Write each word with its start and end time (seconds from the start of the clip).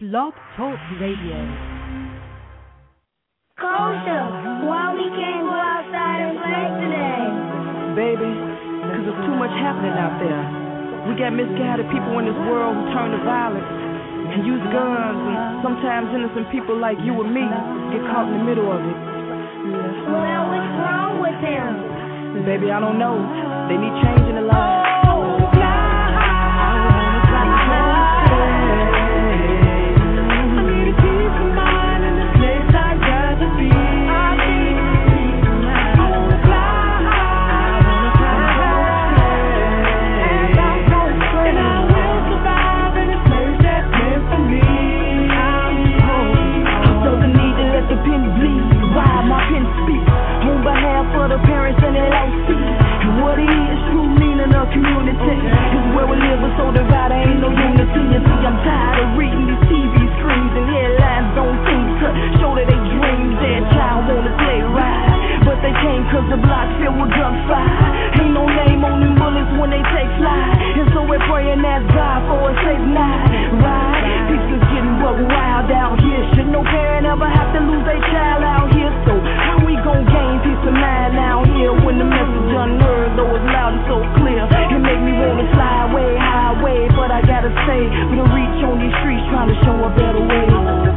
Blog 0.00 0.32
Talk 0.56 0.80
Radio. 0.96 1.36
Kosha, 3.60 4.64
why 4.64 4.96
we 4.96 5.04
can't 5.12 5.44
go 5.44 5.52
outside 5.52 6.24
and 6.24 6.40
play 6.40 6.64
today? 6.80 7.20
Baby, 7.92 8.32
because 8.80 9.04
there's 9.04 9.22
too 9.28 9.36
much 9.36 9.52
happening 9.60 9.92
out 10.00 10.16
there. 10.16 10.40
We 11.04 11.20
got 11.20 11.36
misguided 11.36 11.84
people 11.92 12.16
in 12.16 12.32
this 12.32 12.40
world 12.48 12.80
who 12.80 12.84
turn 12.96 13.12
to 13.12 13.20
violence 13.28 13.60
and 13.60 14.40
use 14.48 14.64
guns, 14.72 15.20
and 15.20 15.60
sometimes 15.60 16.08
innocent 16.16 16.48
people 16.48 16.80
like 16.80 16.96
you 17.04 17.20
and 17.20 17.36
me 17.36 17.44
get 17.92 18.00
caught 18.08 18.24
in 18.32 18.40
the 18.40 18.44
middle 18.48 18.72
of 18.72 18.80
it. 18.80 18.98
Well, 20.16 20.42
what's 20.48 20.72
wrong 20.80 21.20
with 21.20 21.36
them? 21.44 22.48
Baby, 22.48 22.72
I 22.72 22.80
don't 22.80 22.96
know. 22.96 23.20
They 23.68 23.76
need 23.76 23.92
change 24.00 24.32
in 24.32 24.40
their 24.40 24.48
lives. 24.48 24.89
Tired 58.70 58.98
of 59.02 59.18
reading 59.18 59.44
these 59.50 59.64
TV 59.66 59.94
screens 60.22 60.52
and 60.54 60.66
headlines 60.70 61.30
don't 61.34 61.58
seem 61.66 61.86
to 61.98 62.08
show 62.38 62.54
that 62.54 62.66
they 62.70 62.80
dreams. 62.94 63.34
Their 63.42 63.62
child 63.74 64.06
wanna 64.06 64.34
play 64.38 64.62
right, 64.62 65.42
but 65.42 65.58
they 65.58 65.74
can't 65.74 66.06
cause 66.14 66.28
the 66.30 66.38
block 66.38 66.68
filled 66.78 66.94
with 67.02 67.10
gunfire. 67.10 68.22
Ain't 68.22 68.30
no 68.30 68.46
name 68.46 68.86
on 68.86 69.02
them 69.02 69.14
bullets 69.18 69.50
when 69.58 69.74
they 69.74 69.82
take 69.90 70.10
flight. 70.22 70.54
And 70.78 70.86
so 70.94 71.02
we're 71.02 71.22
praying 71.26 71.66
ask 71.66 71.86
God 71.90 72.20
for 72.30 72.38
a 72.46 72.54
safe 72.62 72.86
night. 72.94 73.26
Right? 73.58 74.30
People 74.30 74.62
getting 74.70 74.96
buck 75.02 75.18
wild 75.18 75.70
out 75.74 75.98
here. 75.98 76.22
Should 76.38 76.50
no 76.54 76.62
parent 76.62 77.06
ever 77.10 77.26
have 77.26 77.50
to 77.56 77.60
lose 77.66 77.84
their 77.90 78.02
child 78.14 78.42
out 78.46 78.68
here? 78.70 78.92
So 79.08 79.18
how 79.18 79.58
we 79.66 79.74
gon' 79.82 80.06
gain 80.06 80.34
peace 80.46 80.62
of 80.62 80.76
mind 80.76 81.18
out 81.18 81.46
here 81.50 81.74
when 81.74 81.98
the 81.98 82.06
message 82.06 82.52
unheard, 82.54 83.18
though 83.18 83.34
it's 83.34 83.48
loud 83.50 83.74
and 83.74 83.84
so 83.90 83.98
clear? 84.20 84.46
It 84.46 84.78
make 84.78 85.02
me 85.02 85.12
wanna 85.18 85.48
fly 85.56 85.90
away, 85.90 86.10
highway, 86.14 86.80
but 86.94 87.10
I 87.10 87.20
stay 87.70 87.86
with 88.10 88.18
a 88.18 88.26
reach 88.34 88.60
on 88.66 88.82
these 88.82 88.94
streets 88.98 89.22
trying 89.30 89.46
to 89.46 89.54
show 89.62 89.78
a 89.86 89.90
better 89.94 90.22
way. 90.26 90.89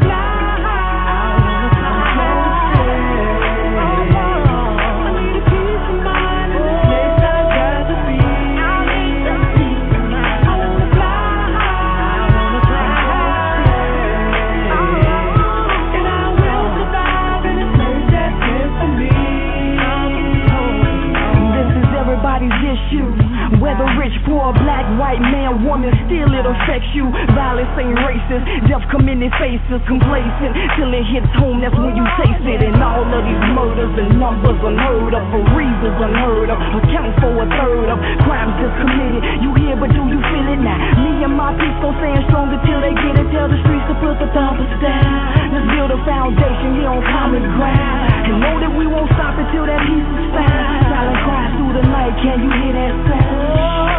White, 25.13 25.21
man, 25.29 25.61
woman, 25.61 25.93
still 26.09 26.29
it 26.33 26.45
affects 26.45 26.89
you. 26.97 27.05
Violence 27.37 27.69
ain't 27.77 27.97
racist, 28.01 28.45
death 28.65 28.81
their 28.89 29.33
faces, 29.37 29.81
complacent. 29.85 30.51
Till 30.73 30.89
it 30.89 31.05
hits 31.05 31.29
home, 31.37 31.61
that's 31.61 31.75
when 31.77 31.93
you 31.93 32.05
taste 32.17 32.45
it. 32.49 32.65
And 32.65 32.81
all 32.81 33.05
of 33.05 33.21
these 33.21 33.45
murders 33.53 33.93
and 33.93 34.17
numbers 34.17 34.57
unheard 34.57 35.13
of, 35.13 35.23
for 35.29 35.43
reasons 35.53 35.97
unheard 36.01 36.49
of, 36.49 36.57
account 36.81 37.13
for 37.21 37.29
a 37.29 37.45
third 37.45 37.87
of 37.93 37.97
crimes 38.25 38.53
just 38.57 38.73
committed. 38.81 39.21
You 39.45 39.53
hear, 39.61 39.77
but 39.77 39.93
do 39.93 40.01
you 40.01 40.19
feel 40.33 40.47
it 40.49 40.61
now? 40.61 40.77
Me 40.97 41.21
and 41.21 41.35
my 41.37 41.53
peace 41.61 41.77
gon' 41.77 41.93
stand 42.01 42.21
strong 42.29 42.49
until 42.49 42.79
they 42.81 42.93
get 42.97 43.13
it. 43.21 43.27
Tell 43.29 43.47
the 43.49 43.59
streets 43.61 43.85
to 43.93 43.95
put 44.01 44.17
the 44.17 44.29
thumpers 44.33 44.73
down. 44.81 45.53
Let's 45.53 45.67
build 45.69 45.91
a 45.93 45.99
foundation 46.09 46.81
here 46.81 46.89
on 46.89 47.01
common 47.05 47.45
ground. 47.53 48.33
And 48.33 48.37
know 48.41 48.55
that 48.65 48.73
we 48.73 48.89
won't 48.89 49.09
stop 49.13 49.37
until 49.37 49.69
that 49.69 49.81
peace 49.85 50.09
is 50.09 50.27
found. 50.33 50.89
Silent 50.89 51.19
cries 51.21 51.51
through 51.53 51.73
the 51.77 51.85
night, 51.85 52.13
can 52.17 52.37
you 52.41 52.49
hear 52.49 52.73
that 52.73 52.93
sound? 53.13 53.92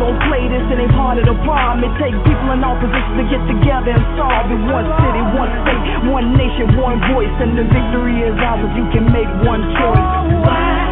Don't 0.00 0.16
play 0.32 0.48
this, 0.48 0.64
it 0.72 0.80
ain't 0.80 0.96
part 0.96 1.20
of 1.20 1.28
the 1.28 1.36
problem. 1.44 1.84
It 1.84 1.92
takes 2.00 2.16
people 2.24 2.48
in 2.56 2.64
all 2.64 2.74
positions 2.80 3.20
to 3.20 3.24
get 3.28 3.42
together 3.46 3.92
and 3.92 4.04
solve 4.16 4.48
it. 4.48 4.60
One 4.72 4.88
city, 5.04 5.22
one 5.36 5.52
state, 5.62 5.84
one 6.08 6.28
nation, 6.40 6.66
one 6.80 6.98
voice, 7.12 7.34
and 7.44 7.52
the 7.60 7.68
victory 7.68 8.24
is 8.24 8.34
ours 8.40 8.64
if 8.64 8.72
you 8.80 8.86
can 8.96 9.04
make 9.12 9.28
one 9.44 9.60
choice. 9.76 10.00
Oh, 10.00 10.40
Why 10.40 10.88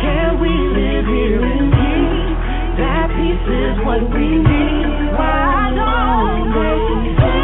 can't 0.00 0.36
we 0.40 0.48
live 0.72 1.04
here 1.04 1.44
in 1.44 1.68
peace? 1.68 2.24
That 2.80 3.06
peace 3.12 3.44
is 3.44 3.76
what 3.84 4.02
we 4.08 4.26
need. 4.40 4.88
Why 5.12 5.76
don't 5.76 6.48
they 6.56 7.35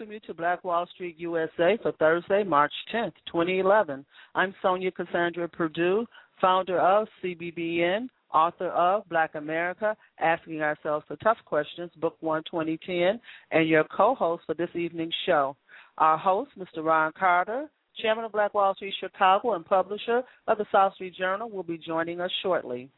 welcome 0.00 0.14
you 0.14 0.20
to 0.20 0.32
Black 0.32 0.64
Wall 0.64 0.86
Street 0.94 1.16
USA 1.18 1.78
for 1.82 1.92
Thursday, 1.92 2.42
March 2.42 2.72
10th, 2.94 3.12
2011. 3.26 4.02
I'm 4.34 4.54
Sonja 4.64 4.94
Cassandra 4.94 5.46
Perdue, 5.46 6.06
founder 6.40 6.80
of 6.80 7.06
CBBN, 7.22 8.08
author 8.32 8.68
of 8.68 9.06
Black 9.10 9.34
America, 9.34 9.94
Asking 10.18 10.62
Ourselves 10.62 11.04
the 11.10 11.16
Tough 11.16 11.36
Questions, 11.44 11.90
Book 12.00 12.16
1 12.20 12.44
2010, 12.50 13.20
and 13.50 13.68
your 13.68 13.84
co 13.94 14.14
host 14.14 14.42
for 14.46 14.54
this 14.54 14.70
evening's 14.74 15.12
show. 15.26 15.54
Our 15.98 16.16
host, 16.16 16.52
Mr. 16.58 16.82
Ron 16.82 17.12
Carter, 17.18 17.68
chairman 18.00 18.24
of 18.24 18.32
Black 18.32 18.54
Wall 18.54 18.74
Street 18.74 18.94
Chicago 19.00 19.52
and 19.52 19.66
publisher 19.66 20.22
of 20.48 20.56
the 20.56 20.66
South 20.72 20.94
Street 20.94 21.14
Journal, 21.14 21.50
will 21.50 21.62
be 21.62 21.76
joining 21.76 22.22
us 22.22 22.30
shortly. 22.42 22.88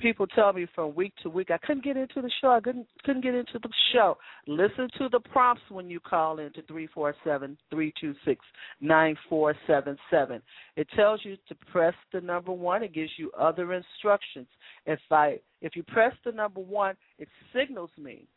people 0.04 0.28
tell 0.28 0.52
me 0.52 0.68
from 0.76 0.94
week 0.94 1.14
to 1.24 1.30
week 1.30 1.50
I 1.50 1.58
couldn't 1.58 1.84
get 1.84 1.96
into 1.96 2.22
the 2.22 2.30
show. 2.42 2.52
I 2.52 2.60
couldn't 2.60 2.86
couldn't 3.04 3.24
get 3.24 3.34
into 3.34 3.58
the 3.64 3.70
show. 3.94 4.18
Listen 4.46 4.90
to 4.98 5.08
the 5.10 5.22
prompts 5.22 5.64
when 5.70 5.90
you 5.90 6.02
call 6.02 6.40
in 6.40 6.52
to 6.54 6.62
three 6.64 6.88
four 6.94 7.16
seven 7.24 7.58
three 7.72 7.94
two 8.00 8.14
six 8.26 8.46
nine 8.82 9.16
four 9.30 9.56
seven 9.66 9.98
seven. 10.12 10.42
It 10.76 10.88
tells 10.96 11.22
you 11.24 11.38
to 11.48 11.56
press 11.72 11.96
the 12.12 12.20
number 12.20 12.52
one. 12.52 12.84
It 12.84 12.94
gives 12.94 13.12
you 13.18 13.32
other 13.40 13.74
instructions. 13.74 14.48
If 14.86 15.00
I 15.10 15.40
if 15.62 15.76
you 15.78 15.84
press 15.84 16.14
the 16.26 16.34
number 16.34 16.60
one, 16.60 16.96
it 17.18 17.30
signals 17.56 17.92
me 17.98 18.28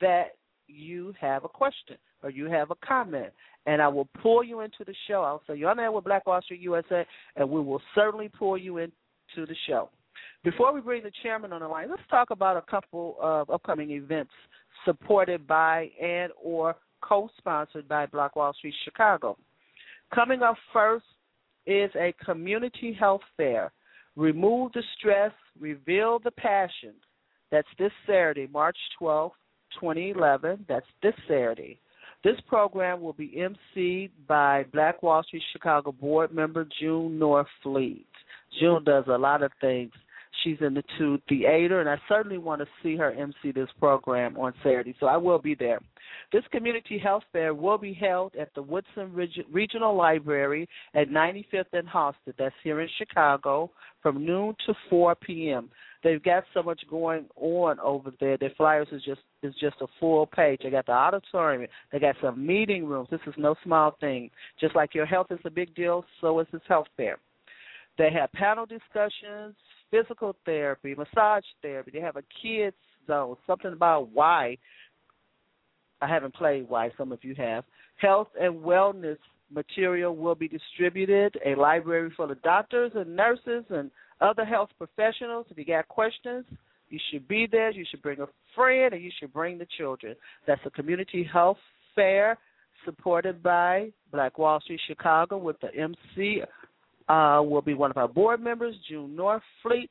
that 0.00 0.36
you 0.68 1.12
have 1.20 1.44
a 1.44 1.48
question 1.48 1.96
or 2.22 2.30
you 2.30 2.44
have 2.46 2.70
a 2.70 2.76
comment, 2.86 3.32
and 3.66 3.82
I 3.82 3.88
will 3.88 4.08
pull 4.22 4.44
you 4.44 4.60
into 4.60 4.84
the 4.86 4.94
show. 5.08 5.22
I'll 5.22 5.42
say 5.48 5.56
you're 5.56 5.70
on 5.70 5.78
there 5.78 5.90
with 5.90 6.04
Black 6.04 6.26
Wall 6.26 6.40
Street 6.42 6.60
USA, 6.60 7.04
and 7.34 7.50
we 7.50 7.60
will 7.60 7.82
certainly 7.96 8.28
pull 8.28 8.56
you 8.56 8.78
into 8.78 8.92
the 9.36 9.56
show. 9.66 9.90
Before 10.42 10.72
we 10.72 10.80
bring 10.80 11.02
the 11.02 11.12
chairman 11.22 11.52
on 11.52 11.60
the 11.60 11.68
line, 11.68 11.90
let's 11.90 12.02
talk 12.08 12.30
about 12.30 12.56
a 12.56 12.62
couple 12.62 13.16
of 13.20 13.50
upcoming 13.50 13.90
events 13.90 14.32
supported 14.86 15.46
by 15.46 15.90
and 16.02 16.32
or 16.42 16.76
co-sponsored 17.02 17.86
by 17.86 18.06
Black 18.06 18.36
Wall 18.36 18.54
Street 18.54 18.74
Chicago. 18.84 19.36
Coming 20.14 20.42
up 20.42 20.56
first 20.72 21.04
is 21.66 21.90
a 21.94 22.14
community 22.24 22.96
health 22.98 23.20
fair. 23.36 23.70
Remove 24.16 24.72
the 24.72 24.82
stress, 24.98 25.32
reveal 25.60 26.18
the 26.18 26.30
passion. 26.30 26.94
That's 27.50 27.68
this 27.78 27.92
Saturday, 28.06 28.48
March 28.50 28.78
12th, 29.00 29.32
2011. 29.78 30.64
That's 30.68 30.86
this 31.02 31.14
Saturday. 31.28 31.78
This 32.24 32.36
program 32.48 33.02
will 33.02 33.12
be 33.12 33.38
emceed 33.76 34.10
by 34.26 34.64
Black 34.72 35.02
Wall 35.02 35.22
Street 35.22 35.42
Chicago 35.52 35.92
board 35.92 36.32
member 36.32 36.66
June 36.80 37.18
Norfleet. 37.18 38.04
June 38.58 38.84
does 38.84 39.04
a 39.06 39.18
lot 39.18 39.42
of 39.42 39.52
things. 39.60 39.92
She's 40.42 40.56
in 40.60 40.74
the 40.74 40.84
two 40.96 41.18
theater, 41.28 41.80
and 41.80 41.88
I 41.88 41.96
certainly 42.08 42.38
want 42.38 42.60
to 42.60 42.66
see 42.82 42.96
her 42.96 43.12
MC 43.12 43.52
this 43.52 43.68
program 43.78 44.36
on 44.38 44.54
Saturday, 44.62 44.94
so 44.98 45.06
I 45.06 45.16
will 45.16 45.38
be 45.38 45.54
there. 45.54 45.80
This 46.32 46.44
community 46.50 46.98
health 46.98 47.24
fair 47.32 47.52
will 47.52 47.78
be 47.78 47.92
held 47.92 48.34
at 48.36 48.54
the 48.54 48.62
Woodson 48.62 49.12
Regional 49.50 49.94
Library 49.94 50.68
at 50.94 51.08
95th 51.08 51.72
and 51.72 51.88
Halsted. 51.88 52.34
That's 52.38 52.54
here 52.62 52.80
in 52.80 52.88
Chicago 52.96 53.70
from 54.02 54.24
noon 54.24 54.54
to 54.66 54.74
4 54.88 55.14
p.m. 55.16 55.70
They've 56.02 56.22
got 56.22 56.44
so 56.54 56.62
much 56.62 56.80
going 56.88 57.26
on 57.36 57.78
over 57.80 58.12
there. 58.20 58.38
Their 58.38 58.52
flyers 58.56 58.88
is 58.92 59.02
just 59.02 59.20
is 59.42 59.54
just 59.60 59.76
a 59.80 59.86
full 59.98 60.26
page. 60.26 60.60
They 60.62 60.70
got 60.70 60.86
the 60.86 60.92
auditorium. 60.92 61.66
They 61.92 61.98
got 61.98 62.16
some 62.22 62.46
meeting 62.46 62.86
rooms. 62.86 63.08
This 63.10 63.20
is 63.26 63.34
no 63.36 63.54
small 63.64 63.96
thing. 64.00 64.30
Just 64.58 64.74
like 64.74 64.94
your 64.94 65.06
health 65.06 65.26
is 65.30 65.40
a 65.44 65.50
big 65.50 65.74
deal, 65.74 66.04
so 66.20 66.38
is 66.40 66.46
this 66.52 66.62
health 66.68 66.86
fair. 66.96 67.18
They 67.98 68.10
have 68.12 68.32
panel 68.32 68.64
discussions, 68.64 69.54
physical 69.90 70.36
therapy, 70.44 70.94
massage 70.94 71.44
therapy. 71.62 71.90
They 71.92 72.00
have 72.00 72.16
a 72.16 72.24
kids 72.42 72.76
zone, 73.06 73.36
something 73.46 73.72
about 73.72 74.10
why. 74.12 74.58
I 76.00 76.08
haven't 76.08 76.34
played 76.34 76.68
why, 76.68 76.90
some 76.96 77.12
of 77.12 77.22
you 77.22 77.34
have. 77.36 77.64
Health 77.96 78.28
and 78.40 78.60
wellness 78.60 79.18
material 79.52 80.16
will 80.16 80.34
be 80.34 80.48
distributed. 80.48 81.36
A 81.44 81.54
library 81.54 82.10
full 82.16 82.30
of 82.30 82.40
doctors 82.42 82.92
and 82.94 83.14
nurses 83.14 83.64
and 83.68 83.90
other 84.20 84.44
health 84.44 84.70
professionals. 84.78 85.46
If 85.50 85.58
you 85.58 85.64
got 85.64 85.88
questions, 85.88 86.44
you 86.88 86.98
should 87.10 87.28
be 87.28 87.46
there. 87.50 87.70
You 87.70 87.84
should 87.90 88.02
bring 88.02 88.20
a 88.20 88.26
friend, 88.54 88.94
and 88.94 89.02
you 89.02 89.10
should 89.18 89.32
bring 89.32 89.58
the 89.58 89.66
children. 89.78 90.16
That's 90.46 90.60
a 90.64 90.70
community 90.70 91.28
health 91.30 91.58
fair 91.94 92.38
supported 92.84 93.42
by 93.42 93.90
Black 94.10 94.38
Wall 94.38 94.60
Street 94.60 94.80
Chicago 94.86 95.36
with 95.36 95.56
the 95.60 95.74
MC 95.74 96.42
uh, 97.08 97.42
will 97.44 97.62
be 97.62 97.74
one 97.74 97.90
of 97.90 97.96
our 97.96 98.08
board 98.08 98.40
members, 98.40 98.74
June 98.88 99.16
Norfleet. 99.16 99.88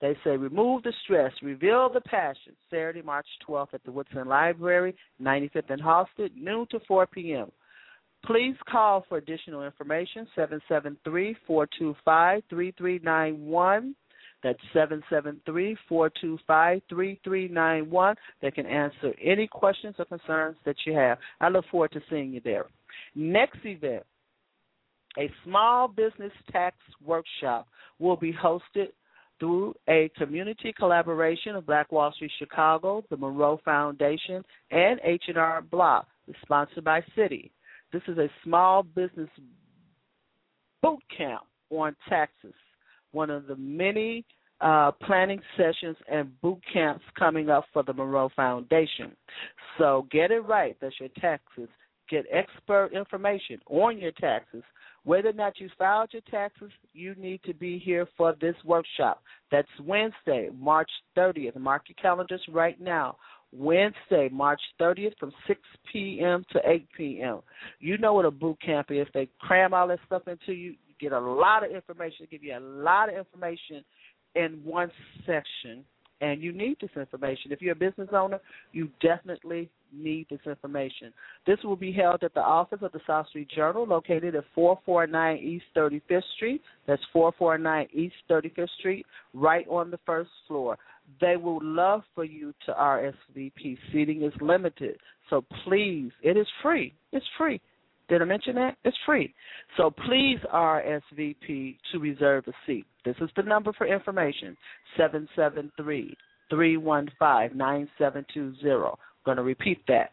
They 0.00 0.16
say 0.24 0.36
remove 0.36 0.82
the 0.82 0.92
stress, 1.04 1.32
reveal 1.42 1.88
the 1.92 2.00
passion. 2.00 2.54
Saturday, 2.70 3.02
March 3.02 3.26
12th 3.48 3.74
at 3.74 3.84
the 3.84 3.92
Woodson 3.92 4.26
Library, 4.26 4.96
95th 5.22 5.70
and 5.70 5.80
Halsted, 5.80 6.30
noon 6.36 6.66
to 6.72 6.80
4 6.88 7.06
p.m. 7.06 7.52
Please 8.24 8.56
call 8.68 9.04
for 9.08 9.18
additional 9.18 9.64
information, 9.64 10.26
773-425-3391. 11.48 13.94
That's 14.42 14.58
773-425-3391. 15.90 18.14
They 18.40 18.50
can 18.50 18.66
answer 18.66 19.14
any 19.22 19.46
questions 19.46 19.94
or 19.98 20.04
concerns 20.04 20.56
that 20.64 20.74
you 20.84 20.94
have. 20.94 21.18
I 21.40 21.48
look 21.48 21.64
forward 21.70 21.92
to 21.92 22.00
seeing 22.10 22.32
you 22.32 22.40
there. 22.42 22.66
Next 23.14 23.58
event, 23.64 24.02
a 25.18 25.30
small 25.44 25.88
business 25.88 26.32
tax 26.50 26.76
workshop 27.04 27.68
will 27.98 28.16
be 28.16 28.32
hosted 28.32 28.88
through 29.38 29.74
a 29.88 30.10
community 30.16 30.72
collaboration 30.76 31.56
of 31.56 31.66
Black 31.66 31.90
Wall 31.90 32.12
Street 32.12 32.30
Chicago, 32.38 33.02
the 33.10 33.16
Monroe 33.16 33.60
Foundation, 33.64 34.44
and 34.70 35.00
H&R 35.02 35.62
Block, 35.62 36.06
sponsored 36.42 36.84
by 36.84 37.02
Citi. 37.16 37.50
This 37.92 38.02
is 38.06 38.18
a 38.18 38.28
small 38.44 38.82
business 38.82 39.28
boot 40.80 41.00
camp 41.16 41.42
on 41.70 41.96
taxes, 42.08 42.54
one 43.10 43.30
of 43.30 43.46
the 43.46 43.56
many 43.56 44.24
uh, 44.60 44.92
planning 45.02 45.40
sessions 45.56 45.96
and 46.10 46.40
boot 46.40 46.60
camps 46.72 47.04
coming 47.18 47.50
up 47.50 47.64
for 47.72 47.82
the 47.82 47.92
Monroe 47.92 48.30
Foundation. 48.36 49.10
So 49.76 50.06
get 50.10 50.30
it 50.30 50.46
right. 50.46 50.76
That's 50.80 50.94
your 51.00 51.08
taxes. 51.20 51.68
Get 52.08 52.26
expert 52.30 52.90
information 52.94 53.58
on 53.68 53.98
your 53.98 54.12
taxes. 54.12 54.62
Whether 55.04 55.30
or 55.30 55.34
not 55.34 55.58
you 55.58 55.68
filed 55.76 56.10
your 56.12 56.22
taxes, 56.30 56.70
you 56.92 57.14
need 57.16 57.42
to 57.44 57.54
be 57.54 57.78
here 57.78 58.06
for 58.16 58.36
this 58.40 58.54
workshop. 58.64 59.22
That's 59.50 59.68
Wednesday, 59.82 60.50
March 60.56 60.90
30th. 61.16 61.56
Mark 61.56 61.82
your 61.88 61.96
calendars 62.00 62.42
right 62.48 62.80
now. 62.80 63.16
Wednesday, 63.52 64.28
March 64.30 64.60
30th 64.80 65.16
from 65.18 65.32
6 65.46 65.60
p.m. 65.92 66.44
to 66.52 66.60
8 66.64 66.88
p.m. 66.96 67.40
You 67.80 67.98
know 67.98 68.14
what 68.14 68.24
a 68.24 68.30
boot 68.30 68.58
camp 68.64 68.90
is. 68.90 69.06
They 69.12 69.28
cram 69.40 69.74
all 69.74 69.88
that 69.88 69.98
stuff 70.06 70.22
into 70.26 70.52
you. 70.52 70.74
You 70.86 70.94
get 71.00 71.12
a 71.12 71.20
lot 71.20 71.64
of 71.64 71.70
information, 71.72 72.18
They 72.20 72.26
give 72.26 72.44
you 72.44 72.56
a 72.56 72.60
lot 72.60 73.08
of 73.08 73.16
information 73.16 73.84
in 74.34 74.60
one 74.64 74.90
section. 75.26 75.84
And 76.22 76.40
you 76.40 76.52
need 76.52 76.76
this 76.80 76.90
information. 76.96 77.50
If 77.50 77.60
you're 77.60 77.72
a 77.72 77.76
business 77.76 78.08
owner, 78.12 78.38
you 78.72 78.88
definitely 79.00 79.68
need 79.92 80.28
this 80.30 80.40
information. 80.46 81.12
This 81.48 81.58
will 81.64 81.76
be 81.76 81.92
held 81.92 82.22
at 82.22 82.32
the 82.32 82.40
office 82.40 82.78
of 82.80 82.92
the 82.92 83.00
South 83.06 83.26
Street 83.28 83.48
Journal, 83.54 83.84
located 83.84 84.36
at 84.36 84.44
449 84.54 85.36
East 85.38 85.64
35th 85.76 86.22
Street. 86.36 86.62
That's 86.86 87.02
449 87.12 87.88
East 87.92 88.14
35th 88.30 88.68
Street, 88.78 89.04
right 89.34 89.66
on 89.68 89.90
the 89.90 89.98
first 90.06 90.30
floor. 90.46 90.78
They 91.20 91.36
would 91.36 91.64
love 91.64 92.02
for 92.14 92.24
you 92.24 92.54
to 92.66 92.72
RSVP. 92.72 93.76
Seating 93.92 94.22
is 94.22 94.32
limited. 94.40 94.98
So 95.28 95.44
please, 95.64 96.12
it 96.22 96.36
is 96.36 96.46
free. 96.62 96.94
It's 97.10 97.26
free. 97.36 97.60
Did 98.08 98.22
I 98.22 98.26
mention 98.26 98.54
that? 98.56 98.76
It's 98.84 98.96
free. 99.04 99.34
So 99.76 99.90
please 99.90 100.38
RSVP 100.52 101.78
to 101.90 101.98
reserve 101.98 102.44
a 102.46 102.52
seat. 102.66 102.86
This 103.04 103.16
is 103.20 103.30
the 103.36 103.42
number 103.42 103.72
for 103.72 103.86
information 103.86 104.56
773 104.96 106.16
315 106.50 107.58
9720. 107.58 108.84
I'm 108.84 108.94
going 109.24 109.36
to 109.36 109.42
repeat 109.42 109.78
that 109.88 110.12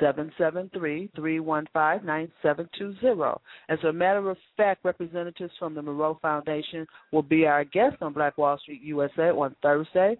773 0.00 1.10
315 1.16 2.06
9720. 2.06 3.40
As 3.68 3.78
a 3.84 3.92
matter 3.92 4.30
of 4.30 4.36
fact, 4.56 4.84
representatives 4.84 5.52
from 5.58 5.74
the 5.74 5.82
Monroe 5.82 6.18
Foundation 6.20 6.86
will 7.12 7.22
be 7.22 7.46
our 7.46 7.64
guests 7.64 7.98
on 8.00 8.12
Black 8.12 8.38
Wall 8.38 8.58
Street 8.58 8.82
USA 8.82 9.30
on 9.30 9.56
Thursday, 9.62 10.16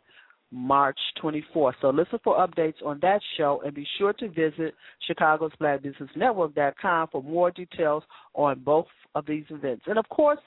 March 0.51 0.99
24th. 1.23 1.75
So 1.81 1.91
listen 1.91 2.19
for 2.25 2.39
updates 2.39 2.83
on 2.85 2.99
that 3.03 3.21
show 3.37 3.61
and 3.65 3.75
be 3.75 3.87
sure 3.99 4.13
to 4.15 4.29
visit 4.29 4.75
Chicago's 5.07 5.53
Black 5.59 5.83
Business 5.83 6.11
Network.com 6.17 7.09
for 7.13 7.23
more 7.23 7.51
details 7.51 8.03
on 8.35 8.61
both 8.61 8.87
of 9.15 9.27
these 9.27 9.45
events. 9.51 9.85
And 9.87 9.99
of 9.99 10.09
course, 10.09 10.39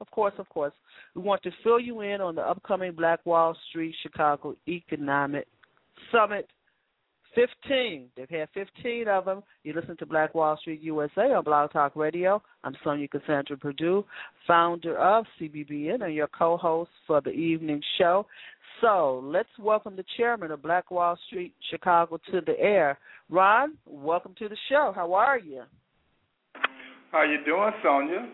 of 0.00 0.10
course, 0.10 0.34
of 0.38 0.48
course, 0.48 0.72
we 1.14 1.22
want 1.22 1.42
to 1.42 1.50
fill 1.62 1.80
you 1.80 2.00
in 2.00 2.20
on 2.20 2.34
the 2.34 2.42
upcoming 2.42 2.92
Black 2.92 3.24
Wall 3.24 3.56
Street 3.68 3.94
Chicago 4.02 4.56
Economic 4.68 5.46
Summit 6.12 6.48
15. 7.34 8.08
They've 8.16 8.28
had 8.28 8.48
15 8.54 9.08
of 9.08 9.24
them. 9.24 9.42
You 9.62 9.72
listen 9.74 9.96
to 9.98 10.06
Black 10.06 10.34
Wall 10.34 10.56
Street 10.60 10.80
USA 10.80 11.32
on 11.32 11.44
Blog 11.44 11.72
Talk 11.72 11.94
Radio. 11.96 12.42
I'm 12.64 12.74
Sonja 12.84 13.10
Cassandra 13.10 13.56
Perdue, 13.56 14.04
founder 14.46 14.98
of 14.98 15.26
CBBN 15.40 16.02
and 16.02 16.14
your 16.14 16.28
co-host 16.28 16.90
for 17.06 17.20
the 17.20 17.30
evening 17.30 17.80
show. 17.98 18.26
So 18.80 19.20
let's 19.22 19.48
welcome 19.58 19.96
the 19.96 20.04
chairman 20.16 20.50
of 20.50 20.62
Black 20.62 20.90
Wall 20.90 21.18
Street 21.26 21.54
Chicago 21.70 22.18
to 22.30 22.40
the 22.40 22.58
air. 22.58 22.98
Ron, 23.28 23.74
welcome 23.86 24.34
to 24.38 24.48
the 24.48 24.56
show. 24.68 24.92
How 24.94 25.12
are 25.12 25.38
you? 25.38 25.62
How 27.12 27.22
you 27.22 27.44
doing, 27.44 27.72
Sonja? 27.84 28.28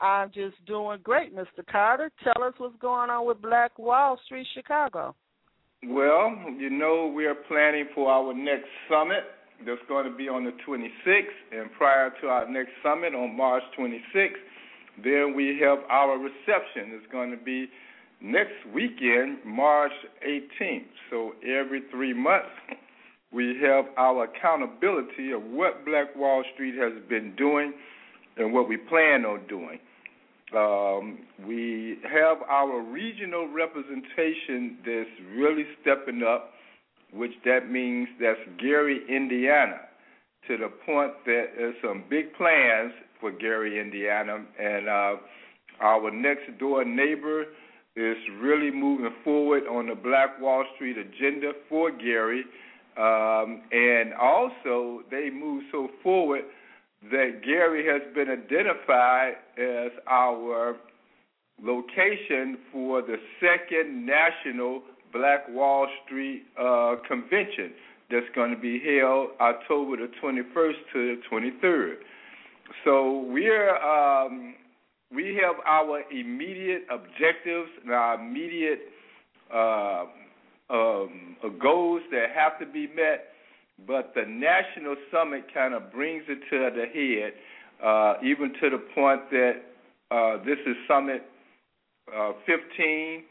I'm 0.00 0.30
just 0.32 0.56
doing 0.66 1.00
great, 1.02 1.34
Mr. 1.34 1.66
Carter. 1.70 2.10
Tell 2.24 2.42
us 2.42 2.54
what's 2.58 2.76
going 2.80 3.10
on 3.10 3.26
with 3.26 3.42
Black 3.42 3.78
Wall 3.78 4.18
Street 4.24 4.46
Chicago. 4.54 5.14
Well, 5.86 6.36
you 6.58 6.70
know 6.70 7.12
we 7.14 7.26
are 7.26 7.34
planning 7.34 7.86
for 7.94 8.10
our 8.10 8.34
next 8.34 8.68
summit 8.88 9.24
that's 9.66 9.80
going 9.88 10.10
to 10.10 10.16
be 10.16 10.28
on 10.28 10.44
the 10.44 10.52
26th, 10.66 11.58
and 11.58 11.70
prior 11.76 12.12
to 12.20 12.28
our 12.28 12.50
next 12.50 12.70
summit 12.82 13.14
on 13.14 13.36
March 13.36 13.62
26th, 13.78 14.30
then 15.02 15.34
we 15.34 15.58
have 15.62 15.78
our 15.90 16.18
reception. 16.18 16.92
It's 16.92 17.10
going 17.12 17.30
to 17.30 17.36
be 17.36 17.68
next 18.22 18.54
weekend, 18.74 19.38
March 19.44 19.92
18th. 20.26 20.84
So 21.10 21.32
every 21.42 21.82
three 21.90 22.14
months, 22.14 22.48
we 23.32 23.58
have 23.62 23.86
our 23.96 24.24
accountability 24.24 25.32
of 25.32 25.42
what 25.42 25.84
Black 25.84 26.14
Wall 26.16 26.42
Street 26.54 26.74
has 26.76 26.92
been 27.08 27.34
doing 27.36 27.72
and 28.36 28.52
what 28.52 28.68
we 28.68 28.76
plan 28.76 29.24
on 29.24 29.46
doing. 29.46 29.78
Um, 30.56 31.20
we 31.46 31.98
have 32.02 32.38
our 32.48 32.82
regional 32.82 33.48
representation 33.48 34.78
that's 34.84 35.10
really 35.36 35.64
stepping 35.80 36.22
up, 36.22 36.52
which 37.12 37.32
that 37.44 37.70
means 37.70 38.08
that's 38.20 38.40
Gary, 38.60 39.00
Indiana, 39.08 39.80
to 40.48 40.56
the 40.56 40.68
point 40.84 41.12
that 41.26 41.44
there's 41.56 41.76
some 41.82 42.04
big 42.10 42.34
plans 42.34 42.92
for 43.20 43.30
Gary, 43.30 43.80
Indiana, 43.80 44.44
and 44.58 44.88
uh, 44.88 45.16
our 45.80 46.10
next 46.10 46.58
door 46.58 46.84
neighbor 46.84 47.44
is 47.94 48.16
really 48.40 48.70
moving 48.70 49.14
forward 49.22 49.64
on 49.64 49.86
the 49.86 49.94
Black 49.94 50.40
Wall 50.40 50.64
Street 50.74 50.96
agenda 50.98 51.52
for 51.68 51.90
Gary, 51.90 52.44
um, 52.96 53.62
and 53.70 54.14
also 54.14 55.02
they 55.10 55.30
move 55.30 55.62
so 55.70 55.88
forward 56.02 56.42
that 57.10 57.40
Gary 57.44 57.86
has 57.86 58.02
been 58.14 58.28
identified 58.28 59.34
as 59.58 59.90
our 60.06 60.76
location 61.62 62.58
for 62.72 63.02
the 63.02 63.16
second 63.40 64.06
national 64.06 64.82
Black 65.12 65.48
Wall 65.48 65.86
Street 66.04 66.44
uh, 66.58 66.96
convention 67.08 67.72
that's 68.10 68.26
going 68.34 68.50
to 68.54 68.60
be 68.60 68.80
held 68.98 69.30
October 69.40 69.96
the 69.96 70.10
21st 70.22 70.72
to 70.92 71.16
the 71.16 71.22
23rd. 71.30 71.94
So 72.84 73.26
we're 73.30 73.76
um, 73.76 74.54
we 75.12 75.38
have 75.42 75.56
our 75.66 76.02
immediate 76.12 76.82
objectives 76.90 77.70
and 77.82 77.92
our 77.92 78.14
immediate 78.14 78.80
uh, 79.52 80.04
um, 80.70 81.36
goals 81.60 82.02
that 82.12 82.26
have 82.34 82.58
to 82.60 82.66
be 82.66 82.86
met 82.86 83.29
but 83.86 84.12
the 84.14 84.24
national 84.26 84.96
summit 85.12 85.44
kind 85.52 85.74
of 85.74 85.92
brings 85.92 86.24
it 86.28 86.38
to 86.50 86.70
the 86.76 86.86
head, 86.86 87.32
uh, 87.84 88.14
even 88.24 88.52
to 88.60 88.70
the 88.70 88.78
point 88.94 89.30
that 89.30 89.52
uh, 90.10 90.38
this 90.44 90.58
is 90.66 90.76
summit 90.88 91.22
uh, 92.14 92.32
15. 92.46 93.24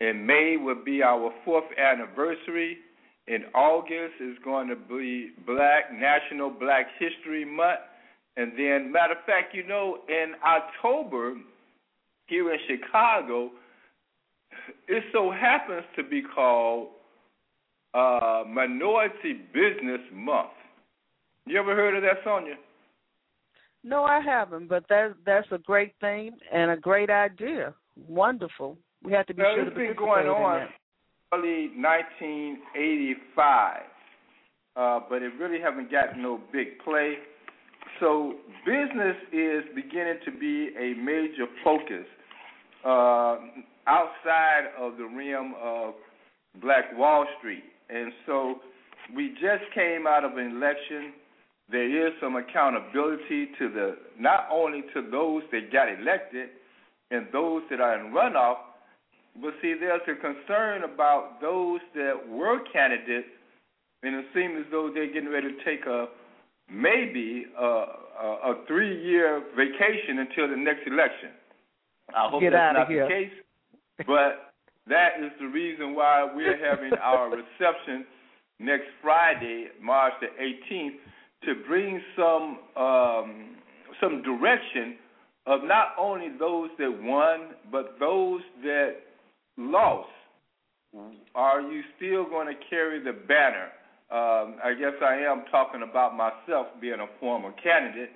In 0.00 0.26
May 0.26 0.56
will 0.56 0.82
be 0.84 1.02
our 1.02 1.32
fourth 1.44 1.64
anniversary. 1.76 2.78
In 3.26 3.44
August 3.54 4.14
is 4.20 4.36
going 4.44 4.68
to 4.68 4.76
be 4.76 5.30
Black 5.46 5.92
National 5.92 6.50
Black 6.50 6.86
History 6.98 7.44
Month. 7.44 7.80
And 8.36 8.52
then, 8.52 8.92
matter 8.92 9.14
of 9.14 9.24
fact, 9.26 9.54
you 9.54 9.66
know, 9.66 9.98
in 10.08 10.34
October 10.46 11.34
here 12.26 12.52
in 12.52 12.58
Chicago, 12.68 13.50
it 14.86 15.02
so 15.12 15.30
happens 15.30 15.82
to 15.96 16.04
be 16.04 16.22
called 16.22 16.88
uh, 17.94 18.44
Minority 18.46 19.40
Business 19.52 20.00
Month. 20.12 20.50
You 21.46 21.58
ever 21.58 21.74
heard 21.74 21.96
of 21.96 22.02
that, 22.02 22.24
Sonja? 22.24 22.54
No, 23.84 24.04
I 24.04 24.20
haven't, 24.20 24.68
but 24.68 24.84
that 24.88 25.14
that's 25.24 25.46
a 25.52 25.58
great 25.58 25.94
thing 26.00 26.32
and 26.52 26.70
a 26.70 26.76
great 26.76 27.10
idea. 27.10 27.74
Wonderful. 28.08 28.76
We 29.02 29.12
have 29.12 29.26
to 29.26 29.34
be 29.34 29.42
well, 29.42 29.54
sure 29.54 29.66
it's 29.66 29.74
to 29.74 29.76
been 29.76 29.94
going 29.96 30.26
on 30.26 30.68
early 31.32 31.70
1985, 31.76 33.82
uh, 34.76 35.00
but 35.08 35.22
it 35.22 35.32
really 35.38 35.60
haven't 35.60 35.90
gotten 35.90 36.22
no 36.22 36.40
big 36.52 36.78
play. 36.84 37.14
So 38.00 38.34
business 38.64 39.16
is 39.32 39.64
beginning 39.74 40.18
to 40.24 40.30
be 40.30 40.70
a 40.78 40.94
major 40.94 41.46
focus 41.64 42.06
uh, 42.84 43.38
outside 43.86 44.68
of 44.78 44.96
the 44.96 45.04
realm 45.04 45.54
of 45.60 45.94
Black 46.60 46.96
Wall 46.96 47.26
Street, 47.38 47.64
and 47.88 48.12
so 48.26 48.56
we 49.14 49.30
just 49.40 49.64
came 49.74 50.06
out 50.06 50.24
of 50.24 50.36
an 50.36 50.56
election 50.56 51.12
there 51.70 52.06
is 52.06 52.14
some 52.20 52.36
accountability 52.36 53.48
to 53.58 53.68
the 53.68 53.96
not 54.18 54.48
only 54.50 54.82
to 54.94 55.02
those 55.10 55.42
that 55.52 55.72
got 55.72 55.88
elected 55.88 56.48
and 57.10 57.26
those 57.32 57.62
that 57.70 57.80
are 57.80 57.98
in 57.98 58.12
runoff, 58.12 58.56
but 59.40 59.52
see, 59.60 59.74
there's 59.78 60.00
a 60.08 60.14
concern 60.14 60.84
about 60.84 61.40
those 61.40 61.80
that 61.94 62.14
were 62.28 62.60
candidates, 62.72 63.28
and 64.02 64.14
it 64.14 64.24
seems 64.34 64.64
as 64.64 64.66
though 64.70 64.90
they're 64.92 65.12
getting 65.12 65.30
ready 65.30 65.48
to 65.48 65.64
take 65.64 65.86
a 65.86 66.06
maybe 66.70 67.46
a, 67.58 67.64
a, 67.64 68.26
a 68.44 68.64
three-year 68.66 69.42
vacation 69.56 70.18
until 70.18 70.48
the 70.48 70.56
next 70.56 70.86
election. 70.86 71.30
I 72.14 72.28
hope 72.30 72.40
Get 72.40 72.52
that's 72.52 72.76
not 72.76 72.88
here. 72.88 73.04
the 73.04 73.08
case, 73.08 74.06
but 74.06 74.47
that 74.88 75.22
is 75.24 75.30
the 75.40 75.46
reason 75.46 75.94
why 75.94 76.26
we're 76.34 76.58
having 76.64 76.92
our 77.02 77.30
reception 77.30 78.06
next 78.58 78.86
Friday, 79.02 79.68
March 79.82 80.12
the 80.20 80.28
18th 80.42 80.96
to 81.44 81.54
bring 81.66 82.00
some 82.16 82.58
um, 82.76 83.56
some 84.00 84.22
direction 84.22 84.96
of 85.46 85.60
not 85.64 85.88
only 85.98 86.28
those 86.38 86.68
that 86.78 86.90
won, 87.02 87.54
but 87.70 87.96
those 87.98 88.40
that 88.62 88.96
lost. 89.56 90.08
Are 91.34 91.60
you 91.60 91.82
still 91.96 92.24
going 92.24 92.48
to 92.48 92.54
carry 92.68 93.02
the 93.02 93.12
banner? 93.12 93.68
Um, 94.10 94.56
I 94.64 94.74
guess 94.78 94.94
I 95.02 95.16
am 95.16 95.44
talking 95.50 95.82
about 95.88 96.16
myself 96.16 96.66
being 96.80 97.00
a 97.00 97.06
former 97.20 97.52
candidate, 97.62 98.10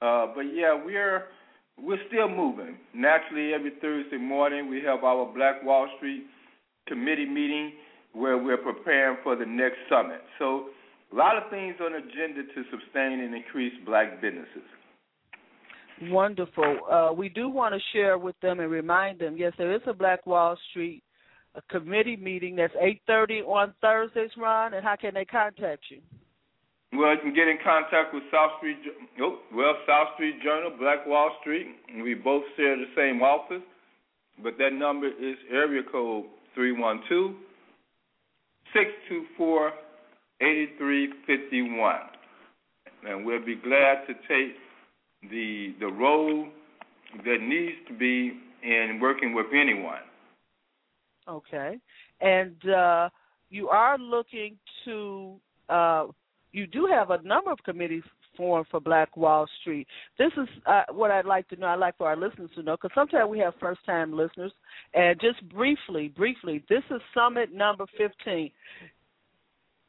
uh, 0.00 0.28
but 0.34 0.42
yeah, 0.42 0.74
we're 0.74 1.24
we're 1.80 1.98
still 2.08 2.28
moving. 2.28 2.76
Naturally, 2.94 3.52
every 3.54 3.72
Thursday 3.80 4.16
morning 4.16 4.68
we 4.68 4.82
have 4.82 5.04
our 5.04 5.32
Black 5.32 5.62
Wall 5.64 5.88
Street 5.96 6.24
committee 6.86 7.26
meeting 7.26 7.72
where 8.12 8.38
we're 8.38 8.58
preparing 8.58 9.16
for 9.22 9.36
the 9.36 9.46
next 9.46 9.78
summit. 9.88 10.20
So 10.38 10.66
a 11.12 11.16
lot 11.16 11.36
of 11.36 11.50
things 11.50 11.74
on 11.80 11.92
the 11.92 11.98
agenda 11.98 12.42
to 12.42 12.62
sustain 12.70 13.20
and 13.20 13.34
increase 13.34 13.72
black 13.84 14.20
businesses. 14.20 14.62
Wonderful. 16.02 16.78
Uh, 16.90 17.12
we 17.12 17.28
do 17.28 17.48
want 17.48 17.74
to 17.74 17.80
share 17.92 18.18
with 18.18 18.38
them 18.40 18.60
and 18.60 18.70
remind 18.70 19.20
them. 19.20 19.36
Yes, 19.36 19.52
there 19.58 19.74
is 19.74 19.82
a 19.86 19.92
Black 19.92 20.26
Wall 20.26 20.56
Street 20.70 21.02
a 21.54 21.62
committee 21.62 22.16
meeting 22.16 22.56
that's 22.56 22.74
8:30 22.74 23.42
on 23.42 23.74
Thursdays, 23.80 24.36
Ron. 24.36 24.74
And 24.74 24.84
how 24.84 24.96
can 24.96 25.14
they 25.14 25.24
contact 25.24 25.84
you? 25.88 26.00
Well, 26.96 27.12
you 27.12 27.20
can 27.20 27.34
get 27.34 27.48
in 27.48 27.58
contact 27.64 28.14
with 28.14 28.22
South 28.30 28.52
Street. 28.58 28.78
Oh, 29.20 29.38
well, 29.52 29.74
South 29.86 30.08
Street 30.14 30.42
Journal, 30.42 30.72
Black 30.78 31.06
Wall 31.06 31.30
Street. 31.40 31.66
We 32.02 32.14
both 32.14 32.44
share 32.56 32.76
the 32.76 32.86
same 32.96 33.22
office, 33.22 33.62
but 34.42 34.54
that 34.58 34.72
number 34.72 35.08
is 35.08 35.36
area 35.50 35.82
code 35.90 36.26
three 36.54 36.72
one 36.72 37.00
two 37.08 37.34
six 38.72 38.90
two 39.08 39.24
four 39.36 39.72
8351. 40.40 41.96
And 43.06 43.24
we'll 43.24 43.44
be 43.44 43.56
glad 43.56 44.06
to 44.06 44.14
take 44.28 44.56
the 45.30 45.74
the 45.80 45.86
role 45.86 46.48
that 47.24 47.38
needs 47.40 47.76
to 47.88 47.94
be 47.94 48.32
in 48.62 48.98
working 49.00 49.34
with 49.34 49.46
anyone. 49.54 50.02
Okay. 51.28 51.78
And 52.20 52.68
uh, 52.68 53.08
you 53.50 53.68
are 53.68 53.98
looking 53.98 54.56
to, 54.84 55.36
uh, 55.68 56.06
you 56.54 56.68
do 56.68 56.86
have 56.90 57.10
a 57.10 57.20
number 57.22 57.50
of 57.50 57.58
committees 57.64 58.04
formed 58.36 58.66
for 58.70 58.80
Black 58.80 59.16
Wall 59.16 59.46
Street. 59.60 59.86
This 60.18 60.30
is 60.36 60.48
uh, 60.66 60.84
what 60.92 61.10
I'd 61.10 61.26
like 61.26 61.48
to 61.48 61.56
know. 61.56 61.66
I'd 61.66 61.80
like 61.80 61.98
for 61.98 62.06
our 62.06 62.16
listeners 62.16 62.50
to 62.54 62.62
know, 62.62 62.76
because 62.76 62.94
sometimes 62.94 63.28
we 63.28 63.40
have 63.40 63.54
first 63.60 63.84
time 63.84 64.16
listeners. 64.16 64.52
And 64.94 65.20
just 65.20 65.46
briefly, 65.48 66.08
briefly, 66.08 66.64
this 66.68 66.82
is 66.90 67.00
Summit 67.12 67.52
number 67.52 67.84
15 67.98 68.50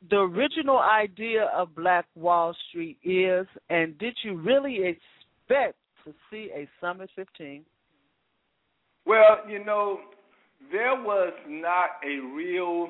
the 0.09 0.17
original 0.17 0.77
idea 0.77 1.49
of 1.55 1.73
Black 1.73 2.05
Wall 2.13 2.55
Street 2.69 2.97
is, 3.03 3.47
and 3.71 3.97
did 3.97 4.15
you 4.23 4.35
really 4.35 4.77
expect 4.83 5.77
to 6.03 6.13
see 6.29 6.51
a 6.53 6.67
Summit 6.79 7.09
15? 7.15 7.65
Well, 9.07 9.37
you 9.49 9.65
know, 9.65 9.99
there 10.71 10.93
was 10.93 11.33
not 11.47 11.89
a 12.05 12.19
real. 12.35 12.89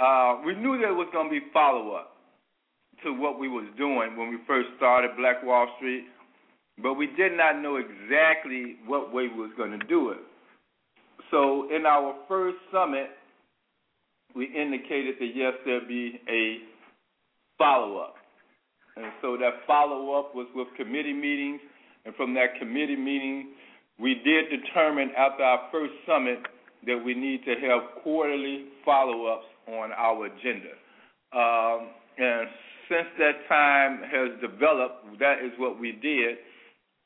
Uh, 0.00 0.40
we 0.46 0.54
knew 0.54 0.78
there 0.78 0.94
was 0.94 1.08
going 1.12 1.26
to 1.26 1.30
be 1.30 1.44
follow 1.52 1.92
up 1.92 2.17
to 3.04 3.12
what 3.12 3.38
we 3.38 3.48
was 3.48 3.66
doing 3.76 4.16
when 4.16 4.30
we 4.30 4.38
first 4.46 4.68
started 4.76 5.10
Black 5.16 5.42
Wall 5.42 5.68
Street, 5.76 6.04
but 6.82 6.94
we 6.94 7.06
did 7.16 7.36
not 7.36 7.60
know 7.60 7.76
exactly 7.76 8.76
what 8.86 9.12
way 9.12 9.28
we 9.28 9.40
was 9.40 9.50
going 9.56 9.78
to 9.78 9.86
do 9.86 10.10
it. 10.10 10.18
So 11.30 11.68
in 11.74 11.86
our 11.86 12.14
first 12.28 12.56
summit, 12.72 13.10
we 14.34 14.46
indicated 14.46 15.16
that 15.18 15.30
yes, 15.34 15.52
there'd 15.64 15.88
be 15.88 16.20
a 16.28 16.58
follow 17.58 17.98
up. 17.98 18.14
And 18.96 19.12
so 19.22 19.36
that 19.36 19.66
follow 19.66 20.18
up 20.18 20.34
was 20.34 20.46
with 20.54 20.68
committee 20.76 21.12
meetings. 21.12 21.60
And 22.04 22.14
from 22.14 22.34
that 22.34 22.58
committee 22.58 22.96
meeting, 22.96 23.48
we 23.98 24.14
did 24.24 24.46
determine 24.50 25.10
after 25.16 25.42
our 25.42 25.68
first 25.70 25.92
summit 26.06 26.38
that 26.86 26.96
we 27.04 27.14
need 27.14 27.44
to 27.44 27.54
have 27.66 28.02
quarterly 28.02 28.66
follow 28.84 29.26
ups 29.26 29.46
on 29.66 29.90
our 29.92 30.26
agenda. 30.26 30.74
Um, 31.32 31.88
and 32.16 32.48
since 32.88 33.08
that 33.18 33.48
time 33.48 34.00
has 34.02 34.40
developed, 34.40 35.18
that 35.18 35.38
is 35.44 35.52
what 35.58 35.78
we 35.78 35.92
did. 35.92 36.36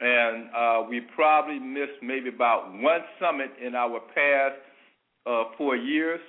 And 0.01 0.49
uh, 0.57 0.83
we 0.88 1.01
probably 1.14 1.59
missed 1.59 2.03
maybe 2.03 2.29
about 2.29 2.73
one 2.73 3.01
summit 3.21 3.51
in 3.64 3.75
our 3.75 4.01
past 4.14 4.57
uh, 5.27 5.45
four 5.57 5.77
years. 5.77 6.21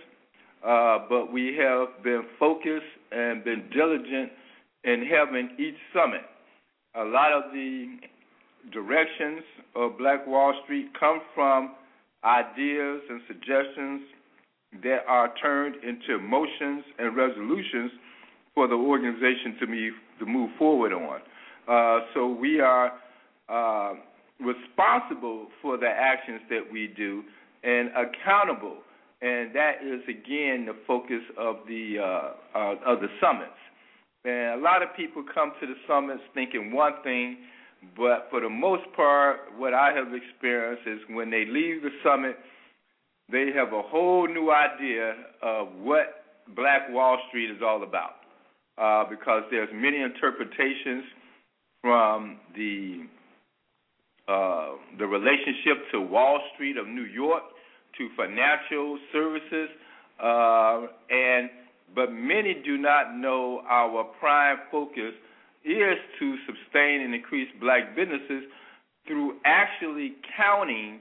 Uh, 0.66 1.00
but 1.10 1.32
we 1.32 1.58
have 1.58 2.04
been 2.04 2.24
focused 2.39 2.86
and 3.12 3.44
been 3.44 3.70
diligent 3.74 4.32
in 4.84 5.06
having 5.06 5.50
each 5.60 5.76
summit. 5.94 6.22
A 6.96 7.04
lot 7.04 7.34
of 7.34 7.52
the 7.52 7.98
directions 8.72 9.42
of 9.76 9.98
Black 9.98 10.26
Wall 10.28 10.54
Street 10.63 10.88
come 10.98 11.20
from 11.36 11.76
ideas 12.24 13.02
and 13.10 13.22
suggestions 13.28 14.02
that 14.84 15.00
are 15.08 15.34
turned 15.42 15.76
into 15.84 16.20
motions 16.20 16.84
and 16.98 17.16
resolutions 17.16 17.92
for 18.56 18.68
the 18.68 18.76
organization 18.76 19.58
to 19.60 19.68
move, 19.68 19.94
to 20.20 20.26
move 20.26 20.50
forward 20.58 20.94
on. 20.94 21.20
Uh, 21.68 22.06
so 22.13 22.28
we 22.28 22.60
are 22.60 22.94
uh, 23.50 23.94
responsible 24.39 25.48
for 25.62 25.78
the 25.78 25.88
actions 25.88 26.42
that 26.50 26.62
we 26.72 26.94
do 26.96 27.24
and 27.63 27.89
accountable 27.89 28.78
and 29.24 29.56
that 29.56 29.76
is 29.82 30.02
again 30.10 30.66
the 30.66 30.76
focus 30.86 31.24
of 31.38 31.56
the 31.68 31.96
uh, 31.98 32.58
uh, 32.58 32.76
of 32.86 33.00
the 33.00 33.08
summits. 33.22 33.58
And 34.26 34.60
a 34.60 34.63
lot 34.63 34.84
of 34.84 34.89
people 34.96 35.24
come 35.34 35.54
to 35.62 35.66
the 35.66 35.76
summits 35.88 36.22
thinking 36.34 36.74
one 36.74 36.94
thing, 37.04 37.38
but 37.96 38.28
for 38.30 38.42
the 38.42 38.50
most 38.50 38.84
part, 38.96 39.38
what 39.58 39.74
I 39.74 39.94
have 39.94 40.13
experienced 40.13 40.84
is 40.86 41.00
when 41.10 41.30
they 41.32 41.46
leave 41.46 41.82
the 41.82 41.89
summit, 42.04 42.38
they 43.32 43.48
have 43.56 43.72
a 43.72 43.82
whole 43.82 44.28
new 44.28 44.52
idea 44.52 45.16
of 45.42 45.70
what 45.80 46.24
Black 46.56 46.89
Wall 46.89 47.18
Street 47.30 47.50
is 47.50 47.62
all 47.63 47.84
about, 47.84 48.22
uh, 48.77 49.03
because 49.09 49.43
there's 49.51 49.69
many 49.73 50.01
interpretations 50.01 51.03
from 51.81 52.38
the 52.55 53.05
uh, 54.27 54.75
the 54.97 55.05
relationship 55.05 55.83
to 55.91 55.99
Wall 55.99 56.39
Street 56.53 56.77
of 56.77 56.88
New 56.88 57.03
York 57.03 57.43
to 57.97 58.09
financial 58.15 58.97
services, 59.12 59.69
uh, 60.23 60.88
and 61.09 61.49
but 61.93 62.12
many 62.12 62.62
do 62.65 62.77
not 62.77 63.15
know 63.17 63.62
our 63.69 64.05
prime 64.19 64.57
focus 64.71 65.13
is 65.65 65.97
to 66.19 66.36
sustain 66.47 67.01
and 67.01 67.13
increase 67.13 67.49
black 67.59 67.95
businesses 67.95 68.43
through 69.07 69.36
actually 69.45 70.13
counting 70.38 70.99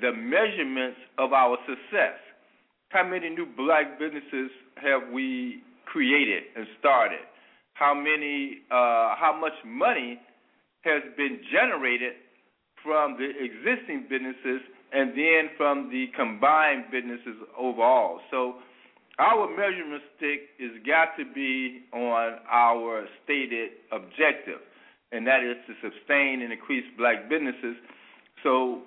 the 0.00 0.12
measurements 0.12 0.98
of 1.18 1.32
our 1.32 1.58
success. 1.66 2.18
How 2.90 3.04
many 3.04 3.28
new 3.28 3.46
black 3.56 3.98
businesses 3.98 4.50
have 4.76 5.12
we 5.12 5.62
created 5.90 6.44
and 6.56 6.66
started? 6.78 7.24
How 7.74 7.94
many 7.94 8.62
uh, 8.70 9.16
how 9.16 9.36
much 9.40 9.54
money 9.64 10.18
has 10.82 11.02
been 11.16 11.40
generated 11.50 12.12
from 12.82 13.16
the 13.18 13.28
existing 13.28 14.06
businesses 14.08 14.62
and 14.92 15.10
then 15.10 15.50
from 15.56 15.90
the 15.90 16.06
combined 16.16 16.84
businesses 16.90 17.36
overall. 17.58 18.20
So 18.30 18.54
our 19.18 19.48
measurement 19.50 20.02
stick 20.16 20.54
has 20.60 20.70
got 20.86 21.16
to 21.18 21.24
be 21.34 21.82
on 21.92 22.38
our 22.50 23.06
stated 23.24 23.70
objective, 23.92 24.62
and 25.12 25.26
that 25.26 25.42
is 25.42 25.56
to 25.66 25.74
sustain 25.82 26.42
and 26.42 26.52
increase 26.52 26.84
black 26.96 27.28
businesses. 27.28 27.76
So, 28.44 28.82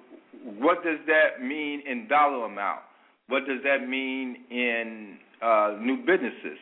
what 0.58 0.84
does 0.84 1.00
that 1.08 1.44
mean 1.44 1.84
in 1.86 2.08
dollar 2.08 2.46
amount? 2.46 2.80
What 3.28 3.46
does 3.46 3.60
that 3.64 3.88
mean 3.88 4.38
in 4.50 5.18
uh, 5.42 5.76
new 5.82 5.98
businesses? 5.98 6.58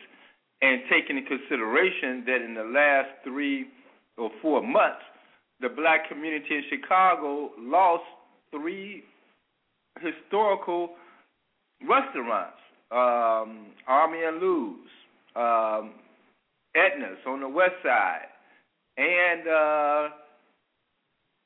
And 0.62 0.82
taking 0.90 1.16
into 1.16 1.28
consideration 1.28 2.24
that 2.26 2.42
in 2.44 2.54
the 2.54 2.64
last 2.64 3.08
three 3.24 3.68
or 4.18 4.30
four 4.42 4.62
months, 4.62 5.02
the 5.60 5.68
black 5.68 6.08
community 6.08 6.56
in 6.56 6.62
Chicago 6.68 7.50
lost 7.58 8.04
three 8.52 9.04
historical 10.00 10.90
restaurants 11.88 12.60
um, 12.90 13.66
Army 13.86 14.18
and 14.24 14.40
Lou's, 14.40 14.88
um, 15.36 15.92
Edna's 16.74 17.18
on 17.26 17.40
the 17.40 17.48
west 17.48 17.74
side, 17.84 18.26
and 18.96 19.48
uh, 19.48 20.08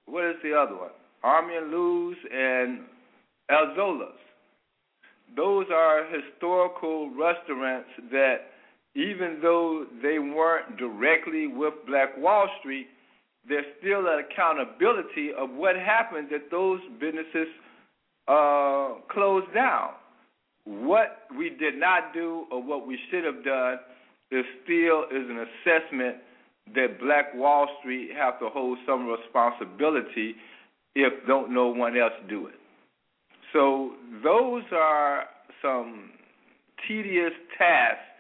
what 0.07 0.24
is 0.24 0.37
the 0.42 0.55
other 0.55 0.74
one? 0.74 0.90
Army 1.22 1.57
and 1.57 1.70
Lou's 1.70 2.16
and 2.33 2.81
Alzola's. 3.50 4.18
Those 5.37 5.66
are 5.72 6.07
historical 6.07 7.11
restaurants 7.11 7.88
that, 8.11 8.37
even 8.95 9.39
though 9.43 9.87
they 10.03 10.19
weren't 10.19 10.77
directly 10.77 11.47
with 11.47 11.75
Black 11.87 12.17
Wall 12.17 12.49
Street, 12.61 12.87
there's 13.49 13.65
still 13.81 14.01
an 14.01 14.25
accountability 14.31 15.31
of 15.37 15.51
what 15.51 15.77
happened 15.77 16.29
that 16.31 16.51
those 16.51 16.81
businesses 17.01 17.49
uh, 18.29 18.95
closed 19.11 19.53
down. 19.53 19.91
What 20.65 21.27
we 21.37 21.51
did 21.51 21.79
not 21.79 22.15
do 22.15 22.47
or 22.51 22.63
what 22.63 22.87
we 22.87 22.99
should 23.11 23.25
have 23.25 23.45
done 23.45 23.79
is 24.31 24.45
still 24.63 25.05
is 25.05 25.29
an 25.29 25.45
assessment 25.45 26.17
that 26.75 26.99
Black 27.01 27.35
Wall 27.35 27.69
Street 27.81 28.11
have 28.17 28.39
to 28.39 28.49
hold 28.49 28.79
some 28.87 29.07
responsibility 29.07 30.37
if 30.95 31.13
don't 31.27 31.53
no 31.53 31.67
one 31.67 31.99
else 31.99 32.15
do 32.29 32.47
it. 32.47 32.55
So 33.53 33.93
those 34.23 34.63
are 34.73 35.25
some 35.61 36.11
tedious 36.89 37.33
tasks 37.59 38.13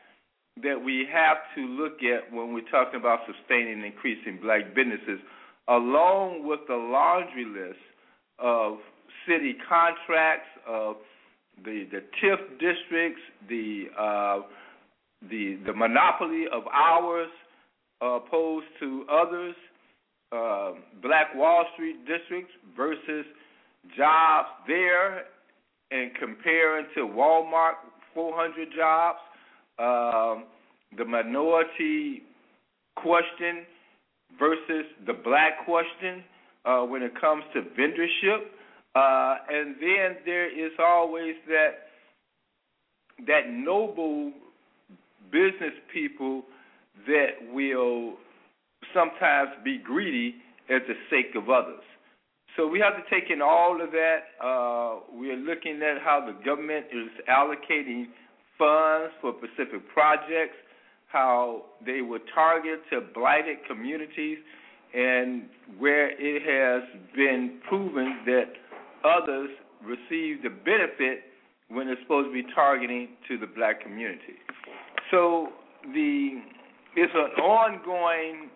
that 0.62 0.80
we 0.82 1.06
have 1.12 1.38
to 1.56 1.66
look 1.66 1.98
at 2.02 2.32
when 2.32 2.54
we're 2.54 2.68
talking 2.70 3.00
about 3.00 3.20
sustaining 3.26 3.74
and 3.74 3.84
increasing 3.84 4.38
black 4.40 4.74
businesses, 4.74 5.18
along 5.68 6.46
with 6.46 6.60
the 6.68 6.74
laundry 6.74 7.44
list 7.44 7.80
of 8.38 8.78
city 9.26 9.56
contracts, 9.68 10.48
of 10.66 10.96
the 11.64 11.86
the 11.90 12.02
TIF 12.20 12.38
districts, 12.58 13.20
the 13.48 13.86
uh, 13.98 14.42
the 15.30 15.58
the 15.66 15.72
monopoly 15.72 16.44
of 16.52 16.62
ours 16.68 17.30
uh, 18.02 18.14
opposed 18.16 18.66
to 18.80 19.04
others, 19.10 19.54
uh, 20.32 20.72
Black 21.02 21.34
Wall 21.34 21.64
Street 21.74 22.06
districts 22.06 22.52
versus 22.76 23.24
jobs 23.96 24.48
there, 24.66 25.24
and 25.90 26.12
comparing 26.18 26.86
to 26.94 27.02
Walmart 27.02 27.74
400 28.14 28.68
jobs, 28.76 29.18
um, 29.78 30.44
the 30.96 31.04
minority 31.04 32.22
question 32.96 33.66
versus 34.38 34.86
the 35.06 35.12
black 35.12 35.64
question 35.64 36.22
uh, 36.64 36.80
when 36.80 37.02
it 37.02 37.18
comes 37.20 37.42
to 37.52 37.62
vendorship. 37.78 38.46
Uh, 38.94 39.36
and 39.50 39.74
then 39.80 40.16
there 40.24 40.48
is 40.48 40.72
always 40.78 41.34
that 41.48 41.88
that 43.26 43.50
noble 43.50 44.32
business 45.30 45.72
people 45.92 46.42
that 47.06 47.52
will 47.52 48.14
sometimes 48.92 49.50
be 49.64 49.78
greedy 49.78 50.36
at 50.70 50.82
the 50.86 50.94
sake 51.10 51.34
of 51.36 51.48
others. 51.48 51.82
So 52.56 52.68
we 52.68 52.78
have 52.80 52.94
to 52.96 53.02
take 53.10 53.30
in 53.30 53.42
all 53.42 53.80
of 53.82 53.90
that. 53.90 54.18
Uh, 54.40 55.00
we 55.12 55.30
are 55.30 55.36
looking 55.36 55.80
at 55.82 56.00
how 56.02 56.24
the 56.24 56.44
government 56.44 56.86
is 56.92 57.10
allocating 57.28 58.06
funds 58.58 59.12
for 59.20 59.34
specific 59.38 59.82
projects, 59.92 60.56
how 61.08 61.64
they 61.84 62.00
were 62.00 62.20
targeted 62.34 62.80
to 62.90 63.00
blighted 63.14 63.58
communities, 63.68 64.38
and 64.94 65.44
where 65.78 66.10
it 66.10 66.42
has 66.42 66.88
been 67.14 67.60
proven 67.68 68.20
that 68.26 68.52
others 69.04 69.50
receive 69.82 70.42
the 70.42 70.50
benefit 70.64 71.24
when 71.68 71.88
it's 71.88 72.00
supposed 72.02 72.28
to 72.28 72.32
be 72.32 72.44
targeting 72.54 73.08
to 73.28 73.38
the 73.38 73.46
black 73.46 73.82
community. 73.82 74.38
So 75.10 75.48
the 75.92 76.40
it's 76.96 77.12
an 77.14 77.42
ongoing 77.42 78.50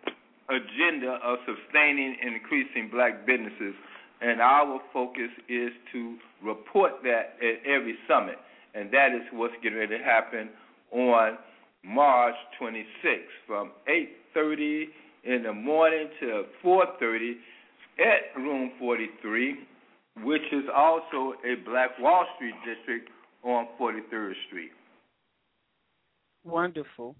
agenda 0.48 1.18
of 1.22 1.38
sustaining 1.44 2.16
and 2.22 2.34
increasing 2.34 2.88
black 2.90 3.26
businesses, 3.26 3.74
and 4.20 4.40
our 4.40 4.80
focus 4.92 5.30
is 5.48 5.70
to 5.92 6.16
report 6.42 7.02
that 7.02 7.36
at 7.42 7.66
every 7.66 7.96
summit, 8.08 8.38
and 8.78 8.90
that 8.92 9.08
is 9.14 9.22
what's 9.32 9.54
getting 9.62 9.78
ready 9.78 9.98
to 9.98 10.04
happen 10.04 10.50
on 10.92 11.38
March 11.84 12.34
26th 12.60 12.84
from 13.46 13.72
8:30 13.88 14.84
in 15.24 15.42
the 15.42 15.52
morning 15.52 16.08
to 16.20 16.44
4:30 16.62 17.36
at 17.98 18.36
Room 18.36 18.72
43 18.78 19.66
which 20.22 20.42
is 20.52 20.64
also 20.74 21.34
a 21.44 21.54
Black 21.64 21.98
Wall 22.00 22.26
Street 22.36 22.54
district 22.64 23.10
on 23.44 23.68
43rd 23.78 24.34
Street. 24.46 24.72
Wonderful. 26.44 27.14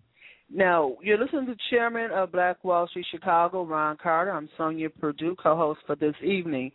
Now, 0.51 0.97
you're 1.03 1.19
listening 1.19 1.45
to 1.47 1.57
Chairman 1.69 2.11
of 2.11 2.33
Black 2.33 2.65
Wall 2.65 2.89
Street 2.89 3.05
Chicago, 3.11 3.65
Ron 3.65 3.99
Carter. 4.03 4.31
I'm 4.31 4.49
Sonja 4.59 4.89
Perdue, 4.99 5.37
co 5.37 5.55
host 5.55 5.81
for 5.87 5.95
this 5.95 6.15
evening. 6.25 6.73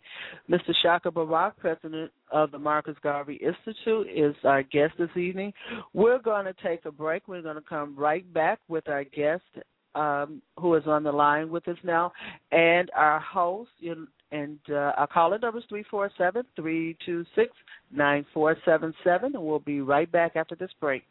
Mr. 0.48 0.72
Shaka 0.80 1.10
Barak, 1.10 1.56
president 1.58 2.12
of 2.30 2.52
the 2.52 2.58
Marcus 2.58 2.94
Garvey 3.02 3.34
Institute, 3.34 4.06
is 4.14 4.36
our 4.44 4.62
guest 4.62 4.92
this 4.96 5.16
evening. 5.16 5.52
We're 5.92 6.20
going 6.20 6.44
to 6.44 6.54
take 6.62 6.84
a 6.84 6.92
break. 6.92 7.26
We're 7.26 7.42
going 7.42 7.56
to 7.56 7.62
come 7.62 7.96
right 7.96 8.32
back 8.32 8.60
with 8.68 8.88
our 8.88 9.02
guest 9.02 9.42
um, 9.96 10.40
who 10.58 10.74
is 10.76 10.84
on 10.86 11.02
the 11.02 11.12
line 11.12 11.50
with 11.50 11.66
us 11.66 11.78
now, 11.82 12.12
and 12.52 12.90
our 12.94 13.18
host. 13.18 13.70
And 14.30 14.58
uh, 14.70 14.92
our 14.96 15.08
caller 15.08 15.38
number 15.38 15.58
is 15.58 15.64
347 15.68 16.44
326 16.54 17.52
9477. 17.92 19.34
And 19.34 19.44
we'll 19.44 19.58
be 19.58 19.80
right 19.80 20.10
back 20.10 20.36
after 20.36 20.54
this 20.54 20.70
break. 20.80 21.02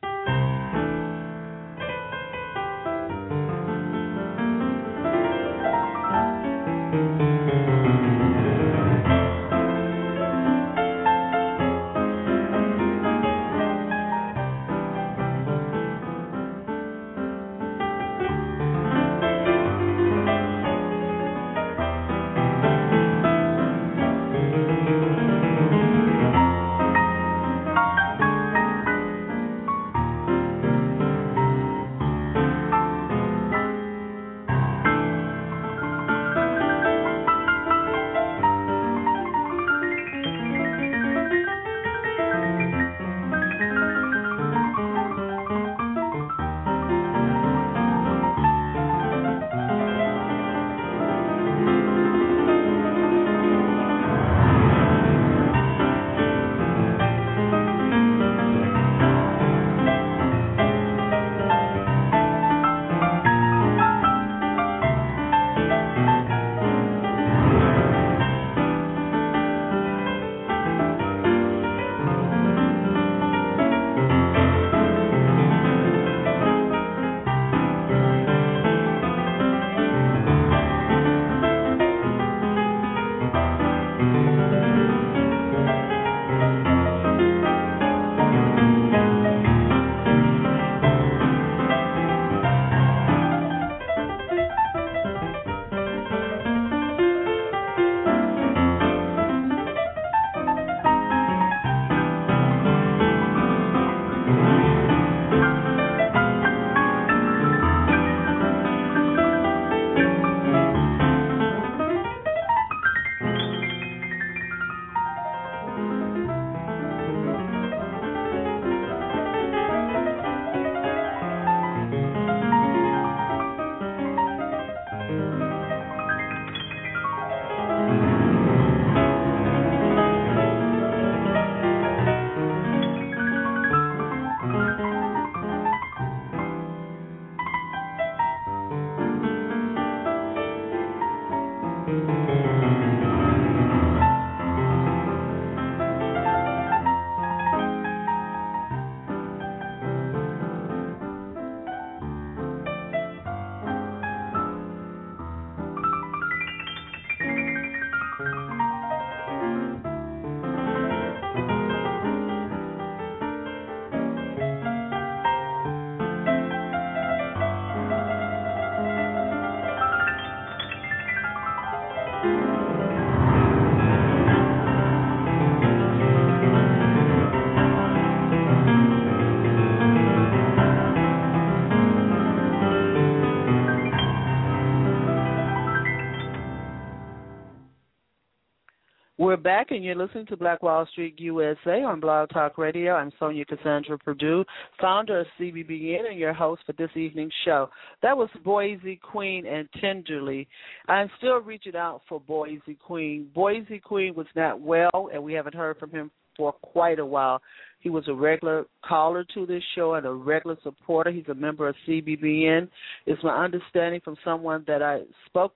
Back, 189.44 189.72
and 189.72 189.84
you're 189.84 189.94
listening 189.94 190.26
to 190.28 190.38
Black 190.38 190.64
Wall 190.64 190.88
Street 190.94 191.20
USA 191.20 191.84
on 191.84 192.00
Blog 192.00 192.30
Talk 192.30 192.58
Radio. 192.58 192.94
I'm 192.94 193.12
Sonja 193.20 193.46
Cassandra 193.46 193.98
Perdue, 193.98 194.46
founder 194.80 195.20
of 195.20 195.28
CBBN, 195.38 196.12
and 196.12 196.18
your 196.18 196.32
host 196.34 196.62
for 196.66 196.72
this 196.72 196.90
evening's 196.96 197.34
show. 197.44 197.70
That 198.02 198.16
was 198.16 198.30
Boise 198.46 198.96
Queen 198.96 199.46
and 199.46 199.68
Tenderly. 199.82 200.48
I'm 200.88 201.10
still 201.18 201.42
reaching 201.42 201.76
out 201.76 202.04
for 202.08 202.22
Boise 202.22 202.78
Queen. 202.82 203.28
Boise 203.36 203.80
Queen 203.80 204.16
was 204.16 204.28
not 204.34 204.62
well, 204.62 205.10
and 205.14 205.22
we 205.22 205.34
haven't 205.34 205.56
heard 205.56 205.78
from 205.78 205.92
him 205.92 206.10
for 206.38 206.54
quite 206.54 207.00
a 207.00 207.06
while. 207.06 207.42
He 207.82 207.90
was 207.90 208.08
a 208.08 208.14
regular 208.14 208.64
caller 208.86 209.26
to 209.34 209.46
this 209.46 209.64
show 209.76 209.96
and 209.96 210.06
a 210.06 210.14
regular 210.14 210.56
supporter. 210.64 211.12
He's 211.12 211.28
a 211.28 211.34
member 211.34 211.68
of 211.68 211.76
CBBN. 211.86 212.70
It's 213.06 213.22
my 213.22 213.44
understanding 213.44 214.00
from 214.06 214.16
someone 214.24 214.64
that 214.68 214.82
I 214.82 215.02
spoke 215.26 215.54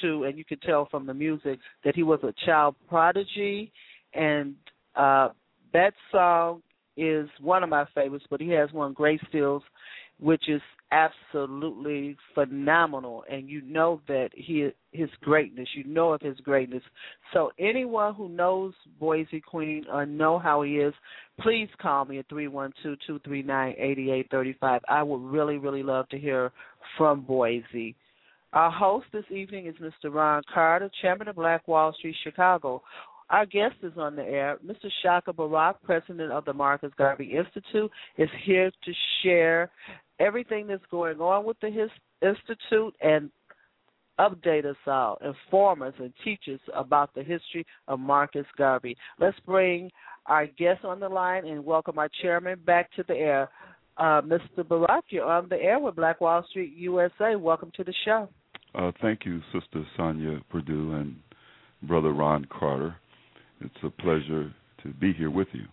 to, 0.00 0.24
and 0.24 0.38
you 0.38 0.44
could 0.44 0.62
tell 0.62 0.86
from 0.90 1.06
the 1.06 1.14
music 1.14 1.58
that 1.84 1.94
he 1.94 2.02
was 2.02 2.20
a 2.22 2.34
child 2.46 2.74
prodigy, 2.88 3.72
and 4.14 4.54
uh, 4.96 5.28
that 5.72 5.92
song 6.10 6.62
is 6.96 7.28
one 7.40 7.62
of 7.62 7.68
my 7.68 7.84
favorites. 7.94 8.26
But 8.30 8.40
he 8.40 8.50
has 8.50 8.72
one, 8.72 8.92
Great 8.92 9.20
Stills, 9.28 9.62
which 10.18 10.48
is 10.48 10.60
absolutely 10.92 12.16
phenomenal, 12.34 13.24
and 13.30 13.48
you 13.48 13.62
know 13.62 14.00
that 14.06 14.28
he 14.34 14.70
his 14.92 15.08
greatness. 15.22 15.68
You 15.74 15.84
know 15.84 16.12
of 16.12 16.20
his 16.20 16.36
greatness. 16.40 16.82
So 17.32 17.50
anyone 17.58 18.14
who 18.14 18.28
knows 18.28 18.74
Boise 19.00 19.40
Queen 19.40 19.86
or 19.90 20.04
know 20.04 20.38
how 20.38 20.62
he 20.62 20.76
is, 20.76 20.92
please 21.40 21.68
call 21.80 22.04
me 22.04 22.18
at 22.18 22.28
three 22.28 22.46
one 22.46 22.72
two 22.82 22.96
two 23.06 23.18
three 23.24 23.42
nine 23.42 23.74
eighty 23.78 24.10
eight 24.10 24.28
thirty 24.30 24.54
five. 24.60 24.82
I 24.88 25.02
would 25.02 25.22
really 25.22 25.56
really 25.56 25.82
love 25.82 26.08
to 26.10 26.18
hear 26.18 26.52
from 26.98 27.22
Boise. 27.22 27.96
Our 28.52 28.70
host 28.70 29.06
this 29.14 29.24
evening 29.30 29.66
is 29.66 29.74
Mr. 29.76 30.12
Ron 30.12 30.42
Carter, 30.52 30.90
Chairman 31.00 31.26
of 31.28 31.36
Black 31.36 31.66
Wall 31.66 31.94
Street 31.94 32.14
Chicago. 32.22 32.82
Our 33.30 33.46
guest 33.46 33.76
is 33.82 33.94
on 33.96 34.14
the 34.14 34.24
air. 34.24 34.58
Mr. 34.62 34.90
Shaka 35.02 35.32
Barak, 35.32 35.82
President 35.82 36.30
of 36.30 36.44
the 36.44 36.52
Marcus 36.52 36.92
Garvey 36.98 37.34
Institute, 37.34 37.90
is 38.18 38.28
here 38.44 38.70
to 38.70 38.92
share 39.22 39.70
everything 40.20 40.66
that's 40.66 40.84
going 40.90 41.18
on 41.18 41.46
with 41.46 41.56
the 41.60 41.70
His 41.70 41.88
Institute 42.20 42.94
and 43.00 43.30
update 44.20 44.66
us 44.66 44.76
all, 44.86 45.16
inform 45.24 45.80
us, 45.80 45.94
and 45.98 46.12
teach 46.22 46.42
us 46.52 46.60
about 46.74 47.14
the 47.14 47.22
history 47.22 47.64
of 47.88 48.00
Marcus 48.00 48.44
Garvey. 48.58 48.98
Let's 49.18 49.40
bring 49.46 49.90
our 50.26 50.46
guest 50.46 50.84
on 50.84 51.00
the 51.00 51.08
line 51.08 51.46
and 51.46 51.64
welcome 51.64 51.98
our 51.98 52.10
chairman 52.20 52.60
back 52.66 52.92
to 52.96 53.04
the 53.08 53.14
air. 53.14 53.48
Uh, 53.96 54.20
Mr. 54.20 54.68
Barak, 54.68 55.06
you're 55.08 55.24
on 55.24 55.48
the 55.48 55.56
air 55.56 55.78
with 55.78 55.96
Black 55.96 56.20
Wall 56.20 56.44
Street 56.50 56.74
USA. 56.76 57.34
Welcome 57.34 57.72
to 57.76 57.84
the 57.84 57.94
show. 58.04 58.28
Uh, 58.74 58.90
thank 59.02 59.26
you, 59.26 59.40
Sister 59.52 59.84
Sonja 59.98 60.42
Perdue 60.50 60.92
and 60.92 61.16
Brother 61.82 62.12
Ron 62.12 62.46
Carter. 62.46 62.96
It's 63.60 63.74
a 63.82 63.90
pleasure 63.90 64.52
to 64.82 64.88
be 64.94 65.12
here 65.12 65.30
with 65.30 65.48
you. 65.52 65.64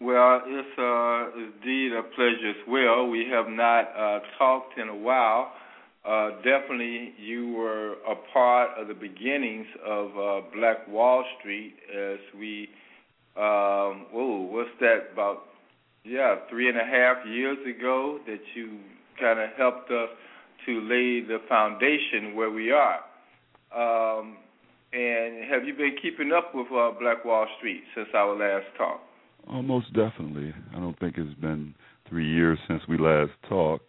Well, 0.00 0.42
it's 0.44 0.78
uh, 0.78 1.38
indeed 1.38 1.92
a 1.92 2.02
pleasure 2.02 2.50
as 2.50 2.68
well. 2.68 3.06
We 3.06 3.26
have 3.30 3.48
not 3.48 3.84
uh, 3.96 4.20
talked 4.38 4.78
in 4.78 4.88
a 4.88 4.96
while. 4.96 5.52
Uh, 6.04 6.30
definitely, 6.42 7.12
you 7.18 7.52
were 7.52 7.92
a 8.08 8.14
part 8.32 8.70
of 8.78 8.88
the 8.88 8.94
beginnings 8.94 9.66
of 9.84 10.06
uh, 10.10 10.46
Black 10.54 10.86
Wall 10.88 11.24
Street 11.38 11.74
as 11.90 12.18
we, 12.38 12.68
um, 13.36 14.06
whoa, 14.12 14.48
what's 14.50 14.70
that, 14.80 15.12
about, 15.12 15.44
yeah, 16.04 16.36
three 16.50 16.68
and 16.68 16.78
a 16.78 16.84
half 16.84 17.26
years 17.26 17.58
ago 17.66 18.18
that 18.26 18.40
you 18.54 18.78
kind 19.18 19.40
of 19.40 19.50
helped 19.56 19.90
us 19.90 20.10
to 20.66 20.80
lay 20.80 21.20
the 21.26 21.38
foundation 21.48 22.34
where 22.34 22.50
we 22.50 22.72
are. 22.72 23.00
Um, 23.74 24.36
and 24.92 25.44
have 25.50 25.64
you 25.64 25.74
been 25.74 25.96
keeping 26.00 26.32
up 26.32 26.54
with 26.54 26.66
uh, 26.68 26.92
Black 27.00 27.24
Wall 27.24 27.46
Street 27.58 27.82
since 27.94 28.08
our 28.14 28.36
last 28.36 28.66
talk? 28.76 29.00
Oh, 29.48 29.62
most 29.62 29.92
definitely. 29.94 30.52
I 30.74 30.80
don't 30.80 30.98
think 30.98 31.16
it's 31.18 31.38
been 31.40 31.74
three 32.08 32.28
years 32.28 32.58
since 32.68 32.82
we 32.88 32.98
last 32.98 33.32
talked. 33.48 33.84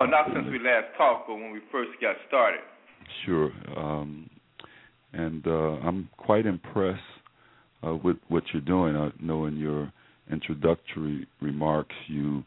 Oh, 0.00 0.06
not 0.06 0.26
since 0.32 0.46
we 0.50 0.58
last 0.58 0.96
talked, 0.96 1.28
but 1.28 1.34
when 1.34 1.52
we 1.52 1.60
first 1.70 1.90
got 2.00 2.16
started. 2.28 2.60
Sure. 3.24 3.50
Um, 3.76 4.28
and 5.12 5.46
uh, 5.46 5.78
I'm 5.86 6.08
quite 6.16 6.46
impressed 6.46 7.00
uh, 7.86 7.94
with 7.94 8.16
what 8.28 8.44
you're 8.52 8.62
doing. 8.62 8.96
I 8.96 9.10
know 9.20 9.46
in 9.46 9.58
your 9.58 9.92
introductory 10.30 11.26
remarks 11.40 11.94
you 12.08 12.44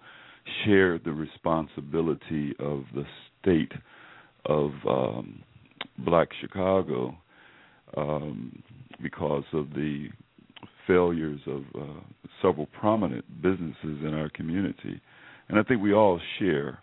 shared 0.64 1.04
the 1.04 1.12
responsibility 1.12 2.54
of 2.60 2.84
the 2.94 3.04
state 3.46 3.72
of 4.46 4.72
um, 4.90 5.44
Black 6.00 6.30
Chicago 6.42 7.16
um, 7.96 8.62
because 9.02 9.44
of 9.54 9.70
the 9.72 10.08
failures 10.88 11.40
of 11.48 11.64
uh, 11.80 12.00
several 12.42 12.68
prominent 12.80 13.26
businesses 13.42 13.76
in 14.04 14.14
our 14.14 14.30
community. 14.30 15.02
And 15.50 15.60
I 15.60 15.64
think 15.64 15.82
we 15.82 15.94
all 15.94 16.20
share 16.40 16.80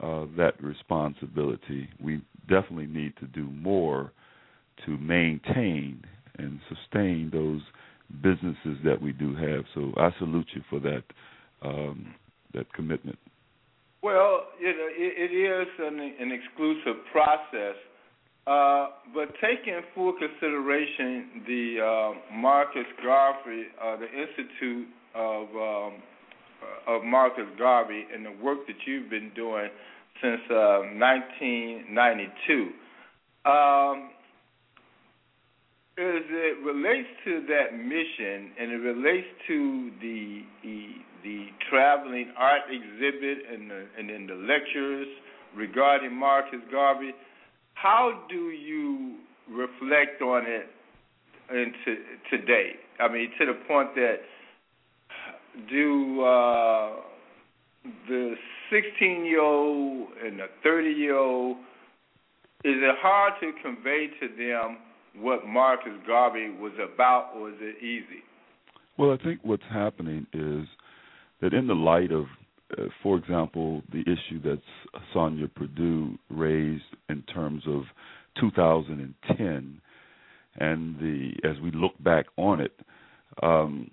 uh, 0.00 0.26
that 0.36 0.62
responsibility. 0.62 1.88
We 2.02 2.22
definitely 2.48 2.86
need 2.86 3.14
to 3.18 3.26
do 3.26 3.44
more 3.50 4.12
to 4.86 4.96
maintain 4.98 6.02
and 6.38 6.60
sustain 6.68 7.30
those 7.32 7.60
businesses 8.22 8.78
that 8.84 9.00
we 9.00 9.12
do 9.12 9.34
have. 9.36 9.64
So 9.74 9.92
I 9.96 10.10
salute 10.18 10.48
you 10.54 10.62
for 10.70 10.80
that 10.80 11.02
um, 11.62 12.14
that 12.54 12.72
commitment. 12.72 13.18
Well, 14.02 14.46
it, 14.58 14.76
it 14.96 15.30
is 15.34 15.68
an, 15.78 16.00
an 16.00 16.32
exclusive 16.32 17.04
process, 17.12 17.76
uh, 18.46 18.86
but 19.14 19.34
taking 19.42 19.78
full 19.94 20.14
consideration 20.14 21.42
the 21.46 21.80
uh, 21.80 22.12
Marcus 22.34 22.86
Garvey, 23.04 23.66
uh, 23.82 23.96
the 23.96 24.06
Institute 24.06 24.88
of 25.14 25.54
um, 25.54 26.02
uh, 26.62 26.94
of 26.94 27.04
Marcus 27.04 27.44
Garvey, 27.58 28.06
and 28.14 28.24
the 28.24 28.32
work 28.42 28.66
that 28.66 28.76
you've 28.86 29.10
been 29.10 29.30
doing 29.34 29.68
since 30.22 30.40
1992. 30.48 32.70
Uh, 33.44 33.50
um, 33.50 34.10
as 35.98 36.22
it 36.24 36.56
relates 36.64 37.08
to 37.24 37.44
that 37.48 37.74
mission 37.76 38.52
and 38.58 38.72
it 38.72 38.80
relates 38.80 39.26
to 39.46 39.90
the 40.00 40.44
the, 41.22 41.46
traveling 41.68 42.32
art 42.36 42.62
exhibit 42.70 43.38
and 43.52 43.70
the, 43.70 43.86
and 43.98 44.10
then 44.10 44.26
the 44.26 44.34
lectures 44.34 45.06
regarding 45.56 46.14
Marcus 46.14 46.60
Garvey, 46.70 47.12
how 47.74 48.24
do 48.28 48.50
you 48.50 49.16
reflect 49.48 50.22
on 50.22 50.44
it 50.46 50.66
into 51.50 52.00
today? 52.30 52.72
I 52.98 53.12
mean, 53.12 53.30
to 53.38 53.46
the 53.46 53.58
point 53.66 53.94
that 53.94 54.16
do 55.68 56.22
uh, 56.22 56.96
the 58.08 58.34
16 58.70 59.24
year 59.24 59.40
old 59.40 60.08
and 60.24 60.38
the 60.38 60.46
30 60.62 60.90
year 60.90 61.16
old 61.16 61.56
is 62.62 62.76
it 62.76 62.94
hard 63.00 63.32
to 63.40 63.52
convey 63.62 64.08
to 64.20 64.28
them 64.28 64.78
what 65.16 65.46
Marcus 65.46 65.94
Garvey 66.06 66.50
was 66.50 66.72
about, 66.74 67.30
or 67.34 67.48
is 67.48 67.56
it 67.58 67.82
easy? 67.82 68.22
Well, 68.98 69.12
I 69.12 69.24
think 69.24 69.40
what's 69.42 69.62
happening 69.70 70.26
is 70.34 70.66
that 71.40 71.54
in 71.54 71.66
the 71.66 71.74
light 71.74 72.12
of, 72.12 72.26
uh, 72.76 72.84
for 73.02 73.16
example, 73.16 73.82
the 73.92 74.00
issue 74.00 74.40
that 74.42 74.60
Sonja 75.14 75.52
Perdue 75.54 76.18
raised 76.28 76.82
in 77.08 77.22
terms 77.22 77.62
of 77.66 77.82
2010, 78.40 79.80
and 80.56 80.98
the 80.98 81.32
as 81.48 81.60
we 81.60 81.70
look 81.72 81.92
back 82.02 82.26
on 82.36 82.60
it, 82.60 82.72
um, 83.42 83.90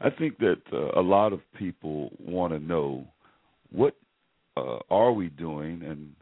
I 0.00 0.10
think 0.10 0.38
that 0.38 0.60
uh, 0.72 0.98
a 0.98 1.02
lot 1.02 1.32
of 1.32 1.40
people 1.58 2.10
want 2.18 2.52
to 2.52 2.58
know 2.58 3.06
what 3.70 3.94
uh, 4.56 4.78
are 4.90 5.12
we 5.12 5.28
doing 5.28 5.82
and 5.82 6.12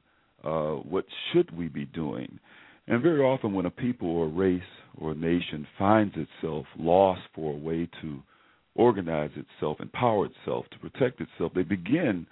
uh, 0.44 0.80
what 0.82 1.04
should 1.32 1.56
we 1.56 1.68
be 1.68 1.86
doing? 1.86 2.38
And 2.86 3.02
very 3.02 3.20
often, 3.20 3.52
when 3.52 3.66
a 3.66 3.70
people 3.70 4.08
or 4.08 4.28
race 4.28 4.62
or 4.98 5.12
a 5.12 5.14
nation 5.14 5.66
finds 5.78 6.14
itself 6.16 6.66
lost 6.78 7.22
for 7.34 7.52
a 7.52 7.56
way 7.56 7.88
to 8.02 8.22
organize 8.74 9.30
itself, 9.36 9.78
empower 9.80 10.26
itself, 10.26 10.66
to 10.70 10.78
protect 10.78 11.20
itself, 11.20 11.52
they 11.54 11.62
begin 11.62 12.26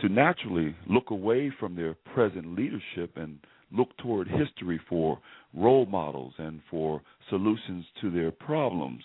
to 0.00 0.08
naturally 0.08 0.74
look 0.88 1.10
away 1.10 1.52
from 1.58 1.76
their 1.76 1.94
present 2.14 2.56
leadership 2.56 3.16
and 3.16 3.38
look 3.72 3.96
toward 3.98 4.28
history 4.28 4.80
for 4.88 5.18
role 5.54 5.86
models 5.86 6.32
and 6.38 6.60
for 6.70 7.00
solutions 7.30 7.84
to 8.00 8.10
their 8.10 8.30
problems. 8.30 9.02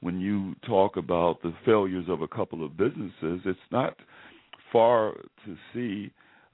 When 0.00 0.20
you 0.20 0.54
talk 0.66 0.96
about 0.96 1.42
the 1.42 1.54
failures 1.64 2.06
of 2.08 2.22
a 2.22 2.28
couple 2.28 2.64
of 2.64 2.76
businesses, 2.76 3.40
it's 3.44 3.58
not 3.70 3.96
far 4.72 5.12
to 5.44 5.56
see 5.74 6.10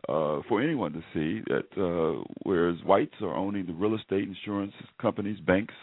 uh, 0.08 0.40
for 0.48 0.62
anyone 0.62 0.92
to 0.92 1.02
see 1.12 1.42
that 1.48 1.66
uh, 1.82 2.22
whereas 2.44 2.76
whites 2.84 3.14
are 3.20 3.34
owning 3.34 3.66
the 3.66 3.72
real 3.72 3.96
estate 3.96 4.28
insurance 4.28 4.72
companies, 5.00 5.38
banks, 5.40 5.74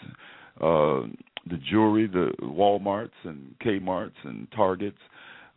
uh, 0.61 1.01
the 1.49 1.57
jewelry, 1.69 2.07
the 2.07 2.31
WalMarts 2.41 3.11
and 3.23 3.55
Kmart's 3.59 4.15
and 4.23 4.47
Targets, 4.51 4.97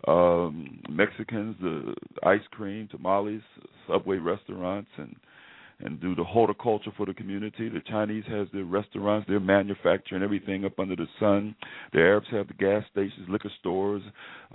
um, 0.09 0.81
Mexicans, 0.91 1.57
the 1.61 1.95
ice 2.25 2.41
cream, 2.51 2.89
tamales, 2.91 3.43
Subway 3.89 4.19
restaurants, 4.19 4.91
and 4.97 5.17
and 5.81 6.01
do 6.01 6.15
the 6.15 6.25
horticulture 6.25 6.91
for 6.97 7.07
the 7.07 7.15
community. 7.15 7.69
The 7.69 7.83
Chinese 7.87 8.25
has 8.29 8.49
their 8.53 8.65
restaurants, 8.65 9.29
their 9.29 9.41
manufacturing 9.41 10.23
everything 10.23 10.65
up 10.65 10.79
under 10.79 10.97
the 10.97 11.07
sun. 11.21 11.55
The 11.93 11.99
Arabs 11.99 12.27
have 12.31 12.49
the 12.49 12.55
gas 12.55 12.83
stations, 12.91 13.29
liquor 13.29 13.51
stores, 13.61 14.03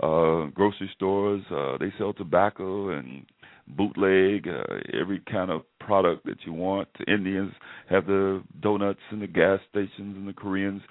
uh, 0.02 0.46
grocery 0.54 0.90
stores. 0.96 1.42
Uh, 1.50 1.78
they 1.78 1.92
sell 1.98 2.12
tobacco 2.12 2.90
and 2.90 3.24
bootleg, 3.68 4.48
uh, 4.48 4.98
every 5.00 5.22
kind 5.30 5.50
of 5.50 5.62
product 5.78 6.24
that 6.26 6.38
you 6.44 6.52
want. 6.52 6.88
The 6.98 7.12
Indians 7.12 7.52
have 7.88 8.06
the 8.06 8.42
donuts 8.60 9.00
and 9.10 9.22
the 9.22 9.28
gas 9.28 9.60
stations, 9.70 10.16
and 10.16 10.26
the 10.26 10.32
Koreans 10.32 10.82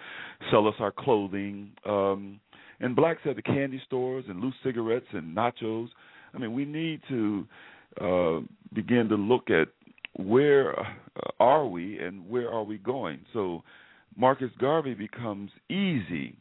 sell 0.49 0.67
us 0.67 0.75
our 0.79 0.91
clothing. 0.91 1.71
Um, 1.85 2.39
and 2.79 2.95
blacks 2.95 3.19
have 3.25 3.35
the 3.35 3.41
candy 3.41 3.81
stores 3.85 4.25
and 4.27 4.39
loose 4.39 4.55
cigarettes 4.63 5.05
and 5.11 5.35
nachos. 5.35 5.89
I 6.33 6.37
mean, 6.37 6.53
we 6.53 6.65
need 6.65 7.01
to 7.09 7.47
uh, 7.99 8.39
begin 8.73 9.09
to 9.09 9.15
look 9.15 9.49
at 9.49 9.67
where 10.15 10.76
are 11.39 11.65
we 11.65 12.00
and 12.00 12.28
where 12.30 12.52
are 12.52 12.63
we 12.63 12.78
going. 12.78 13.19
So 13.34 13.63
Marcus 14.15 14.52
Garvey 14.60 14.93
becomes 14.93 15.52
easy 15.69 16.36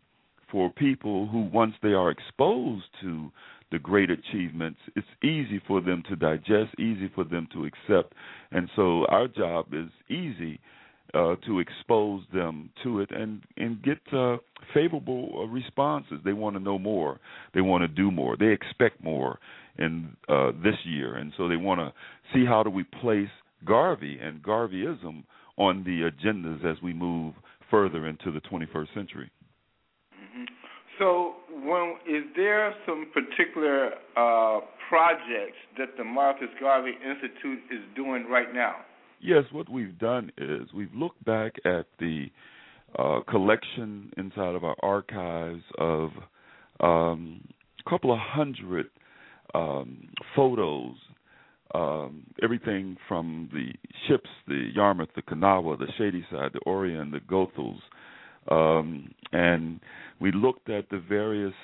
for 0.50 0.70
people 0.70 1.28
who, 1.28 1.48
once 1.52 1.74
they 1.82 1.92
are 1.92 2.10
exposed 2.10 2.84
to 3.00 3.30
the 3.70 3.78
great 3.78 4.10
achievements, 4.10 4.80
it's 4.96 5.06
easy 5.22 5.60
for 5.66 5.80
them 5.80 6.02
to 6.08 6.16
digest, 6.16 6.74
easy 6.78 7.10
for 7.14 7.24
them 7.24 7.46
to 7.52 7.64
accept. 7.64 8.14
And 8.50 8.68
so 8.74 9.06
our 9.06 9.28
job 9.28 9.66
is 9.72 9.88
easy 10.08 10.58
uh, 11.14 11.36
to 11.46 11.58
expose 11.58 12.22
them 12.32 12.70
to 12.84 13.00
it 13.00 13.10
and 13.10 13.42
and 13.56 13.82
get 13.82 13.98
uh, 14.12 14.36
favorable 14.72 15.30
uh, 15.34 15.46
responses. 15.46 16.18
They 16.24 16.32
want 16.32 16.54
to 16.56 16.62
know 16.62 16.78
more. 16.78 17.18
They 17.52 17.60
want 17.60 17.82
to 17.82 17.88
do 17.88 18.10
more. 18.10 18.36
They 18.36 18.52
expect 18.52 19.02
more 19.02 19.38
in 19.78 20.14
uh, 20.28 20.52
this 20.62 20.76
year, 20.84 21.16
and 21.16 21.32
so 21.36 21.48
they 21.48 21.56
want 21.56 21.80
to 21.80 21.92
see 22.32 22.44
how 22.44 22.62
do 22.62 22.70
we 22.70 22.84
place 22.84 23.28
Garvey 23.64 24.18
and 24.20 24.42
Garveyism 24.42 25.24
on 25.56 25.84
the 25.84 26.10
agendas 26.10 26.64
as 26.64 26.80
we 26.82 26.92
move 26.92 27.34
further 27.70 28.06
into 28.06 28.30
the 28.30 28.40
21st 28.40 28.94
century. 28.94 29.30
Mm-hmm. 30.14 30.44
So, 30.98 31.34
when, 31.48 31.96
is 32.08 32.24
there 32.36 32.74
some 32.86 33.06
particular 33.12 33.92
uh, 34.16 34.60
projects 34.88 35.58
that 35.78 35.96
the 35.96 36.04
Marcus 36.04 36.48
Garvey 36.58 36.92
Institute 36.92 37.60
is 37.70 37.80
doing 37.94 38.26
right 38.28 38.52
now? 38.52 38.76
Yes, 39.20 39.44
what 39.52 39.68
we've 39.68 39.98
done 39.98 40.32
is 40.38 40.62
we've 40.74 40.94
looked 40.94 41.22
back 41.24 41.52
at 41.64 41.86
the 41.98 42.26
uh, 42.98 43.20
collection 43.28 44.12
inside 44.16 44.54
of 44.54 44.64
our 44.64 44.76
archives 44.82 45.62
of 45.78 46.10
um, 46.80 47.40
a 47.86 47.90
couple 47.90 48.12
of 48.12 48.18
hundred 48.18 48.86
um, 49.54 50.08
photos, 50.34 50.96
um, 51.74 52.24
everything 52.42 52.96
from 53.08 53.48
the 53.52 53.72
ships, 54.08 54.28
the 54.46 54.70
Yarmouth, 54.74 55.10
the 55.14 55.22
Kanawha, 55.22 55.76
the 55.76 55.86
Shadyside, 55.98 56.52
the 56.52 56.60
Orion, 56.66 57.10
the 57.10 57.20
Goethals, 57.20 57.80
um, 58.50 59.10
and 59.32 59.80
we 60.20 60.32
looked 60.32 60.70
at 60.70 60.88
the 60.90 60.98
various 60.98 61.54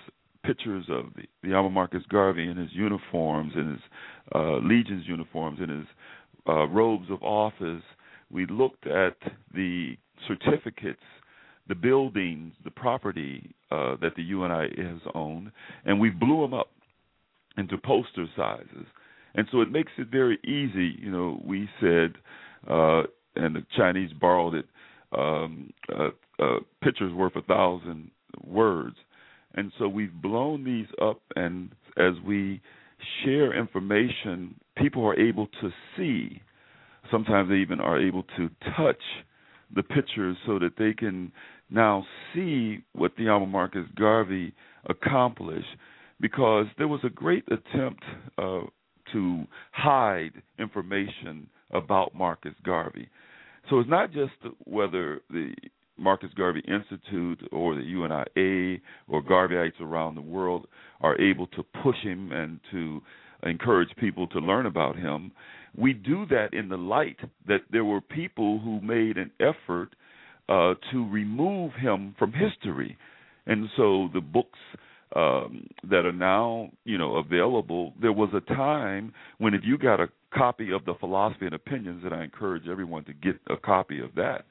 pictures 0.44 0.84
of 0.88 1.06
the, 1.16 1.22
the 1.42 1.54
Alma 1.54 1.70
Marcus 1.70 2.02
Garvey 2.08 2.48
in 2.48 2.56
his 2.56 2.70
uniforms, 2.72 3.52
in 3.56 3.70
his 3.72 3.80
uh, 4.34 4.58
Legion's 4.58 5.06
uniforms, 5.06 5.58
in 5.60 5.68
his 5.68 5.86
uh, 6.48 6.66
robes 6.68 7.10
of 7.10 7.22
office. 7.22 7.82
We 8.30 8.46
looked 8.46 8.86
at 8.86 9.16
the 9.54 9.96
certificates, 10.28 11.02
the 11.68 11.74
buildings, 11.74 12.52
the 12.64 12.70
property 12.70 13.54
uh, 13.70 13.96
that 14.00 14.14
the 14.16 14.22
UNI 14.22 14.68
has 14.82 15.00
owned, 15.14 15.50
and 15.84 16.00
we 16.00 16.10
blew 16.10 16.42
them 16.42 16.54
up 16.54 16.70
into 17.58 17.76
poster 17.78 18.26
sizes. 18.36 18.86
And 19.36 19.46
so 19.52 19.60
it 19.60 19.70
makes 19.70 19.92
it 19.98 20.08
very 20.08 20.38
easy. 20.44 20.98
You 20.98 21.10
know, 21.10 21.40
we 21.44 21.68
said, 21.80 22.14
uh, 22.68 23.02
and 23.36 23.54
the 23.54 23.64
Chinese 23.76 24.10
borrowed 24.18 24.54
it, 24.54 24.66
um, 25.16 25.72
uh, 25.94 26.08
uh, 26.42 26.58
pictures 26.82 27.12
worth 27.12 27.36
a 27.36 27.42
thousand 27.42 28.10
words. 28.44 28.96
And 29.54 29.72
so 29.78 29.88
we've 29.88 30.12
blown 30.12 30.64
these 30.64 30.86
up, 31.00 31.20
and 31.36 31.70
as 31.96 32.14
we 32.26 32.60
share 33.24 33.58
information, 33.58 34.54
people 34.76 35.04
are 35.06 35.18
able 35.18 35.48
to 35.60 35.70
see. 35.96 36.40
Sometimes 37.10 37.48
they 37.48 37.56
even 37.56 37.80
are 37.80 38.00
able 38.00 38.24
to 38.36 38.50
touch 38.76 39.00
the 39.74 39.82
pictures 39.82 40.36
so 40.46 40.58
that 40.58 40.76
they 40.78 40.92
can 40.92 41.32
now 41.70 42.04
see 42.34 42.78
what 42.92 43.12
the 43.16 43.28
Alma 43.28 43.46
Marcus 43.46 43.86
Garvey 43.96 44.52
accomplished 44.88 45.66
because 46.20 46.66
there 46.78 46.88
was 46.88 47.00
a 47.04 47.10
great 47.10 47.44
attempt 47.48 48.02
uh, 48.38 48.60
to 49.16 49.46
hide 49.72 50.42
information 50.58 51.48
about 51.70 52.14
Marcus 52.14 52.52
Garvey. 52.62 53.08
So 53.70 53.80
it's 53.80 53.88
not 53.88 54.12
just 54.12 54.34
whether 54.64 55.22
the 55.30 55.54
Marcus 55.96 56.28
Garvey 56.36 56.62
Institute 56.68 57.48
or 57.50 57.74
the 57.74 57.80
UNIA 57.80 58.78
or 59.08 59.22
Garveyites 59.22 59.80
around 59.80 60.16
the 60.16 60.20
world 60.20 60.66
are 61.00 61.18
able 61.18 61.46
to 61.48 61.64
push 61.82 61.96
him 62.02 62.30
and 62.30 62.60
to 62.70 63.00
encourage 63.42 63.88
people 63.96 64.26
to 64.28 64.38
learn 64.38 64.66
about 64.66 64.96
him. 64.96 65.32
We 65.74 65.94
do 65.94 66.26
that 66.26 66.52
in 66.52 66.68
the 66.68 66.76
light 66.76 67.16
that 67.48 67.62
there 67.70 67.86
were 67.86 68.02
people 68.02 68.60
who 68.60 68.82
made 68.82 69.16
an 69.16 69.30
effort 69.40 69.96
uh, 70.50 70.74
to 70.92 71.08
remove 71.10 71.72
him 71.72 72.14
from 72.18 72.34
history. 72.34 72.98
And 73.46 73.70
so 73.78 74.10
the 74.12 74.20
books 74.20 74.58
um, 75.14 75.68
that 75.88 76.04
are 76.04 76.12
now, 76.12 76.70
you 76.84 76.98
know, 76.98 77.16
available. 77.16 77.92
There 78.00 78.12
was 78.12 78.30
a 78.34 78.54
time 78.54 79.12
when 79.38 79.54
if 79.54 79.62
you 79.64 79.78
got 79.78 80.00
a 80.00 80.08
copy 80.34 80.72
of 80.72 80.84
the 80.84 80.94
philosophy 80.98 81.46
and 81.46 81.54
opinions, 81.54 82.02
that 82.02 82.12
I 82.12 82.24
encourage 82.24 82.68
everyone 82.68 83.04
to 83.04 83.12
get 83.12 83.38
a 83.48 83.56
copy 83.56 84.00
of 84.00 84.14
that, 84.16 84.46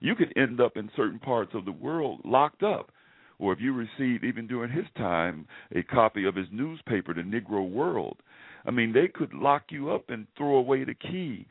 you 0.00 0.14
could 0.14 0.32
end 0.36 0.60
up 0.60 0.76
in 0.76 0.90
certain 0.96 1.18
parts 1.18 1.52
of 1.54 1.64
the 1.64 1.72
world 1.72 2.20
locked 2.24 2.62
up. 2.62 2.90
Or 3.38 3.54
if 3.54 3.60
you 3.60 3.72
received, 3.72 4.24
even 4.24 4.46
during 4.46 4.70
his 4.70 4.84
time, 4.96 5.46
a 5.74 5.82
copy 5.82 6.26
of 6.26 6.34
his 6.34 6.48
newspaper, 6.52 7.14
The 7.14 7.22
Negro 7.22 7.70
World, 7.70 8.18
I 8.66 8.70
mean, 8.70 8.92
they 8.92 9.08
could 9.08 9.32
lock 9.32 9.64
you 9.70 9.90
up 9.90 10.10
and 10.10 10.26
throw 10.36 10.56
away 10.56 10.84
the 10.84 10.94
key. 10.94 11.46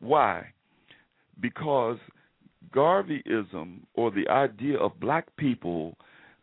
Why? 0.00 0.48
Because 1.40 1.96
Garveyism, 2.74 3.80
or 3.94 4.10
the 4.10 4.28
idea 4.28 4.76
of 4.78 5.00
black 5.00 5.34
people 5.36 5.96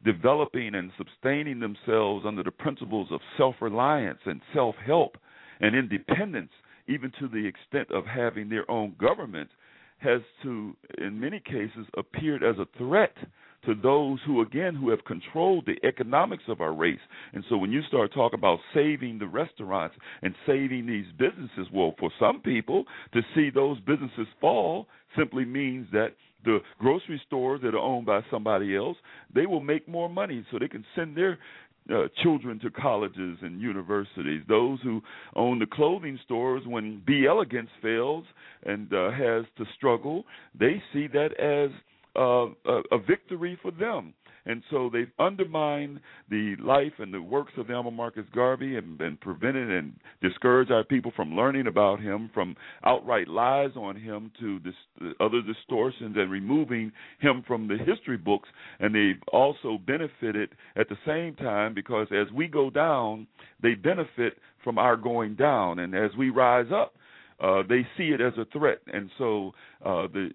developing 0.03 0.75
and 0.75 0.91
sustaining 0.97 1.59
themselves 1.59 2.25
under 2.25 2.43
the 2.43 2.51
principles 2.51 3.07
of 3.11 3.19
self 3.37 3.55
reliance 3.61 4.19
and 4.25 4.41
self 4.53 4.75
help 4.85 5.17
and 5.59 5.75
independence, 5.75 6.51
even 6.87 7.11
to 7.19 7.27
the 7.27 7.45
extent 7.45 7.89
of 7.91 8.05
having 8.05 8.49
their 8.49 8.69
own 8.71 8.95
government, 8.99 9.49
has 9.99 10.21
to, 10.43 10.75
in 10.97 11.19
many 11.19 11.39
cases, 11.39 11.85
appeared 11.97 12.43
as 12.43 12.55
a 12.57 12.77
threat 12.77 13.13
to 13.65 13.75
those 13.75 14.19
who, 14.25 14.41
again, 14.41 14.73
who 14.73 14.89
have 14.89 15.03
controlled 15.03 15.65
the 15.65 15.85
economics 15.85 16.43
of 16.47 16.61
our 16.61 16.73
race. 16.73 16.99
And 17.33 17.43
so 17.49 17.57
when 17.57 17.71
you 17.71 17.81
start 17.83 18.13
talking 18.13 18.39
about 18.39 18.59
saving 18.73 19.19
the 19.19 19.27
restaurants 19.27 19.95
and 20.21 20.33
saving 20.47 20.85
these 20.85 21.05
businesses, 21.17 21.67
well, 21.73 21.93
for 21.99 22.09
some 22.19 22.39
people, 22.39 22.85
to 23.13 23.21
see 23.35 23.49
those 23.49 23.79
businesses 23.81 24.27
fall 24.39 24.87
simply 25.17 25.43
means 25.43 25.87
that 25.91 26.13
the 26.45 26.59
grocery 26.79 27.21
stores 27.27 27.61
that 27.63 27.75
are 27.75 27.79
owned 27.79 28.05
by 28.05 28.21
somebody 28.31 28.75
else, 28.75 28.97
they 29.33 29.45
will 29.45 29.59
make 29.59 29.87
more 29.87 30.09
money 30.09 30.45
so 30.51 30.59
they 30.59 30.67
can 30.67 30.85
send 30.95 31.15
their 31.15 31.37
uh, 31.91 32.07
children 32.21 32.59
to 32.59 32.69
colleges 32.69 33.37
and 33.41 33.59
universities. 33.59 34.43
Those 34.47 34.79
who 34.83 35.01
own 35.35 35.59
the 35.59 35.65
clothing 35.65 36.19
stores, 36.23 36.61
when 36.65 37.01
B. 37.05 37.25
Elegance 37.27 37.69
fails 37.81 38.25
and 38.63 38.93
uh, 38.93 39.11
has 39.11 39.45
to 39.57 39.65
struggle, 39.75 40.25
they 40.57 40.81
see 40.93 41.07
that 41.07 41.37
as 41.39 41.71
uh, 42.15 42.47
a, 42.65 42.81
a 42.91 42.99
victory 42.99 43.57
for 43.61 43.71
them. 43.71 44.13
And 44.45 44.63
so 44.69 44.89
they've 44.91 45.11
undermined 45.19 45.99
the 46.29 46.55
life 46.61 46.93
and 46.99 47.13
the 47.13 47.21
works 47.21 47.53
of 47.57 47.69
Alma 47.69 47.91
Marcus 47.91 48.25
Garvey 48.33 48.77
and, 48.77 48.99
and 49.01 49.19
prevented 49.19 49.69
and 49.69 49.93
discouraged 50.21 50.71
our 50.71 50.83
people 50.83 51.11
from 51.15 51.35
learning 51.35 51.67
about 51.67 51.99
him, 51.99 52.29
from 52.33 52.55
outright 52.85 53.27
lies 53.27 53.71
on 53.75 53.95
him 53.95 54.31
to 54.39 54.59
other 55.19 55.41
distortions 55.41 56.15
and 56.17 56.31
removing 56.31 56.91
him 57.19 57.43
from 57.47 57.67
the 57.67 57.77
history 57.77 58.17
books. 58.17 58.49
And 58.79 58.93
they've 58.93 59.21
also 59.31 59.77
benefited 59.85 60.49
at 60.75 60.89
the 60.89 60.97
same 61.05 61.35
time 61.35 61.73
because 61.73 62.07
as 62.11 62.31
we 62.33 62.47
go 62.47 62.69
down, 62.69 63.27
they 63.61 63.75
benefit 63.75 64.37
from 64.63 64.77
our 64.77 64.95
going 64.97 65.35
down. 65.35 65.79
And 65.79 65.95
as 65.95 66.11
we 66.17 66.29
rise 66.29 66.67
up, 66.73 66.93
uh, 67.41 67.63
they 67.67 67.87
see 67.97 68.09
it 68.09 68.21
as 68.21 68.33
a 68.37 68.45
threat. 68.57 68.79
And 68.91 69.09
so 69.17 69.51
uh, 69.85 70.07
the, 70.13 70.31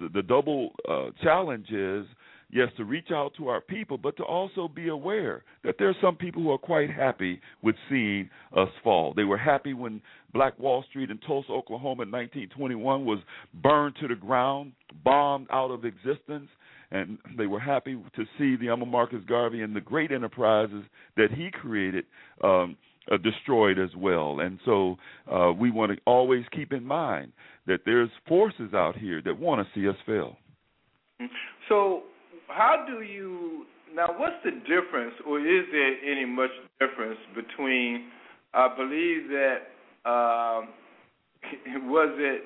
the, 0.00 0.08
the 0.14 0.22
double 0.22 0.70
uh, 0.88 1.06
challenge 1.22 1.68
is 1.70 2.06
yes, 2.50 2.68
to 2.76 2.84
reach 2.84 3.08
out 3.10 3.32
to 3.36 3.48
our 3.48 3.60
people, 3.60 3.98
but 3.98 4.16
to 4.16 4.22
also 4.22 4.68
be 4.68 4.88
aware 4.88 5.44
that 5.64 5.76
there 5.78 5.88
are 5.88 5.96
some 6.00 6.16
people 6.16 6.42
who 6.42 6.50
are 6.52 6.58
quite 6.58 6.90
happy 6.90 7.40
with 7.62 7.74
seeing 7.88 8.28
us 8.56 8.68
fall. 8.82 9.12
They 9.14 9.24
were 9.24 9.38
happy 9.38 9.74
when 9.74 10.00
Black 10.32 10.58
Wall 10.58 10.84
Street 10.88 11.10
in 11.10 11.18
Tulsa, 11.18 11.52
Oklahoma 11.52 12.02
in 12.02 12.10
1921 12.10 13.04
was 13.04 13.18
burned 13.54 13.96
to 14.00 14.08
the 14.08 14.14
ground, 14.14 14.72
bombed 15.04 15.48
out 15.50 15.70
of 15.70 15.84
existence. 15.84 16.48
And 16.92 17.18
they 17.36 17.46
were 17.46 17.58
happy 17.58 17.98
to 18.14 18.24
see 18.38 18.56
the 18.56 18.68
Alma 18.70 18.86
Marcus 18.86 19.22
Garvey 19.28 19.62
and 19.62 19.74
the 19.74 19.80
great 19.80 20.12
enterprises 20.12 20.84
that 21.16 21.32
he 21.32 21.50
created 21.50 22.04
um, 22.44 22.76
uh, 23.10 23.16
destroyed 23.16 23.78
as 23.78 23.90
well. 23.96 24.38
And 24.40 24.60
so 24.64 24.96
uh, 25.30 25.52
we 25.52 25.70
want 25.70 25.92
to 25.92 25.98
always 26.06 26.44
keep 26.52 26.72
in 26.72 26.84
mind 26.84 27.32
that 27.66 27.80
there's 27.84 28.10
forces 28.28 28.72
out 28.72 28.96
here 28.96 29.20
that 29.24 29.38
want 29.38 29.66
to 29.66 29.80
see 29.80 29.88
us 29.88 29.96
fail. 30.06 30.36
So, 31.68 32.02
how 32.48 32.84
do 32.86 33.02
you 33.02 33.66
now? 33.94 34.08
What's 34.16 34.36
the 34.44 34.52
difference, 34.52 35.14
or 35.26 35.40
is 35.40 35.64
there 35.72 35.94
any 36.04 36.24
much 36.24 36.50
difference 36.80 37.18
between? 37.34 38.08
I 38.54 38.74
believe 38.74 39.28
that 39.28 40.08
um, 40.08 40.68
was 41.88 42.14
it 42.16 42.44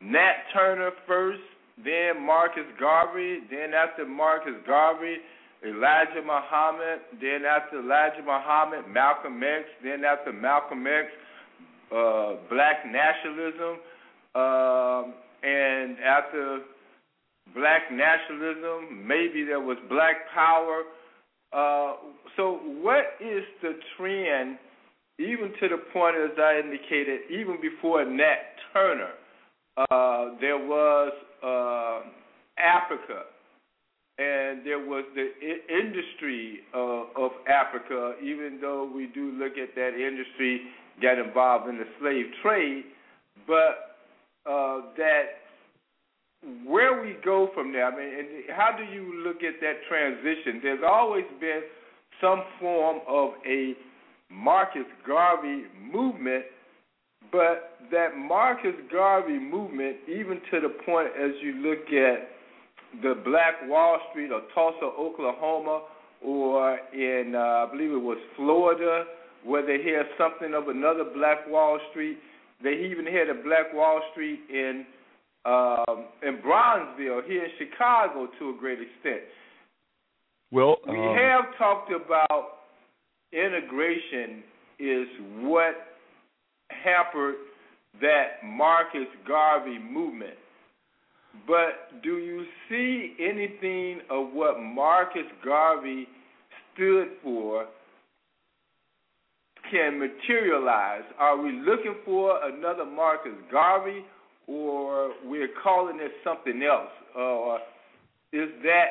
Nat 0.00 0.44
Turner 0.52 0.90
first, 1.06 1.40
then 1.84 2.24
Marcus 2.24 2.66
Garvey, 2.78 3.40
then 3.50 3.72
after 3.74 4.06
Marcus 4.06 4.54
Garvey, 4.66 5.16
Elijah 5.64 6.22
Muhammad, 6.24 7.00
then 7.20 7.44
after 7.44 7.80
Elijah 7.80 8.22
Muhammad, 8.24 8.86
Malcolm 8.88 9.42
X, 9.42 9.64
then 9.82 10.04
after 10.04 10.32
Malcolm 10.32 10.86
X, 10.86 11.08
uh, 11.90 12.34
black 12.50 12.86
nationalism, 12.86 13.78
um, 14.34 15.14
and 15.42 15.98
after 15.98 16.60
black 17.54 17.90
nationalism, 17.90 19.06
maybe 19.06 19.44
there 19.44 19.60
was 19.60 19.76
black 19.88 20.16
power. 20.34 20.82
Uh, 21.52 21.96
so, 22.36 22.60
what 22.82 23.04
is 23.20 23.42
the 23.62 23.72
trend, 23.96 24.58
even 25.18 25.52
to 25.60 25.68
the 25.68 25.78
point, 25.92 26.16
as 26.16 26.36
I 26.38 26.60
indicated, 26.62 27.20
even 27.30 27.58
before 27.60 28.04
Nat 28.04 28.56
Turner, 28.72 29.10
uh, 29.76 30.36
there 30.40 30.58
was 30.58 31.12
uh, 31.42 32.08
Africa 32.58 33.24
and 34.18 34.66
there 34.66 34.80
was 34.80 35.04
the 35.14 35.30
I- 35.40 35.72
industry 35.72 36.60
uh, 36.74 37.24
of 37.24 37.30
Africa, 37.48 38.14
even 38.22 38.58
though 38.60 38.90
we 38.92 39.06
do 39.06 39.32
look 39.38 39.52
at 39.56 39.74
that 39.76 39.94
industry 39.94 40.62
got 41.00 41.18
involved 41.18 41.68
in 41.68 41.78
the 41.78 41.86
slave 42.00 42.26
trade, 42.42 42.84
but 43.46 43.96
uh, 44.50 44.80
that 44.96 45.46
where 46.64 47.02
we 47.02 47.16
go 47.24 47.50
from 47.54 47.72
there, 47.72 47.86
I 47.86 47.96
mean, 47.96 48.18
and 48.18 48.28
how 48.56 48.70
do 48.76 48.84
you 48.84 49.24
look 49.24 49.42
at 49.42 49.60
that 49.60 49.82
transition? 49.88 50.60
There's 50.62 50.84
always 50.86 51.24
been 51.40 51.62
some 52.20 52.42
form 52.60 53.00
of 53.08 53.30
a 53.46 53.74
Marcus 54.30 54.86
Garvey 55.06 55.64
movement, 55.80 56.44
but 57.32 57.78
that 57.90 58.16
Marcus 58.16 58.74
Garvey 58.90 59.38
movement, 59.38 59.96
even 60.08 60.40
to 60.50 60.60
the 60.60 60.74
point 60.86 61.08
as 61.18 61.32
you 61.42 61.54
look 61.54 61.86
at 61.88 62.28
the 63.02 63.20
Black 63.24 63.54
Wall 63.64 63.98
Street 64.10 64.30
or 64.30 64.42
Tulsa, 64.54 64.84
Oklahoma, 64.84 65.82
or 66.24 66.78
in 66.92 67.34
uh, 67.34 67.38
I 67.38 67.68
believe 67.70 67.92
it 67.92 67.96
was 67.96 68.18
Florida, 68.36 69.04
where 69.44 69.64
they 69.64 69.82
had 69.84 70.06
something 70.16 70.54
of 70.54 70.68
another 70.68 71.04
Black 71.14 71.48
Wall 71.48 71.78
Street. 71.90 72.18
They 72.62 72.74
even 72.90 73.06
had 73.06 73.28
a 73.28 73.34
Black 73.42 73.72
Wall 73.72 74.00
Street 74.12 74.40
in 74.50 74.84
um, 75.44 76.06
in 76.22 76.38
Bronzeville 76.38 77.26
here 77.26 77.44
in 77.44 77.50
Chicago 77.58 78.28
to 78.38 78.50
a 78.50 78.56
great 78.58 78.78
extent. 78.80 79.22
Well, 80.50 80.76
we 80.86 80.98
um, 80.98 81.16
have 81.16 81.56
talked 81.58 81.92
about 81.92 82.58
integration 83.32 84.42
is 84.78 85.06
what 85.40 85.74
hampered 86.70 87.34
that 88.00 88.44
Marcus 88.44 89.08
Garvey 89.26 89.78
movement. 89.78 90.36
But 91.46 92.02
do 92.02 92.18
you 92.18 92.44
see 92.68 93.14
anything 93.20 94.00
of 94.10 94.32
what 94.32 94.60
Marcus 94.60 95.26
Garvey 95.44 96.06
stood 96.74 97.08
for 97.22 97.66
can 99.70 99.98
materialize? 99.98 101.02
Are 101.18 101.40
we 101.40 101.52
looking 101.52 101.96
for 102.04 102.38
another 102.44 102.84
Marcus 102.84 103.34
Garvey, 103.50 104.04
or 104.48 105.12
we're 105.24 105.50
calling 105.62 105.98
it 106.00 106.10
something 106.24 106.62
else? 106.62 106.90
Or 107.14 107.58
is 108.32 108.48
that 108.64 108.86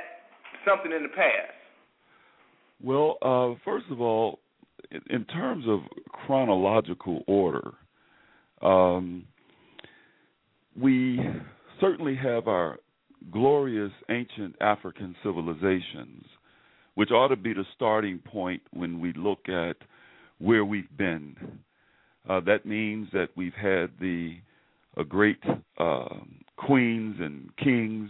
something 0.65 0.91
in 0.91 1.03
the 1.03 1.09
past? 1.09 1.53
Well, 2.81 3.17
uh, 3.21 3.59
first 3.65 3.87
of 3.89 3.99
all, 3.99 4.39
in, 5.09 5.25
terms 5.25 5.65
of 5.67 5.79
chronological 6.09 7.23
order, 7.27 7.73
um, 8.61 9.25
we 10.79 11.19
certainly 11.81 12.15
have 12.15 12.47
our 12.47 12.77
glorious 13.31 13.91
ancient 14.09 14.55
African 14.61 15.15
civilizations, 15.23 16.23
which 16.93 17.09
ought 17.09 17.29
to 17.29 17.35
be 17.35 17.53
the 17.53 17.65
starting 17.75 18.19
point 18.19 18.61
when 18.71 18.99
we 18.99 19.11
look 19.13 19.49
at 19.49 19.77
where 20.37 20.63
we've 20.63 20.95
been. 20.97 21.35
Uh, 22.29 22.39
that 22.41 22.65
means 22.65 23.07
that 23.11 23.29
we've 23.35 23.53
had 23.53 23.89
the 23.99 24.35
uh, 24.97 25.03
great 25.03 25.41
uh, 25.77 26.05
queens 26.57 27.15
and 27.19 27.49
kings, 27.57 28.09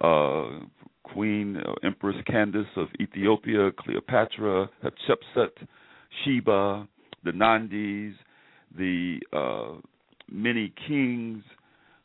uh, 0.00 0.60
Queen 1.04 1.56
uh, 1.56 1.72
Empress 1.82 2.16
Candace 2.26 2.66
of 2.76 2.88
Ethiopia, 3.00 3.70
Cleopatra, 3.78 4.68
Hatshepsut, 4.84 5.66
Sheba, 6.24 6.86
the 7.24 7.30
Nandis, 7.30 8.14
the 8.76 9.18
uh, 9.32 9.80
many 10.30 10.72
kings 10.86 11.42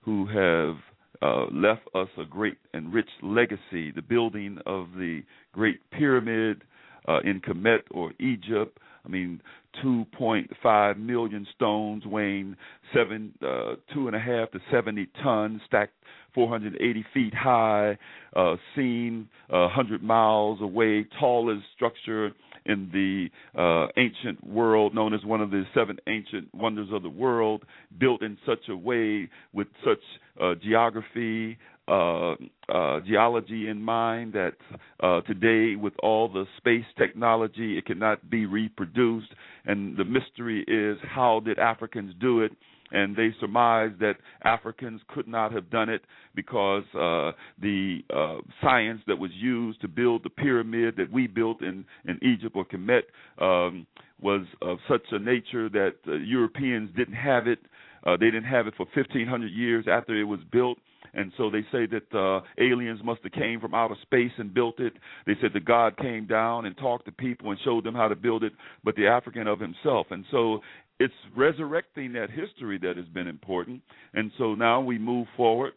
who 0.02 0.26
have 0.28 0.76
uh, 1.22 1.46
left 1.52 1.88
us 1.94 2.08
a 2.18 2.26
great 2.26 2.58
and 2.74 2.94
rich 2.94 3.10
legacy. 3.22 3.92
The 3.92 4.02
building 4.08 4.58
of 4.66 4.88
the 4.98 5.22
Great 5.52 5.80
Pyramid 5.92 6.64
uh, 7.08 7.20
in 7.24 7.42
Kemet 7.42 7.82
or 7.92 8.12
Egypt. 8.20 8.78
I 9.06 9.10
mean, 9.10 9.42
2.5 9.84 10.98
million 11.00 11.48
stones 11.56 12.06
weighing 12.06 12.56
seven, 12.94 13.34
uh, 13.42 13.76
two 13.94 14.08
and 14.08 14.16
a 14.16 14.20
half 14.20 14.52
to 14.52 14.60
70 14.72 15.08
tons, 15.24 15.62
stacked 15.66 15.94
480 16.34 17.06
feet 17.14 17.34
high, 17.34 17.98
uh, 18.36 18.56
seen 18.76 19.28
uh, 19.50 19.68
100 19.72 20.04
miles 20.04 20.62
away, 20.62 21.06
tallest 21.20 21.64
structure 21.76 22.32
in 22.66 22.90
the 22.94 23.60
uh, 23.60 23.88
ancient 23.98 24.46
world, 24.46 24.94
known 24.94 25.14
as 25.14 25.24
one 25.24 25.42
of 25.42 25.52
the 25.52 25.64
seven 25.74 25.98
ancient 26.08 26.54
wonders 26.54 26.90
of 26.92 27.04
the 27.04 27.10
world, 27.10 27.64
built 28.00 28.22
in 28.22 28.38
such 28.46 28.70
a 28.70 28.76
way 28.76 29.30
with 29.54 29.68
such 29.84 30.00
uh, 30.42 30.56
geography, 30.62 31.58
uh, 31.88 32.36
uh, 32.70 33.00
geology 33.02 33.68
in 33.68 33.82
mind 33.82 34.34
that 34.34 34.54
uh, 35.02 35.22
today, 35.22 35.76
with 35.76 35.94
all 36.02 36.30
the 36.30 36.46
space 36.58 36.86
technology, 36.98 37.78
it 37.78 37.86
cannot 37.86 38.30
be 38.30 38.46
reproduced. 38.46 39.34
And 39.66 39.98
the 39.98 40.06
mystery 40.06 40.64
is 40.68 40.98
how 41.04 41.42
did 41.42 41.60
Africans 41.60 42.14
do 42.22 42.42
it? 42.42 42.52
And 42.92 43.16
they 43.16 43.30
surmised 43.40 44.00
that 44.00 44.16
Africans 44.44 45.02
could 45.08 45.28
not 45.28 45.52
have 45.52 45.70
done 45.70 45.90
it 45.90 46.02
because 46.36 46.84
uh, 46.94 47.32
the 47.62 48.00
uh, 48.14 48.38
science 48.62 49.02
that 49.08 49.18
was 49.18 49.32
used 49.34 49.82
to 49.82 49.88
build 49.88 50.24
the 50.24 50.30
pyramid 50.30 50.96
that 50.98 51.12
we 51.12 51.28
built 51.28 51.62
in, 51.62 51.86
in 52.06 52.20
Egypt 52.22 52.56
or 52.56 52.66
Kemet 52.66 53.04
um, 53.40 53.86
was 54.22 54.46
of 54.62 54.78
such 54.90 55.06
a 55.12 55.20
nature 55.20 55.70
that 55.70 55.96
uh, 56.08 56.14
Europeans 56.14 56.90
didn't 56.96 57.16
have 57.16 57.48
it. 57.48 57.60
Uh, 58.06 58.18
they 58.18 58.26
didn't 58.26 58.46
have 58.46 58.68
it 58.68 58.74
for 58.78 58.86
1,500 58.94 59.48
years 59.52 59.86
after 59.90 60.20
it 60.20 60.24
was 60.24 60.40
built 60.52 60.78
and 61.14 61.32
so 61.38 61.50
they 61.50 61.62
say 61.72 61.86
that 61.88 62.18
uh, 62.18 62.42
aliens 62.58 63.02
must 63.04 63.22
have 63.24 63.32
came 63.34 63.60
from 63.60 63.74
outer 63.74 63.96
space 64.02 64.32
and 64.38 64.54
built 64.54 64.80
it. 64.80 64.94
They 65.26 65.34
said 65.42 65.52
that 65.54 65.66
God 65.66 65.98
came 65.98 66.26
down 66.26 66.66
and 66.66 66.78
talked 66.78 67.06
to 67.06 67.12
people 67.12 67.52
and 67.52 67.60
showed 67.64 67.84
them 67.84 67.96
how 67.96 68.08
to 68.08 68.16
build 68.16 68.44
it, 68.44 68.54
but 68.84 68.96
the 68.96 69.08
African 69.08 69.48
of 69.48 69.60
himself. 69.60 70.08
And 70.12 70.24
so 70.32 70.62
it's 71.02 71.14
resurrecting 71.36 72.14
that 72.14 72.30
history 72.30 72.78
that 72.78 72.96
has 72.96 73.08
been 73.08 73.28
important. 73.28 73.82
And 74.14 74.32
so 74.38 74.54
now 74.54 74.82
we 74.82 75.00
move 75.00 75.28
forward, 75.36 75.74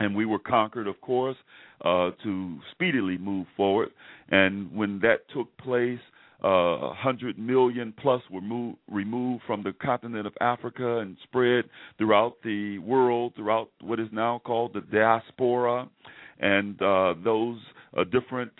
and 0.00 0.16
we 0.16 0.24
were 0.24 0.38
conquered, 0.38 0.86
of 0.86 0.98
course, 1.02 1.36
uh, 1.84 2.12
to 2.22 2.58
speedily 2.72 3.18
move 3.18 3.46
forward. 3.54 3.90
And 4.30 4.72
when 4.72 4.98
that 5.00 5.28
took 5.34 5.54
place, 5.58 6.00
uh, 6.42 6.88
100 6.88 7.38
million 7.38 7.92
plus 8.00 8.22
were 8.30 8.40
move, 8.40 8.76
removed 8.90 9.42
from 9.46 9.62
the 9.62 9.74
continent 9.74 10.26
of 10.26 10.32
Africa 10.40 11.00
and 11.00 11.18
spread 11.24 11.64
throughout 11.98 12.36
the 12.42 12.78
world, 12.78 13.34
throughout 13.36 13.68
what 13.82 14.00
is 14.00 14.08
now 14.10 14.40
called 14.42 14.72
the 14.72 14.80
diaspora. 14.80 15.86
And 16.40 16.80
uh, 16.80 17.14
those 17.22 17.58
uh, 17.96 18.04
different 18.04 18.52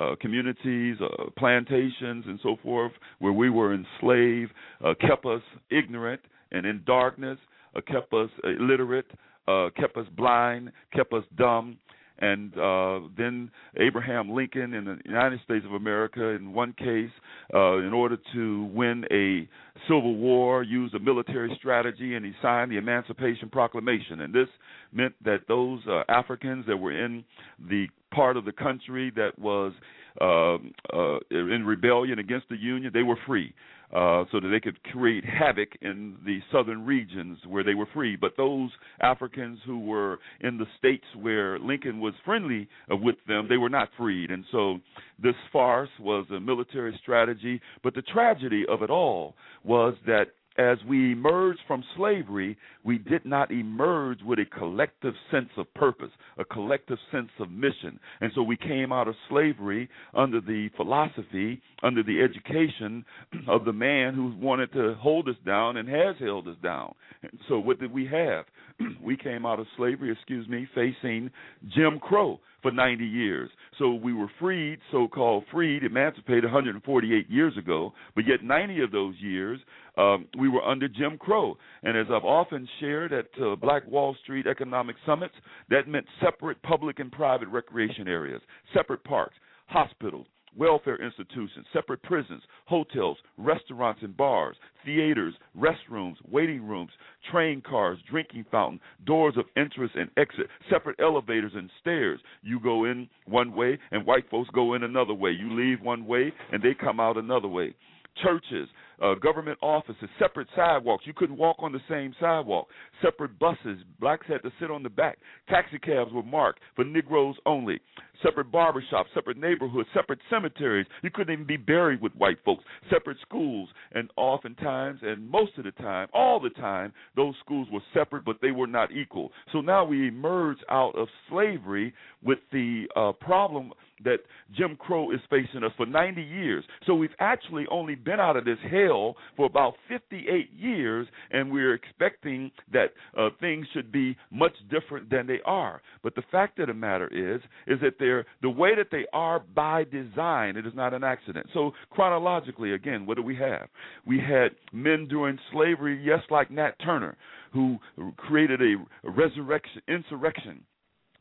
uh, 0.00 0.14
communities, 0.20 0.96
uh, 1.00 1.24
plantations, 1.36 2.24
and 2.26 2.38
so 2.42 2.56
forth, 2.62 2.92
where 3.18 3.32
we 3.32 3.50
were 3.50 3.74
enslaved, 3.74 4.52
uh, 4.84 4.94
kept 5.00 5.26
us 5.26 5.42
ignorant 5.70 6.20
and 6.52 6.66
in 6.66 6.82
darkness, 6.86 7.38
uh, 7.74 7.80
kept 7.80 8.12
us 8.12 8.30
illiterate, 8.44 9.10
uh, 9.48 9.68
kept 9.76 9.96
us 9.96 10.06
blind, 10.16 10.70
kept 10.94 11.12
us 11.12 11.24
dumb. 11.36 11.78
And 12.18 12.56
uh, 12.56 13.00
then 13.16 13.50
Abraham 13.80 14.30
Lincoln 14.30 14.74
in 14.74 14.84
the 14.84 14.98
United 15.04 15.40
States 15.44 15.64
of 15.66 15.72
America, 15.72 16.22
in 16.22 16.52
one 16.52 16.72
case, 16.74 17.10
uh, 17.52 17.78
in 17.78 17.92
order 17.92 18.16
to 18.34 18.64
win 18.66 19.04
a 19.10 19.48
civil 19.88 20.14
war, 20.14 20.62
used 20.62 20.94
a 20.94 21.00
military 21.00 21.52
strategy, 21.58 22.14
and 22.14 22.24
he 22.24 22.32
signed 22.40 22.70
the 22.70 22.76
Emancipation 22.76 23.48
Proclamation. 23.48 24.20
And 24.20 24.32
this 24.32 24.46
meant 24.92 25.14
that 25.24 25.40
those 25.48 25.80
uh, 25.88 26.02
Africans 26.08 26.64
that 26.66 26.76
were 26.76 26.92
in 26.92 27.24
the 27.68 27.86
part 28.12 28.36
of 28.36 28.44
the 28.44 28.52
country 28.52 29.12
that 29.16 29.38
was 29.38 29.72
uh, 30.20 30.54
uh, 30.94 31.18
in 31.30 31.64
rebellion 31.64 32.18
against 32.18 32.48
the 32.48 32.56
Union, 32.56 32.90
they 32.92 33.02
were 33.02 33.18
free. 33.26 33.54
Uh, 33.94 34.24
so 34.32 34.40
that 34.40 34.48
they 34.48 34.58
could 34.58 34.82
create 34.84 35.22
havoc 35.22 35.68
in 35.82 36.16
the 36.24 36.38
southern 36.50 36.86
regions 36.86 37.36
where 37.46 37.62
they 37.62 37.74
were 37.74 37.86
free. 37.92 38.16
But 38.16 38.38
those 38.38 38.70
Africans 39.02 39.58
who 39.66 39.80
were 39.80 40.18
in 40.40 40.56
the 40.56 40.64
states 40.78 41.04
where 41.20 41.58
Lincoln 41.58 42.00
was 42.00 42.14
friendly 42.24 42.70
uh, 42.90 42.96
with 42.96 43.16
them, 43.28 43.48
they 43.50 43.58
were 43.58 43.68
not 43.68 43.90
freed. 43.98 44.30
And 44.30 44.46
so 44.50 44.78
this 45.22 45.34
farce 45.52 45.90
was 46.00 46.24
a 46.34 46.40
military 46.40 46.98
strategy. 47.02 47.60
But 47.82 47.94
the 47.94 48.00
tragedy 48.00 48.64
of 48.66 48.80
it 48.80 48.88
all 48.88 49.34
was 49.62 49.94
that 50.06 50.28
as 50.58 50.78
we 50.86 51.12
emerged 51.12 51.60
from 51.66 51.82
slavery, 51.96 52.56
we 52.84 52.98
did 52.98 53.24
not 53.24 53.50
emerge 53.50 54.18
with 54.22 54.38
a 54.38 54.44
collective 54.44 55.14
sense 55.30 55.48
of 55.56 55.72
purpose, 55.74 56.10
a 56.38 56.44
collective 56.44 56.98
sense 57.10 57.30
of 57.40 57.50
mission. 57.50 57.98
And 58.20 58.30
so 58.34 58.42
we 58.42 58.56
came 58.56 58.92
out 58.92 59.08
of 59.08 59.14
slavery 59.28 59.88
under 60.14 60.40
the 60.40 60.68
philosophy, 60.76 61.60
under 61.82 62.02
the 62.02 62.20
education 62.20 63.04
of 63.48 63.64
the 63.64 63.72
man 63.72 64.14
who 64.14 64.34
wanted 64.38 64.72
to 64.72 64.94
hold 65.00 65.28
us 65.28 65.36
down 65.46 65.76
and 65.76 65.88
has 65.88 66.16
held 66.20 66.48
us 66.48 66.56
down. 66.62 66.94
And 67.22 67.38
so 67.48 67.58
what 67.58 67.80
did 67.80 67.92
we 67.92 68.06
have? 68.06 68.44
we 69.02 69.16
came 69.16 69.46
out 69.46 69.60
of 69.60 69.66
slavery, 69.76 70.12
excuse 70.12 70.48
me, 70.48 70.68
facing 70.74 71.30
Jim 71.74 71.98
Crow 71.98 72.40
for 72.62 72.70
90 72.70 73.04
years. 73.04 73.50
So 73.78 73.92
we 73.92 74.12
were 74.12 74.30
freed, 74.38 74.78
so 74.92 75.08
called 75.08 75.44
freed, 75.52 75.82
emancipated 75.82 76.44
148 76.44 77.28
years 77.28 77.56
ago, 77.58 77.92
but 78.14 78.24
yet 78.26 78.42
90 78.42 78.82
of 78.82 78.92
those 78.92 79.14
years 79.18 79.58
um, 79.96 80.26
we 80.38 80.48
were 80.48 80.62
under 80.62 80.88
Jim 80.88 81.18
Crow. 81.18 81.56
And 81.82 81.96
as 81.96 82.06
I've 82.10 82.24
often 82.24 82.68
shared 82.80 83.12
at 83.12 83.26
uh, 83.42 83.56
Black 83.56 83.86
Wall 83.86 84.16
Street 84.22 84.46
Economic 84.46 84.96
Summits, 85.04 85.34
that 85.70 85.88
meant 85.88 86.06
separate 86.22 86.62
public 86.62 86.98
and 86.98 87.10
private 87.12 87.48
recreation 87.48 88.08
areas, 88.08 88.40
separate 88.72 89.04
parks, 89.04 89.34
hospitals, 89.66 90.26
welfare 90.56 91.02
institutions, 91.02 91.66
separate 91.72 92.02
prisons, 92.02 92.42
hotels, 92.66 93.16
restaurants 93.38 94.00
and 94.02 94.16
bars, 94.16 94.56
theaters, 94.84 95.34
restrooms, 95.58 96.16
waiting 96.30 96.66
rooms, 96.66 96.90
train 97.30 97.62
cars, 97.62 97.98
drinking 98.10 98.44
fountain, 98.50 98.80
doors 99.06 99.34
of 99.36 99.46
entrance 99.56 99.92
and 99.94 100.10
exit, 100.16 100.46
separate 100.70 100.98
elevators 101.00 101.52
and 101.54 101.70
stairs. 101.80 102.20
You 102.42 102.60
go 102.60 102.84
in 102.84 103.08
one 103.26 103.54
way 103.54 103.78
and 103.90 104.06
white 104.06 104.28
folks 104.30 104.50
go 104.54 104.74
in 104.74 104.82
another 104.82 105.14
way. 105.14 105.30
You 105.30 105.52
leave 105.52 105.80
one 105.80 106.06
way 106.06 106.32
and 106.52 106.62
they 106.62 106.74
come 106.74 107.00
out 107.00 107.16
another 107.16 107.48
way. 107.48 107.74
Churches, 108.22 108.68
uh, 109.02 109.14
government 109.14 109.58
offices, 109.60 110.08
separate 110.18 110.48
sidewalks. 110.54 111.06
You 111.06 111.12
couldn't 111.12 111.36
walk 111.36 111.56
on 111.58 111.72
the 111.72 111.80
same 111.88 112.14
sidewalk. 112.20 112.68
Separate 113.02 113.38
buses. 113.38 113.78
Blacks 114.00 114.26
had 114.28 114.42
to 114.42 114.52
sit 114.60 114.70
on 114.70 114.82
the 114.82 114.90
back. 114.90 115.18
Taxi 115.48 115.78
cabs 115.78 116.12
were 116.12 116.22
marked 116.22 116.60
for 116.76 116.84
Negroes 116.84 117.36
only. 117.44 117.80
Separate 118.22 118.52
barbershops, 118.52 119.06
separate 119.14 119.36
neighborhoods, 119.36 119.88
separate 119.92 120.20
cemeteries. 120.30 120.86
You 121.02 121.10
couldn't 121.10 121.32
even 121.32 121.46
be 121.46 121.56
buried 121.56 122.00
with 122.00 122.14
white 122.14 122.38
folks. 122.44 122.62
Separate 122.88 123.16
schools. 123.22 123.68
And 123.92 124.08
oftentimes, 124.16 125.00
and 125.02 125.28
most 125.28 125.58
of 125.58 125.64
the 125.64 125.72
time, 125.72 126.06
all 126.14 126.38
the 126.38 126.50
time, 126.50 126.92
those 127.16 127.34
schools 127.44 127.66
were 127.72 127.80
separate, 127.92 128.24
but 128.24 128.36
they 128.40 128.52
were 128.52 128.68
not 128.68 128.92
equal. 128.92 129.32
So 129.52 129.60
now 129.60 129.84
we 129.84 130.06
emerge 130.06 130.58
out 130.70 130.96
of 130.96 131.08
slavery 131.28 131.92
with 132.22 132.38
the 132.52 132.84
uh, 132.94 133.12
problem 133.12 133.72
that 134.04 134.18
Jim 134.56 134.76
Crow 134.76 135.10
is 135.10 135.20
facing 135.30 135.64
us 135.64 135.72
for 135.76 135.86
90 135.86 136.22
years. 136.22 136.64
So 136.86 136.94
we've 136.94 137.10
actually 137.20 137.66
only 137.70 137.94
been 137.94 138.20
out 138.20 138.36
of 138.36 138.44
this 138.44 138.58
hell 138.70 138.91
for 139.36 139.46
about 139.46 139.74
58 139.88 140.50
years, 140.52 141.06
and 141.30 141.50
we're 141.50 141.74
expecting 141.74 142.50
that 142.72 142.92
uh, 143.16 143.30
things 143.40 143.66
should 143.72 143.90
be 143.92 144.16
much 144.30 144.54
different 144.70 145.10
than 145.10 145.26
they 145.26 145.40
are. 145.44 145.80
But 146.02 146.14
the 146.14 146.22
fact 146.30 146.58
of 146.58 146.68
the 146.68 146.74
matter 146.74 147.08
is, 147.08 147.40
is 147.66 147.80
that 147.80 147.94
they're 147.98 148.26
the 148.42 148.50
way 148.50 148.74
that 148.74 148.88
they 148.90 149.06
are 149.12 149.40
by 149.40 149.84
design. 149.84 150.56
It 150.56 150.66
is 150.66 150.74
not 150.74 150.94
an 150.94 151.04
accident. 151.04 151.46
So 151.54 151.72
chronologically, 151.90 152.72
again, 152.72 153.06
what 153.06 153.16
do 153.16 153.22
we 153.22 153.36
have? 153.36 153.68
We 154.06 154.18
had 154.18 154.52
men 154.72 155.06
during 155.08 155.38
slavery, 155.52 156.00
yes, 156.02 156.20
like 156.30 156.50
Nat 156.50 156.72
Turner, 156.84 157.16
who 157.52 157.78
created 158.16 158.60
a 158.60 159.10
resurrection, 159.10 159.82
insurrection 159.88 160.64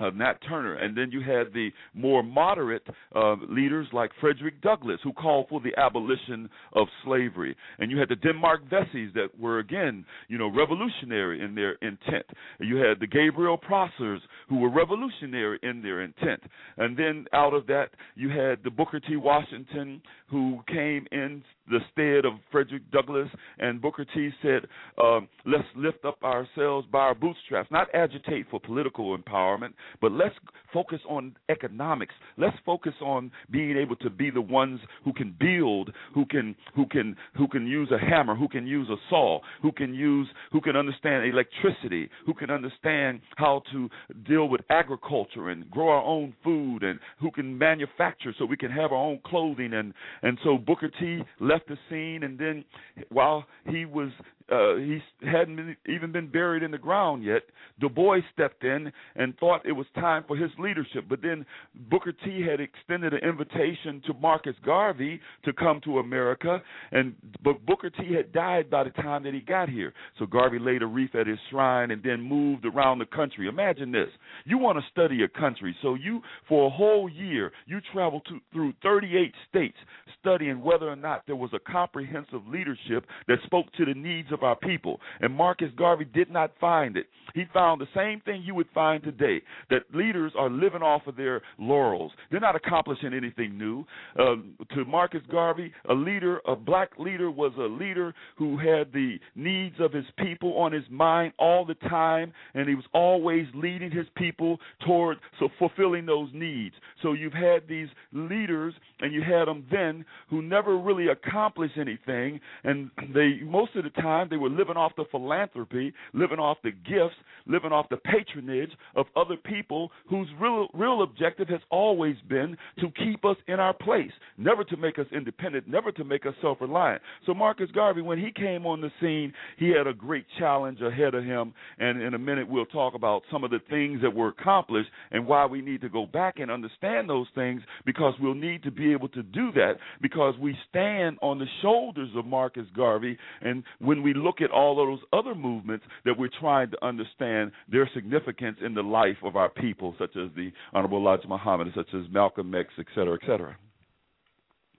uh, 0.01 0.09
Nat 0.09 0.35
Turner, 0.47 0.75
and 0.75 0.97
then 0.97 1.11
you 1.11 1.21
had 1.21 1.53
the 1.53 1.69
more 1.93 2.23
moderate 2.23 2.85
uh, 3.15 3.35
leaders 3.49 3.87
like 3.93 4.11
Frederick 4.19 4.61
Douglass, 4.61 4.99
who 5.03 5.13
called 5.13 5.47
for 5.49 5.61
the 5.61 5.73
abolition 5.77 6.49
of 6.73 6.87
slavery, 7.03 7.55
and 7.79 7.91
you 7.91 7.99
had 7.99 8.09
the 8.09 8.15
Denmark 8.15 8.61
Vesey's 8.69 9.13
that 9.13 9.29
were 9.39 9.59
again, 9.59 10.05
you 10.27 10.37
know, 10.37 10.51
revolutionary 10.51 11.43
in 11.43 11.55
their 11.55 11.73
intent. 11.81 12.25
You 12.59 12.77
had 12.77 12.99
the 12.99 13.07
Gabriel 13.07 13.57
Prossers, 13.57 14.21
who 14.49 14.57
were 14.57 14.69
revolutionary 14.69 15.59
in 15.63 15.81
their 15.81 16.01
intent, 16.01 16.41
and 16.77 16.97
then 16.97 17.25
out 17.33 17.53
of 17.53 17.67
that 17.67 17.89
you 18.15 18.29
had 18.29 18.59
the 18.63 18.71
Booker 18.71 18.99
T. 18.99 19.15
Washington, 19.15 20.01
who 20.29 20.61
came 20.67 21.05
in 21.11 21.43
the 21.69 21.79
stead 21.91 22.25
of 22.25 22.33
Frederick 22.51 22.89
Douglass, 22.91 23.29
and 23.59 23.81
Booker 23.81 24.05
T. 24.05 24.29
said, 24.41 24.67
um, 25.01 25.27
let's 25.45 25.67
lift 25.75 26.03
up 26.05 26.21
ourselves 26.23 26.87
by 26.91 26.99
our 26.99 27.15
bootstraps, 27.15 27.71
not 27.71 27.87
agitate 27.93 28.45
for 28.49 28.59
political 28.59 29.17
empowerment, 29.17 29.73
but 29.99 30.11
let's 30.11 30.35
focus 30.73 30.99
on 31.09 31.35
economics. 31.49 32.13
Let's 32.37 32.55
focus 32.65 32.93
on 33.01 33.31
being 33.49 33.77
able 33.77 33.95
to 33.97 34.09
be 34.09 34.29
the 34.29 34.41
ones 34.41 34.79
who 35.03 35.13
can 35.13 35.35
build, 35.39 35.91
who 36.13 36.25
can 36.25 36.55
who 36.75 36.85
can 36.85 37.15
who 37.37 37.47
can 37.47 37.67
use 37.67 37.91
a 37.91 37.99
hammer, 37.99 38.35
who 38.35 38.47
can 38.47 38.65
use 38.67 38.87
a 38.89 38.95
saw, 39.09 39.39
who 39.61 39.71
can 39.71 39.93
use 39.93 40.27
who 40.51 40.61
can 40.61 40.75
understand 40.75 41.25
electricity, 41.25 42.09
who 42.25 42.33
can 42.33 42.49
understand 42.49 43.21
how 43.35 43.61
to 43.71 43.89
deal 44.27 44.47
with 44.47 44.61
agriculture 44.69 45.49
and 45.49 45.69
grow 45.69 45.89
our 45.89 46.03
own 46.03 46.33
food 46.43 46.83
and 46.83 46.99
who 47.19 47.31
can 47.31 47.57
manufacture 47.57 48.33
so 48.37 48.45
we 48.45 48.57
can 48.57 48.71
have 48.71 48.91
our 48.91 48.97
own 48.97 49.19
clothing 49.25 49.73
and 49.73 49.93
and 50.21 50.37
so 50.43 50.57
Booker 50.57 50.89
T 50.99 51.21
left 51.39 51.67
the 51.67 51.77
scene 51.89 52.23
and 52.23 52.37
then 52.37 52.63
while 53.09 53.45
he 53.67 53.85
was 53.85 54.09
uh, 54.51 54.75
he 54.75 54.99
hadn't 55.21 55.55
been, 55.55 55.75
even 55.87 56.11
been 56.11 56.27
buried 56.27 56.61
in 56.61 56.71
the 56.71 56.77
ground 56.77 57.23
yet. 57.23 57.43
Du 57.79 57.87
Bois 57.87 58.19
stepped 58.33 58.63
in 58.63 58.91
and 59.15 59.37
thought 59.37 59.65
it 59.65 59.71
was 59.71 59.85
time 59.95 60.25
for 60.27 60.35
his 60.35 60.51
leadership. 60.59 61.05
But 61.07 61.21
then 61.21 61.45
Booker 61.89 62.11
T 62.11 62.45
had 62.45 62.59
extended 62.59 63.13
an 63.13 63.27
invitation 63.27 64.01
to 64.07 64.13
Marcus 64.13 64.55
Garvey 64.65 65.21
to 65.45 65.53
come 65.53 65.79
to 65.85 65.99
America, 65.99 66.61
and 66.91 67.15
but 67.43 67.65
Booker 67.65 67.89
T 67.89 68.13
had 68.13 68.33
died 68.33 68.69
by 68.69 68.83
the 68.83 68.89
time 68.89 69.23
that 69.23 69.33
he 69.33 69.39
got 69.39 69.69
here. 69.69 69.93
So 70.19 70.25
Garvey 70.25 70.59
laid 70.59 70.81
a 70.81 70.85
wreath 70.85 71.15
at 71.15 71.27
his 71.27 71.39
shrine 71.49 71.91
and 71.91 72.03
then 72.03 72.21
moved 72.21 72.65
around 72.65 72.99
the 72.99 73.05
country. 73.05 73.47
Imagine 73.47 73.91
this: 73.91 74.09
you 74.45 74.57
want 74.57 74.77
to 74.77 74.83
study 74.91 75.23
a 75.23 75.27
country, 75.27 75.75
so 75.81 75.95
you 75.95 76.21
for 76.49 76.67
a 76.67 76.69
whole 76.69 77.09
year 77.09 77.51
you 77.65 77.79
travel 77.93 78.19
to, 78.27 78.39
through 78.51 78.73
38 78.83 79.33
states 79.49 79.77
studying 80.19 80.61
whether 80.61 80.89
or 80.89 80.95
not 80.95 81.23
there 81.25 81.35
was 81.35 81.51
a 81.53 81.71
comprehensive 81.71 82.45
leadership 82.47 83.05
that 83.27 83.37
spoke 83.45 83.65
to 83.73 83.85
the 83.85 83.93
needs 83.93 84.31
of 84.31 84.40
our 84.43 84.55
people. 84.55 84.99
And 85.19 85.33
Marcus 85.33 85.69
Garvey 85.77 86.05
did 86.05 86.29
not 86.29 86.51
find 86.59 86.97
it. 86.97 87.07
He 87.33 87.43
found 87.53 87.79
the 87.79 87.87
same 87.95 88.21
thing 88.21 88.43
you 88.43 88.55
would 88.55 88.67
find 88.73 89.03
today 89.03 89.41
that 89.69 89.83
leaders 89.93 90.33
are 90.37 90.49
living 90.49 90.81
off 90.81 91.07
of 91.07 91.15
their 91.15 91.41
laurels. 91.57 92.11
They're 92.29 92.39
not 92.39 92.55
accomplishing 92.55 93.13
anything 93.13 93.57
new. 93.57 93.85
Um, 94.19 94.53
to 94.75 94.85
Marcus 94.85 95.21
Garvey, 95.31 95.71
a 95.89 95.93
leader, 95.93 96.41
a 96.47 96.55
black 96.55 96.91
leader, 96.97 97.31
was 97.31 97.53
a 97.57 97.61
leader 97.61 98.13
who 98.37 98.57
had 98.57 98.91
the 98.91 99.17
needs 99.35 99.75
of 99.79 99.93
his 99.93 100.05
people 100.17 100.57
on 100.57 100.71
his 100.71 100.83
mind 100.89 101.33
all 101.39 101.65
the 101.65 101.75
time, 101.75 102.33
and 102.53 102.67
he 102.67 102.75
was 102.75 102.85
always 102.93 103.45
leading 103.53 103.91
his 103.91 104.07
people 104.15 104.57
toward 104.85 105.17
so 105.39 105.49
fulfilling 105.57 106.05
those 106.05 106.29
needs. 106.33 106.75
So 107.01 107.13
you've 107.13 107.33
had 107.33 107.67
these 107.67 107.87
leaders, 108.11 108.73
and 108.99 109.13
you 109.13 109.21
had 109.21 109.45
them 109.45 109.65
then 109.71 110.05
who 110.29 110.41
never 110.41 110.77
really 110.77 111.07
accomplished 111.07 111.77
anything, 111.77 112.39
and 112.63 112.91
they 113.13 113.39
most 113.43 113.75
of 113.75 113.83
the 113.83 113.89
time 114.01 114.20
they 114.30 114.38
were 114.38 114.49
living 114.49 114.78
off 114.78 114.93
the 114.95 115.05
philanthropy, 115.11 115.93
living 116.13 116.39
off 116.39 116.57
the 116.63 116.72
gifts, 116.72 117.15
living 117.45 117.72
off 117.72 117.88
the 117.89 117.97
patronage 117.97 118.72
of 118.95 119.05
other 119.15 119.36
people 119.36 119.91
whose 120.09 120.28
real 120.39 120.67
real 120.74 121.03
objective 121.03 121.47
has 121.47 121.61
always 121.69 122.15
been 122.30 122.57
to 122.80 122.91
keep 123.03 123.26
us 123.26 123.38
in 123.47 123.59
our 123.59 123.74
place, 123.74 124.11
never 124.38 124.63
to 124.63 124.78
make 124.78 124.99
us 124.99 125.05
independent, 125.11 125.67
never 125.67 125.91
to 125.91 126.03
make 126.03 126.26
us 126.26 126.34
self-reliant. 126.41 127.01
So 127.26 127.34
Marcus 127.34 127.69
Garvey, 127.74 128.01
when 128.01 128.19
he 128.19 128.32
came 128.32 128.65
on 128.65 128.82
the 128.82 128.91
scene, 128.99 129.34
he 129.57 129.69
had 129.69 129.88
a 129.88 129.93
great 129.93 130.26
challenge 130.39 130.82
ahead 130.82 131.15
of 131.15 131.24
him, 131.24 131.53
and 131.80 132.01
in 132.01 132.13
a 132.13 132.19
minute 132.19 132.47
we'll 132.47 132.65
talk 132.65 132.93
about 132.93 133.24
some 133.32 133.43
of 133.43 133.51
the 133.51 133.59
things 133.69 134.01
that 134.01 134.13
were 134.13 134.30
accomplished 134.30 134.89
and 135.11 135.26
why 135.26 135.45
we 135.45 135.61
need 135.61 135.82
to 135.82 135.89
go 135.89 136.05
back 136.05 136.39
and 136.39 136.51
understand 136.51 137.09
those 137.09 137.28
things 137.36 137.61
because 137.86 138.13
we'll 138.19 138.34
need 138.34 138.63
to 138.63 138.72
be 138.72 138.91
able 138.91 139.07
to 139.09 139.24
do 139.24 139.51
that 139.53 139.74
because 140.01 140.36
we 140.39 140.55
stand 140.69 141.17
on 141.22 141.39
the 141.39 141.45
shoulders 141.61 142.09
of 142.15 142.26
Marcus 142.26 142.65
Garvey 142.76 143.17
and 143.41 143.63
when 143.80 144.01
we 144.03 144.11
look 144.14 144.41
at 144.41 144.51
all 144.51 144.82
of 144.82 144.88
those 144.88 145.07
other 145.14 145.36
movements 145.36 145.86
that 146.05 146.18
we're 146.18 146.30
trying 146.39 146.72
to 146.72 146.86
understand 146.86 147.51
their 147.72 147.89
significance 147.93 148.57
in 148.64 148.74
the 148.74 148.82
life 148.82 149.18
of 149.24 149.36
our 149.36 149.49
people, 149.49 149.95
such 149.99 150.16
as 150.16 150.30
the 150.36 150.51
Honorable 150.74 150.97
Elijah 150.97 151.28
Muhammad, 151.28 151.68
such 151.76 151.93
as 151.93 152.01
Malcolm 152.12 152.53
X, 152.53 152.70
et 152.80 152.86
cetera, 152.95 153.14
et 153.14 153.26
cetera. 153.28 153.57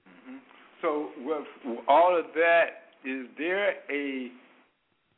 Mm-hmm. 0.08 0.36
So, 0.80 1.08
with 1.18 1.78
all 1.88 2.18
of 2.18 2.26
that, 2.34 2.66
is 3.04 3.26
there 3.36 3.74
a, 3.90 4.30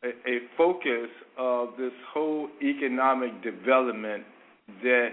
a 0.04 0.08
a 0.08 0.38
focus 0.56 1.08
of 1.38 1.70
this 1.78 1.92
whole 2.12 2.48
economic 2.62 3.42
development 3.42 4.24
that 4.82 5.08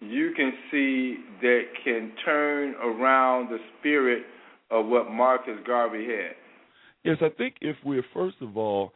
you 0.00 0.32
can 0.36 0.52
see 0.70 1.16
that 1.40 1.62
can 1.82 2.12
turn 2.24 2.74
around 2.74 3.48
the 3.48 3.58
spirit 3.78 4.24
of 4.70 4.86
what 4.86 5.10
Marcus 5.10 5.58
Garvey 5.66 6.06
had? 6.06 6.36
Yes, 7.04 7.18
I 7.20 7.28
think 7.28 7.56
if 7.60 7.76
we're 7.84 8.04
first 8.14 8.36
of 8.40 8.56
all 8.56 8.92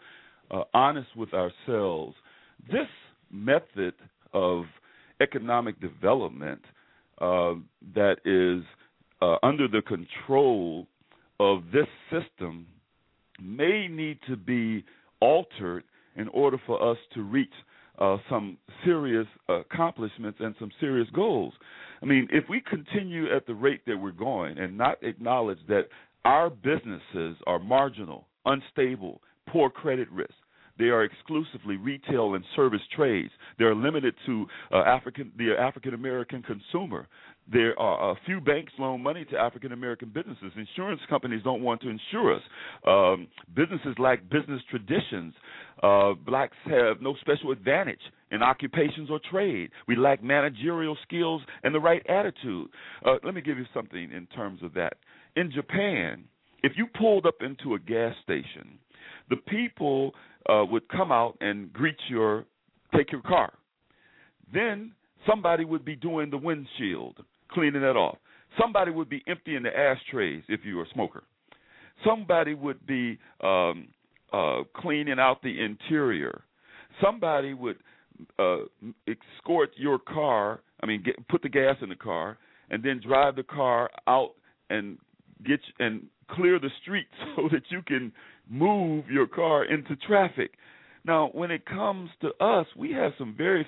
uh, 0.51 0.63
honest 0.73 1.09
with 1.15 1.31
ourselves, 1.35 2.15
this 2.71 2.89
method 3.31 3.95
of 4.33 4.65
economic 5.21 5.79
development 5.81 6.63
uh, 7.21 7.55
that 7.95 8.17
is 8.25 8.65
uh, 9.21 9.37
under 9.43 9.69
the 9.69 9.83
control 9.83 10.87
of 11.39 11.65
this 11.73 11.87
system 12.11 12.67
may 13.43 13.89
need 13.89 14.19
to 14.29 14.37
be 14.37 14.85
altered 15.21 15.85
in 16.17 16.29
order 16.29 16.61
for 16.67 16.91
us 16.91 16.97
to 17.15 17.23
reach 17.23 17.53
uh, 17.99 18.17
some 18.31 18.57
serious 18.85 19.27
accomplishments 19.49 20.39
and 20.41 20.55
some 20.59 20.71
serious 20.81 21.09
goals. 21.13 21.53
I 22.01 22.07
mean, 22.07 22.29
if 22.31 22.45
we 22.49 22.61
continue 22.61 23.35
at 23.35 23.47
the 23.47 23.55
rate 23.55 23.83
that 23.87 23.97
we're 23.97 24.13
going 24.13 24.59
and 24.59 24.79
not 24.79 25.03
acknowledge 25.03 25.59
that 25.69 25.89
our 26.29 26.51
businesses 26.51 27.39
are 27.47 27.59
marginal, 27.59 28.27
unstable, 28.45 29.23
poor 29.51 29.71
credit 29.71 30.11
risk, 30.13 30.35
they 30.79 30.91
are 30.91 31.03
exclusively 31.03 31.77
retail 31.77 32.35
and 32.35 32.45
service 32.55 32.83
trades. 32.95 33.31
They 33.59 33.65
are 33.65 33.75
limited 33.75 34.15
to 34.27 34.47
uh, 34.71 34.83
African 34.83 35.33
the 35.39 35.55
African 35.59 35.95
American 35.95 36.43
consumer. 36.43 37.09
There 37.51 37.77
are 37.81 38.13
a 38.13 38.15
few 38.27 38.43
banks 38.43 38.75
loan 38.79 39.03
money 39.03 39.25
to 39.31 39.39
African 39.39 39.73
American 39.73 40.11
businesses. 40.11 40.53
Insurance 40.55 41.01
companies 41.09 41.41
don't 41.43 41.63
want 41.63 41.81
to 41.81 41.89
insure 41.89 42.37
us. 42.37 42.43
Um, 42.87 43.27
businesses 43.57 43.97
lack 43.99 44.29
business 44.29 44.61
traditions. 44.71 45.33
Uh, 45.83 46.13
blacks 46.13 46.57
have 46.67 47.01
no 47.01 47.17
special 47.23 47.53
advantage 47.53 48.03
in 48.31 48.43
occupations 48.43 49.11
or 49.11 49.19
trade. 49.31 49.71
We 49.89 49.97
lack 49.97 50.23
managerial 50.23 50.97
skills 51.03 51.41
and 51.65 51.75
the 51.75 51.81
right 51.81 52.05
attitude. 52.07 52.69
Uh, 53.05 53.15
let 53.25 53.35
me 53.35 53.41
give 53.41 53.57
you 53.57 53.65
something 53.73 54.13
in 54.13 54.27
terms 54.37 54.63
of 54.63 54.75
that. 54.75 54.99
In 55.39 55.53
Japan, 55.53 56.25
if 56.65 56.73
you 56.75 56.89
pulled 56.99 57.25
up 57.25 57.37
into 57.43 57.75
a 57.75 57.79
gas 57.79 58.13
station, 58.25 58.77
the 59.31 59.37
people 59.37 60.13
uh, 60.49 60.65
would 60.69 60.89
come 60.89 61.13
out 61.13 61.39
and 61.41 61.73
greet 61.73 61.95
your, 62.09 62.45
take 62.93 63.13
your 63.13 63.23
car. 63.23 63.53
Then 64.53 64.91
somebody 65.29 65.65
would 65.65 65.85
be 65.85 65.95
doing 65.95 66.29
the 66.31 66.39
windshield, 66.39 67.19
cleaning 67.53 67.83
that 67.83 67.95
off. 67.95 68.19
Somebody 68.61 68.91
would 68.91 69.09
be 69.09 69.23
emptying 69.29 69.63
the 69.63 69.79
ashtrays 69.79 70.43
if 70.49 70.63
you 70.65 70.75
were 70.75 70.83
a 70.83 70.91
smoker. 70.93 71.23
Somebody 72.05 72.55
would 72.55 72.85
be 72.85 73.17
um, 73.41 73.87
uh, 74.33 74.63
cleaning 74.75 75.21
out 75.21 75.41
the 75.45 75.65
interior. 75.65 76.43
Somebody 77.01 77.55
would 77.55 77.77
uh, 78.41 78.63
escort 79.07 79.71
your 79.77 80.01
car. 80.01 80.63
I 80.83 80.87
mean, 80.87 81.05
get, 81.05 81.29
put 81.29 81.43
the 81.43 81.49
gas 81.49 81.77
in 81.81 81.91
the 81.91 81.95
car 81.95 82.39
and 82.71 82.83
then 82.83 83.01
drive 83.07 83.37
the 83.37 83.45
car 83.45 83.89
out 84.09 84.33
and 84.69 84.99
get 85.45 85.61
and 85.79 86.07
clear 86.31 86.59
the 86.59 86.71
street 86.83 87.07
so 87.37 87.49
that 87.51 87.63
you 87.71 87.83
can 87.83 88.13
move 88.49 89.05
your 89.11 89.27
car 89.27 89.65
into 89.65 89.97
traffic. 89.97 90.53
Now, 91.05 91.31
when 91.33 91.51
it 91.51 91.65
comes 91.65 92.11
to 92.21 92.29
us, 92.45 92.67
we 92.77 92.93
have 92.93 93.13
some 93.19 93.35
very 93.37 93.67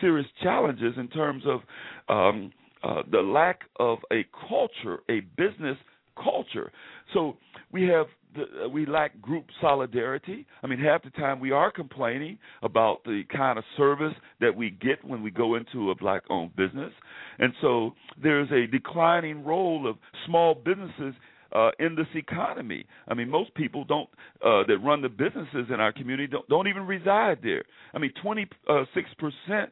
serious 0.00 0.26
challenges 0.42 0.94
in 0.96 1.08
terms 1.08 1.44
of 1.46 1.60
um, 2.08 2.52
uh, 2.82 3.02
the 3.10 3.20
lack 3.20 3.60
of 3.78 3.98
a 4.12 4.24
culture, 4.48 5.00
a 5.08 5.20
business 5.36 5.76
culture. 6.22 6.72
So 7.12 7.36
we 7.72 7.82
have 7.84 8.06
the, 8.34 8.64
uh, 8.64 8.68
we 8.68 8.86
lack 8.86 9.20
group 9.20 9.46
solidarity. 9.60 10.46
I 10.62 10.66
mean, 10.66 10.78
half 10.78 11.02
the 11.02 11.10
time 11.10 11.40
we 11.40 11.50
are 11.50 11.70
complaining 11.70 12.38
about 12.62 13.02
the 13.04 13.22
kind 13.34 13.58
of 13.58 13.64
service 13.76 14.14
that 14.40 14.54
we 14.54 14.70
get 14.70 15.04
when 15.04 15.22
we 15.22 15.30
go 15.30 15.56
into 15.56 15.90
a 15.90 15.94
black-owned 15.94 16.54
business, 16.56 16.92
and 17.38 17.52
so 17.60 17.92
there's 18.22 18.50
a 18.50 18.66
declining 18.70 19.44
role 19.44 19.88
of 19.88 19.96
small 20.26 20.54
businesses 20.54 21.14
uh, 21.52 21.70
in 21.78 21.96
this 21.96 22.06
economy. 22.14 22.84
I 23.08 23.14
mean, 23.14 23.28
most 23.28 23.54
people 23.54 23.84
don't 23.84 24.08
uh, 24.44 24.62
that 24.68 24.78
run 24.84 25.02
the 25.02 25.08
businesses 25.08 25.66
in 25.72 25.80
our 25.80 25.92
community 25.92 26.28
don't, 26.28 26.48
don't 26.48 26.68
even 26.68 26.86
reside 26.86 27.38
there. 27.42 27.64
I 27.92 27.98
mean, 27.98 28.12
26 28.22 29.10
percent 29.18 29.70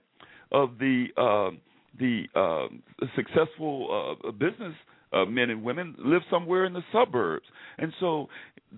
of 0.51 0.79
the 0.79 1.07
uh, 1.17 1.57
the 1.99 2.25
uh, 2.35 3.07
successful 3.17 4.17
uh, 4.27 4.31
business 4.33 4.75
uh, 5.13 5.25
men 5.25 5.51
and 5.51 5.63
women 5.63 5.95
live 5.99 6.23
somewhere 6.31 6.65
in 6.65 6.73
the 6.73 6.83
suburbs, 6.93 7.47
and 7.79 7.93
so 8.01 8.29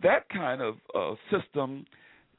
that 0.02 0.28
kind 0.28 0.62
of 0.62 0.74
uh, 0.94 1.14
system, 1.30 1.84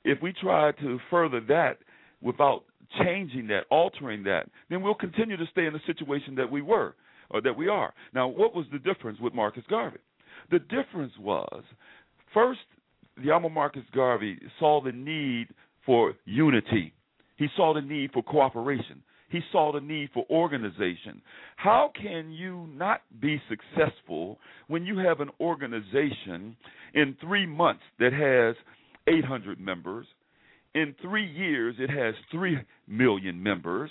if 0.04 0.22
we 0.22 0.34
try 0.34 0.72
to 0.74 1.00
further 1.10 1.42
that 1.48 1.78
without 2.22 2.64
changing 3.04 3.48
that, 3.48 3.62
altering 3.70 4.24
that, 4.24 4.50
then 4.70 4.82
we'll 4.82 4.96
continue 4.96 5.38
to 5.38 5.46
stay 5.52 5.66
in 5.66 5.74
the 5.74 5.80
situation 5.86 6.36
that 6.36 6.52
we 6.52 6.62
were 6.62 6.96
or 7.30 7.42
that 7.42 7.56
we 7.56 7.68
are. 7.68 7.94
Now, 8.14 8.28
what 8.28 8.54
was 8.54 8.66
the 8.72 8.80
difference 8.80 9.20
with 9.20 9.34
Marcus 9.34 9.64
Garvey? 9.70 10.00
The 10.50 10.60
difference 10.60 11.14
was 11.20 11.64
first, 12.34 12.60
Yama 13.22 13.50
Marcus 13.50 13.84
Garvey 13.94 14.39
saw 14.60 14.82
the 14.82 14.92
need 14.92 15.48
for 15.86 16.14
unity. 16.26 16.94
He 17.38 17.48
saw 17.56 17.74
the 17.74 17.82
need 17.82 18.12
for 18.12 18.24
cooperation. 18.24 19.04
He 19.32 19.40
saw 19.52 19.72
the 19.72 19.82
need 19.82 20.10
for 20.14 20.26
organization. 20.30 21.22
How 21.56 21.92
can 22.00 22.32
you 22.32 22.68
not 22.76 23.02
be 23.22 23.42
successful 23.50 24.38
when 24.68 24.86
you 24.86 24.98
have 25.00 25.20
an 25.22 25.30
organization 25.40 26.56
in 26.94 27.16
three 27.22 27.46
months 27.46 27.84
that 28.00 28.14
has 28.14 28.56
800 29.08 29.60
members? 29.60 30.06
In 30.76 30.96
three 31.02 31.26
years, 31.26 31.76
it 31.80 31.90
has 31.90 32.14
3 32.32 32.60
million 32.88 33.42
members 33.42 33.90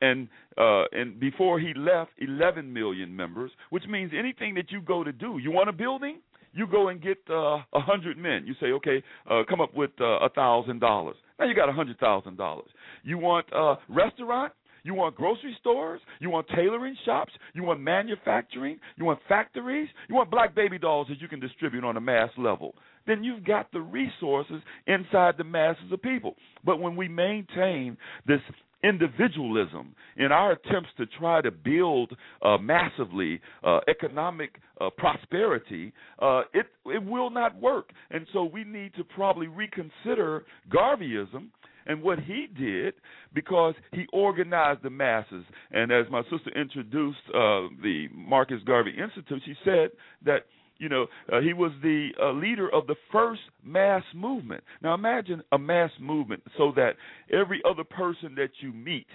and 0.00 0.28
uh, 0.58 0.84
and 0.92 1.18
before 1.18 1.58
he 1.58 1.72
left, 1.74 2.10
11 2.18 2.72
million 2.72 3.14
members, 3.14 3.50
which 3.70 3.84
means 3.88 4.12
anything 4.16 4.54
that 4.54 4.70
you 4.70 4.80
go 4.80 5.02
to 5.02 5.12
do, 5.12 5.38
you 5.38 5.50
want 5.50 5.68
a 5.68 5.72
building, 5.72 6.18
you 6.52 6.66
go 6.66 6.88
and 6.88 7.02
get 7.02 7.18
uh, 7.28 7.34
a 7.34 7.64
uh, 7.72 7.80
hundred 7.80 8.16
men. 8.16 8.44
You 8.46 8.54
say, 8.60 8.66
okay, 8.66 9.02
uh, 9.30 9.42
come 9.48 9.60
up 9.60 9.74
with 9.74 9.90
uh, 10.00 10.18
a 10.20 10.28
thousand 10.28 10.80
dollars. 10.80 11.16
Now 11.38 11.46
you 11.46 11.54
got 11.54 11.68
a 11.68 11.72
hundred 11.72 11.98
thousand 11.98 12.36
dollars. 12.36 12.68
You 13.02 13.18
want 13.18 13.46
a 13.52 13.76
restaurant? 13.88 14.52
You 14.84 14.92
want 14.94 15.14
grocery 15.16 15.56
stores? 15.60 16.00
You 16.20 16.28
want 16.28 16.46
tailoring 16.54 16.94
shops? 17.06 17.32
You 17.54 17.62
want 17.62 17.80
manufacturing? 17.80 18.78
You 18.96 19.06
want 19.06 19.18
factories? 19.26 19.88
You 20.10 20.14
want 20.14 20.30
black 20.30 20.54
baby 20.54 20.78
dolls 20.78 21.08
that 21.08 21.22
you 21.22 21.28
can 21.28 21.40
distribute 21.40 21.84
on 21.84 21.96
a 21.96 22.00
mass 22.00 22.28
level? 22.36 22.74
Then 23.06 23.24
you've 23.24 23.44
got 23.44 23.72
the 23.72 23.80
resources 23.80 24.60
inside 24.86 25.34
the 25.38 25.44
masses 25.44 25.90
of 25.90 26.02
people. 26.02 26.36
But 26.64 26.80
when 26.80 26.96
we 26.96 27.08
maintain 27.08 27.96
this 28.26 28.40
individualism 28.84 29.94
in 30.16 30.30
our 30.30 30.52
attempts 30.52 30.90
to 30.98 31.06
try 31.18 31.40
to 31.40 31.50
build 31.50 32.14
uh, 32.42 32.58
massively 32.58 33.40
uh, 33.64 33.80
economic 33.88 34.56
uh, 34.80 34.90
prosperity, 34.96 35.92
uh, 36.20 36.42
it 36.52 36.66
it 36.86 37.02
will 37.02 37.30
not 37.30 37.60
work. 37.60 37.90
And 38.10 38.26
so 38.32 38.44
we 38.44 38.64
need 38.64 38.94
to 38.96 39.04
probably 39.04 39.46
reconsider 39.46 40.44
Garveyism 40.70 41.48
and 41.86 42.02
what 42.02 42.18
he 42.20 42.46
did 42.58 42.94
because 43.34 43.74
he 43.92 44.06
organized 44.12 44.82
the 44.82 44.90
masses. 44.90 45.44
And 45.70 45.92
as 45.92 46.06
my 46.10 46.22
sister 46.24 46.50
introduced 46.58 47.18
uh, 47.28 47.68
the 47.82 48.08
Marcus 48.12 48.60
Garvey 48.66 48.92
Institute, 48.92 49.42
she 49.44 49.54
said 49.64 49.90
that 50.24 50.46
you 50.84 50.90
know, 50.90 51.06
uh, 51.32 51.40
he 51.40 51.54
was 51.54 51.72
the 51.82 52.10
uh, 52.22 52.32
leader 52.32 52.68
of 52.68 52.86
the 52.86 52.94
first 53.10 53.40
mass 53.64 54.02
movement. 54.14 54.62
Now 54.82 54.92
imagine 54.92 55.42
a 55.50 55.58
mass 55.58 55.90
movement 55.98 56.42
so 56.58 56.72
that 56.76 56.96
every 57.32 57.62
other 57.68 57.84
person 57.84 58.34
that 58.36 58.50
you 58.60 58.70
meet, 58.70 59.06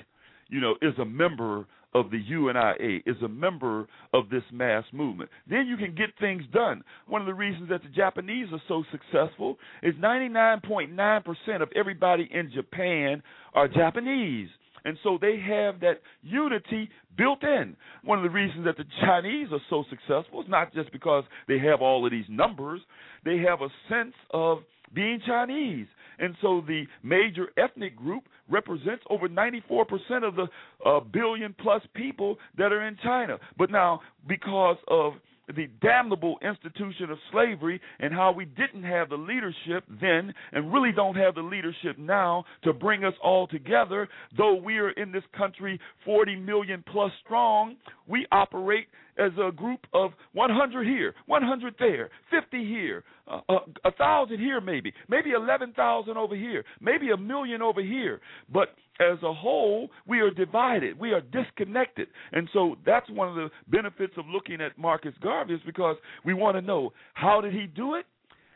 you 0.48 0.60
know, 0.60 0.78
is 0.82 0.98
a 1.00 1.06
member 1.06 1.68
of 1.94 2.10
the 2.10 2.18
UNIA, 2.18 3.04
is 3.06 3.22
a 3.24 3.28
member 3.28 3.88
of 4.16 4.32
this 4.32 4.42
mass 4.52 4.84
movement. 4.92 5.30
Then 5.48 5.68
you 5.68 5.78
can 5.78 5.94
get 5.94 6.10
things 6.20 6.42
done. 6.52 6.84
One 7.06 7.22
of 7.22 7.28
the 7.28 7.36
reasons 7.36 7.70
that 7.70 7.84
the 7.84 7.90
Japanese 7.90 8.48
are 8.52 8.62
so 8.68 8.84
successful 8.92 9.58
is 9.84 9.94
99.9% 9.96 11.62
of 11.62 11.70
everybody 11.76 12.28
in 12.34 12.52
Japan 12.52 13.22
are 13.54 13.68
Japanese. 13.68 14.50
And 14.86 14.98
so 15.04 15.18
they 15.20 15.40
have 15.40 15.80
that 15.82 16.02
unity 16.22 16.90
built 17.18 17.44
in. 17.44 17.76
One 18.04 18.18
of 18.18 18.24
the 18.24 18.30
reasons 18.30 18.66
that 18.66 18.78
the 18.78 18.86
Chinese 19.02 19.50
are 19.52 19.62
so 19.70 19.84
successful 19.90 20.42
is 20.42 20.50
not 20.50 20.74
just 20.74 20.92
because 20.92 21.24
they 21.48 21.60
have 21.60 21.82
all 21.82 22.06
of 22.06 22.12
these 22.12 22.26
numbers, 22.30 22.82
they 23.26 23.38
have 23.40 23.62
a 23.62 23.70
sense 23.90 24.14
of 24.32 24.60
being 24.94 25.20
Chinese. 25.26 25.88
And 26.20 26.36
so 26.42 26.62
the 26.68 26.86
major 27.04 27.48
ethnic 27.58 27.96
group 27.96 28.24
represents 28.50 29.04
over 29.10 29.30
94% 29.30 29.86
of 30.24 30.36
the 30.36 30.48
uh, 30.86 31.00
billion 31.00 31.56
plus 31.62 31.82
people 31.94 32.38
that 32.58 32.74
are 32.74 32.86
in 32.86 32.98
China. 33.04 33.38
But 33.58 33.72
now, 33.72 34.02
because 34.28 34.78
of 34.88 35.14
the 35.56 35.68
damnable 35.82 36.38
institution 36.42 37.10
of 37.10 37.18
slavery 37.32 37.82
and 38.00 38.14
how 38.14 38.32
we 38.32 38.46
didn't 38.46 38.84
have 38.84 39.10
the 39.10 39.16
leadership 39.16 39.84
then 40.02 40.34
and 40.52 40.72
really 40.74 40.92
don't 40.92 41.16
have 41.16 41.36
the 41.36 41.42
leadership 41.42 41.98
now 41.98 42.44
to 42.64 42.74
bring 42.74 43.04
us 43.04 43.14
all 43.24 43.48
together. 43.48 44.08
Though 44.38 44.56
we 44.56 44.78
are 44.78 44.92
in 44.92 45.12
this 45.12 45.24
country 45.38 45.80
40 46.06 46.36
million 46.38 46.84
plus 46.92 47.12
strong, 47.26 47.76
we 48.08 48.26
operate 48.32 48.88
as 49.18 49.32
a 49.42 49.52
group 49.52 49.82
of 49.94 50.12
100 50.34 50.88
here, 50.88 51.14
100 51.26 51.76
there, 51.78 52.10
50 52.32 52.66
here, 52.66 53.04
uh, 53.30 53.60
a 53.86 53.92
thousand 53.92 54.40
here, 54.40 54.60
maybe, 54.60 54.94
maybe 55.08 55.32
11,000 55.32 56.18
over 56.18 56.36
here, 56.36 56.64
maybe 56.82 57.12
a 57.12 57.18
million 57.18 57.62
over 57.62 57.82
here. 57.82 58.22
But 58.52 58.70
as 59.00 59.18
a 59.24 59.34
whole, 59.34 59.90
we 60.08 60.20
are 60.20 60.32
divided. 60.32 61.00
We 61.00 61.14
are 61.14 61.22
disconnected. 61.22 62.08
And 62.32 62.50
so 62.54 62.76
that's 62.86 63.10
one 63.10 63.30
of 63.30 63.36
the 63.36 63.50
benefits 63.68 64.14
of 64.18 64.26
looking 64.28 64.62
at 64.62 64.78
Marcus 64.78 65.14
Garvey 65.22 65.54
is 65.54 65.62
because 65.66 65.96
we 66.26 66.34
want 66.34 66.58
to 66.58 66.62
know 66.62 66.92
how 67.14 67.40
did 67.42 67.54
he 67.54 67.68
do 67.68 67.96
it? 67.96 68.06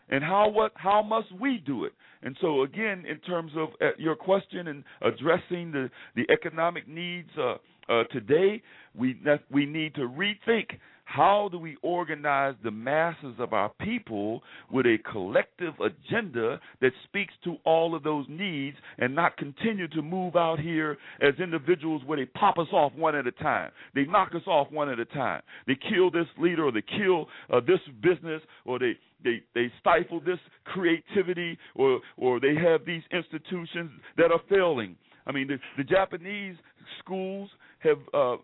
And 0.10 0.24
how 0.24 0.50
what 0.50 0.74
how 0.76 1.02
must 1.02 1.32
we 1.40 1.64
do 1.66 1.86
it? 1.86 1.94
And 2.24 2.38
so 2.42 2.64
again, 2.64 3.06
in 3.10 3.20
terms 3.20 3.54
of 3.56 3.70
uh, 3.82 3.92
your 3.98 4.18
question 4.18 4.68
and 4.68 4.84
addressing 5.02 5.72
the 5.72 5.90
the 6.16 6.26
economic 6.30 6.90
needs 6.90 7.30
uh, 7.38 7.56
uh, 7.90 8.04
today, 8.12 8.62
we 8.94 9.18
we 9.50 9.66
need 9.66 9.96
to 9.96 10.02
rethink 10.02 10.78
how 11.14 11.48
do 11.52 11.60
we 11.60 11.78
organize 11.84 12.56
the 12.64 12.72
masses 12.72 13.36
of 13.38 13.54
our 13.54 13.70
people 13.82 14.42
with 14.72 14.88
a 14.88 14.98
collective 15.12 15.76
agenda 15.80 16.60
that 16.82 16.92
speaks 17.04 17.34
to 17.44 17.58
all 17.66 17.94
of 17.94 18.02
those 18.02 18.26
needs 18.28 18.76
and 18.98 19.14
not 19.14 19.38
continue 19.38 19.88
to 19.90 20.02
move 20.02 20.36
out 20.36 20.60
here 20.60 20.98
as 21.22 21.36
individuals 21.40 22.02
where 22.08 22.18
they 22.18 22.26
pop 22.26 22.58
us 22.58 22.68
off 22.74 22.92
one 22.96 23.16
at 23.16 23.28
a 23.28 23.32
time. 23.32 23.70
They 23.94 24.06
knock 24.06 24.30
us 24.34 24.42
off 24.48 24.72
one 24.72 24.90
at 24.90 25.00
a 25.00 25.06
time. 25.06 25.44
They 25.68 25.78
kill 25.88 26.10
this 26.10 26.26
leader 26.40 26.66
or 26.66 26.72
they 26.72 26.82
kill 26.82 27.28
uh, 27.52 27.60
this 27.60 27.80
business 28.02 28.42
or 28.66 28.80
they 28.80 28.94
they 29.24 29.44
they 29.54 29.72
stifle 29.80 30.20
this 30.20 30.40
creativity 30.66 31.60
or 31.76 32.00
or 32.18 32.40
they 32.40 32.56
have 32.56 32.86
these 32.88 33.04
institutions 33.12 33.92
that 34.18 34.32
are 34.32 34.42
failing. 34.50 34.96
I 35.28 35.32
mean 35.32 35.48
the, 35.48 35.58
the 35.78 35.84
Japanese 35.84 36.56
schools 37.00 37.52
have 37.80 38.00
uh, 38.16 38.38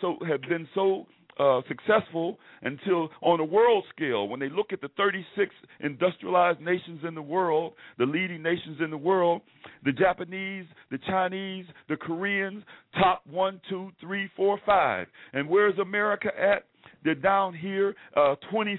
so 0.00 0.16
have 0.26 0.40
been 0.42 0.66
so 0.74 1.06
uh, 1.38 1.60
successful 1.68 2.38
until 2.62 3.08
on 3.22 3.40
a 3.40 3.44
world 3.44 3.84
scale, 3.94 4.28
when 4.28 4.40
they 4.40 4.48
look 4.48 4.72
at 4.72 4.80
the 4.80 4.88
36 4.96 5.54
industrialized 5.80 6.60
nations 6.60 7.00
in 7.06 7.14
the 7.14 7.22
world, 7.22 7.72
the 7.98 8.04
leading 8.04 8.42
nations 8.42 8.78
in 8.82 8.90
the 8.90 8.96
world, 8.96 9.42
the 9.84 9.92
Japanese, 9.92 10.66
the 10.90 10.98
Chinese, 11.06 11.66
the 11.88 11.96
Koreans, 11.96 12.62
top 12.94 13.22
one, 13.28 13.60
two, 13.68 13.90
three, 14.00 14.30
four, 14.36 14.58
five. 14.64 15.06
And 15.32 15.48
where's 15.48 15.78
America 15.78 16.28
at? 16.28 16.64
They're 17.04 17.14
down 17.14 17.54
here, 17.54 17.94
uh, 18.16 18.36
25th, 18.52 18.78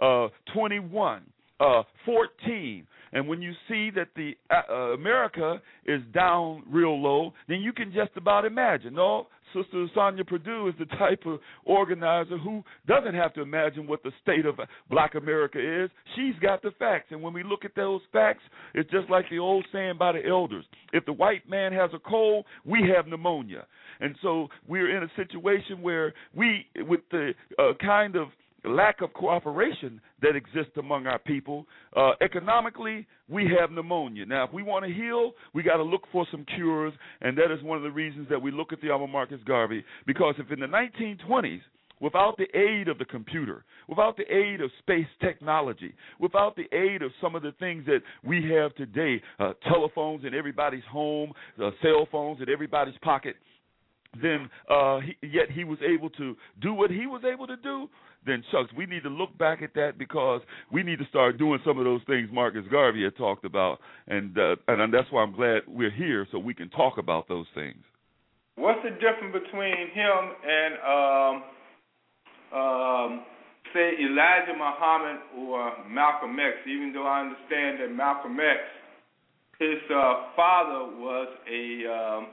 uh, 0.00 0.28
21, 0.54 1.22
uh, 1.60 1.82
14. 2.04 2.86
And 3.12 3.28
when 3.28 3.42
you 3.42 3.52
see 3.68 3.90
that 3.90 4.08
the 4.16 4.32
uh, 4.50 4.94
America 4.94 5.60
is 5.86 6.00
down 6.14 6.62
real 6.68 7.00
low, 7.00 7.32
then 7.48 7.60
you 7.60 7.72
can 7.72 7.92
just 7.92 8.10
about 8.16 8.44
imagine. 8.44 8.94
No, 8.94 9.26
Sister 9.54 9.86
Sonja 9.96 10.26
Perdue 10.26 10.68
is 10.68 10.74
the 10.78 10.86
type 10.96 11.22
of 11.26 11.40
organizer 11.64 12.38
who 12.38 12.62
doesn't 12.86 13.14
have 13.14 13.34
to 13.34 13.42
imagine 13.42 13.86
what 13.86 14.02
the 14.02 14.12
state 14.22 14.46
of 14.46 14.56
Black 14.90 15.14
America 15.14 15.58
is. 15.58 15.90
She's 16.16 16.34
got 16.40 16.62
the 16.62 16.70
facts, 16.78 17.06
and 17.10 17.22
when 17.22 17.32
we 17.32 17.42
look 17.42 17.64
at 17.64 17.74
those 17.74 18.00
facts, 18.12 18.42
it's 18.74 18.90
just 18.90 19.10
like 19.10 19.28
the 19.30 19.38
old 19.38 19.64
saying 19.72 19.94
by 19.98 20.12
the 20.12 20.26
elders: 20.26 20.64
if 20.92 21.04
the 21.04 21.12
white 21.12 21.48
man 21.48 21.72
has 21.72 21.90
a 21.94 21.98
cold, 21.98 22.44
we 22.64 22.90
have 22.94 23.06
pneumonia. 23.06 23.66
And 24.00 24.16
so 24.22 24.48
we're 24.66 24.96
in 24.96 25.04
a 25.04 25.10
situation 25.16 25.80
where 25.80 26.12
we, 26.34 26.66
with 26.76 27.00
the 27.10 27.34
uh, 27.58 27.72
kind 27.80 28.16
of 28.16 28.28
lack 28.64 29.00
of 29.00 29.12
cooperation 29.12 30.00
that 30.20 30.36
exists 30.36 30.76
among 30.78 31.06
our 31.06 31.18
people. 31.18 31.66
Uh, 31.96 32.12
economically, 32.20 33.06
we 33.28 33.50
have 33.58 33.70
pneumonia. 33.70 34.26
Now, 34.26 34.44
if 34.44 34.52
we 34.52 34.62
want 34.62 34.84
to 34.84 34.92
heal, 34.92 35.32
we 35.52 35.62
got 35.62 35.76
to 35.76 35.82
look 35.82 36.02
for 36.12 36.26
some 36.30 36.44
cures, 36.54 36.92
and 37.20 37.36
that 37.38 37.52
is 37.52 37.62
one 37.62 37.76
of 37.76 37.82
the 37.82 37.90
reasons 37.90 38.28
that 38.30 38.40
we 38.40 38.50
look 38.50 38.72
at 38.72 38.80
the 38.80 38.90
Alma 38.90 39.06
Marcus 39.06 39.40
Garvey. 39.46 39.84
Because 40.06 40.34
if 40.38 40.50
in 40.50 40.60
the 40.60 40.66
1920s, 40.66 41.60
without 42.00 42.36
the 42.36 42.58
aid 42.58 42.88
of 42.88 42.98
the 42.98 43.04
computer, 43.04 43.64
without 43.88 44.16
the 44.16 44.24
aid 44.34 44.60
of 44.60 44.70
space 44.80 45.06
technology, 45.20 45.94
without 46.18 46.56
the 46.56 46.66
aid 46.76 47.00
of 47.00 47.12
some 47.20 47.36
of 47.36 47.42
the 47.42 47.52
things 47.60 47.86
that 47.86 48.00
we 48.24 48.42
have 48.50 48.74
today, 48.74 49.22
uh, 49.38 49.52
telephones 49.68 50.24
in 50.24 50.34
everybody's 50.34 50.84
home, 50.90 51.32
uh, 51.62 51.70
cell 51.80 52.06
phones 52.10 52.40
in 52.42 52.48
everybody's 52.48 52.98
pocket, 53.02 53.36
then 54.20 54.50
uh, 54.68 54.98
he, 55.00 55.26
yet 55.26 55.50
he 55.50 55.64
was 55.64 55.78
able 55.80 56.10
to 56.10 56.36
do 56.60 56.74
what 56.74 56.90
he 56.90 57.06
was 57.06 57.22
able 57.24 57.46
to 57.46 57.56
do 57.56 57.88
then 58.26 58.42
shucks, 58.50 58.72
we 58.76 58.86
need 58.86 59.02
to 59.02 59.08
look 59.08 59.36
back 59.38 59.62
at 59.62 59.74
that 59.74 59.98
because 59.98 60.40
we 60.70 60.82
need 60.82 60.98
to 60.98 61.06
start 61.06 61.38
doing 61.38 61.60
some 61.64 61.78
of 61.78 61.84
those 61.84 62.00
things 62.06 62.28
Marcus 62.32 62.64
Garvey 62.70 63.04
had 63.04 63.16
talked 63.16 63.44
about, 63.44 63.78
and 64.06 64.36
uh, 64.38 64.56
and 64.68 64.92
that's 64.92 65.10
why 65.10 65.22
I'm 65.22 65.34
glad 65.34 65.62
we're 65.66 65.90
here 65.90 66.26
so 66.30 66.38
we 66.38 66.54
can 66.54 66.68
talk 66.70 66.98
about 66.98 67.28
those 67.28 67.46
things. 67.54 67.82
What's 68.56 68.80
the 68.84 68.90
difference 68.90 69.32
between 69.32 69.74
him 69.92 70.20
and 70.46 70.74
um, 70.86 71.42
um, 72.58 73.24
say 73.74 73.92
Elijah 73.98 74.54
Muhammad 74.56 75.20
or 75.38 75.72
Malcolm 75.88 76.36
X? 76.38 76.58
Even 76.68 76.92
though 76.94 77.06
I 77.06 77.22
understand 77.22 77.80
that 77.80 77.90
Malcolm 77.94 78.38
X, 78.38 78.60
his 79.58 79.78
uh, 79.90 80.30
father 80.36 80.94
was 80.94 81.28
a 81.50 81.66
um, 81.90 82.26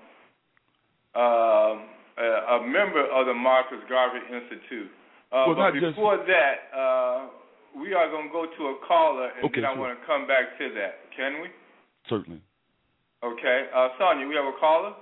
uh, 1.15 1.75
a 2.19 2.67
member 2.67 3.05
of 3.09 3.25
the 3.25 3.33
Marcus 3.33 3.79
Garvey 3.87 4.19
Institute. 4.27 4.91
Uh, 5.31 5.45
well, 5.47 5.55
but 5.55 5.73
before 5.73 6.17
just... 6.17 6.27
that, 6.27 6.77
uh, 6.77 7.27
we 7.79 7.93
are 7.93 8.09
going 8.09 8.27
to 8.27 8.33
go 8.33 8.45
to 8.45 8.63
a 8.73 8.75
caller, 8.87 9.29
and 9.35 9.45
okay, 9.45 9.61
then 9.61 9.65
I 9.65 9.73
sure. 9.73 9.81
want 9.81 9.99
to 9.99 10.05
come 10.05 10.27
back 10.27 10.57
to 10.57 10.73
that. 10.73 11.05
Can 11.15 11.41
we? 11.41 11.49
Certainly. 12.09 12.41
Okay. 13.23 13.65
Uh, 13.75 13.89
Sonja, 13.99 14.27
we 14.27 14.35
have 14.35 14.45
a 14.45 14.57
caller? 14.59 14.93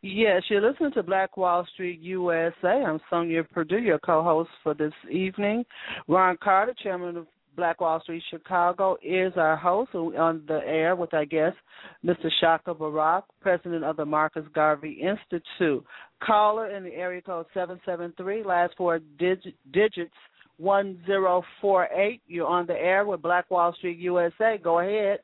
Yes, 0.00 0.42
you're 0.48 0.60
listening 0.60 0.92
to 0.92 1.02
Black 1.02 1.36
Wall 1.36 1.66
Street 1.74 2.00
USA. 2.00 2.84
I'm 2.86 3.00
Sonja 3.10 3.48
Perdue, 3.50 3.78
your 3.78 3.98
co-host 3.98 4.50
for 4.62 4.72
this 4.72 4.92
evening. 5.10 5.64
Ron 6.06 6.36
Carter, 6.40 6.74
chairman 6.80 7.16
of 7.16 7.26
Black 7.58 7.80
Wall 7.80 8.00
Street 8.00 8.22
Chicago, 8.30 8.96
is 9.02 9.32
our 9.36 9.56
host 9.56 9.92
on 9.92 10.44
the 10.46 10.60
air 10.64 10.94
with 10.94 11.12
our 11.12 11.24
guest, 11.24 11.56
Mr. 12.04 12.30
Shaka 12.40 12.72
Barak, 12.72 13.24
president 13.40 13.82
of 13.82 13.96
the 13.96 14.04
Marcus 14.04 14.44
Garvey 14.54 15.02
Institute. 15.02 15.84
Caller 16.22 16.70
in 16.70 16.84
the 16.84 16.94
area 16.94 17.20
code 17.20 17.46
773, 17.52 18.44
last 18.44 18.74
four 18.78 19.00
dig- 19.18 19.54
digits 19.72 20.14
1048. 20.58 22.22
You're 22.28 22.46
on 22.46 22.64
the 22.66 22.74
air 22.74 23.04
with 23.04 23.22
Black 23.22 23.50
Wall 23.50 23.74
Street 23.76 23.98
USA. 23.98 24.56
Go 24.62 24.78
ahead. 24.78 25.18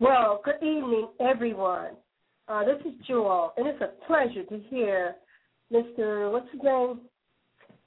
Well, 0.00 0.40
good 0.44 0.56
evening, 0.56 1.06
everyone. 1.20 1.90
Uh, 2.48 2.64
this 2.64 2.80
is 2.84 2.98
Jewel, 3.06 3.52
and 3.56 3.68
it's 3.68 3.80
a 3.80 4.06
pleasure 4.08 4.42
to 4.42 4.60
hear 4.68 5.14
Mr. 5.72 6.32
What's 6.32 6.50
his 6.50 6.60
name? 6.64 7.00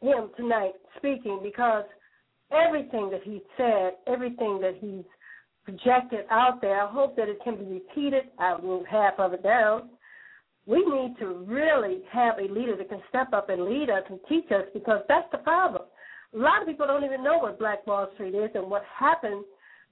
Him 0.02 0.30
tonight 0.38 0.72
speaking 0.97 1.41
because 1.43 1.84
everything 2.52 3.10
that 3.10 3.24
he 3.24 3.41
said, 3.58 3.93
everything 4.08 4.60
that 4.62 4.76
he's 4.80 5.06
projected 5.64 6.26
out 6.30 6.62
there, 6.62 6.82
I 6.82 6.91
hope 6.91 7.16
that 7.16 7.30
it 7.30 7.38
can 7.43 7.56
be 7.56 7.66
repeated. 7.66 8.24
I 8.39 8.58
wrote 8.62 8.86
half 8.88 9.20
of 9.20 9.34
it 9.34 9.43
down 9.43 9.89
we 10.66 10.80
need 10.86 11.16
to 11.20 11.28
really 11.47 12.02
have 12.12 12.36
a 12.38 12.52
leader 12.52 12.76
that 12.78 12.89
can 12.89 13.02
step 13.10 13.34
up 13.34 13.49
and 13.49 13.66
lead 13.66 13.89
us 13.89 14.04
and 14.10 14.20
teach 14.30 14.52
us 14.52 14.66
because 14.74 15.02
that's 15.08 15.28
the 15.32 15.39
problem. 15.39 15.84
A 16.34 16.38
lot 16.38 16.62
of 16.62 16.68
people 16.68 16.88
don't 16.88 17.04
even 17.04 17.24
know 17.24 17.39
what 17.39 17.60
Black 17.60 17.86
Wall 17.88 18.08
Street 18.14 18.36
is 18.36 18.52
and 18.54 18.70
what 18.70 18.84
happened 18.97 19.43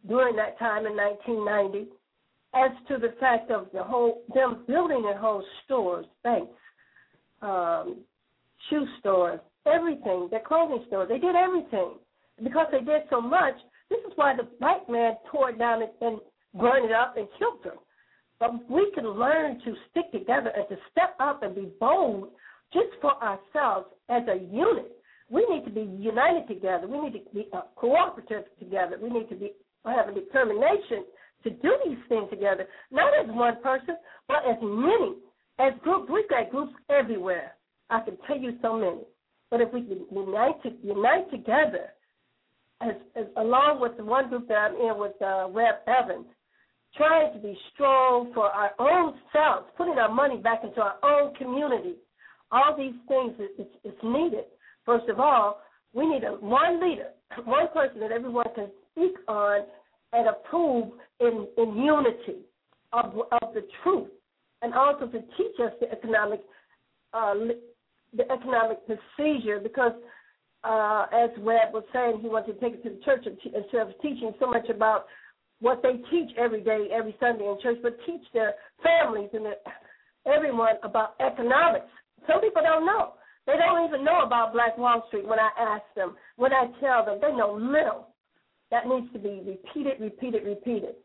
during 0.08 0.36
that 0.36 0.58
time 0.60 0.86
in 0.86 0.96
1990 0.96 1.92
as 2.54 2.72
to 2.88 2.98
the 2.98 3.14
fact 3.20 3.52
of 3.52 3.68
the 3.74 3.84
whole 3.84 4.24
them 4.34 4.64
building 4.68 5.04
their 5.04 5.18
whole 5.18 5.44
stores, 5.66 6.06
banks, 6.24 6.52
um, 7.42 7.98
shoe 8.70 8.86
stores, 9.00 9.40
everything, 9.66 10.28
their 10.32 10.42
clothing 10.48 10.84
stores. 10.88 11.10
They 11.10 11.20
did 11.20 11.36
everything. 11.36 11.96
Because 12.44 12.68
they 12.72 12.80
did 12.80 13.04
so 13.10 13.22
much, 13.22 13.56
this 13.90 14.00
is 14.00 14.14
why 14.16 14.36
the 14.36 14.44
white 14.60 14.88
man 14.90 15.14
tore 15.32 15.50
it 15.50 15.60
down 15.60 15.82
and, 15.82 15.92
and 16.02 16.20
burned 16.54 16.86
it 16.86 16.92
up 16.92 17.18
and 17.18 17.28
killed 17.38 17.64
them. 17.64 17.78
But 18.40 18.70
we 18.70 18.92
can 18.96 19.08
learn 19.08 19.60
to 19.66 19.76
stick 19.92 20.12
together 20.12 20.52
and 20.56 20.68
to 20.70 20.78
step 20.92 21.16
up 21.20 21.44
and 21.44 21.54
be 21.54 21.70
bold 21.80 22.30
just 22.74 22.90
for 23.02 23.14
ourselves 23.22 23.88
as 24.10 24.24
a 24.28 24.38
unit. 24.52 24.96
We 25.30 25.46
need 25.50 25.66
to 25.66 25.72
be 25.72 25.82
united 25.82 26.48
together. 26.48 26.88
We 26.88 27.00
need 27.02 27.14
to 27.14 27.34
be 27.34 27.48
uh, 27.54 27.62
cooperative 27.76 28.46
together. 28.58 28.98
We 29.02 29.10
need 29.10 29.30
to 29.30 29.36
be 29.36 29.52
have 29.86 30.10
a 30.10 30.14
determination 30.14 31.06
to 31.44 31.50
do 31.50 31.78
these 31.86 31.98
things 32.10 32.30
together, 32.30 32.68
not 32.92 33.14
as 33.14 33.28
one 33.30 33.62
person, 33.64 33.96
but 34.28 34.44
as 34.50 34.58
many. 34.62 35.16
As 35.58 35.74
groups, 35.82 36.10
we've 36.12 36.30
got 36.30 36.52
groups 36.52 36.74
everywhere. 36.90 37.56
I 37.90 38.02
can 38.02 38.18
tell 38.28 38.38
you 38.38 38.58
so 38.62 38.78
many. 38.78 39.02
But 39.50 39.62
if 39.62 39.74
we 39.74 39.82
can 39.82 40.06
unite 40.12 40.62
unite 40.84 41.32
together, 41.32 41.92
as, 42.82 42.96
as 43.16 43.26
along 43.38 43.82
with 43.82 43.98
the 43.98 44.04
one 44.04 44.30
group 44.30 44.48
that 44.48 44.58
I'm 44.58 44.76
in 44.76 45.00
with 45.00 45.20
uh, 45.22 45.50
Reb 45.50 45.76
Evans, 45.88 46.26
trying 46.96 47.34
to 47.34 47.40
be 47.40 47.58
strong 47.74 48.32
for 48.34 48.48
our 48.48 48.72
own 48.80 49.16
selves, 49.32 49.68
putting 49.78 49.98
our 50.00 50.14
money 50.14 50.38
back 50.38 50.62
into 50.64 50.82
our 50.82 50.96
own 51.04 51.36
community. 51.36 51.96
All 52.52 52.76
these 52.76 52.96
things 53.08 53.34
is, 53.60 53.68
is 53.84 53.94
needed. 54.04 54.46
First 54.86 55.08
of 55.10 55.20
all, 55.20 55.62
we 55.94 56.08
need 56.08 56.24
a 56.24 56.32
one 56.32 56.82
leader, 56.82 57.10
one 57.46 57.68
person 57.74 58.00
that 58.00 58.12
everyone 58.12 58.48
can 58.56 58.70
speak 58.92 59.16
on 59.28 59.62
and 60.14 60.28
approve 60.28 60.90
in, 61.20 61.48
in 61.58 61.78
unity 61.78 62.42
of, 62.94 63.06
of 63.44 63.54
the 63.54 63.66
truth, 63.84 64.10
and 64.62 64.74
also 64.74 65.06
to 65.06 65.20
teach 65.38 65.60
us 65.64 65.72
the 65.80 65.92
economic 65.92 66.42
uh, 67.14 67.34
the 68.16 68.32
economic 68.32 68.80
procedure 68.86 69.60
because, 69.60 69.92
uh, 70.64 71.06
as 71.14 71.30
Webb 71.40 71.74
was 71.74 71.84
saying, 71.94 72.20
he 72.22 72.28
wanted 72.28 72.54
to 72.54 72.60
take 72.60 72.74
it 72.74 72.84
to 72.84 72.90
the 72.90 73.02
church 73.06 73.26
instead 73.26 73.82
of 73.82 73.94
teaching 74.02 74.34
so 74.40 74.48
much 74.48 74.70
about 74.70 75.06
what 75.62 75.82
they 75.84 76.00
teach 76.12 76.32
every 76.38 76.62
day, 76.62 76.88
every 76.92 77.16
Sunday 77.20 77.46
in 77.46 77.58
church, 77.62 77.78
but 77.82 77.98
teach 78.06 78.22
their 78.34 78.54
families 78.84 79.30
and 79.34 79.46
their, 79.46 79.60
everyone 80.26 80.76
about 80.84 81.16
economics. 81.20 81.88
Some 82.28 82.42
people 82.42 82.62
don't 82.62 82.86
know. 82.86 83.14
They 83.48 83.58
don't 83.58 83.88
even 83.88 84.04
know 84.04 84.22
about 84.22 84.54
Black 84.54 84.78
Wall 84.78 85.04
Street 85.08 85.28
when 85.28 85.40
I 85.40 85.50
ask 85.58 85.84
them, 85.96 86.16
when 86.36 86.54
I 86.54 86.68
tell 86.80 87.06
them. 87.06 87.20
They 87.22 87.36
know 87.36 87.54
little. 87.54 88.08
That 88.72 88.86
needs 88.86 89.12
to 89.14 89.20
be 89.20 89.42
repeated, 89.42 90.00
repeated, 90.00 90.46
repeated. 90.46 90.96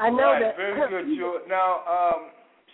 I 0.00 0.10
know 0.10 0.34
right, 0.34 0.42
that. 0.42 0.56
Very 0.56 0.90
good, 0.90 1.14
Jewel. 1.16 1.40
Now, 1.48 1.86
um, 1.86 2.30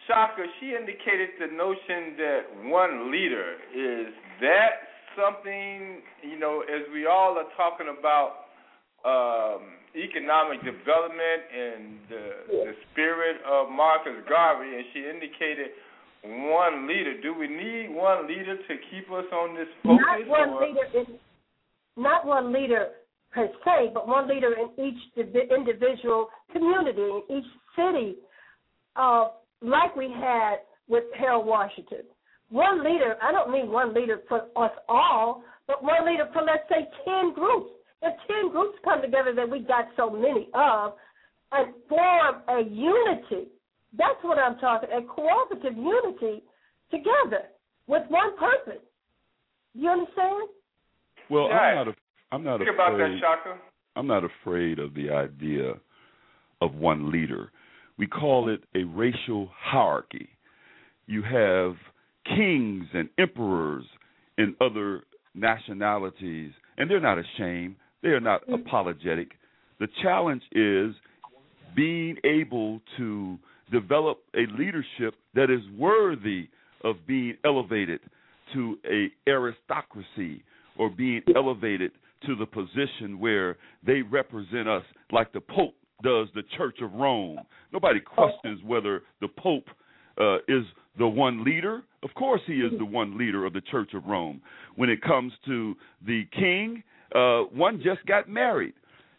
Shaka, 0.07 0.43
she 0.59 0.73
indicated 0.73 1.37
the 1.39 1.53
notion 1.53 2.17
that 2.17 2.41
one 2.71 3.13
leader 3.13 3.61
is 3.77 4.15
that 4.41 4.90
something, 5.17 6.03
you 6.23 6.39
know, 6.39 6.63
as 6.63 6.87
we 6.93 7.07
all 7.07 7.37
are 7.39 7.51
talking 7.57 7.87
about 7.89 8.51
um, 9.05 9.81
economic 9.97 10.61
development 10.61 11.43
and 11.51 11.99
the, 12.09 12.25
the 12.49 12.73
spirit 12.93 13.37
of 13.49 13.71
Marcus 13.71 14.23
Garvey, 14.29 14.77
and 14.77 14.85
she 14.93 15.01
indicated 15.01 15.73
one 16.23 16.87
leader. 16.87 17.21
Do 17.21 17.35
we 17.35 17.49
need 17.49 17.89
one 17.91 18.29
leader 18.29 18.57
to 18.57 18.75
keep 18.91 19.11
us 19.11 19.25
on 19.33 19.55
this 19.55 19.69
focus? 19.83 20.05
Not 20.05 20.29
one 20.29 20.49
or? 20.51 20.67
leader. 20.67 20.87
In, 20.95 21.19
not 21.97 22.27
one 22.27 22.53
leader 22.53 22.89
per 23.33 23.49
se, 23.65 23.91
but 23.95 24.07
one 24.07 24.29
leader 24.29 24.55
in 24.55 24.85
each 24.85 25.01
individual 25.17 26.29
community, 26.53 27.01
in 27.01 27.39
each 27.39 27.51
city, 27.77 28.17
uh, 28.97 29.29
like 29.63 29.95
we 29.97 30.11
had 30.11 30.57
with 30.89 31.05
Harold 31.19 31.47
Washington. 31.47 32.03
One 32.51 32.85
leader, 32.85 33.17
I 33.23 33.33
don't 33.33 33.51
mean 33.51 33.71
one 33.71 33.95
leader 33.95 34.21
for 34.29 34.43
us 34.57 34.73
all, 34.89 35.43
but 35.67 35.83
one 35.83 36.07
leader 36.07 36.29
for, 36.33 36.43
let's 36.43 36.69
say, 36.69 36.89
10 37.05 37.33
groups. 37.35 37.71
If 38.03 38.15
10 38.43 38.51
groups 38.51 38.79
come 38.85 39.03
together 39.03 39.33
that 39.35 39.49
we 39.49 39.61
got 39.61 39.87
so 39.97 40.11
many 40.11 40.49
of 40.55 40.95
and 41.53 41.73
form 41.89 42.37
a 42.49 42.63
unity, 42.63 43.51
that's 43.97 44.19
what 44.23 44.39
I'm 44.39 44.59
talking, 44.59 44.89
a 44.91 45.03
cooperative 45.03 45.77
unity 45.77 46.43
together 46.91 47.47
with 47.87 48.03
one 48.09 48.37
purpose. 48.37 48.83
You 49.75 49.91
understand? 49.91 50.49
Well, 51.29 51.47
I'm 51.47 51.77
not 51.77 51.89
a 51.89 51.95
I'm 52.33 52.45
not 52.45 52.59
Think 52.59 52.71
afraid. 52.71 52.95
about 52.95 52.99
that, 52.99 53.19
Shaka. 53.21 53.59
I'm 53.97 54.07
not 54.07 54.23
afraid 54.25 54.79
of 54.79 54.95
the 54.95 55.11
idea 55.11 55.75
of 56.61 56.75
one 56.75 57.11
leader. 57.11 57.51
We 57.99 58.07
call 58.07 58.49
it 58.49 58.63
a 58.75 58.85
racial 58.85 59.51
hierarchy. 59.53 60.29
You 61.07 61.23
have 61.23 61.75
kings 62.37 62.87
and 62.93 63.09
emperors 63.19 63.85
in 64.39 64.55
other 64.61 65.03
nationalities, 65.35 66.53
and 66.77 66.91
they're 66.91 67.01
not 67.01 67.19
ashamed. 67.19 67.77
They 68.03 68.11
are 68.11 68.21
not 68.21 68.43
apologetic. 68.53 69.33
The 69.79 69.89
challenge 70.03 70.43
is 70.53 70.95
being 71.77 72.17
able 72.25 72.81
to 72.97 73.39
develop 73.71 74.19
a 74.35 74.47
leadership 74.59 75.15
that 75.35 75.51
is 75.51 75.61
worthy 75.79 76.49
of 76.83 76.97
being 77.07 77.37
elevated 77.45 78.01
to 78.55 78.79
a 78.91 79.09
aristocracy 79.29 80.43
or 80.79 80.91
being 80.91 81.23
elevated 81.37 81.93
to 82.27 82.35
the 82.35 82.47
position 82.47 83.19
where 83.19 83.57
they 83.87 84.03
represent 84.03 84.69
us 84.69 84.83
like 85.13 85.33
the 85.33 85.41
Pope 85.41 85.75
does 86.03 86.29
the 86.35 86.43
Church 86.57 86.79
of 86.83 86.93
Rome. 86.93 87.39
Nobody 87.73 88.01
questions 88.01 88.61
whether 88.65 89.03
the 89.21 89.29
Pope 89.29 89.67
uh, 90.21 90.37
is 90.49 90.65
the 90.99 91.07
one 91.07 91.45
leader. 91.45 91.83
Of 92.03 92.15
course, 92.15 92.41
he 92.47 92.55
is 92.55 92.73
the 92.79 92.85
one 92.85 93.19
leader 93.19 93.45
of 93.45 93.53
the 93.53 93.61
Church 93.61 93.91
of 93.95 94.05
Rome. 94.07 94.41
When 94.77 94.89
it 94.89 95.03
comes 95.03 95.33
to 95.47 95.75
the 96.07 96.23
king, 96.33 96.83
uh, 97.15 97.43
one 97.55 97.83
just 97.83 98.07
got 98.07 98.29
married, 98.29 98.75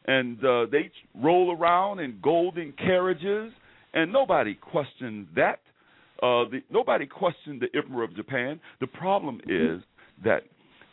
and 0.08 0.44
uh, 0.44 0.66
they 0.72 0.92
roll 1.16 1.56
around 1.56 2.00
in 2.00 2.20
golden 2.24 2.74
carriages, 2.74 3.52
and 3.94 4.12
nobody 4.12 4.56
questioned 4.56 5.28
that. 5.36 5.60
Uh, 6.24 6.46
the, 6.50 6.62
nobody 6.72 7.06
questioned 7.06 7.62
the 7.62 7.78
Emperor 7.78 8.04
of 8.04 8.16
Japan. 8.16 8.60
The 8.80 8.88
problem 8.88 9.42
is 9.48 9.82
that 10.24 10.44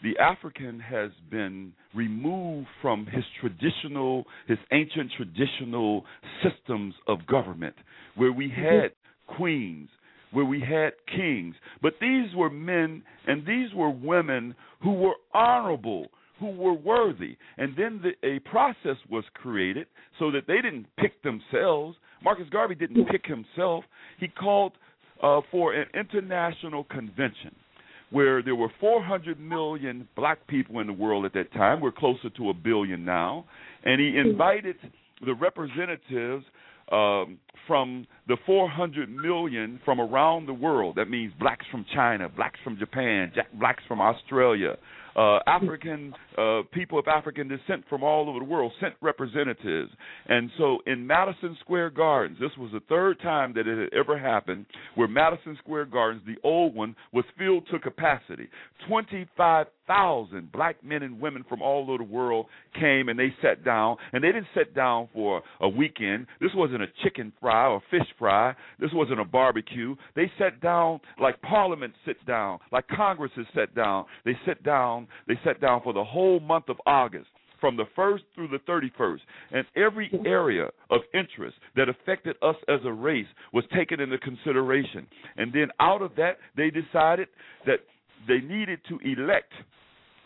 the 0.03 0.17
African 0.19 0.79
has 0.81 1.11
been 1.31 1.73
removed 1.95 2.69
from 2.81 3.07
his 3.07 3.25
traditional, 3.41 4.25
his 4.47 4.59
ancient 4.73 5.11
traditional 5.17 6.05
systems 6.43 6.95
of 7.07 7.27
government, 7.27 7.75
where 8.15 8.33
we 8.33 8.49
had 8.49 8.93
queens, 9.27 9.89
where 10.33 10.45
we 10.45 10.61
had 10.61 10.93
kings. 11.15 11.55
But 11.83 11.95
these 12.01 12.35
were 12.35 12.51
men 12.51 13.03
and 13.27 13.47
these 13.47 13.73
were 13.75 13.91
women 13.91 14.55
who 14.83 14.93
were 14.93 15.15
honorable, 15.33 16.07
who 16.39 16.51
were 16.51 16.75
worthy. 16.75 17.37
And 17.57 17.75
then 17.77 18.03
the, 18.03 18.29
a 18.29 18.39
process 18.41 18.97
was 19.11 19.25
created 19.35 19.87
so 20.19 20.31
that 20.31 20.47
they 20.47 20.57
didn't 20.57 20.87
pick 20.99 21.23
themselves. 21.23 21.97
Marcus 22.23 22.47
Garvey 22.51 22.75
didn't 22.75 23.07
pick 23.07 23.27
himself. 23.27 23.85
He 24.19 24.29
called 24.29 24.73
uh, 25.23 25.41
for 25.51 25.75
an 25.75 25.87
international 25.95 26.85
convention 26.85 27.55
where 28.11 28.43
there 28.43 28.55
were 28.55 28.71
400 28.81 29.39
million 29.39 30.09
black 30.17 30.47
people 30.47 30.81
in 30.81 30.87
the 30.87 30.93
world 30.93 31.25
at 31.25 31.35
that 31.35 31.53
time. 31.53 31.81
We're 31.81 31.93
closer 31.93 32.31
to 32.31 32.51
a 32.51 32.55
billion 32.55 33.05
now. 33.05 33.45
And 33.85 34.01
he 34.01 34.17
invited 34.17 34.77
the 35.25 35.35
representatives 35.35 36.45
um, 36.93 37.39
from 37.67 38.07
the 38.27 38.37
400 38.47 39.11
million 39.11 39.81
from 39.85 40.01
around 40.01 40.47
the 40.47 40.55
world. 40.55 40.97
That 40.97 41.11
means 41.11 41.33
blacks 41.39 41.67
from 41.71 41.85
China, 41.95 42.29
blacks 42.29 42.59
from 42.65 42.79
Japan, 42.79 43.33
blacks 43.55 43.83
from 43.87 44.01
Australia, 44.01 44.77
uh, 45.17 45.39
African 45.47 46.15
uh, 46.39 46.63
people 46.73 46.99
of 46.99 47.09
African 47.09 47.49
descent 47.49 47.85
from 47.89 48.03
all 48.03 48.29
over 48.29 48.39
the 48.39 48.45
world 48.45 48.73
sent 48.81 48.95
representatives. 49.01 49.91
And 50.29 50.51
so 50.59 50.79
in 50.87 51.07
Madison 51.07 51.57
Square 51.61 51.91
Gardens, 51.91 52.39
this 52.41 52.51
was 52.59 52.71
the 52.73 52.81
third 52.89 53.21
time 53.21 53.55
that 53.55 53.67
it 53.67 53.79
had 53.79 53.99
ever 53.99 54.19
happened, 54.19 54.67
where 54.95 55.09
Madison 55.09 55.57
Square 55.63 55.87
Gardens, 55.87 56.23
the 56.27 56.37
old 56.47 56.75
one, 56.75 56.95
was 57.13 57.25
filled 57.37 57.67
to 57.71 57.79
capacity. 57.79 58.49
25,000 58.89 60.53
black 60.53 60.83
men 60.85 61.03
and 61.03 61.21
women 61.21 61.45
from 61.49 61.63
all 61.63 61.89
over 61.89 61.99
the 61.99 62.05
world 62.05 62.47
came 62.79 63.09
and 63.09 63.19
they 63.19 63.35
sat 63.43 63.65
down, 63.65 63.97
and 64.13 64.23
they 64.23 64.29
didn't 64.29 64.47
sit 64.55 64.75
down 64.75 65.09
for 65.13 65.43
a 65.61 65.69
weekend. 65.69 66.27
This 66.41 66.51
wasn't 66.55 66.83
a 66.83 66.87
chicken 67.03 67.33
fry 67.41 67.67
or 67.67 67.83
fish 67.91 68.07
fry. 68.19 68.55
This 68.79 68.91
wasn't 68.93 69.21
a 69.21 69.25
barbecue. 69.25 69.97
They 70.15 70.31
sat 70.39 70.61
down 70.61 71.01
like 71.21 71.41
Parliament 71.43 71.95
sits 72.07 72.21
down, 72.27 72.59
like 72.71 72.87
Congress 72.89 73.33
sat 73.55 73.75
down. 73.75 74.05
They 74.25 74.37
sit 74.47 74.63
down 74.63 75.09
they 75.27 75.39
sat 75.45 75.61
down 75.61 75.83
for 75.83 75.93
the 75.93 76.05
whole 76.05 76.28
month 76.41 76.69
of 76.69 76.77
August 76.87 77.29
from 77.61 77.77
the 77.77 77.85
1st 77.97 78.21
through 78.35 78.49
the 78.49 78.59
31st, 78.71 79.21
and 79.53 79.67
every 79.77 80.11
area 80.25 80.69
of 80.91 81.01
interest 81.13 81.57
that 81.77 81.89
affected 81.89 82.37
us 82.43 82.57
as 82.69 82.81
a 82.85 82.93
race 82.93 83.27
was 83.53 83.65
taken 83.75 84.01
into 84.01 84.19
consideration. 84.19 85.07
And 85.37 85.53
then 85.53 85.69
out 85.81 86.03
of 86.03 86.13
that, 86.17 86.39
they 86.57 86.71
decided 86.71 87.29
that 87.67 87.81
they 88.29 88.39
needed 88.39 88.81
to 88.89 88.99
elect, 89.05 89.53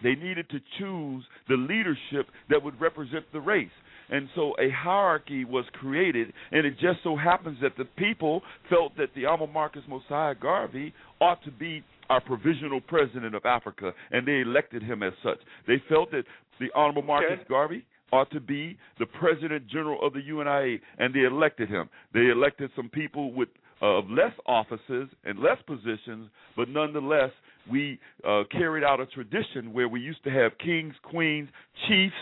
they 0.03 0.15
needed 0.15 0.49
to 0.51 0.59
choose 0.79 1.25
the 1.49 1.57
leadership 1.57 2.29
that 2.51 2.63
would 2.63 2.79
represent 2.81 3.25
the 3.33 3.41
race. 3.41 3.71
And 4.13 4.29
so 4.35 4.53
a 4.61 4.71
hierarchy 4.71 5.45
was 5.47 5.65
created, 5.73 6.33
and 6.53 6.67
it 6.67 6.75
just 6.75 6.99
so 7.03 7.17
happens 7.17 7.57
that 7.63 7.73
the 7.79 7.87
people 7.97 8.43
felt 8.69 8.95
that 8.99 9.09
the 9.17 9.25
Honorable 9.25 9.47
Marcus 9.47 9.83
Mosiah 9.89 10.35
Garvey 10.35 10.93
ought 11.21 11.43
to 11.45 11.51
be 11.51 11.83
our 12.11 12.21
provisional 12.21 12.81
president 12.81 13.35
of 13.35 13.47
Africa, 13.47 13.93
and 14.11 14.29
they 14.29 14.41
elected 14.41 14.83
him 14.83 15.03
as 15.03 15.15
such. 15.23 15.39
They 15.67 15.83
felt 15.89 16.11
that 16.11 16.25
the 16.61 16.69
Honorable 16.75 17.03
Marcus 17.03 17.39
okay. 17.41 17.49
Garvey 17.49 17.87
ought 18.13 18.31
to 18.33 18.41
be 18.41 18.77
the 18.99 19.07
president 19.07 19.67
general 19.69 20.07
of 20.07 20.13
the 20.13 20.21
UNIA, 20.21 20.79
and 20.99 21.15
they 21.15 21.21
elected 21.21 21.71
him. 21.71 21.89
They 22.13 22.29
elected 22.31 22.71
some 22.77 22.91
people 22.91 23.33
with 23.33 23.49
uh, 23.81 24.01
less 24.01 24.35
offices 24.47 25.09
and 25.25 25.39
less 25.39 25.57
positions, 25.67 26.29
but 26.55 26.69
nonetheless, 26.69 27.31
we 27.71 27.99
uh, 28.29 28.43
carried 28.51 28.85
out 28.85 29.01
a 29.01 29.07
tradition 29.07 29.73
where 29.73 29.89
we 29.89 30.01
used 30.01 30.23
to 30.25 30.31
have 30.31 30.53
kings, 30.59 30.95
queens, 31.03 31.49
chiefs, 31.89 32.15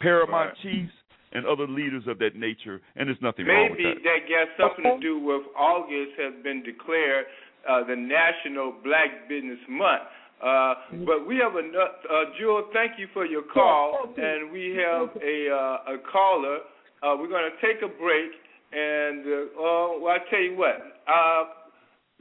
paramount 0.00 0.50
right. 0.50 0.56
chiefs, 0.62 0.92
and 1.32 1.46
other 1.46 1.66
leaders 1.66 2.04
of 2.06 2.18
that 2.18 2.36
nature, 2.36 2.80
and 2.96 3.08
there's 3.08 3.20
nothing 3.22 3.46
Maybe 3.46 3.56
wrong 3.56 3.70
with 3.70 3.78
that. 3.78 3.94
Maybe 3.96 4.08
that 4.08 4.20
got 4.28 4.48
something 4.56 4.84
to 4.84 5.00
do 5.00 5.18
with 5.18 5.42
August 5.56 6.16
has 6.18 6.34
been 6.42 6.62
declared 6.62 7.26
uh, 7.68 7.84
the 7.84 7.96
National 7.96 8.74
Black 8.84 9.28
Business 9.28 9.60
Month. 9.68 10.08
Uh, 10.38 10.74
but 11.04 11.26
we 11.26 11.36
have 11.36 11.52
a 11.54 11.66
uh, 11.66 12.24
Jewel. 12.38 12.70
Thank 12.72 12.98
you 12.98 13.08
for 13.12 13.26
your 13.26 13.42
call, 13.42 14.14
and 14.16 14.52
we 14.52 14.70
have 14.78 15.10
a 15.20 15.50
uh, 15.50 15.94
a 15.94 15.98
caller. 16.10 16.58
Uh, 17.02 17.16
we're 17.18 17.28
going 17.28 17.50
to 17.50 17.58
take 17.58 17.82
a 17.82 17.88
break, 17.88 18.30
and 18.72 19.26
uh, 19.26 19.60
uh, 19.60 19.98
well, 19.98 20.14
I 20.14 20.18
tell 20.30 20.40
you 20.40 20.56
what. 20.56 20.78
Uh, 21.10 21.44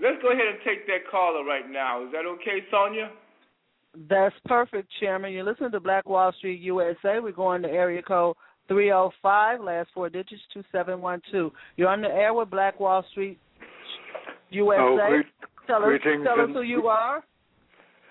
let's 0.01 0.22
go 0.24 0.32
ahead 0.32 0.47
and 0.47 0.58
take 0.66 0.88
that 0.88 1.10
caller 1.12 1.45
right 1.45 1.70
now. 1.70 2.05
Is 2.05 2.12
that 2.12 2.26
okay, 2.26 2.66
Sonja? 2.74 3.10
That's 4.10 4.36
perfect, 4.45 4.89
Chairman. 4.99 5.34
You're 5.34 5.43
listening 5.43 5.72
to 5.72 5.80
Black 5.80 6.08
Wall 6.10 6.32
Street 6.38 6.60
USA. 6.62 7.20
We're 7.22 7.32
going 7.32 7.62
to 7.64 7.70
area 7.70 8.01
code 8.01 8.36
305, 8.68 9.61
last 9.61 9.89
four 9.93 10.09
digits 10.09 10.41
2712. 10.53 11.51
You're 11.76 11.89
on 11.89 12.01
the 12.01 12.07
air 12.07 12.34
with 12.34 12.49
Black 12.49 12.80
Wall 12.80 13.03
Street 13.11 13.39
USA. 14.49 14.80
Oh, 14.80 14.97
great, 15.09 15.26
tell 15.68 15.84
us, 15.84 16.01
tell 16.03 16.41
us 16.41 16.49
who 16.53 16.61
you 16.61 16.88
are. 16.88 17.24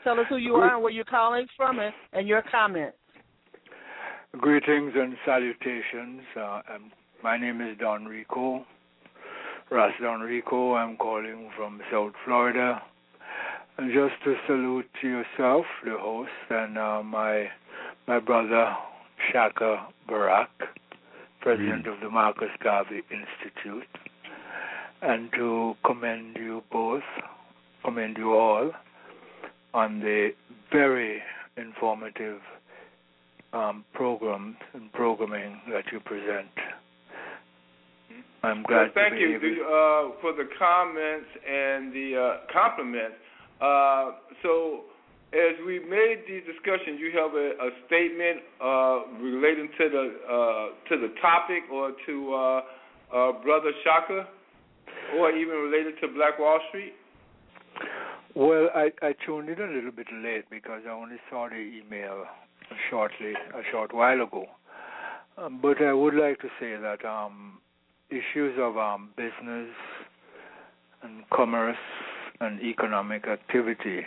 tell 0.04 0.18
us 0.18 0.26
who 0.28 0.36
you 0.36 0.54
are 0.54 0.74
and 0.74 0.82
where 0.82 0.92
you're 0.92 1.04
calling 1.04 1.46
from 1.56 1.78
and, 1.78 1.92
and 2.12 2.28
your 2.28 2.42
comments. 2.50 2.96
Greetings 4.38 4.92
and 4.94 5.16
salutations. 5.24 6.20
Uh, 6.38 6.60
my 7.22 7.38
name 7.38 7.60
is 7.60 7.78
Don 7.78 8.04
Rico, 8.04 8.64
Ras 9.70 9.92
Don 10.00 10.20
Rico. 10.20 10.74
I'm 10.74 10.96
calling 10.96 11.50
from 11.56 11.80
South 11.90 12.12
Florida. 12.24 12.82
And 13.78 13.92
just 13.92 14.14
to 14.24 14.34
salute 14.46 14.88
yourself, 15.02 15.64
the 15.84 15.96
host, 15.98 16.30
and 16.50 16.78
uh, 16.78 17.02
my 17.02 17.46
my 18.06 18.18
brother 18.18 18.74
Shaka 19.32 19.86
Barak, 20.08 20.50
president 21.40 21.86
mm. 21.86 21.94
of 21.94 22.00
the 22.00 22.10
Marcus 22.10 22.50
Garvey 22.62 23.02
Institute, 23.10 23.88
and 25.02 25.30
to 25.32 25.74
commend 25.84 26.36
you 26.36 26.62
both, 26.70 27.02
commend 27.84 28.16
you 28.16 28.34
all 28.34 28.70
on 29.74 30.00
the 30.00 30.30
very 30.72 31.22
informative 31.56 32.40
um, 33.52 33.84
programs 33.94 34.56
and 34.74 34.92
programming 34.92 35.60
that 35.72 35.84
you 35.92 36.00
present. 36.00 36.48
I'm 38.42 38.62
glad 38.62 38.76
well, 38.76 38.88
thank 38.94 39.14
to 39.14 39.18
be 39.18 39.22
you 39.22 39.36
able 39.36 40.14
uh, 40.14 40.20
for 40.20 40.32
the 40.32 40.48
comments 40.58 41.26
and 41.48 41.92
the 41.92 42.16
uh, 42.16 42.52
compliments. 42.52 43.16
Uh, 43.60 44.12
so, 44.42 44.82
as 45.32 45.54
we 45.66 45.80
made 45.80 46.22
these 46.28 46.42
discussions, 46.46 47.00
you 47.00 47.10
have 47.18 47.34
a, 47.34 47.48
a 47.58 47.70
statement 47.86 48.42
uh, 48.62 48.98
relating 49.20 49.68
to 49.78 49.88
the 49.90 50.04
uh, 50.22 50.88
to 50.88 51.00
the 51.00 51.14
topic 51.20 51.64
or 51.72 51.92
to 52.06 52.34
uh, 52.34 53.32
Brother 53.42 53.72
Shaka, 53.82 54.28
or 55.18 55.32
even 55.32 55.56
related 55.56 55.94
to 56.00 56.08
Black 56.08 56.38
Wall 56.38 56.60
Street. 56.68 56.94
Well, 58.34 58.68
I, 58.74 58.92
I 59.02 59.14
tuned 59.24 59.48
in 59.48 59.60
a 59.60 59.66
little 59.66 59.90
bit 59.90 60.08
late 60.12 60.44
because 60.50 60.82
I 60.86 60.90
only 60.90 61.16
saw 61.30 61.48
the 61.48 61.56
email 61.56 62.24
shortly 62.90 63.32
a 63.32 63.62
short 63.72 63.94
while 63.94 64.20
ago. 64.20 64.44
Um, 65.38 65.58
but 65.60 65.82
I 65.82 65.92
would 65.92 66.14
like 66.14 66.40
to 66.40 66.48
say 66.60 66.76
that 66.76 67.04
um, 67.04 67.58
issues 68.10 68.54
of 68.58 68.76
um, 68.76 69.10
business 69.16 69.68
and 71.02 71.24
commerce 71.32 71.76
and 72.40 72.60
economic 72.60 73.26
activity 73.26 74.04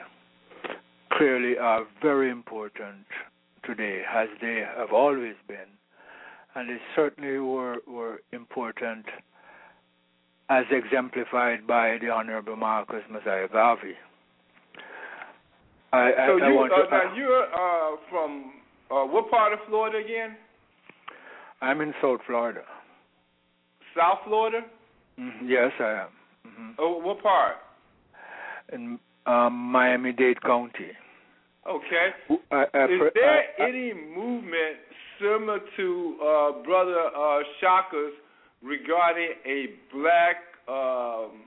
clearly 1.20 1.58
are 1.58 1.86
very 2.02 2.32
important 2.32 3.06
today, 3.66 4.02
as 4.10 4.30
they 4.42 4.64
have 4.78 4.94
always 4.94 5.36
been, 5.48 5.70
and 6.56 6.70
they 6.70 6.78
certainly 6.96 7.38
were 7.40 7.78
were 7.88 8.22
important 8.32 9.06
as 10.50 10.66
exemplified 10.72 11.68
by 11.68 11.98
the 12.02 12.10
Honorable 12.10 12.56
Marcus 12.56 13.04
Mosiah 13.12 13.50
Garvey. 13.52 13.96
I, 15.92 16.12
so 16.28 16.44
I, 16.44 16.50
you, 16.50 16.60
I 16.60 16.68
uh, 16.68 16.90
now 16.90 17.16
you're 17.16 17.44
uh, 17.44 17.98
from 18.10 18.54
uh, 18.90 19.04
what 19.06 19.30
part 19.30 19.54
of 19.54 19.60
Florida 19.68 19.98
again? 19.98 20.38
I'm 21.62 21.82
in 21.82 21.94
South 22.02 22.22
Florida. 22.26 22.62
South 23.98 24.20
Florida? 24.26 24.62
Mm-hmm. 25.20 25.50
Yes, 25.50 25.72
I 25.80 25.92
am. 25.92 26.08
Mm-hmm. 26.48 26.70
Oh, 26.80 26.98
what 26.98 27.22
part? 27.22 27.56
In 28.72 29.00
um, 29.26 29.54
Miami-Dade 29.54 30.42
County. 30.42 30.92
Okay. 31.70 32.10
I, 32.52 32.66
I, 32.74 32.86
Is 32.86 33.00
there 33.14 33.62
any 33.62 33.94
movement 33.94 34.78
similar 35.20 35.60
to 35.78 36.18
uh, 36.20 36.64
Brother 36.64 37.00
uh, 37.16 37.40
Shaka's 37.62 38.14
regarding 38.64 39.30
a 39.46 39.66
black 39.94 40.38
um, 40.68 41.42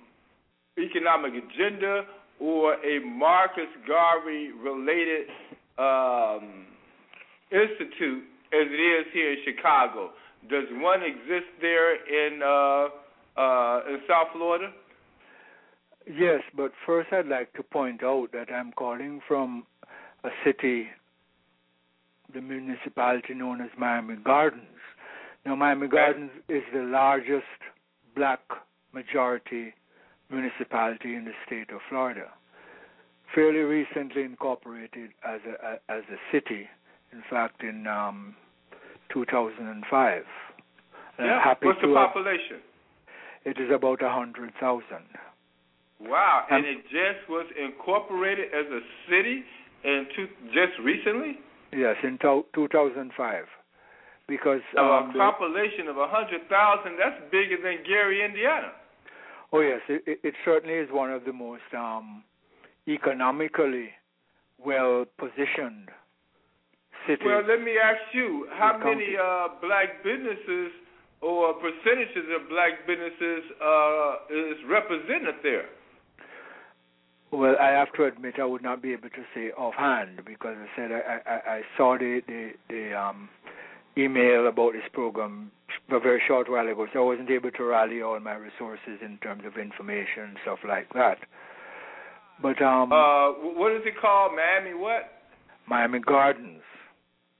economic 0.78 1.32
agenda 1.32 2.02
or 2.40 2.74
a 2.74 3.00
Marcus 3.04 3.68
Garvey 3.86 4.50
related 4.52 5.26
um, 5.78 6.66
institute 7.50 8.24
as 8.52 8.66
it 8.68 8.80
is 8.80 9.06
here 9.12 9.32
in 9.32 9.38
Chicago? 9.44 10.10
Does 10.48 10.64
one 10.74 11.02
exist 11.02 11.50
there 11.60 11.94
in 11.94 12.42
uh, 12.42 13.40
uh, 13.40 13.80
in 13.88 13.98
South 14.08 14.28
Florida? 14.34 14.72
Yes, 16.06 16.42
but 16.56 16.72
first 16.84 17.12
I'd 17.12 17.28
like 17.28 17.52
to 17.54 17.62
point 17.62 18.02
out 18.02 18.32
that 18.32 18.52
I'm 18.52 18.72
calling 18.72 19.20
from 19.26 19.64
a 20.24 20.30
city, 20.44 20.88
the 22.32 22.40
municipality 22.40 23.34
known 23.34 23.60
as 23.60 23.70
Miami 23.78 24.16
Gardens. 24.16 24.66
Now, 25.44 25.56
Miami 25.56 25.88
Gardens 25.88 26.30
is 26.48 26.62
the 26.72 26.82
largest 26.82 27.44
black 28.14 28.40
majority 28.92 29.74
municipality 30.30 31.14
in 31.14 31.24
the 31.24 31.32
state 31.46 31.70
of 31.74 31.80
Florida. 31.88 32.28
Fairly 33.34 33.60
recently 33.60 34.22
incorporated 34.22 35.10
as 35.24 35.40
a 35.46 35.80
as 35.90 36.02
a 36.10 36.18
city, 36.30 36.68
in 37.12 37.22
fact, 37.30 37.62
in 37.62 37.86
um, 37.86 38.34
2005. 39.12 40.22
Yeah. 41.18 41.54
What's 41.62 41.80
the 41.80 41.92
population? 41.94 42.60
Have, 43.44 43.56
it 43.56 43.60
is 43.60 43.70
about 43.74 44.02
a 44.02 44.10
hundred 44.10 44.52
thousand. 44.60 45.08
Wow! 46.00 46.44
And, 46.50 46.66
and 46.66 46.78
it 46.78 46.82
just 46.84 47.28
was 47.28 47.46
incorporated 47.56 48.48
as 48.52 48.66
a 48.66 48.80
city 49.08 49.44
in 49.84 50.06
two, 50.14 50.26
just 50.52 50.78
recently. 50.82 51.38
Yes, 51.72 51.96
in 52.02 52.18
to, 52.18 52.44
2005 52.54 53.44
because 54.28 54.60
um, 54.78 55.10
a 55.10 55.12
population 55.16 55.88
of 55.88 55.96
hundred 55.98 56.48
thousand 56.48 56.96
that's 56.98 57.20
bigger 57.30 57.56
than 57.62 57.84
Gary, 57.86 58.24
Indiana. 58.24 58.72
Oh 59.52 59.60
yes, 59.60 59.80
it, 59.88 60.20
it 60.22 60.34
certainly 60.44 60.74
is 60.74 60.88
one 60.90 61.10
of 61.10 61.24
the 61.24 61.32
most 61.32 61.68
um, 61.76 62.24
economically 62.88 63.90
well 64.64 65.04
positioned 65.18 65.90
cities. 67.06 67.26
Well, 67.26 67.42
let 67.46 67.62
me 67.62 67.76
ask 67.76 68.00
you, 68.14 68.46
how 68.52 68.78
many 68.78 69.16
uh, 69.18 69.60
black 69.60 70.02
businesses 70.04 70.72
or 71.20 71.54
percentages 71.54 72.26
of 72.34 72.48
black 72.48 72.86
businesses 72.86 73.42
uh, 73.60 74.12
is 74.30 74.58
represented 74.68 75.42
there? 75.42 75.66
Well, 77.32 77.56
I 77.58 77.68
have 77.68 77.90
to 77.94 78.04
admit 78.04 78.34
I 78.38 78.44
would 78.44 78.62
not 78.62 78.82
be 78.82 78.92
able 78.92 79.08
to 79.08 79.24
say 79.34 79.50
offhand 79.52 80.20
because 80.26 80.54
I 80.60 80.66
said 80.76 80.92
I, 80.92 81.18
I, 81.24 81.54
I 81.56 81.60
saw 81.78 81.96
the 81.96 82.20
the, 82.28 82.50
the 82.68 82.94
um, 82.94 83.30
email 83.96 84.46
about 84.46 84.74
this 84.74 84.84
program 84.92 85.50
a 85.90 85.98
very 85.98 86.22
short 86.28 86.50
while 86.50 86.68
ago, 86.68 86.86
so 86.92 87.00
I 87.00 87.04
wasn't 87.04 87.30
able 87.30 87.50
to 87.50 87.64
rally 87.64 88.02
all 88.02 88.20
my 88.20 88.34
resources 88.34 89.00
in 89.00 89.16
terms 89.22 89.44
of 89.46 89.56
information 89.56 90.24
and 90.28 90.36
stuff 90.42 90.58
like 90.68 90.92
that. 90.92 91.18
But 92.42 92.60
um, 92.60 92.92
uh, 92.92 93.32
what 93.56 93.72
is 93.72 93.82
it 93.86 93.94
called? 93.98 94.32
Miami 94.36 94.74
what? 94.74 95.08
Miami 95.66 96.00
Gardens. 96.00 96.60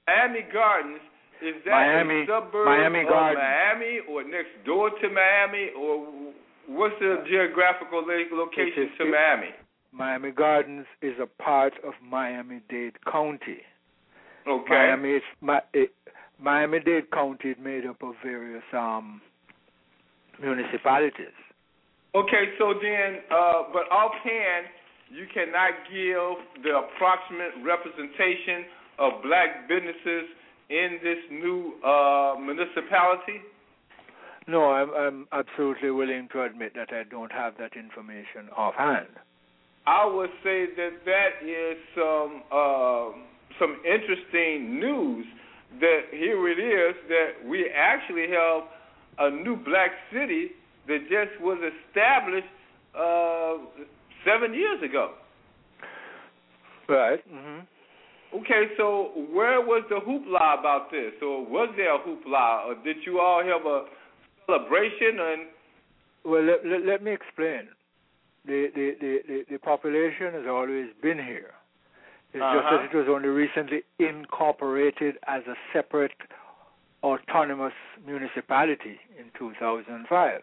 Miami 0.07 0.41
Gardens 0.51 1.01
is 1.41 1.53
that 1.65 1.71
Miami, 1.71 2.23
a 2.23 2.25
suburb 2.25 2.65
Miami 2.65 3.01
of 3.01 3.09
Gardens. 3.09 3.43
Miami 3.45 3.99
or 4.09 4.23
next 4.23 4.57
door 4.65 4.89
to 4.89 5.09
Miami 5.09 5.69
or 5.77 6.33
what's 6.67 6.95
the 6.99 7.23
geographical 7.29 8.01
location 8.01 8.89
to 8.97 9.05
Miami? 9.05 9.53
Miami 9.93 10.31
Gardens 10.31 10.85
is 11.01 11.13
a 11.21 11.27
part 11.41 11.73
of 11.85 11.93
Miami-Dade 12.03 12.97
County. 13.09 13.61
Okay. 14.47 14.69
Miami 14.69 15.11
is 15.11 15.21
it, 15.73 15.91
Miami-Dade 16.41 17.11
County 17.11 17.49
is 17.49 17.57
made 17.63 17.85
up 17.85 18.01
of 18.01 18.15
various 18.23 18.63
um, 18.73 19.21
municipalities. 20.41 21.37
Okay, 22.15 22.45
so 22.57 22.73
then, 22.81 23.21
uh, 23.31 23.63
but 23.71 23.89
offhand, 23.91 24.67
you 25.09 25.25
cannot 25.33 25.71
give 25.89 26.63
the 26.63 26.77
approximate 26.77 27.53
representation 27.63 28.65
of 28.99 29.21
black 29.23 29.67
businesses 29.67 30.25
in 30.69 30.99
this 31.03 31.17
new 31.31 31.73
uh, 31.85 32.35
municipality? 32.39 33.41
No, 34.47 34.71
I'm, 34.71 34.91
I'm 34.93 35.27
absolutely 35.31 35.91
willing 35.91 36.27
to 36.33 36.43
admit 36.43 36.73
that 36.75 36.89
I 36.91 37.03
don't 37.09 37.31
have 37.31 37.53
that 37.59 37.77
information 37.77 38.49
offhand. 38.55 39.07
I 39.85 40.05
would 40.05 40.29
say 40.43 40.67
that 40.77 41.03
that 41.05 41.45
is 41.45 41.77
some 41.95 42.43
uh, 42.51 43.09
some 43.59 43.77
interesting 43.85 44.79
news 44.79 45.25
that 45.79 46.01
here 46.11 46.47
it 46.49 46.59
is 46.59 46.95
that 47.09 47.47
we 47.47 47.69
actually 47.75 48.27
have 48.29 48.63
a 49.19 49.29
new 49.29 49.57
black 49.57 49.91
city 50.11 50.51
that 50.87 50.99
just 51.09 51.41
was 51.41 51.59
established 51.59 52.47
uh, 52.97 53.57
seven 54.25 54.53
years 54.53 54.81
ago. 54.83 55.11
Right. 56.87 57.19
Mm-hmm. 57.31 57.59
Okay, 58.39 58.73
so 58.77 59.11
where 59.31 59.61
was 59.61 59.83
the 59.89 59.95
hoopla 59.95 60.59
about 60.59 60.89
this, 60.91 61.13
or 61.21 61.45
was 61.45 61.69
there 61.77 61.93
a 61.95 61.99
hoopla, 61.99 62.65
or 62.65 62.75
did 62.83 62.97
you 63.05 63.19
all 63.19 63.43
have 63.43 63.65
a 63.65 63.85
celebration? 64.47 65.19
And 65.19 65.41
well, 66.25 66.43
let, 66.43 66.65
let, 66.65 66.85
let 66.85 67.03
me 67.03 67.11
explain. 67.11 67.69
The, 68.45 68.67
the 68.75 68.95
the, 68.99 69.19
the 69.27 69.43
the 69.51 69.57
population 69.59 70.33
has 70.33 70.45
always 70.47 70.87
been 71.01 71.17
here. 71.17 71.51
It's 72.33 72.41
uh-huh. 72.41 72.59
just 72.59 72.91
that 72.91 72.97
it 72.97 72.97
was 72.97 73.07
only 73.09 73.29
recently 73.29 73.83
incorporated 73.99 75.15
as 75.27 75.43
a 75.47 75.53
separate 75.71 76.11
autonomous 77.03 77.73
municipality 78.05 78.97
in 79.19 79.25
2005. 79.37 80.41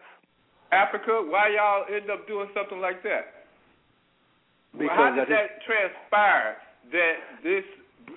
Africa, 0.71 1.21
why 1.27 1.49
y'all 1.49 1.83
end 1.93 2.09
up 2.09 2.27
doing 2.27 2.47
something 2.55 2.79
like 2.79 3.03
that? 3.03 3.43
Because 4.71 4.87
well, 4.87 4.95
how 4.95 5.15
did 5.15 5.27
that, 5.27 5.29
that 5.29 5.49
transpire 5.67 6.55
that 6.91 7.15
this 7.43 7.65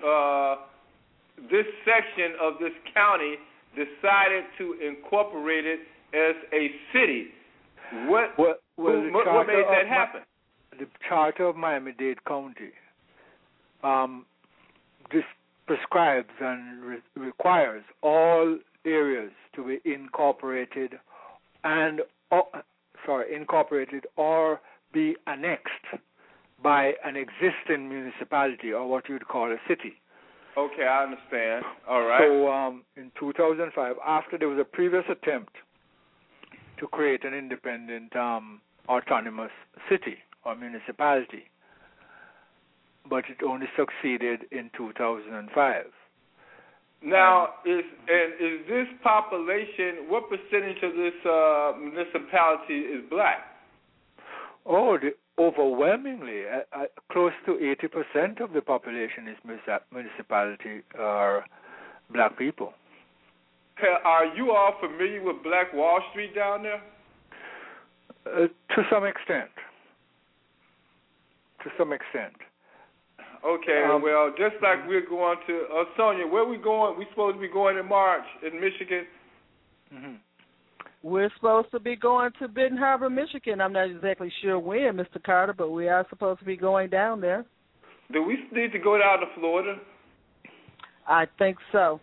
uh, 0.07 0.57
this 1.51 1.67
section 1.83 2.39
of 2.41 2.55
this 2.61 2.73
county 2.95 3.35
decided 3.75 4.45
to 4.59 4.79
incorporate 4.79 5.67
it 5.67 5.81
as 6.15 6.37
a 6.55 6.71
city? 6.93 7.35
What 8.07 8.39
well, 8.39 8.55
well, 8.77 9.01
what, 9.13 9.27
what 9.27 9.47
made 9.47 9.65
that 9.71 9.87
happen? 9.89 10.21
the 10.79 10.87
charter 11.09 11.47
of 11.47 11.57
Miami-Dade 11.57 12.25
County 12.25 12.73
um, 13.85 14.25
this 15.13 15.25
prescribes 15.67 16.31
and 16.41 16.83
re- 16.83 17.03
requires 17.17 17.85
all 18.03 18.59
areas 18.85 19.31
to 19.55 19.65
be 19.65 19.79
incorporated 19.91 20.95
and 21.63 22.01
uh, 22.33 22.41
sorry 23.07 23.35
incorporated 23.35 24.07
or 24.17 24.61
be 24.93 25.17
annexed 25.27 26.03
by 26.63 26.93
an 27.05 27.17
existing 27.17 27.89
municipality 27.89 28.73
or 28.73 28.89
what 28.89 29.09
you'd 29.09 29.29
call 29.29 29.53
a 29.53 29.57
city. 29.69 29.95
Okay, 30.57 30.85
I 30.85 31.03
understand. 31.03 31.65
All 31.89 32.05
right. 32.05 32.21
So 32.21 32.49
um, 32.51 32.83
in 32.97 33.11
2005, 33.19 33.97
after 34.07 34.39
there 34.39 34.49
was 34.49 34.59
a 34.59 34.65
previous 34.65 35.05
attempt 35.11 35.53
to 36.79 36.87
create 36.89 37.25
an 37.25 37.35
independent 37.35 38.15
um, 38.17 38.61
autonomous 38.89 39.53
city 39.89 40.17
or 40.45 40.55
municipality, 40.57 41.45
but 43.09 43.25
it 43.29 43.45
only 43.47 43.67
succeeded 43.77 44.41
in 44.51 44.71
2005. 44.77 45.85
Now, 47.03 47.49
is 47.67 47.85
and 48.09 48.33
is 48.41 48.67
this 48.67 48.87
population? 49.03 50.09
What 50.09 50.25
percentage 50.31 50.83
of 50.83 50.95
this 50.95 51.13
uh, 51.27 51.73
municipality 51.79 52.81
is 52.81 53.05
black? 53.11 53.45
Oh, 54.65 54.97
the, 54.97 55.11
overwhelmingly, 55.39 56.45
uh, 56.47 56.61
uh, 56.73 56.85
close 57.13 57.33
to 57.45 57.53
80% 58.17 58.41
of 58.41 58.55
the 58.55 58.63
population 58.63 59.29
is 59.29 59.37
municipality 59.93 60.83
are 60.99 61.45
black 62.11 62.39
people. 62.39 62.73
Are 64.05 64.27
you 64.37 64.53
all 64.53 64.75
familiar 64.81 65.23
with 65.23 65.43
Black 65.43 65.73
Wall 65.73 66.01
Street 66.11 66.35
down 66.35 66.63
there? 66.63 66.83
Uh, 68.27 68.47
to 68.75 68.83
some 68.91 69.05
extent. 69.05 69.51
To 71.65 71.71
some 71.77 71.93
extent. 71.93 72.35
Okay, 73.45 73.85
Um, 73.85 74.01
well, 74.01 74.31
just 74.31 74.57
like 74.63 74.87
we're 74.89 75.07
going 75.07 75.37
to 75.47 75.67
uh, 75.71 75.85
Sonja, 75.99 76.31
where 76.31 76.47
we 76.47 76.57
going? 76.57 76.97
We're 76.99 77.09
supposed 77.11 77.37
to 77.37 77.41
be 77.41 77.49
going 77.49 77.77
in 77.77 77.87
March 77.87 78.25
in 78.43 78.59
Michigan. 78.59 79.07
Mm-hmm. 79.95 80.15
We're 81.03 81.31
supposed 81.37 81.71
to 81.73 81.81
be 81.81 81.97
going 81.97 82.31
to 82.39 82.49
Benton 82.49 82.79
Harbor, 82.79 83.11
Michigan. 83.11 83.61
I'm 83.61 83.75
not 83.75 83.91
exactly 83.91 84.33
sure 84.41 84.59
when, 84.59 84.97
Mr. 84.97 85.23
Carter, 85.23 85.53
but 85.53 85.71
we 85.71 85.89
are 85.89 86.07
supposed 86.09 86.41
to 86.41 86.47
be 86.47 86.57
going 86.57 86.89
down 86.89 87.21
there. 87.21 87.45
Do 88.11 88.23
we 88.23 88.39
need 88.51 88.73
to 88.73 88.79
go 88.79 88.97
down 88.97 89.21
to 89.21 89.27
Florida? 89.39 89.77
I 91.07 91.27
think 91.39 91.59
so. 91.71 92.01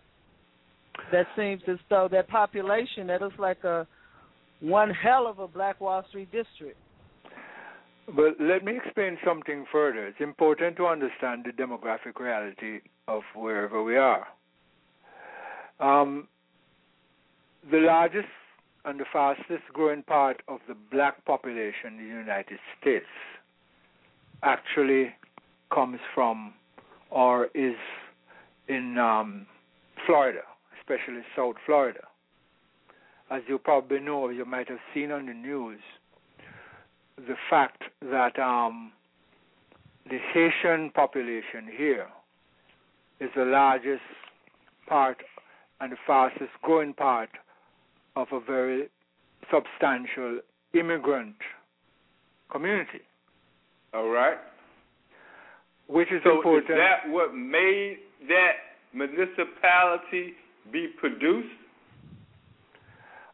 That 1.10 1.26
seems 1.36 1.62
as 1.68 1.78
though 1.88 2.08
that 2.10 2.28
population 2.28 3.06
that 3.06 3.22
is 3.22 3.32
like 3.38 3.64
a 3.64 3.86
one 4.60 4.90
hell 4.90 5.26
of 5.26 5.38
a 5.38 5.48
Black 5.48 5.80
Wall 5.80 6.04
Street 6.08 6.30
district. 6.30 6.76
But 8.06 8.34
let 8.40 8.64
me 8.64 8.76
explain 8.76 9.16
something 9.24 9.64
further. 9.70 10.06
It's 10.06 10.20
important 10.20 10.76
to 10.76 10.86
understand 10.86 11.44
the 11.44 11.50
demographic 11.52 12.18
reality 12.18 12.80
of 13.08 13.22
wherever 13.34 13.82
we 13.82 13.96
are. 13.96 14.26
Um, 15.80 16.28
the 17.70 17.78
largest 17.78 18.28
and 18.84 18.98
the 18.98 19.04
fastest 19.12 19.62
growing 19.72 20.02
part 20.02 20.42
of 20.48 20.58
the 20.68 20.74
black 20.90 21.24
population 21.24 21.98
in 21.98 21.98
the 21.98 22.04
United 22.04 22.58
States 22.80 23.06
actually 24.42 25.14
comes 25.72 25.98
from 26.14 26.54
or 27.10 27.46
is 27.54 27.76
in 28.68 28.98
um, 28.98 29.46
Florida, 30.06 30.40
especially 30.82 31.22
South 31.36 31.56
Florida. 31.64 32.00
As 33.30 33.42
you 33.48 33.58
probably 33.58 34.00
know, 34.00 34.28
you 34.28 34.44
might 34.44 34.68
have 34.68 34.78
seen 34.92 35.10
on 35.10 35.26
the 35.26 35.32
news, 35.32 35.80
the 37.16 37.36
fact 37.48 37.82
that 38.02 38.38
um, 38.38 38.92
the 40.10 40.18
Haitian 40.32 40.90
population 40.90 41.68
here 41.76 42.08
is 43.20 43.30
the 43.36 43.44
largest 43.44 44.02
part 44.86 45.18
and 45.80 45.92
the 45.92 45.96
fastest 46.06 46.50
growing 46.62 46.92
part 46.92 47.30
of 48.16 48.26
a 48.32 48.40
very 48.40 48.88
substantial 49.50 50.40
immigrant 50.74 51.36
community. 52.50 53.00
All 53.94 54.08
right. 54.08 54.38
Which 55.86 56.10
is 56.10 56.20
so 56.24 56.36
important. 56.36 56.70
is 56.70 56.76
that 56.76 57.10
what 57.10 57.34
made 57.34 57.98
that 58.28 58.52
municipality 58.94 60.34
be 60.70 60.88
produced? 60.98 61.48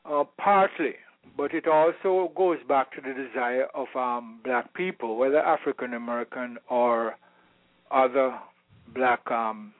Uh, 0.04 0.24
partly, 0.38 0.94
but 1.36 1.52
it 1.52 1.66
also 1.68 2.32
goes 2.36 2.58
back 2.68 2.90
to 2.92 3.00
the 3.02 3.12
desire 3.12 3.66
of 3.74 3.86
um, 3.94 4.40
black 4.44 4.72
people, 4.74 5.16
whether 5.18 5.38
African 5.38 5.94
American 5.94 6.56
or 6.70 7.16
other 7.90 8.38
black 8.94 9.20
um, 9.30 9.72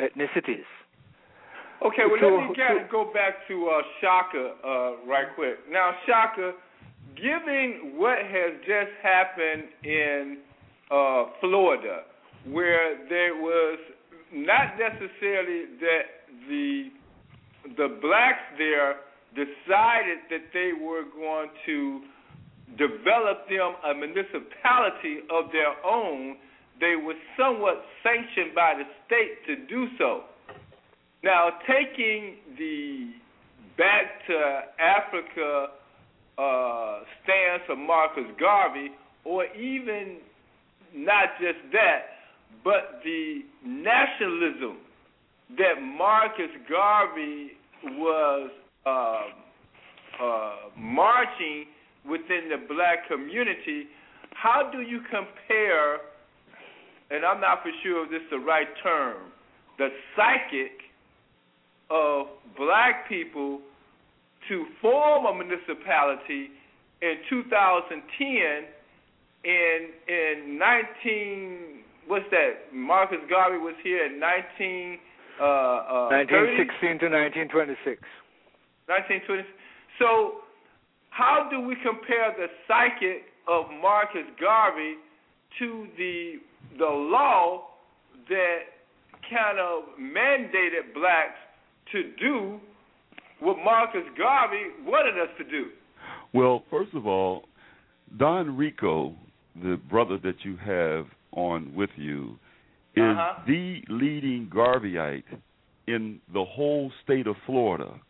ethnicities. 0.00 0.64
Okay, 1.84 2.02
well, 2.08 2.16
So- 2.20 2.28
let 2.36 2.48
me 2.48 2.56
get, 2.56 2.90
go 2.90 3.12
back 3.12 3.46
to 3.48 3.68
uh, 3.68 3.82
Shaka 4.00 4.54
uh, 4.64 5.06
right 5.06 5.26
quick. 5.34 5.56
Now, 5.70 5.90
Shaka, 6.06 6.52
given 7.16 7.92
what 7.96 8.18
has 8.18 8.54
just 8.60 8.92
happened 9.02 9.64
in 9.82 10.38
uh, 10.90 11.24
Florida, 11.40 12.02
where 12.48 13.06
there 13.08 13.34
was 13.34 13.78
not 14.32 14.78
necessarily 14.78 15.66
that 15.80 16.02
the 16.48 16.88
the 17.76 17.98
blacks 18.00 18.44
there 18.58 18.96
decided 19.34 20.18
that 20.30 20.52
they 20.52 20.72
were 20.72 21.04
going 21.16 21.50
to 21.66 22.00
develop 22.78 23.48
them 23.48 23.74
a 23.84 23.94
municipality 23.94 25.26
of 25.30 25.50
their 25.52 25.74
own, 25.84 26.36
they 26.80 26.96
were 26.96 27.14
somewhat 27.38 27.84
sanctioned 28.02 28.54
by 28.54 28.74
the 28.76 28.84
state 29.06 29.44
to 29.46 29.66
do 29.66 29.86
so. 29.98 30.22
Now, 31.22 31.50
taking 31.66 32.36
the 32.58 33.12
back 33.78 34.26
to 34.28 34.60
Africa 34.78 35.68
uh, 36.36 37.00
stance 37.22 37.62
of 37.70 37.78
Marcus 37.78 38.30
Garvey, 38.38 38.90
or 39.24 39.46
even 39.54 40.18
not 40.94 41.38
just 41.40 41.58
that, 41.72 42.14
but 42.62 43.00
the 43.04 43.40
nationalism 43.64 44.78
that 45.56 45.80
Marcus 45.80 46.50
Garvey 46.68 47.52
was 47.84 48.50
uh, 48.86 49.22
uh, 50.22 50.52
marching 50.76 51.66
within 52.08 52.48
the 52.50 52.56
black 52.68 53.08
community, 53.08 53.86
how 54.34 54.70
do 54.72 54.80
you 54.80 55.00
compare, 55.10 55.94
and 57.10 57.24
I'm 57.24 57.40
not 57.40 57.62
for 57.62 57.70
sure 57.82 58.04
if 58.04 58.10
this 58.10 58.20
is 58.22 58.30
the 58.30 58.38
right 58.38 58.68
term, 58.82 59.16
the 59.78 59.88
psychic 60.16 60.72
of 61.90 62.26
black 62.56 63.08
people 63.08 63.60
to 64.48 64.66
form 64.80 65.26
a 65.26 65.34
municipality 65.34 66.50
in 67.02 67.14
2010 67.28 68.64
in 69.44 69.88
in 70.08 70.58
19 70.58 71.84
what's 72.06 72.24
that? 72.30 72.72
Marcus 72.72 73.18
Garvey 73.28 73.58
was 73.58 73.74
here 73.82 74.06
in 74.06 74.20
19 74.20 74.98
uh, 75.40 76.08
uh 76.08 76.14
1916 76.14 76.98
to 77.00 77.08
1926. 77.10 78.00
1920 78.86 79.42
so 79.98 80.44
how 81.10 81.48
do 81.50 81.60
we 81.60 81.76
compare 81.82 82.34
the 82.36 82.46
psychic 82.66 83.30
of 83.46 83.66
Marcus 83.80 84.26
Garvey 84.40 84.96
to 85.58 85.86
the 85.96 86.40
the 86.78 86.84
law 86.84 87.68
that 88.28 88.58
kind 89.30 89.58
of 89.58 89.84
mandated 89.98 90.92
blacks 90.94 91.38
to 91.92 92.10
do 92.18 92.60
what 93.40 93.56
Marcus 93.64 94.04
Garvey 94.16 94.64
wanted 94.84 95.20
us 95.20 95.28
to 95.38 95.44
do. 95.44 95.70
Well, 96.32 96.64
first 96.70 96.94
of 96.94 97.06
all, 97.06 97.44
Don 98.18 98.56
Rico, 98.56 99.14
the 99.62 99.78
brother 99.90 100.18
that 100.18 100.36
you 100.44 100.56
have 100.56 101.06
on 101.32 101.74
with 101.74 101.90
you, 101.96 102.38
is 102.96 103.02
Uh-huh. 103.02 103.40
the 103.46 103.82
leading 103.88 104.46
Garveyite 104.48 105.24
in 105.86 106.20
the 106.32 106.44
whole 106.44 106.90
state 107.02 107.26
of 107.26 107.36
Florida. 107.46 108.00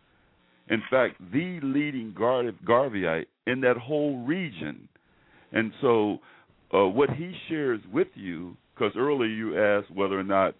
In 0.68 0.82
fact, 0.90 1.16
the 1.32 1.60
leading 1.60 2.12
Gar- 2.12 2.52
Garveyite 2.64 3.26
in 3.46 3.60
that 3.60 3.76
whole 3.76 4.18
region. 4.24 4.88
And 5.52 5.72
so, 5.80 6.20
uh, 6.72 6.86
what 6.86 7.10
he 7.10 7.32
shares 7.48 7.80
with 7.92 8.08
you, 8.14 8.56
because 8.74 8.96
earlier 8.96 9.28
you 9.28 9.58
asked 9.58 9.90
whether 9.90 10.18
or 10.18 10.24
not 10.24 10.54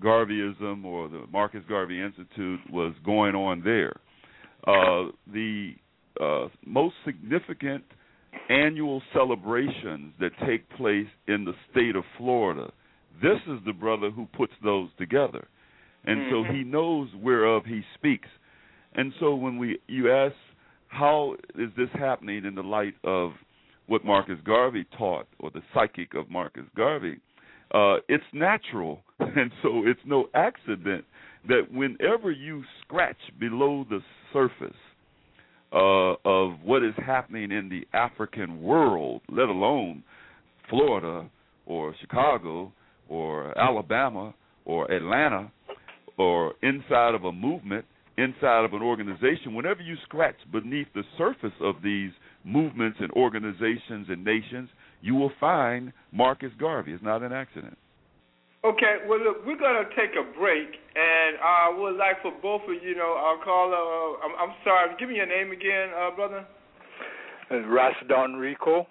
Garveyism 0.00 0.84
or 0.84 1.08
the 1.08 1.26
Marcus 1.32 1.62
Garvey 1.68 2.00
Institute 2.00 2.60
was 2.70 2.92
going 3.04 3.34
on 3.34 3.62
there. 3.62 3.94
Uh, 4.66 5.10
the 5.32 5.76
uh, 6.20 6.48
most 6.66 6.94
significant 7.04 7.84
annual 8.48 9.00
celebrations 9.12 10.12
that 10.18 10.32
take 10.46 10.68
place 10.70 11.06
in 11.28 11.44
the 11.44 11.54
state 11.70 11.94
of 11.96 12.04
Florida. 12.18 12.72
This 13.22 13.38
is 13.46 13.58
the 13.64 13.72
brother 13.72 14.10
who 14.10 14.26
puts 14.36 14.52
those 14.62 14.88
together. 14.98 15.46
And 16.04 16.20
mm-hmm. 16.20 16.48
so 16.48 16.52
he 16.52 16.64
knows 16.64 17.08
whereof 17.20 17.64
he 17.64 17.82
speaks. 17.94 18.28
And 18.94 19.12
so 19.20 19.34
when 19.34 19.58
we 19.58 19.78
you 19.88 20.10
ask 20.12 20.34
how 20.88 21.34
is 21.58 21.70
this 21.76 21.88
happening 21.94 22.44
in 22.44 22.54
the 22.54 22.62
light 22.62 22.94
of 23.02 23.32
what 23.86 24.04
Marcus 24.04 24.38
Garvey 24.44 24.86
taught 24.96 25.26
or 25.38 25.50
the 25.50 25.62
psychic 25.72 26.14
of 26.14 26.30
Marcus 26.30 26.64
Garvey, 26.76 27.18
uh, 27.72 27.96
it's 28.08 28.24
natural 28.32 29.00
and 29.18 29.50
so 29.62 29.82
it's 29.86 30.00
no 30.06 30.26
accident 30.34 31.04
that 31.48 31.70
whenever 31.72 32.30
you 32.30 32.62
scratch 32.82 33.16
below 33.38 33.84
the 33.90 34.00
surface 34.32 34.76
uh, 35.72 36.14
of 36.24 36.60
what 36.62 36.84
is 36.84 36.94
happening 37.04 37.50
in 37.50 37.68
the 37.68 37.86
African 37.96 38.62
world, 38.62 39.20
let 39.28 39.48
alone 39.48 40.02
Florida 40.70 41.28
or 41.66 41.94
Chicago 42.00 42.72
or 43.08 43.56
Alabama 43.58 44.34
or 44.64 44.90
Atlanta 44.90 45.50
or 46.16 46.54
inside 46.62 47.14
of 47.14 47.24
a 47.24 47.32
movement, 47.32 47.84
inside 48.16 48.64
of 48.64 48.72
an 48.72 48.82
organization, 48.82 49.54
whenever 49.54 49.82
you 49.82 49.96
scratch 50.04 50.36
beneath 50.52 50.86
the 50.94 51.02
surface 51.18 51.56
of 51.60 51.76
these 51.82 52.10
movements 52.44 52.98
and 53.00 53.10
organizations 53.12 54.06
and 54.08 54.24
nations, 54.24 54.68
you 55.02 55.14
will 55.14 55.32
find 55.40 55.92
Marcus 56.12 56.52
Garvey. 56.58 56.92
It's 56.92 57.02
not 57.02 57.22
an 57.22 57.32
accident. 57.32 57.76
Okay, 58.64 59.04
well, 59.06 59.20
look, 59.20 59.44
we're 59.44 59.58
going 59.58 59.76
to 59.76 59.90
take 59.92 60.16
a 60.16 60.24
break, 60.38 60.68
and 60.96 61.36
I 61.44 61.68
would 61.76 61.96
like 61.96 62.22
for 62.22 62.32
both 62.40 62.62
of 62.64 62.82
you, 62.82 62.96
know, 62.96 63.12
I'll 63.12 63.44
call, 63.44 63.68
uh, 63.68 64.24
I'm, 64.24 64.48
I'm 64.48 64.56
sorry, 64.64 64.88
give 64.98 65.10
me 65.10 65.16
your 65.16 65.26
name 65.26 65.52
again, 65.52 65.90
uh, 65.92 66.16
brother. 66.16 66.46
Ras 67.50 67.92
Don 68.08 68.34
Rico. 68.34 68.86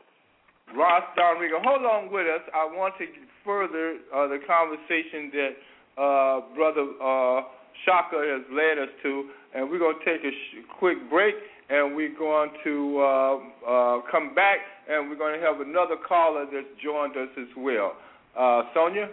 Ras 0.78 1.04
Don 1.16 1.40
Rico. 1.40 1.58
Hold 1.64 1.86
on 1.86 2.14
with 2.14 2.28
us. 2.28 2.46
I 2.54 2.66
want 2.66 2.94
to 3.00 3.06
further 3.46 3.98
uh, 4.14 4.28
the 4.28 4.40
conversation 4.48 5.32
that 5.34 6.02
uh, 6.02 6.56
Brother 6.56 6.88
uh, 7.02 7.42
Shaka 7.86 8.18
has 8.18 8.44
led 8.52 8.82
us 8.82 8.90
to, 9.04 9.30
and 9.54 9.70
we're 9.70 9.80
going 9.80 9.98
to 10.00 10.06
take 10.06 10.24
a 10.24 10.32
sh- 10.32 10.66
quick 10.80 10.98
break, 11.10 11.36
and 11.70 11.96
we're 11.96 12.18
going 12.18 12.50
to 12.64 13.00
uh, 13.00 13.36
uh, 13.68 14.02
come 14.12 14.34
back, 14.34 14.60
and 14.90 15.10
we're 15.10 15.18
going 15.18 15.40
to 15.40 15.46
have 15.46 15.62
another 15.62 15.96
caller 16.08 16.46
that's 16.52 16.68
joined 16.84 17.16
us 17.18 17.30
as 17.38 17.48
well. 17.58 17.94
Uh, 18.38 18.64
Sonja? 18.76 19.08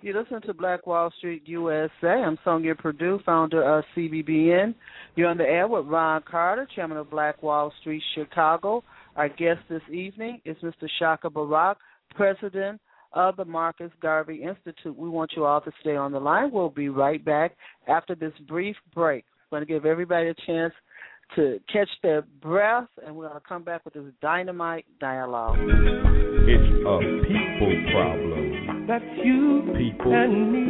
You 0.00 0.14
listen 0.14 0.40
to 0.42 0.54
Black 0.54 0.86
Wall 0.86 1.12
Street 1.18 1.42
USA. 1.46 1.90
I'm 2.06 2.38
Sonja 2.46 2.78
Perdue, 2.78 3.18
founder 3.26 3.64
of 3.64 3.84
CBBN. 3.96 4.74
You're 5.16 5.28
on 5.28 5.38
the 5.38 5.44
air 5.44 5.66
with 5.66 5.86
Ron 5.86 6.22
Carter, 6.22 6.68
chairman 6.76 6.98
of 6.98 7.10
Black 7.10 7.42
Wall 7.42 7.72
Street 7.80 8.02
Chicago. 8.14 8.84
Our 9.16 9.28
guest 9.28 9.58
this 9.68 9.82
evening 9.92 10.40
is 10.44 10.56
Mr. 10.62 10.86
Shaka 11.00 11.28
Barak, 11.28 11.78
president 12.14 12.80
of 13.12 13.36
the 13.36 13.44
Marcus 13.44 13.90
Garvey 14.00 14.42
Institute. 14.42 14.96
We 14.96 15.08
want 15.08 15.32
you 15.36 15.44
all 15.44 15.60
to 15.60 15.72
stay 15.80 15.96
on 15.96 16.12
the 16.12 16.20
line. 16.20 16.50
We'll 16.52 16.70
be 16.70 16.88
right 16.88 17.24
back 17.24 17.56
after 17.86 18.14
this 18.14 18.32
brief 18.46 18.76
break. 18.94 19.24
I'm 19.50 19.58
going 19.58 19.66
to 19.66 19.72
give 19.72 19.86
everybody 19.86 20.28
a 20.28 20.34
chance 20.46 20.74
to 21.36 21.58
catch 21.72 21.88
their 22.02 22.22
breath, 22.40 22.88
and 23.04 23.14
we're 23.14 23.28
going 23.28 23.40
to 23.40 23.48
come 23.48 23.62
back 23.62 23.84
with 23.84 23.94
this 23.94 24.04
dynamite 24.22 24.86
dialogue. 25.00 25.58
It's 25.60 26.86
a 26.86 26.98
people 27.26 27.92
problem 27.92 28.86
that's 28.88 29.04
you 29.22 29.62
people 29.76 30.14
and 30.14 30.50
me. 30.50 30.64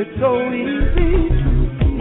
It's 0.00 0.20
so 0.20 0.52
easy. 0.52 1.43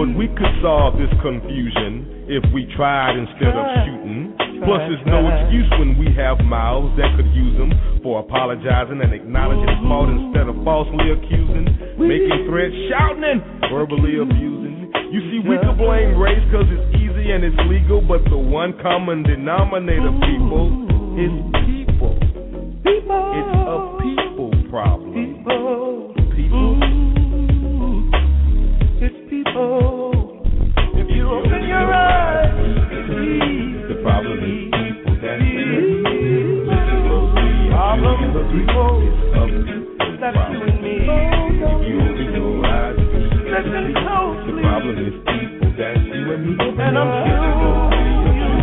But 0.03 0.19
we 0.19 0.27
could 0.35 0.51
solve 0.59 0.99
this 0.99 1.07
confusion 1.23 2.27
if 2.27 2.43
we 2.51 2.67
tried 2.75 3.15
instead 3.15 3.55
of 3.55 3.63
shooting. 3.87 4.35
Plus, 4.67 4.83
there's 4.91 5.07
no 5.07 5.23
excuse 5.31 5.63
when 5.79 5.95
we 5.95 6.11
have 6.19 6.43
mouths 6.43 6.91
that 6.99 7.15
could 7.15 7.31
use 7.31 7.55
them 7.55 7.71
for 8.03 8.19
apologizing 8.19 8.99
and 8.99 9.15
acknowledging 9.15 9.71
fault 9.87 10.11
instead 10.11 10.51
of 10.51 10.59
falsely 10.67 11.07
accusing, 11.07 11.71
making 11.95 12.51
threats, 12.51 12.75
shouting, 12.91 13.23
and 13.23 13.39
verbally 13.71 14.19
abusing. 14.19 14.91
You 15.15 15.23
see, 15.31 15.39
we 15.39 15.55
could 15.63 15.79
blame 15.79 16.19
race 16.19 16.43
because 16.51 16.67
it's 16.67 16.99
easy 16.99 17.31
and 17.31 17.47
it's 17.47 17.55
legal, 17.71 18.03
but 18.03 18.27
the 18.27 18.35
one 18.35 18.75
common 18.83 19.23
denominator, 19.23 20.11
people, 20.19 20.83
is 21.15 21.31
people. 21.63 22.19
People. 22.83 23.23
It's 23.39 23.55
a 23.55 23.77
people 24.03 24.51
problem. 24.67 25.15
People. 25.15 26.11
People. 26.35 26.75
It's 28.99 29.29
people. 29.29 29.92
Problem 34.03 34.37
is 34.43 34.69
people 34.69 35.15
that 35.23 35.39
Problem 37.73 38.15
is 38.23 38.31
the 38.35 38.43
people. 38.51 38.91
It's 39.03 40.19
That's 40.21 40.37
you 40.51 40.59
and 40.61 40.79
me. 40.83 40.95
If 41.03 41.87
you 41.87 41.95
open 41.99 42.29
your 42.35 42.65
eyes, 42.65 42.95
Listen 42.99 43.93
closely. 44.03 44.53
the 44.53 44.61
problem 44.61 44.95
is 44.99 45.15
people 45.23 45.71
that 45.79 45.95
you 46.03 46.21
and 46.33 46.43
me. 46.47 46.63
And 46.83 46.97
I'm 46.97 47.11
sure. 47.27 48.53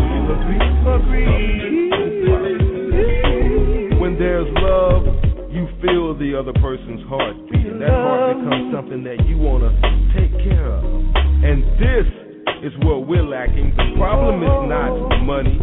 When 4.01 4.19
there's 4.19 4.49
love, 4.57 5.05
you 5.53 5.69
feel 5.83 6.15
the 6.17 6.35
other 6.39 6.53
person's 6.55 7.03
heartbeat, 7.09 7.67
and 7.67 7.81
that 7.83 7.91
heart 7.91 8.37
becomes 8.39 8.73
something 8.75 9.05
that 9.05 9.27
you 9.27 9.37
want 9.37 9.63
to 9.65 9.71
take 10.17 10.33
care 10.45 10.67
of. 10.73 10.85
And 10.85 11.63
this 11.79 12.07
is 12.63 12.73
what 12.85 13.07
we're 13.07 13.25
lacking. 13.25 13.73
The 13.77 13.97
problem 13.97 14.43
is 14.43 14.57
not 14.69 14.93
money 15.25 15.59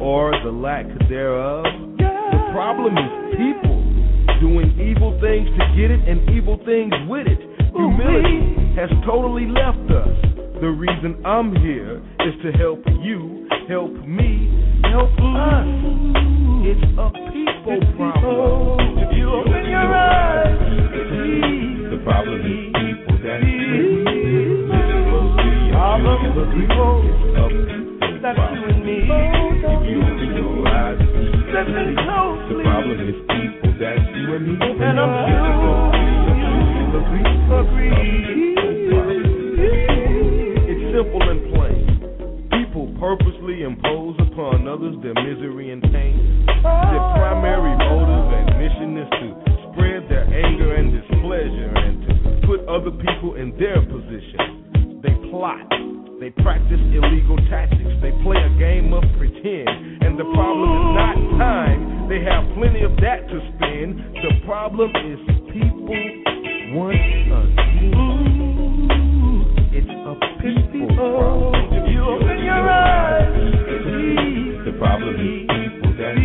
or 0.00 0.32
the 0.42 0.50
lack 0.50 0.86
thereof. 1.08 1.64
The 1.98 2.42
problem 2.52 2.98
is 2.98 3.10
people 3.38 3.78
doing 4.40 4.74
evil 4.80 5.14
things 5.20 5.46
to 5.58 5.64
get 5.76 5.90
it 5.90 6.00
and 6.08 6.28
evil 6.30 6.58
things 6.64 6.92
with 7.08 7.26
it. 7.26 7.38
Humility 7.70 8.74
has 8.74 8.90
totally 9.06 9.46
left 9.46 9.86
us. 9.90 10.10
The 10.60 10.68
reason 10.68 11.24
I'm 11.24 11.54
here 11.56 12.02
is 12.26 12.34
to 12.42 12.52
help 12.58 12.82
you, 13.00 13.46
help 13.68 13.92
me, 14.06 14.50
help 14.90 15.14
us. 15.22 15.66
It's 16.66 16.82
a 16.98 17.08
people 17.30 17.80
problem. 17.96 18.98
If 18.98 19.16
you 19.16 19.30
open 19.30 19.64
your 19.70 19.94
eyes. 19.94 20.58
The 21.90 22.00
problem 22.04 22.40
is 22.40 22.89
other 52.70 52.92
people 52.92 53.34
in 53.34 53.50
their 53.58 53.82
position. 53.82 54.49
They 55.30 55.36
plot. 55.36 55.62
They 56.18 56.30
practice 56.42 56.80
illegal 56.90 57.36
tactics. 57.48 57.94
They 58.02 58.10
play 58.24 58.36
a 58.36 58.50
game 58.58 58.92
of 58.92 59.04
pretend. 59.16 60.02
And 60.02 60.18
the 60.18 60.24
problem 60.34 60.70
is 60.74 60.90
not 60.98 61.14
time. 61.38 62.08
They 62.08 62.18
have 62.26 62.42
plenty 62.58 62.82
of 62.82 62.96
that 62.98 63.28
to 63.30 63.38
spend. 63.54 64.00
The 64.26 64.42
problem 64.44 64.90
is 64.90 65.18
people 65.54 66.02
want 66.74 66.98
again. 66.98 67.94
It's 69.70 69.86
a 69.86 70.18
people 70.42 70.90
problem. 70.96 71.54
If 71.78 71.86
you 71.94 72.02
open 72.02 72.42
your 72.42 72.68
eyes. 72.68 73.30
The 74.66 74.72
problem 74.82 75.14
is 75.14 75.46
people 75.46 75.94
that 75.94 76.18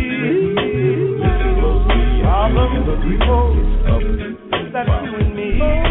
Problem 2.26 2.74
is 2.74 2.86
people. 3.06 3.54
It's 3.54 3.86
a 3.86 4.02
people 4.02 4.66
That's 4.72 4.90
you 5.04 5.14
and 5.14 5.30
me. 5.36 5.85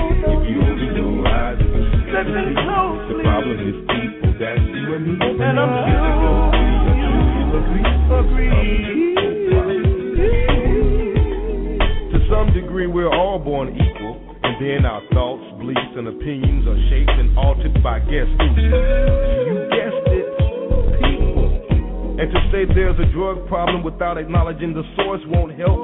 Without 24.05 24.19
acknowledging 24.19 24.71
the 24.71 24.83
source 24.95 25.21
won't 25.25 25.57
help, 25.57 25.74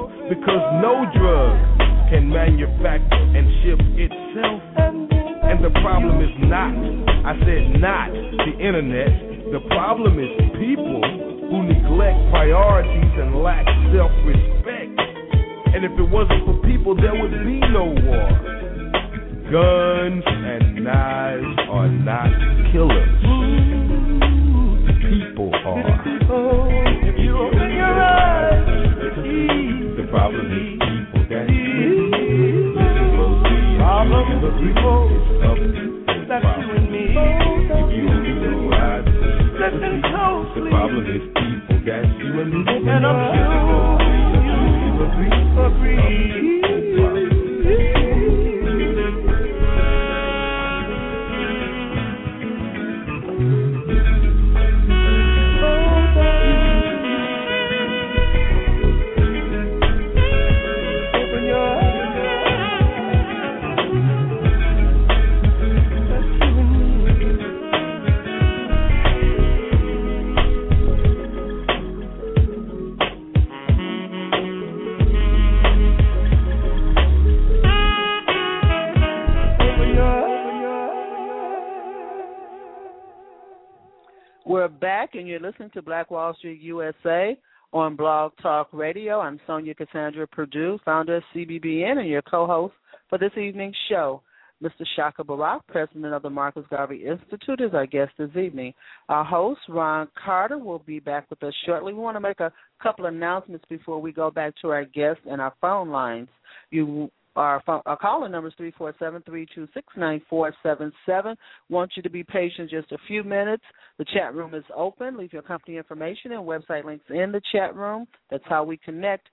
Cassandra 89.74 90.26
Perdue, 90.26 90.78
founder 90.84 91.16
of 91.16 91.22
CBBN, 91.34 91.98
and 91.98 92.08
your 92.08 92.22
co-host 92.22 92.74
for 93.08 93.18
this 93.18 93.32
evening's 93.36 93.76
show. 93.88 94.22
Mr. 94.62 94.86
Shaka 94.94 95.24
Barak, 95.24 95.66
president 95.66 96.14
of 96.14 96.22
the 96.22 96.30
Marcus 96.30 96.64
Garvey 96.70 97.04
Institute, 97.04 97.60
is 97.60 97.74
our 97.74 97.86
guest 97.86 98.12
this 98.16 98.30
evening. 98.36 98.72
Our 99.08 99.24
host, 99.24 99.60
Ron 99.68 100.08
Carter, 100.24 100.56
will 100.56 100.78
be 100.78 101.00
back 101.00 101.28
with 101.30 101.42
us 101.42 101.54
shortly. 101.66 101.92
We 101.92 101.98
want 101.98 102.16
to 102.16 102.20
make 102.20 102.38
a 102.38 102.52
couple 102.80 103.06
of 103.06 103.12
announcements 103.12 103.64
before 103.68 104.00
we 104.00 104.12
go 104.12 104.30
back 104.30 104.54
to 104.62 104.68
our 104.68 104.84
guests 104.84 105.22
and 105.28 105.40
our 105.40 105.52
phone 105.60 105.90
lines. 105.90 106.28
You 106.70 107.10
our, 107.34 107.62
phone, 107.64 107.80
our 107.86 107.96
calling 107.96 108.30
number 108.30 108.48
is 108.48 108.54
three 108.56 108.72
four 108.76 108.94
seven 108.98 109.22
three 109.22 109.46
two 109.54 109.66
six 109.72 109.86
nine 109.96 110.20
four 110.28 110.54
seven 110.62 110.92
seven. 111.06 111.34
Want 111.70 111.92
you 111.96 112.02
to 112.02 112.10
be 112.10 112.22
patient 112.22 112.70
just 112.70 112.92
a 112.92 112.98
few 113.08 113.24
minutes. 113.24 113.64
The 113.98 114.04
chat 114.04 114.34
room 114.34 114.54
is 114.54 114.64
open. 114.74 115.16
Leave 115.16 115.32
your 115.32 115.42
company 115.42 115.78
information 115.78 116.32
and 116.32 116.42
website 116.42 116.84
links 116.84 117.06
in 117.08 117.32
the 117.32 117.40
chat 117.50 117.74
room. 117.74 118.06
That's 118.30 118.44
how 118.46 118.64
we 118.64 118.76
connect. 118.76 119.28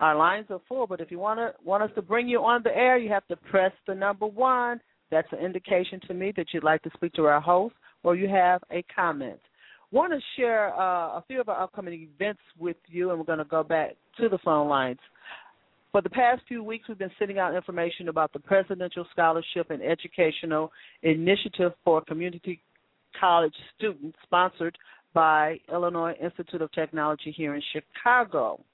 Our 0.00 0.16
lines 0.16 0.46
are 0.50 0.60
full, 0.68 0.86
but 0.86 1.00
if 1.00 1.10
you 1.10 1.18
want 1.18 1.38
to 1.38 1.52
want 1.64 1.82
us 1.82 1.90
to 1.94 2.02
bring 2.02 2.28
you 2.28 2.40
on 2.40 2.62
the 2.64 2.76
air, 2.76 2.96
you 2.98 3.10
have 3.10 3.26
to 3.28 3.36
press 3.36 3.72
the 3.86 3.94
number 3.94 4.26
one. 4.26 4.80
That's 5.10 5.28
an 5.32 5.38
indication 5.38 6.00
to 6.08 6.14
me 6.14 6.32
that 6.36 6.46
you'd 6.52 6.64
like 6.64 6.82
to 6.82 6.90
speak 6.94 7.12
to 7.14 7.26
our 7.26 7.40
host 7.40 7.74
or 8.02 8.16
you 8.16 8.28
have 8.28 8.62
a 8.70 8.82
comment. 8.94 9.38
Want 9.90 10.12
to 10.12 10.18
share 10.36 10.74
uh, 10.74 11.18
a 11.18 11.24
few 11.28 11.40
of 11.40 11.48
our 11.48 11.62
upcoming 11.62 12.08
events 12.14 12.40
with 12.58 12.78
you, 12.86 13.10
and 13.10 13.18
we're 13.18 13.26
going 13.26 13.38
to 13.38 13.44
go 13.44 13.62
back 13.62 13.90
to 14.18 14.28
the 14.28 14.38
phone 14.38 14.68
lines. 14.68 14.98
For 15.92 16.00
the 16.00 16.08
past 16.08 16.40
few 16.48 16.64
weeks, 16.64 16.88
we've 16.88 16.98
been 16.98 17.10
sending 17.18 17.38
out 17.38 17.54
information 17.54 18.08
about 18.08 18.32
the 18.32 18.38
Presidential 18.38 19.06
Scholarship 19.12 19.70
and 19.70 19.82
Educational 19.82 20.72
Initiative 21.02 21.72
for 21.84 22.00
Community 22.00 22.62
College 23.20 23.52
Students, 23.76 24.16
sponsored 24.22 24.78
by 25.12 25.58
Illinois 25.70 26.14
Institute 26.22 26.62
of 26.62 26.72
Technology 26.72 27.30
here 27.36 27.54
in 27.54 27.62
Chicago. 27.74 28.64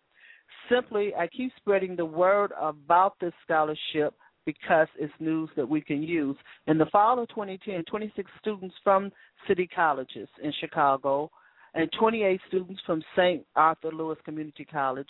Simply, 0.70 1.15
I 1.15 1.27
keep 1.27 1.53
spreading 1.57 1.97
the 1.97 2.05
word 2.05 2.53
about 2.61 3.15
this 3.20 3.32
scholarship 3.45 4.15
because 4.45 4.89
it's 4.99 5.12
news 5.20 5.51
that 5.57 5.69
we 5.69 5.81
can 5.81 6.03
use. 6.03 6.36
In 6.66 6.78
the 6.78 6.86
fall 6.86 7.19
of 7.19 7.28
2010, 7.28 7.85
26 7.85 8.31
students 8.40 8.74
from 8.82 9.11
city 9.47 9.69
colleges 9.74 10.28
in 10.43 10.53
Chicago 10.61 11.31
and 11.74 11.90
28 11.99 12.40
students 12.49 12.81
from 12.86 13.03
St. 13.15 13.45
Arthur 13.57 13.90
Lewis 13.93 14.19
Community 14.24 14.65
College 14.65 15.09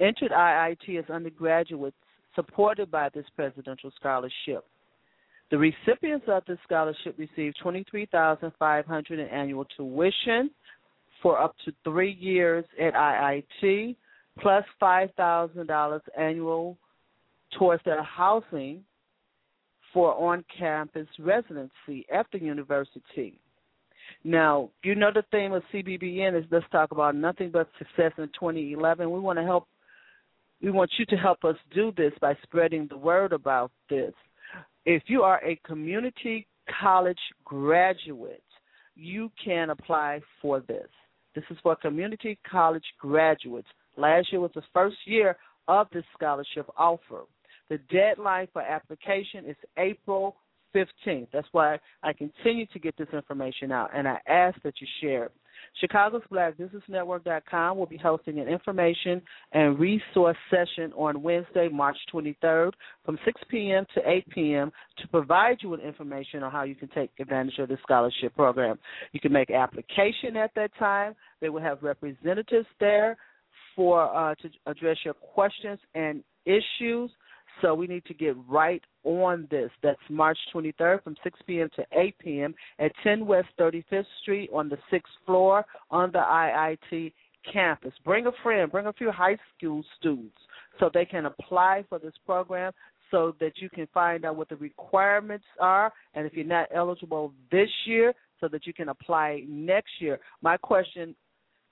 entered 0.00 0.30
IIT 0.30 0.98
as 0.98 1.10
undergraduates 1.10 1.96
supported 2.34 2.90
by 2.90 3.08
this 3.14 3.26
presidential 3.36 3.90
scholarship. 3.98 4.64
The 5.50 5.58
recipients 5.58 6.26
of 6.28 6.44
this 6.46 6.58
scholarship 6.64 7.18
received 7.18 7.56
23,500 7.62 9.18
in 9.18 9.26
annual 9.28 9.66
tuition 9.76 10.50
for 11.20 11.38
up 11.38 11.54
to 11.64 11.72
three 11.84 12.12
years 12.12 12.64
at 12.80 12.94
IIT, 12.94 13.96
plus 14.40 14.64
$5,000 14.80 16.00
annual 16.18 16.78
towards 17.58 17.82
their 17.84 18.02
housing 18.02 18.82
for 19.92 20.14
on-campus 20.14 21.06
residency 21.18 22.06
at 22.12 22.26
the 22.32 22.40
university. 22.40 23.38
Now, 24.24 24.70
you 24.82 24.94
know 24.94 25.10
the 25.12 25.24
theme 25.30 25.52
of 25.52 25.62
CBBN 25.72 26.38
is 26.38 26.44
let's 26.50 26.64
talk 26.70 26.92
about 26.92 27.14
nothing 27.14 27.50
but 27.50 27.68
success 27.78 28.12
in 28.18 28.28
2011. 28.28 29.10
We 29.10 29.20
want 29.20 29.38
to 29.38 29.44
help. 29.44 29.68
We 30.62 30.70
want 30.70 30.90
you 30.98 31.04
to 31.06 31.16
help 31.16 31.44
us 31.44 31.56
do 31.74 31.92
this 31.96 32.12
by 32.20 32.36
spreading 32.42 32.86
the 32.88 32.96
word 32.96 33.32
about 33.32 33.72
this. 33.90 34.12
If 34.84 35.02
you 35.06 35.22
are 35.22 35.44
a 35.44 35.60
community 35.66 36.46
college 36.80 37.18
graduate, 37.44 38.42
you 38.94 39.30
can 39.44 39.70
apply 39.70 40.20
for 40.40 40.60
this. 40.60 40.88
This 41.34 41.44
is 41.50 41.56
for 41.62 41.74
community 41.76 42.38
college 42.48 42.84
graduates. 43.00 43.68
Last 43.96 44.32
year 44.32 44.40
was 44.40 44.50
the 44.54 44.62
first 44.72 44.96
year 45.04 45.36
of 45.68 45.88
this 45.92 46.04
scholarship 46.14 46.68
offer. 46.76 47.22
The 47.68 47.78
deadline 47.90 48.48
for 48.52 48.62
application 48.62 49.44
is 49.46 49.56
April 49.78 50.36
15th. 50.74 51.28
That's 51.32 51.48
why 51.52 51.78
I 52.02 52.12
continue 52.12 52.66
to 52.66 52.78
get 52.78 52.96
this 52.96 53.08
information 53.12 53.72
out, 53.72 53.90
and 53.94 54.08
I 54.08 54.18
ask 54.26 54.60
that 54.62 54.74
you 54.80 54.86
share 55.00 55.24
it. 55.24 55.32
Chicago's 55.80 56.22
Black 56.30 56.56
Business 56.58 56.82
Network.com 56.88 57.78
will 57.78 57.86
be 57.86 57.96
hosting 57.96 58.40
an 58.40 58.48
information 58.48 59.22
and 59.52 59.78
resource 59.78 60.36
session 60.50 60.92
on 60.94 61.22
Wednesday, 61.22 61.68
March 61.68 61.96
23rd 62.12 62.72
from 63.04 63.18
6 63.24 63.40
p.m. 63.48 63.86
to 63.94 64.00
8 64.08 64.28
p.m. 64.30 64.72
to 64.98 65.08
provide 65.08 65.58
you 65.60 65.68
with 65.68 65.80
information 65.80 66.42
on 66.42 66.50
how 66.50 66.64
you 66.64 66.74
can 66.74 66.88
take 66.88 67.10
advantage 67.20 67.58
of 67.58 67.68
the 67.68 67.78
scholarship 67.82 68.34
program. 68.34 68.78
You 69.12 69.20
can 69.20 69.32
make 69.32 69.50
application 69.50 70.36
at 70.36 70.50
that 70.56 70.72
time. 70.78 71.14
They 71.40 71.48
will 71.48 71.62
have 71.62 71.82
representatives 71.82 72.66
there 72.80 73.16
for 73.74 74.14
uh, 74.14 74.34
to 74.36 74.50
address 74.66 74.98
your 75.04 75.14
questions 75.14 75.78
and 75.94 76.22
issues. 76.44 77.10
So 77.60 77.74
we 77.74 77.86
need 77.86 78.04
to 78.06 78.14
get 78.14 78.34
right 78.48 78.82
on 79.04 79.46
this. 79.50 79.70
That's 79.82 80.00
March 80.08 80.38
23rd 80.54 81.04
from 81.04 81.16
6 81.22 81.38
p.m. 81.46 81.68
to 81.76 81.84
8 81.92 82.18
p.m. 82.18 82.54
at 82.78 82.92
10 83.04 83.26
West 83.26 83.48
35th 83.58 84.04
Street 84.22 84.50
on 84.52 84.68
the 84.68 84.78
sixth 84.90 85.12
floor 85.26 85.64
on 85.90 86.10
the 86.12 86.18
IIT 86.18 87.12
campus. 87.52 87.92
Bring 88.04 88.26
a 88.26 88.32
friend, 88.42 88.70
bring 88.70 88.86
a 88.86 88.92
few 88.92 89.10
high 89.10 89.36
school 89.56 89.84
students 89.98 90.36
so 90.80 90.90
they 90.92 91.04
can 91.04 91.26
apply 91.26 91.84
for 91.88 91.98
this 91.98 92.14
program 92.24 92.72
so 93.10 93.34
that 93.40 93.52
you 93.56 93.68
can 93.68 93.86
find 93.92 94.24
out 94.24 94.36
what 94.36 94.48
the 94.48 94.56
requirements 94.56 95.44
are 95.60 95.92
and 96.14 96.26
if 96.26 96.32
you're 96.32 96.44
not 96.44 96.68
eligible 96.74 97.32
this 97.50 97.68
year 97.86 98.14
so 98.40 98.48
that 98.48 98.66
you 98.66 98.72
can 98.72 98.88
apply 98.88 99.44
next 99.48 99.92
year. 100.00 100.18
My 100.40 100.56
question 100.56 101.14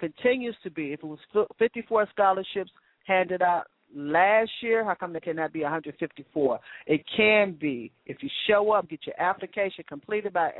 continues 0.01 0.57
to 0.65 0.71
be. 0.71 0.93
If 0.93 1.01
it 1.01 1.07
was 1.07 1.19
54 1.59 2.09
scholarships 2.13 2.73
handed 3.07 3.43
out 3.43 3.67
last 3.95 4.51
year, 4.63 4.85
how 4.85 4.95
come 4.95 5.13
there 5.13 5.21
cannot 5.21 5.53
be 5.53 5.63
154? 5.63 6.61
It 6.87 7.03
can 7.17 7.57
be. 7.61 7.91
If 8.07 8.19
you 8.23 8.29
show 8.47 8.73
up, 8.73 8.89
get 8.89 9.01
your 9.07 9.21
application 9.21 9.85
completed 9.89 10.33
by 10.33 10.51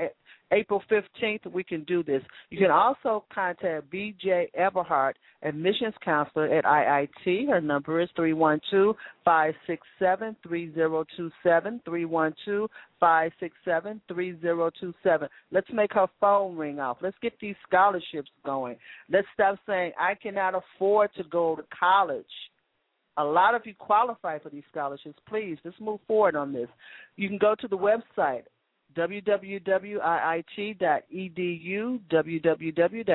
April 0.53 0.83
15th, 0.91 1.47
we 1.53 1.63
can 1.63 1.85
do 1.85 2.03
this. 2.03 2.23
You 2.51 2.59
can 2.59 2.71
also 2.71 3.25
contact 3.33 3.91
BJ 3.93 4.53
Eberhardt, 4.55 5.17
admissions 5.43 5.95
counselor 6.05 6.47
at 6.47 6.65
IIT. 6.65 7.49
Her 7.49 7.61
number 7.61 8.01
is 8.01 8.09
312 8.17 8.97
567 9.25 10.37
3027. 10.43 11.81
312 11.85 12.71
567 12.99 14.01
3027. 14.09 15.29
Let's 15.53 15.69
make 15.73 15.93
her 15.93 16.07
phone 16.21 16.57
ring 16.57 16.81
off. 16.81 16.99
Let's 17.01 17.17
get 17.23 17.35
these 17.41 17.57
scholarships 17.67 18.31
going. 18.45 18.77
Let's 19.11 19.29
stop 19.35 19.57
saying, 19.67 19.93
I 19.99 20.15
cannot 20.15 20.55
afford 20.55 21.11
to 21.17 21.25
go 21.25 21.55
to 21.57 21.63
college. 21.79 22.25
A 23.17 23.25
lot 23.25 23.55
of 23.55 23.67
you 23.67 23.75
qualify 23.79 24.39
for 24.39 24.51
these 24.51 24.63
scholarships. 24.71 25.19
Please, 25.29 25.59
let's 25.65 25.81
move 25.81 26.01
forward 26.07 26.37
on 26.37 26.53
this. 26.53 26.69
You 27.17 27.29
can 27.29 27.39
go 27.39 27.55
to 27.55 27.69
the 27.69 27.77
website 27.77 28.45
www.iit.edu, 28.97 30.01
www.iit.edu. 32.11 33.15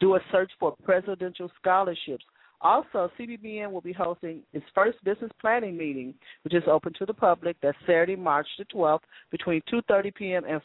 Do 0.00 0.14
a 0.14 0.20
search 0.30 0.50
for 0.58 0.76
presidential 0.84 1.50
scholarships. 1.60 2.24
Also, 2.62 3.10
CBBN 3.18 3.70
will 3.72 3.80
be 3.80 3.92
hosting 3.92 4.42
its 4.52 4.66
first 4.74 5.02
business 5.02 5.30
planning 5.40 5.78
meeting, 5.78 6.12
which 6.42 6.54
is 6.54 6.62
open 6.66 6.92
to 6.98 7.06
the 7.06 7.14
public. 7.14 7.56
That's 7.62 7.78
Saturday, 7.86 8.16
March 8.16 8.46
the 8.58 8.66
12th, 8.66 9.00
between 9.30 9.62
2:30 9.72 10.14
p.m. 10.14 10.44
and 10.46 10.60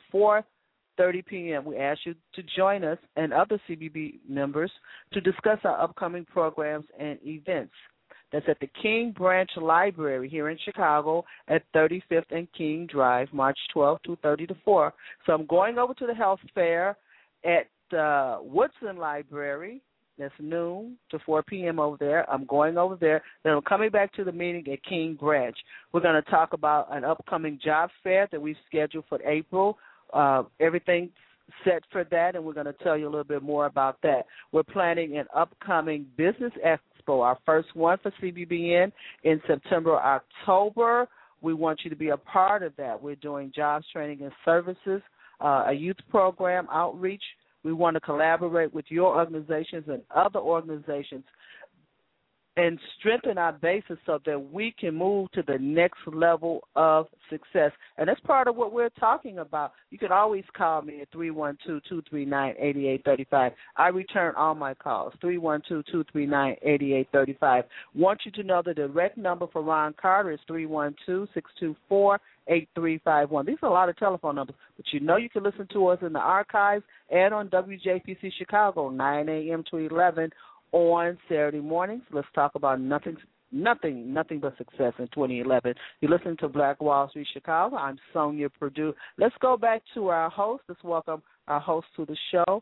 4:30 0.99 1.25
p.m. 1.25 1.65
We 1.65 1.77
ask 1.77 1.99
you 2.05 2.15
to 2.33 2.43
join 2.55 2.83
us 2.83 2.97
and 3.15 3.33
other 3.33 3.59
CBB 3.69 4.19
members 4.27 4.71
to 5.13 5.21
discuss 5.21 5.59
our 5.63 5.79
upcoming 5.79 6.25
programs 6.25 6.85
and 6.99 7.19
events. 7.25 7.73
That's 8.31 8.45
at 8.49 8.59
the 8.59 8.69
King 8.81 9.13
Branch 9.15 9.49
Library 9.55 10.27
here 10.27 10.49
in 10.49 10.57
Chicago 10.65 11.23
at 11.47 11.63
35th 11.73 12.31
and 12.31 12.47
King 12.57 12.87
Drive, 12.91 13.29
March 13.31 13.57
12th, 13.75 13.99
2:30 14.07 14.47
to 14.49 14.55
4. 14.65 14.93
So 15.25 15.33
I'm 15.33 15.45
going 15.45 15.77
over 15.77 15.93
to 15.93 16.07
the 16.07 16.13
health 16.13 16.39
fair 16.53 16.97
at 17.43 17.97
uh, 17.97 18.39
Woodson 18.41 18.97
Library 18.97 19.81
that's 20.17 20.33
noon 20.39 20.97
to 21.11 21.19
4 21.25 21.43
p.m. 21.43 21.79
over 21.79 21.97
there. 21.99 22.29
I'm 22.29 22.45
going 22.45 22.77
over 22.77 22.95
there. 22.95 23.21
Then 23.43 23.53
I'm 23.53 23.61
coming 23.61 23.89
back 23.89 24.13
to 24.13 24.23
the 24.23 24.31
meeting 24.31 24.65
at 24.71 24.83
King 24.83 25.17
Branch. 25.19 25.55
We're 25.91 26.01
going 26.01 26.21
to 26.21 26.31
talk 26.31 26.53
about 26.53 26.87
an 26.95 27.03
upcoming 27.03 27.59
job 27.63 27.89
fair 28.03 28.27
that 28.31 28.41
we've 28.41 28.55
scheduled 28.67 29.05
for 29.09 29.21
April. 29.23 29.77
Uh, 30.13 30.43
everything's 30.59 31.11
set 31.63 31.83
for 31.91 32.03
that, 32.05 32.35
and 32.35 32.43
we're 32.43 32.53
going 32.53 32.65
to 32.65 32.73
tell 32.73 32.97
you 32.97 33.05
a 33.05 33.11
little 33.11 33.23
bit 33.23 33.43
more 33.43 33.65
about 33.65 33.97
that. 34.03 34.25
We're 34.51 34.63
planning 34.63 35.17
an 35.17 35.25
upcoming 35.35 36.05
business 36.17 36.51
expo, 36.65 37.23
our 37.23 37.37
first 37.45 37.75
one 37.75 37.97
for 38.01 38.11
CBBN 38.21 38.91
in 39.23 39.41
September, 39.47 39.95
October. 39.95 41.07
We 41.41 41.53
want 41.53 41.81
you 41.83 41.89
to 41.89 41.95
be 41.95 42.09
a 42.09 42.17
part 42.17 42.63
of 42.63 42.75
that. 42.77 43.01
We're 43.01 43.15
doing 43.15 43.51
jobs 43.55 43.85
training 43.91 44.21
and 44.23 44.31
services, 44.43 45.01
uh, 45.39 45.65
a 45.67 45.73
youth 45.73 45.97
program, 46.09 46.67
outreach 46.71 47.23
we 47.65 47.73
want 47.73 47.95
to 47.95 47.99
collaborate 47.99 48.71
with 48.73 48.85
your 48.89 49.17
organizations 49.17 49.85
and 49.87 50.03
other 50.15 50.39
organizations 50.39 51.23
and 52.57 52.79
strengthen 52.97 53.37
our 53.37 53.51
basis 53.51 53.97
so 54.05 54.17
that 54.25 54.39
we 54.51 54.73
can 54.79 54.95
move 54.95 55.29
to 55.33 55.43
the 55.45 55.57
next 55.59 55.99
level 56.07 56.65
of 56.75 57.07
success. 57.29 57.73
And 57.97 58.07
that's 58.07 58.21
part 58.21 58.47
of 58.47 58.55
what 58.55 58.71
we're 58.71 58.87
talking 58.89 59.39
about. 59.39 59.73
You 59.89 59.97
can 59.97 60.13
always 60.13 60.45
call 60.55 60.81
me 60.81 61.01
at 61.01 61.11
312-239-8835. 61.11 63.51
I 63.75 63.89
return 63.89 64.33
all 64.37 64.55
my 64.55 64.73
calls, 64.73 65.11
312-239-8835. 65.21 67.63
Want 67.93 68.21
you 68.25 68.31
to 68.31 68.43
know 68.43 68.61
the 68.63 68.73
direct 68.73 69.17
number 69.17 69.47
for 69.51 69.61
Ron 69.61 69.93
Carter 70.01 70.31
is 70.31 70.39
312-624 70.49 72.19
8351. 72.47 73.45
These 73.45 73.57
are 73.63 73.69
a 73.69 73.73
lot 73.73 73.89
of 73.89 73.97
telephone 73.97 74.35
numbers, 74.35 74.55
but 74.77 74.85
you 74.91 74.99
know 74.99 75.17
you 75.17 75.29
can 75.29 75.43
listen 75.43 75.67
to 75.73 75.87
us 75.87 75.99
in 76.01 76.13
the 76.13 76.19
archives 76.19 76.83
and 77.09 77.33
on 77.33 77.49
WJPC 77.49 78.31
Chicago, 78.37 78.89
9 78.89 79.29
a.m. 79.29 79.63
to 79.71 79.77
11 79.77 80.29
on 80.71 81.17
Saturday 81.27 81.59
mornings. 81.59 82.03
Let's 82.11 82.27
talk 82.35 82.55
about 82.55 82.79
nothing, 82.79 83.17
nothing, 83.51 84.13
nothing 84.13 84.39
but 84.39 84.57
success 84.57 84.93
in 84.99 85.07
2011. 85.07 85.73
You're 86.01 86.11
listening 86.11 86.37
to 86.37 86.47
Black 86.47 86.81
Wall 86.81 87.09
Street 87.09 87.27
Chicago. 87.33 87.75
I'm 87.75 87.97
Sonja 88.13 88.49
Perdue. 88.59 88.93
Let's 89.17 89.35
go 89.41 89.57
back 89.57 89.81
to 89.93 90.09
our 90.09 90.29
host. 90.29 90.63
Let's 90.67 90.83
welcome 90.83 91.21
our 91.47 91.59
host 91.59 91.87
to 91.95 92.05
the 92.05 92.17
show. 92.31 92.61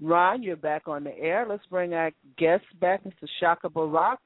Ron, 0.00 0.42
you're 0.42 0.56
back 0.56 0.88
on 0.88 1.04
the 1.04 1.16
air. 1.18 1.46
Let's 1.48 1.64
bring 1.70 1.94
our 1.94 2.10
guest 2.36 2.64
back, 2.80 3.04
Mr. 3.04 3.28
Shaka 3.40 3.68
Barak. 3.68 4.18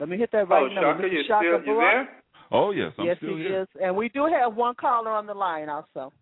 Let 0.00 0.08
me 0.08 0.18
hit 0.18 0.30
that 0.32 0.48
right 0.48 0.62
oh, 0.62 0.74
number. 0.74 1.02
Shaka, 1.02 1.14
Mr. 1.14 1.28
Shaka 1.28 1.58
still, 1.62 1.74
you 1.74 1.80
there? 1.80 2.08
Oh 2.50 2.70
yes, 2.70 2.92
I'm 2.98 3.06
yes, 3.06 3.16
still 3.18 3.36
he 3.36 3.44
here. 3.44 3.62
is, 3.62 3.68
and 3.82 3.96
we 3.96 4.08
do 4.10 4.26
have 4.26 4.54
one 4.54 4.74
caller 4.74 5.10
on 5.10 5.26
the 5.26 5.34
line 5.34 5.68
also. 5.68 6.12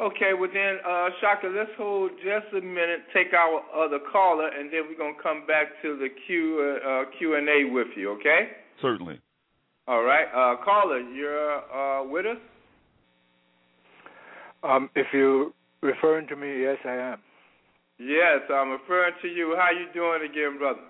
Okay, 0.00 0.32
well 0.38 0.48
then, 0.52 0.78
uh, 0.88 1.08
Shaka, 1.20 1.48
let's 1.48 1.70
hold 1.76 2.12
just 2.24 2.52
a 2.56 2.60
minute, 2.64 3.00
take 3.12 3.32
our 3.34 3.62
other 3.76 3.98
caller, 4.10 4.48
and 4.48 4.72
then 4.72 4.82
we're 4.88 4.96
gonna 4.96 5.22
come 5.22 5.46
back 5.46 5.66
to 5.82 5.96
the 5.98 6.08
Q 6.26 6.78
uh, 6.84 7.04
Q 7.18 7.36
and 7.36 7.48
A 7.48 7.64
with 7.70 7.88
you. 7.96 8.10
Okay? 8.12 8.48
Certainly. 8.80 9.20
All 9.86 10.02
right, 10.02 10.26
uh, 10.34 10.64
caller, 10.64 11.00
you're 11.00 11.56
uh, 11.56 12.04
with 12.04 12.26
us. 12.26 12.38
Um, 14.62 14.88
if 14.94 15.06
you're 15.12 15.50
referring 15.82 16.26
to 16.28 16.36
me, 16.36 16.62
yes, 16.62 16.78
I 16.84 16.94
am. 16.94 17.18
Yes, 17.98 18.40
I'm 18.52 18.70
referring 18.70 19.14
to 19.22 19.28
you. 19.28 19.54
How 19.58 19.70
you 19.70 19.92
doing 19.92 20.28
again, 20.28 20.58
brother? 20.58 20.80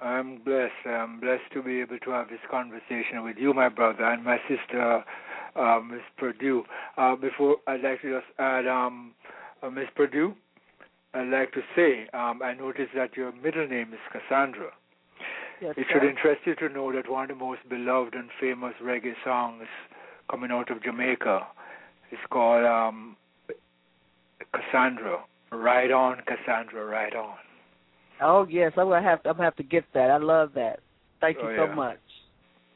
I'm 0.00 0.38
blessed. 0.44 0.72
I'm 0.84 1.20
blessed 1.20 1.50
to 1.54 1.62
be 1.62 1.80
able 1.80 1.98
to 1.98 2.10
have 2.10 2.28
this 2.28 2.40
conversation 2.50 3.22
with 3.24 3.36
you, 3.38 3.54
my 3.54 3.68
brother, 3.68 4.04
and 4.04 4.24
my 4.24 4.38
sister, 4.48 5.04
uh, 5.56 5.80
Miss 5.80 6.00
Perdue. 6.16 6.64
Uh, 6.96 7.16
before 7.16 7.56
I'd 7.66 7.82
like 7.82 8.02
to 8.02 8.14
just 8.20 8.26
add, 8.38 8.66
um, 8.66 9.12
uh, 9.62 9.70
Miss 9.70 9.86
Perdue, 9.94 10.34
I'd 11.14 11.28
like 11.28 11.52
to 11.52 11.60
say 11.76 12.06
um, 12.14 12.40
I 12.42 12.54
noticed 12.54 12.92
that 12.94 13.16
your 13.16 13.32
middle 13.32 13.66
name 13.66 13.92
is 13.92 14.00
Cassandra. 14.10 14.70
Yes, 15.60 15.74
it 15.76 15.86
sir. 15.88 16.00
should 16.00 16.08
interest 16.08 16.40
you 16.44 16.54
to 16.56 16.68
know 16.68 16.92
that 16.92 17.10
one 17.10 17.30
of 17.30 17.38
the 17.38 17.44
most 17.44 17.60
beloved 17.68 18.14
and 18.14 18.28
famous 18.40 18.74
reggae 18.82 19.12
songs 19.24 19.64
coming 20.30 20.50
out 20.50 20.70
of 20.70 20.82
Jamaica 20.82 21.46
is 22.10 22.18
called 22.30 22.64
um, 22.64 23.16
Cassandra. 24.52 25.18
Right 25.52 25.90
on, 25.90 26.16
Cassandra, 26.26 26.84
right 26.86 27.14
on. 27.14 27.34
Oh 28.22 28.46
yes, 28.48 28.72
I'm 28.78 28.88
gonna 28.88 29.02
have 29.06 29.22
to. 29.24 29.28
I'm 29.28 29.34
gonna 29.36 29.44
have 29.44 29.56
to 29.56 29.62
get 29.62 29.84
that. 29.92 30.10
I 30.10 30.16
love 30.16 30.52
that. 30.54 30.80
Thank 31.20 31.36
you 31.36 31.44
Oh, 31.44 31.56
so 31.56 31.64
yeah. 31.66 31.74
much. 31.74 31.98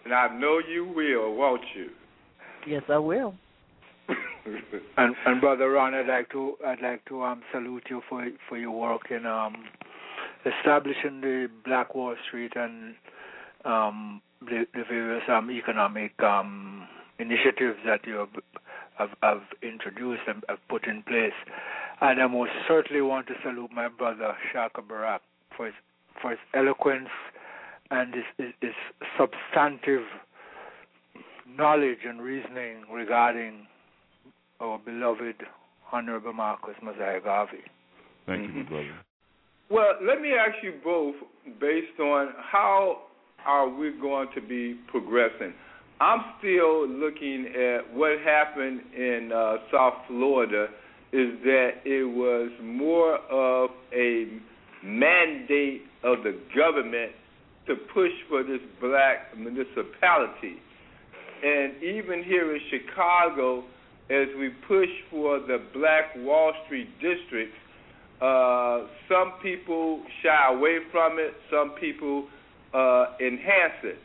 And 0.04 0.12
I 0.14 0.28
know 0.38 0.58
you 0.58 0.84
will, 0.84 1.34
won't 1.34 1.62
you? 1.74 1.88
Yes, 2.66 2.82
I 2.88 2.98
will. 2.98 3.34
And, 4.98 5.14
and 5.26 5.40
brother 5.40 5.70
Ron, 5.70 5.92
I'd 5.92 6.06
like 6.06 6.30
to 6.30 6.54
I'd 6.64 6.80
like 6.80 7.04
to 7.06 7.22
um 7.22 7.42
salute 7.52 7.82
you 7.90 8.00
for 8.08 8.26
for 8.48 8.56
your 8.56 8.70
work 8.70 9.10
in 9.10 9.26
um 9.26 9.64
establishing 10.46 11.20
the 11.20 11.48
Black 11.64 11.94
Wall 11.94 12.14
Street 12.26 12.52
and 12.54 12.94
um 13.64 14.22
the, 14.40 14.66
the 14.72 14.84
various 14.88 15.24
um 15.28 15.50
economic 15.50 16.12
um 16.22 16.86
initiatives 17.18 17.78
that 17.84 18.06
you 18.06 18.14
have, 18.14 18.28
have 18.98 19.10
have 19.22 19.42
introduced 19.62 20.22
and 20.28 20.44
have 20.48 20.58
put 20.68 20.86
in 20.86 21.02
place. 21.02 21.36
And 22.00 22.22
I 22.22 22.26
most 22.26 22.52
certainly 22.68 23.02
want 23.02 23.26
to 23.26 23.34
salute 23.42 23.72
my 23.74 23.88
brother 23.88 24.34
Shaka 24.52 24.80
Barak 24.80 25.22
for 25.56 25.66
his 25.66 25.74
for 26.22 26.30
his 26.30 26.40
eloquence 26.54 27.08
and 27.90 28.14
his, 28.14 28.24
his, 28.38 28.52
his 28.60 28.74
substantive 29.18 30.06
knowledge 31.48 31.98
and 32.06 32.20
reasoning 32.20 32.84
regarding 32.92 33.66
our 34.60 34.78
beloved 34.78 35.36
Honorable 35.92 36.32
Marcus 36.32 36.74
Mosiah 36.82 37.20
Garvey. 37.20 37.62
Thank 38.26 38.42
you, 38.42 38.48
Mhm. 38.48 38.56
my 38.56 38.62
brother. 38.62 38.94
Well, 39.68 39.96
let 40.00 40.20
me 40.20 40.32
ask 40.34 40.62
you 40.62 40.72
both, 40.82 41.16
based 41.58 42.00
on 42.00 42.34
how 42.38 43.02
are 43.44 43.68
we 43.68 43.90
going 43.90 44.28
to 44.34 44.40
be 44.40 44.74
progressing. 44.88 45.52
I'm 46.00 46.24
still 46.38 46.86
looking 46.86 47.46
at 47.54 47.90
what 47.92 48.18
happened 48.20 48.82
in 48.94 49.32
uh, 49.32 49.58
South 49.70 50.06
Florida. 50.06 50.68
Is 51.12 51.40
that 51.44 51.80
it 51.84 52.04
was 52.04 52.50
more 52.60 53.16
of 53.30 53.70
a 53.92 54.26
mandate 54.82 55.86
of 56.02 56.22
the 56.24 56.32
government 56.54 57.12
to 57.66 57.76
push 57.76 58.12
for 58.28 58.42
this 58.42 58.60
black 58.80 59.36
municipality, 59.36 60.60
and 61.42 61.82
even 61.82 62.22
here 62.24 62.54
in 62.54 62.60
Chicago, 62.70 63.64
as 64.08 64.28
we 64.38 64.50
push 64.68 64.88
for 65.10 65.40
the 65.40 65.58
Black 65.74 66.14
Wall 66.18 66.52
Street 66.66 66.88
districts. 67.00 67.56
Uh, 68.20 68.86
some 69.08 69.34
people 69.42 70.02
shy 70.22 70.54
away 70.54 70.78
from 70.92 71.18
it. 71.18 71.34
Some 71.50 71.74
people 71.80 72.26
uh, 72.72 73.06
enhance 73.20 73.82
it. 73.82 73.98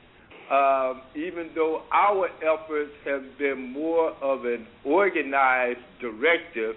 Um, 0.51 1.03
even 1.15 1.51
though 1.55 1.83
our 1.93 2.27
efforts 2.43 2.91
have 3.05 3.23
been 3.37 3.71
more 3.71 4.11
of 4.21 4.43
an 4.43 4.67
organized 4.83 5.79
directive, 6.01 6.75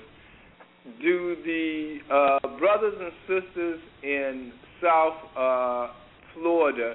do 1.01 1.36
the 1.44 1.98
uh, 2.12 2.59
brothers 2.59 2.94
and 3.01 3.12
sisters 3.26 3.81
in 4.02 4.52
South 4.81 5.16
uh, 5.36 5.93
Florida 6.35 6.94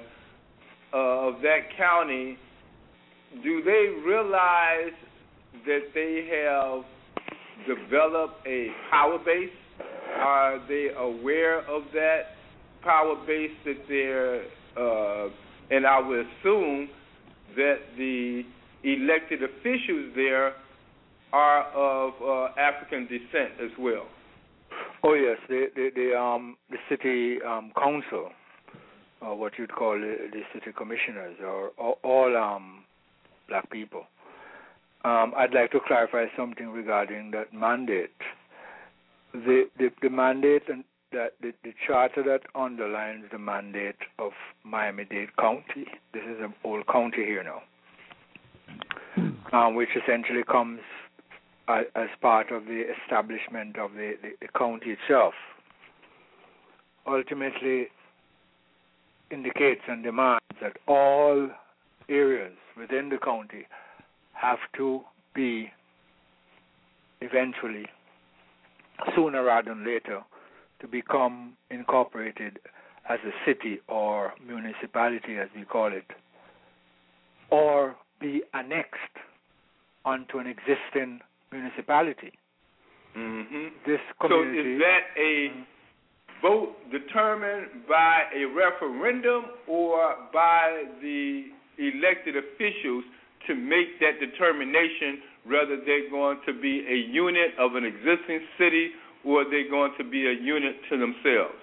uh, 0.94 0.96
of 0.96 1.42
that 1.42 1.76
county, 1.76 2.38
do 3.42 3.62
they 3.62 3.94
realize 4.06 4.92
that 5.66 5.80
they 5.94 6.28
have 6.46 6.84
developed 7.66 8.46
a 8.46 8.68
power 8.90 9.18
base? 9.18 9.50
Are 10.16 10.58
they 10.68 10.88
aware 10.96 11.60
of 11.60 11.82
that 11.92 12.22
power 12.82 13.16
base 13.26 13.50
that 13.64 13.76
they're, 13.88 14.42
uh, 14.76 15.28
and 15.70 15.86
I 15.86 16.00
would 16.00 16.26
assume 16.26 16.88
that 17.56 17.76
the 17.96 18.42
elected 18.84 19.42
officials 19.42 20.12
there 20.14 20.54
are 21.32 21.64
of 21.72 22.14
uh, 22.22 22.60
African 22.60 23.04
descent 23.06 23.60
as 23.62 23.70
well. 23.78 24.06
Oh 25.02 25.14
yes, 25.14 25.38
the 25.48 25.66
the, 25.74 25.90
the 25.94 26.18
um 26.18 26.56
the 26.70 26.78
city 26.88 27.38
um 27.46 27.72
council, 27.78 28.30
or 29.20 29.36
what 29.36 29.52
you'd 29.58 29.72
call 29.74 29.92
the, 29.98 30.16
the 30.32 30.42
city 30.52 30.72
commissioners, 30.76 31.36
are 31.42 31.68
all, 31.78 31.98
all 32.02 32.36
um 32.36 32.84
black 33.50 33.68
people. 33.70 34.04
um, 35.04 35.32
I'd 35.36 35.54
like 35.54 35.70
to 35.72 35.80
clarify 35.86 36.26
something 36.36 36.68
regarding 36.70 37.30
that 37.32 37.52
mandate. 37.52 38.10
The 39.32 39.68
the, 39.78 39.90
the 40.02 40.10
mandate 40.10 40.62
and 40.68 40.84
that 41.12 41.32
the, 41.42 41.52
the 41.64 41.72
charter 41.86 42.22
that 42.22 42.42
underlines 42.54 43.24
the 43.32 43.38
mandate 43.38 43.96
of 44.18 44.32
Miami-Dade 44.64 45.36
County. 45.36 45.86
This 46.14 46.22
is 46.22 46.38
an 46.40 46.54
old 46.62 46.86
county 46.86 47.24
here 47.24 47.42
now, 47.42 47.62
um, 49.52 49.74
which 49.74 49.88
essentially 50.00 50.44
comes 50.44 50.78
as, 51.66 51.86
as 51.96 52.08
part 52.20 52.52
of 52.52 52.66
the 52.66 52.84
establishment 53.02 53.76
of 53.76 53.92
the, 53.94 54.14
the, 54.22 54.30
the 54.40 54.48
county 54.56 54.96
itself. 54.96 55.34
Ultimately, 57.06 57.88
indicates 59.32 59.82
and 59.88 60.04
demands 60.04 60.44
that 60.62 60.76
all 60.86 61.48
areas 62.10 62.52
within 62.76 63.08
the 63.08 63.18
county 63.18 63.66
have 64.34 64.58
to 64.76 65.00
be 65.34 65.70
eventually, 67.20 67.86
sooner 69.14 69.44
rather 69.44 69.70
than 69.70 69.86
later, 69.86 70.20
to 70.80 70.88
become 70.88 71.52
incorporated 71.70 72.58
as 73.08 73.18
a 73.26 73.32
city 73.46 73.80
or 73.88 74.32
municipality, 74.46 75.38
as 75.38 75.48
we 75.54 75.64
call 75.64 75.92
it, 75.92 76.04
or 77.50 77.96
be 78.20 78.42
annexed 78.54 79.16
onto 80.04 80.38
an 80.38 80.46
existing 80.46 81.20
municipality. 81.52 82.32
Mm-hmm. 83.16 83.68
This 83.86 84.00
community. 84.20 84.56
So 84.56 84.74
is 84.74 84.80
that 84.80 85.20
a 85.20 85.50
vote 86.40 86.76
determined 86.90 87.86
by 87.88 88.24
a 88.34 88.44
referendum 88.46 89.50
or 89.66 90.14
by 90.32 90.84
the 91.02 91.46
elected 91.80 92.36
officials 92.36 93.04
to 93.46 93.54
make 93.54 93.98
that 94.00 94.20
determination 94.20 95.24
whether 95.46 95.80
they're 95.84 96.10
going 96.10 96.38
to 96.46 96.52
be 96.52 96.84
a 96.86 97.12
unit 97.12 97.50
of 97.58 97.74
an 97.74 97.84
existing 97.84 98.40
city 98.58 98.90
or 99.24 99.44
they're 99.44 99.70
going 99.70 99.92
to 99.96 100.04
be 100.04 100.26
a 100.26 100.32
unit 100.32 100.76
to 100.90 100.98
themselves? 100.98 101.56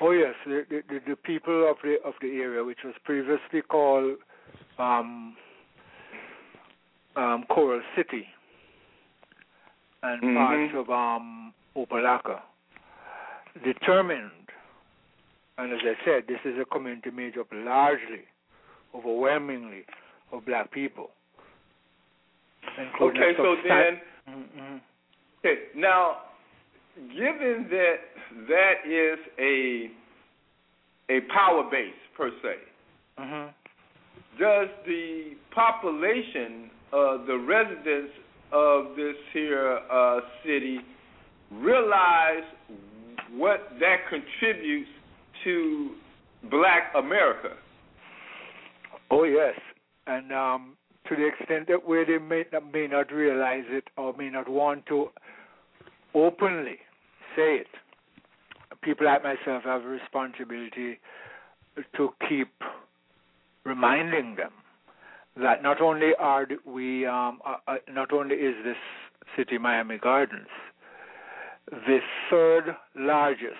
Oh 0.00 0.12
yes, 0.12 0.34
the, 0.46 0.64
the, 0.70 1.00
the 1.08 1.16
people 1.16 1.68
of 1.68 1.76
the 1.82 1.96
of 2.06 2.14
the 2.22 2.28
area, 2.28 2.64
which 2.64 2.78
was 2.84 2.94
previously 3.04 3.60
called 3.68 4.16
um, 4.78 5.36
um, 7.16 7.44
Carol 7.52 7.82
City 7.96 8.26
and 10.02 10.22
mm-hmm. 10.22 10.36
parts 10.36 10.72
of 10.74 10.90
um, 10.90 11.52
Opa-locka, 11.76 12.40
determined, 13.62 14.30
and 15.58 15.72
as 15.72 15.80
I 15.82 15.94
said, 16.04 16.24
this 16.26 16.38
is 16.44 16.58
a 16.60 16.64
community 16.64 17.10
made 17.10 17.36
up 17.36 17.48
largely, 17.52 18.24
overwhelmingly, 18.94 19.84
of 20.32 20.44
black 20.46 20.70
people. 20.72 21.10
Okay, 23.00 23.32
so 23.36 23.56
then, 23.66 24.00
mm-hmm. 24.28 24.76
okay, 25.38 25.58
now, 25.76 26.18
given 26.96 27.66
that 27.70 27.96
that 28.48 28.86
is 28.86 29.18
a 29.38 29.90
a 31.10 31.20
power 31.32 31.68
base 31.70 31.92
per 32.16 32.30
se, 32.42 32.54
mm-hmm. 33.18 33.48
does 34.40 34.68
the 34.86 35.32
population, 35.52 36.70
uh, 36.92 37.24
the 37.26 37.44
residents 37.48 38.12
of 38.52 38.96
this 38.96 39.16
here 39.32 39.80
uh, 39.90 40.20
city, 40.44 40.78
realize 41.50 42.44
what 43.32 43.70
that 43.80 43.96
contributes 44.08 44.88
to 45.44 45.90
Black 46.50 46.92
America? 46.96 47.56
Oh 49.10 49.24
yes, 49.24 49.54
and 50.06 50.32
um, 50.32 50.76
to 51.08 51.16
the 51.16 51.26
extent 51.26 51.68
that 51.68 51.86
where 51.86 52.04
they 52.04 52.18
may 52.18 52.44
not, 52.52 52.72
may 52.72 52.86
not 52.86 53.12
realize 53.12 53.64
it 53.68 53.84
or 53.96 54.14
may 54.16 54.30
not 54.30 54.48
want 54.48 54.86
to 54.86 55.08
openly 56.14 56.78
say 57.36 57.56
it, 57.56 57.66
people 58.82 59.06
like 59.06 59.22
myself 59.22 59.64
have 59.64 59.84
a 59.84 59.88
responsibility 59.88 60.98
to 61.96 62.10
keep 62.28 62.52
reminding 63.64 64.36
them 64.36 64.50
that 65.36 65.62
not 65.62 65.80
only 65.80 66.10
are 66.18 66.46
we, 66.66 67.06
um, 67.06 67.40
uh, 67.46 67.56
uh, 67.66 67.76
not 67.92 68.12
only 68.12 68.34
is 68.34 68.54
this 68.64 68.76
city 69.36 69.58
Miami 69.58 69.96
Gardens 69.98 70.48
the 71.70 71.98
third 72.28 72.76
largest 72.96 73.54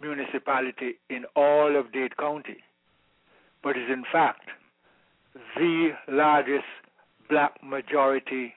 municipality 0.00 0.98
in 1.10 1.24
all 1.36 1.78
of 1.78 1.92
Dade 1.92 2.16
County, 2.16 2.56
but 3.62 3.76
is 3.76 3.88
in 3.90 4.04
fact 4.12 4.48
the 5.56 5.90
largest 6.08 6.64
black 7.28 7.52
majority 7.62 8.54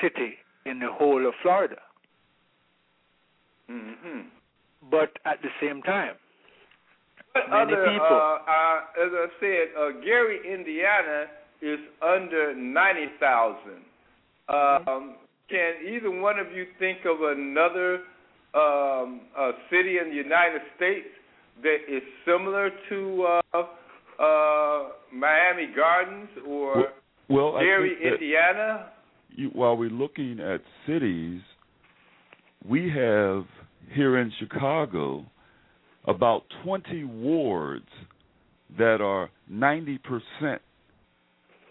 city 0.00 0.34
in 0.64 0.78
the 0.78 0.90
whole 0.90 1.26
of 1.26 1.34
Florida. 1.42 1.76
Mm-hmm. 3.70 4.20
But 4.90 5.18
at 5.24 5.42
the 5.42 5.48
same 5.60 5.82
time, 5.82 6.14
what 7.32 7.50
many 7.50 7.72
other, 7.72 7.84
people. 7.84 8.06
Uh, 8.06 8.38
uh, 8.46 9.04
as 9.04 9.10
I 9.12 9.26
said, 9.40 9.68
uh, 9.76 10.00
Gary, 10.04 10.40
Indiana 10.50 11.26
is 11.60 11.78
under 12.02 12.54
90,000. 12.54 13.58
Um, 14.48 14.58
Mm-hmm. 14.88 15.12
Can 15.50 15.94
either 15.94 16.10
one 16.10 16.38
of 16.38 16.52
you 16.52 16.66
think 16.78 16.98
of 17.06 17.22
another 17.22 18.00
um, 18.52 19.22
city 19.70 19.96
in 19.96 20.10
the 20.10 20.14
United 20.14 20.60
States 20.76 21.08
that 21.62 21.78
is 21.88 22.02
similar 22.26 22.70
to 22.90 23.40
uh, 24.18 24.88
Miami 25.12 25.72
Gardens 25.74 26.28
or 26.46 26.76
well, 27.28 27.52
well 27.52 27.60
Gary, 27.60 27.96
Indiana? 28.02 28.90
You, 29.30 29.50
while 29.52 29.76
we're 29.76 29.90
looking 29.90 30.40
at 30.40 30.60
cities, 30.86 31.40
we 32.66 32.90
have 32.90 33.44
here 33.94 34.18
in 34.18 34.32
Chicago 34.38 35.24
about 36.06 36.42
20 36.64 37.04
wards 37.04 37.86
that 38.76 39.00
are 39.00 39.30
90% 39.50 39.98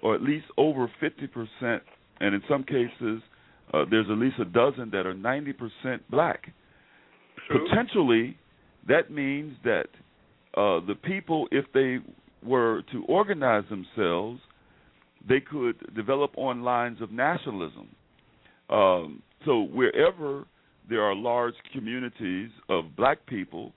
or 0.01 0.15
at 0.15 0.21
least 0.21 0.45
over 0.57 0.89
50%, 1.01 1.81
and 2.19 2.35
in 2.35 2.41
some 2.47 2.63
cases, 2.63 3.21
uh, 3.73 3.83
there's 3.89 4.05
at 4.09 4.17
least 4.17 4.35
a 4.39 4.45
dozen 4.45 4.89
that 4.91 5.05
are 5.05 5.13
90% 5.13 5.99
black. 6.09 6.53
True. 7.47 7.67
Potentially, 7.67 8.37
that 8.87 9.11
means 9.11 9.55
that 9.63 9.87
uh, 10.55 10.79
the 10.85 10.95
people, 11.03 11.47
if 11.51 11.65
they 11.73 11.97
were 12.43 12.83
to 12.91 13.03
organize 13.05 13.63
themselves, 13.69 14.39
they 15.27 15.39
could 15.39 15.75
develop 15.95 16.31
on 16.37 16.61
lines 16.63 17.01
of 17.01 17.11
nationalism. 17.11 17.89
Um, 18.69 19.21
so 19.45 19.61
wherever 19.63 20.45
there 20.89 21.01
are 21.01 21.15
large 21.15 21.55
communities 21.73 22.49
of 22.69 22.95
black 22.95 23.25
people, 23.25 23.73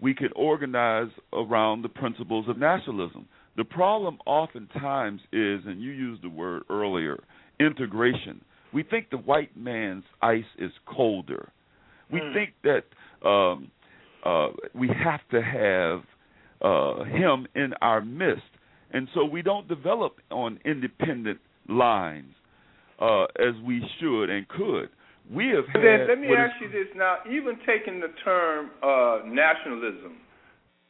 we 0.00 0.14
can 0.14 0.28
organize 0.36 1.08
around 1.32 1.82
the 1.82 1.88
principles 1.88 2.48
of 2.48 2.58
nationalism. 2.58 3.26
The 3.56 3.64
problem 3.64 4.18
oftentimes 4.26 5.20
is, 5.32 5.60
and 5.66 5.80
you 5.80 5.90
used 5.90 6.22
the 6.22 6.28
word 6.28 6.64
earlier, 6.68 7.22
integration. 7.60 8.40
We 8.72 8.82
think 8.82 9.10
the 9.10 9.18
white 9.18 9.56
man's 9.56 10.04
ice 10.20 10.44
is 10.58 10.72
colder. 10.86 11.50
We 12.10 12.20
Mm. 12.20 12.34
think 12.34 12.54
that 12.62 12.84
um, 13.26 13.70
uh, 14.24 14.48
we 14.74 14.88
have 14.88 15.26
to 15.30 15.40
have 15.40 16.02
uh, 16.62 17.04
him 17.04 17.46
in 17.54 17.74
our 17.80 18.00
midst, 18.00 18.42
and 18.92 19.08
so 19.14 19.24
we 19.24 19.42
don't 19.42 19.68
develop 19.68 20.16
on 20.30 20.58
independent 20.64 21.40
lines 21.68 22.32
uh, 23.00 23.24
as 23.38 23.54
we 23.64 23.82
should 24.00 24.30
and 24.30 24.46
could. 24.48 24.88
We 25.32 25.48
have 25.48 25.66
had. 25.66 25.82
then 25.82 26.08
let 26.08 26.18
me 26.20 26.28
ask 26.36 26.54
you 26.60 26.68
this 26.68 26.88
now. 26.94 27.16
Even 27.30 27.58
taking 27.66 27.98
the 27.98 28.12
term 28.24 28.70
uh, 28.82 29.20
nationalism, 29.26 30.20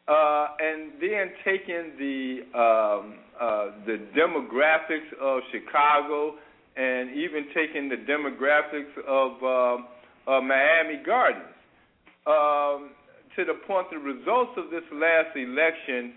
uh, 0.08 0.48
and 0.58 0.92
then 1.00 1.30
taking 1.44 1.92
the 1.98 2.40
um, 2.58 3.14
uh, 3.40 3.66
the 3.86 3.98
demographics 4.16 5.12
of 5.22 5.40
Chicago, 5.52 6.34
and 6.76 7.10
even 7.16 7.46
taking 7.54 7.88
the 7.88 7.96
demographics 7.96 8.90
of 9.06 9.42
um, 9.42 9.86
uh, 10.26 10.40
Miami 10.40 11.00
Gardens, 11.06 11.44
um, 12.26 12.90
to 13.36 13.44
the 13.44 13.54
point 13.66 13.88
the 13.90 13.98
results 13.98 14.52
of 14.56 14.70
this 14.70 14.84
last 14.92 15.36
election, 15.36 16.12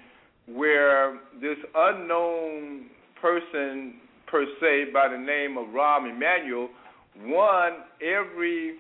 where 0.48 1.20
this 1.42 1.58
unknown 1.76 2.86
person 3.22 3.96
per 4.28 4.46
se 4.62 4.92
by 4.94 5.08
the 5.08 5.18
name 5.18 5.58
of 5.58 5.68
Rahm 5.68 6.10
Emanuel 6.10 6.70
won 7.26 7.72
every 8.02 8.76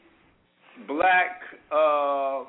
black 0.87 1.41
uh, 1.71 2.43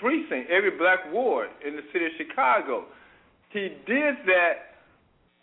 precinct, 0.00 0.50
every 0.50 0.76
black 0.78 1.00
ward 1.12 1.48
in 1.66 1.76
the 1.76 1.82
city 1.92 2.06
of 2.06 2.12
Chicago. 2.16 2.84
He 3.50 3.68
did 3.86 4.14
that 4.26 4.72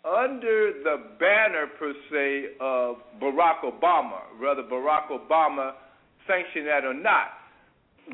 under 0.04 0.72
the 0.82 0.96
banner 1.18 1.66
per 1.78 1.92
se 2.10 2.56
of 2.60 2.96
Barack 3.20 3.62
Obama, 3.64 4.20
whether 4.40 4.62
Barack 4.62 5.10
Obama 5.10 5.72
sanctioned 6.26 6.66
that 6.66 6.84
or 6.84 6.94
not. 6.94 7.28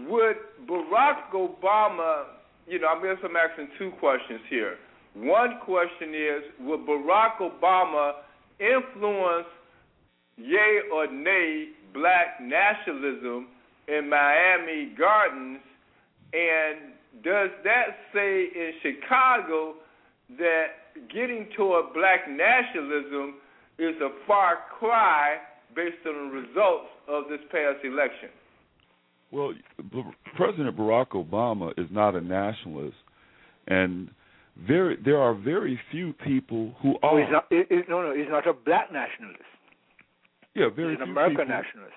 Would 0.08 0.36
Barack 0.68 1.32
Obama, 1.32 2.24
you 2.66 2.78
know, 2.78 2.88
I 2.88 3.02
guess 3.02 3.22
I'm 3.24 3.36
asking 3.36 3.68
two 3.78 3.92
questions 3.98 4.40
here. 4.50 4.76
One 5.14 5.58
question 5.64 6.14
is, 6.14 6.42
would 6.60 6.80
Barack 6.80 7.38
Obama 7.40 8.12
influence, 8.60 9.46
yay 10.36 10.80
or 10.92 11.10
nay, 11.10 11.68
black 11.94 12.40
nationalism 12.40 13.48
in 13.88 14.08
Miami 14.10 14.92
Gardens? 14.98 15.60
And 16.32 16.92
does 17.24 17.50
that 17.64 17.96
say 18.12 18.48
in 18.54 18.72
Chicago 18.82 19.74
that 20.38 20.66
getting 21.12 21.48
toward 21.56 21.94
black 21.94 22.28
nationalism 22.28 23.36
is 23.78 23.94
a 24.02 24.10
far 24.26 24.58
cry 24.78 25.36
based 25.74 26.04
on 26.06 26.30
the 26.30 26.40
results 26.40 26.88
of 27.08 27.24
this 27.30 27.40
past 27.50 27.84
election? 27.84 28.28
Well, 29.36 29.52
President 30.36 30.74
Barack 30.76 31.08
Obama 31.10 31.72
is 31.78 31.86
not 31.90 32.14
a 32.14 32.20
nationalist, 32.22 32.96
and 33.66 34.08
very 34.66 34.96
there 35.04 35.18
are 35.20 35.34
very 35.34 35.78
few 35.90 36.14
people 36.14 36.74
who 36.80 36.96
Oh, 37.02 37.08
are. 37.16 37.20
he's 37.20 37.30
not, 37.30 37.44
he, 37.50 37.62
he- 37.68 37.82
no, 37.88 38.00
no, 38.02 38.14
he's 38.14 38.30
not 38.30 38.46
a 38.46 38.54
black 38.54 38.90
nationalist. 38.90 39.42
yeah, 40.54 40.68
very 40.74 40.92
He's 40.94 41.02
an 41.02 41.10
American 41.10 41.36
people- 41.36 41.54
nationalist. 41.54 41.94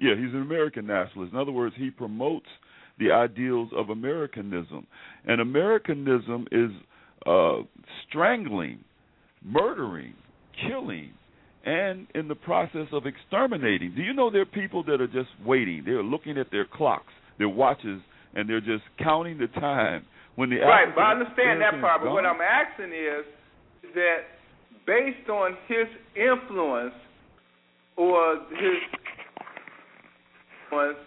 Yeah, 0.00 0.14
he's 0.16 0.32
an 0.34 0.40
American 0.40 0.86
nationalist. 0.86 1.34
In 1.34 1.38
other 1.38 1.52
words, 1.52 1.74
he 1.76 1.90
promotes 1.90 2.48
the 2.98 3.10
ideals 3.12 3.68
of 3.76 3.90
Americanism, 3.90 4.86
and 5.26 5.40
Americanism 5.42 6.46
is 6.50 6.70
uh, 7.26 7.58
strangling, 8.08 8.82
murdering, 9.44 10.14
killing, 10.66 11.10
and 11.64 12.06
in 12.14 12.28
the 12.28 12.34
process 12.34 12.86
of 12.92 13.04
exterminating. 13.06 13.94
Do 13.94 14.02
you 14.02 14.12
know 14.12 14.30
there 14.30 14.42
are 14.42 14.46
people 14.46 14.82
that 14.84 15.00
are 15.00 15.06
just 15.06 15.30
waiting? 15.44 15.82
They're 15.84 16.02
looking 16.02 16.38
at 16.38 16.50
their 16.50 16.66
clocks, 16.66 17.12
their 17.38 17.48
watches, 17.48 18.00
and 18.34 18.48
they're 18.48 18.60
just 18.60 18.82
counting 18.98 19.38
the 19.38 19.48
time 19.60 20.04
when 20.36 20.50
the 20.50 20.56
Right, 20.56 20.88
but 20.94 21.02
I 21.02 21.12
understand 21.12 21.60
that 21.60 21.80
part. 21.80 22.02
But 22.02 22.12
what. 22.12 22.26
I'm 22.26 22.40
asking 22.40 22.92
is 22.92 23.24
that 23.94 24.16
based 24.86 25.28
on 25.28 25.56
his 25.68 25.86
influence 26.16 26.94
or 27.96 28.36
his 28.50 28.80
influence 30.64 30.98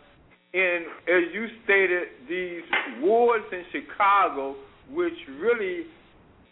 in, 0.53 0.85
as 1.07 1.33
you 1.33 1.47
stated, 1.65 2.07
these 2.29 2.63
wars 3.01 3.41
in 3.51 3.63
Chicago, 3.71 4.55
which 4.91 5.13
really 5.41 5.83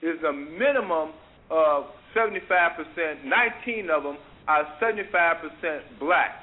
is 0.01 0.21
a 0.27 0.33
minimum 0.33 1.13
of 1.49 1.85
75%, 2.15 3.25
19 3.25 3.89
of 3.89 4.03
them 4.03 4.17
are 4.47 4.65
75% 4.81 5.99
black. 5.99 6.41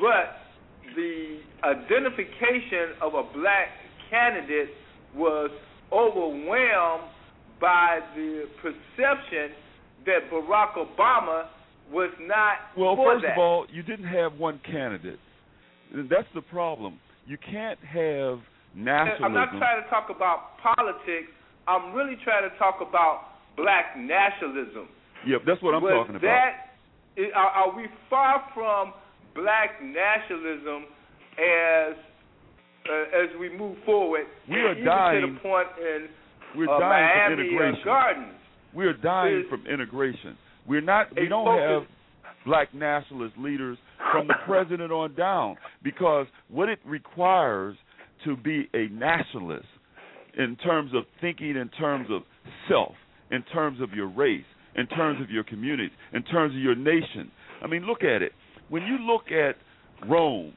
But 0.00 0.94
the 0.94 1.38
identification 1.62 2.94
of 3.00 3.14
a 3.14 3.22
black 3.32 3.68
candidate 4.10 4.70
was 5.14 5.50
overwhelmed 5.92 7.10
by 7.60 8.00
the 8.16 8.44
perception 8.60 9.54
that 10.06 10.30
Barack 10.30 10.74
Obama 10.76 11.46
was 11.92 12.10
not 12.20 12.56
Well, 12.76 12.96
first 12.96 13.22
that. 13.22 13.32
of 13.32 13.38
all, 13.38 13.66
you 13.72 13.82
didn't 13.82 14.06
have 14.06 14.34
one 14.34 14.60
candidate. 14.64 15.18
That's 16.10 16.28
the 16.34 16.42
problem. 16.42 16.98
You 17.26 17.38
can't 17.38 17.78
have 17.80 18.40
nationalism. 18.74 19.24
I'm 19.24 19.34
not 19.34 19.50
trying 19.56 19.82
to 19.82 19.88
talk 19.88 20.10
about 20.10 20.58
politics. 20.62 21.30
I'm 21.66 21.94
really 21.94 22.16
trying 22.24 22.48
to 22.50 22.56
talk 22.58 22.80
about 22.86 23.33
black 23.56 23.96
nationalism. 23.96 24.88
Yep, 25.26 25.42
that's 25.46 25.62
what 25.62 25.74
I'm 25.74 25.82
Was 25.82 25.92
talking 25.92 26.16
about. 26.16 26.22
That, 27.16 27.32
are, 27.34 27.70
are 27.70 27.76
we 27.76 27.86
far 28.10 28.44
from 28.54 28.92
black 29.34 29.80
nationalism 29.82 30.84
as 31.38 31.96
uh, 32.86 33.22
as 33.24 33.30
we 33.40 33.48
move 33.56 33.76
forward? 33.86 34.26
We 34.48 34.56
are 34.56 34.72
even 34.72 34.78
to 34.78 34.84
dying- 34.84 35.34
the 35.34 35.40
point 35.40 35.68
in 35.80 36.08
We're 36.56 36.68
uh, 36.68 36.78
dying 36.78 36.80
from 36.80 36.88
Miami 36.90 37.34
uh, 37.34 37.46
integration. 37.46 37.84
Gardens. 37.84 38.34
We're 38.74 38.92
dying 38.94 39.38
Is- 39.40 39.46
from 39.48 39.66
integration. 39.66 40.36
We're 40.66 40.80
not. 40.80 41.08
We 41.16 41.28
don't 41.28 41.44
focus- 41.46 41.88
have 41.88 42.44
black 42.46 42.74
nationalist 42.74 43.34
leaders 43.38 43.78
from 44.12 44.26
the 44.28 44.34
president 44.46 44.92
on 44.92 45.14
down 45.14 45.56
because 45.82 46.26
what 46.48 46.68
it 46.68 46.78
requires 46.84 47.76
to 48.24 48.36
be 48.36 48.68
a 48.74 48.88
nationalist 48.88 49.66
in 50.36 50.56
terms 50.56 50.90
of 50.94 51.04
thinking 51.20 51.56
in 51.56 51.68
terms 51.70 52.08
of 52.10 52.22
self, 52.68 52.92
in 53.30 53.42
terms 53.52 53.80
of 53.80 53.92
your 53.92 54.08
race, 54.08 54.44
in 54.76 54.86
terms 54.86 55.20
of 55.22 55.30
your 55.30 55.44
community, 55.44 55.92
in 56.12 56.22
terms 56.24 56.54
of 56.54 56.60
your 56.60 56.74
nation. 56.74 57.30
I 57.62 57.66
mean, 57.66 57.86
look 57.86 58.02
at 58.02 58.22
it. 58.22 58.32
When 58.68 58.82
you 58.82 58.98
look 58.98 59.30
at 59.30 59.56
Rome, 60.08 60.52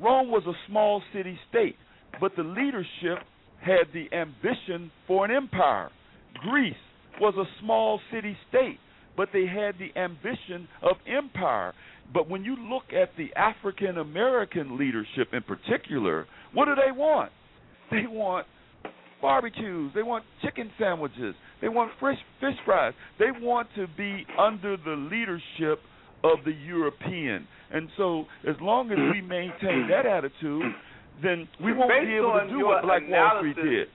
Rome 0.00 0.30
was 0.30 0.42
a 0.46 0.52
small 0.68 1.02
city 1.12 1.38
state, 1.50 1.76
but 2.20 2.32
the 2.36 2.42
leadership 2.42 3.24
had 3.60 3.86
the 3.92 4.06
ambition 4.16 4.90
for 5.06 5.24
an 5.24 5.30
empire. 5.30 5.90
Greece 6.34 6.74
was 7.20 7.34
a 7.36 7.44
small 7.60 8.00
city 8.12 8.36
state, 8.48 8.78
but 9.16 9.28
they 9.32 9.46
had 9.46 9.74
the 9.78 9.98
ambition 10.00 10.68
of 10.82 10.96
empire. 11.06 11.74
But 12.14 12.30
when 12.30 12.44
you 12.44 12.56
look 12.56 12.84
at 12.92 13.10
the 13.16 13.34
African 13.36 13.98
American 13.98 14.78
leadership 14.78 15.28
in 15.32 15.42
particular, 15.42 16.26
what 16.54 16.66
do 16.66 16.74
they 16.74 16.92
want? 16.92 17.32
They 17.90 18.06
want 18.06 18.46
barbecues, 19.20 19.92
they 19.94 20.02
want 20.02 20.24
chicken 20.42 20.70
sandwiches, 20.78 21.34
they 21.60 21.68
want 21.68 21.92
fresh 21.98 22.18
fish 22.40 22.54
fries. 22.64 22.94
They 23.18 23.30
want 23.40 23.68
to 23.76 23.86
be 23.96 24.26
under 24.38 24.76
the 24.76 24.96
leadership 25.10 25.80
of 26.24 26.38
the 26.44 26.52
European. 26.52 27.46
And 27.72 27.88
so 27.96 28.24
as 28.48 28.56
long 28.60 28.90
as 28.90 28.98
we 29.12 29.20
maintain 29.20 29.88
that 29.90 30.06
attitude, 30.06 30.72
then 31.22 31.48
we 31.62 31.72
won't 31.72 31.90
Based 31.90 32.06
be 32.06 32.16
able 32.16 32.40
to 32.40 32.48
do 32.48 32.66
what 32.66 32.82
Black 32.82 33.02
Wall 33.08 33.38
Street 33.38 33.56
did. 33.56 33.88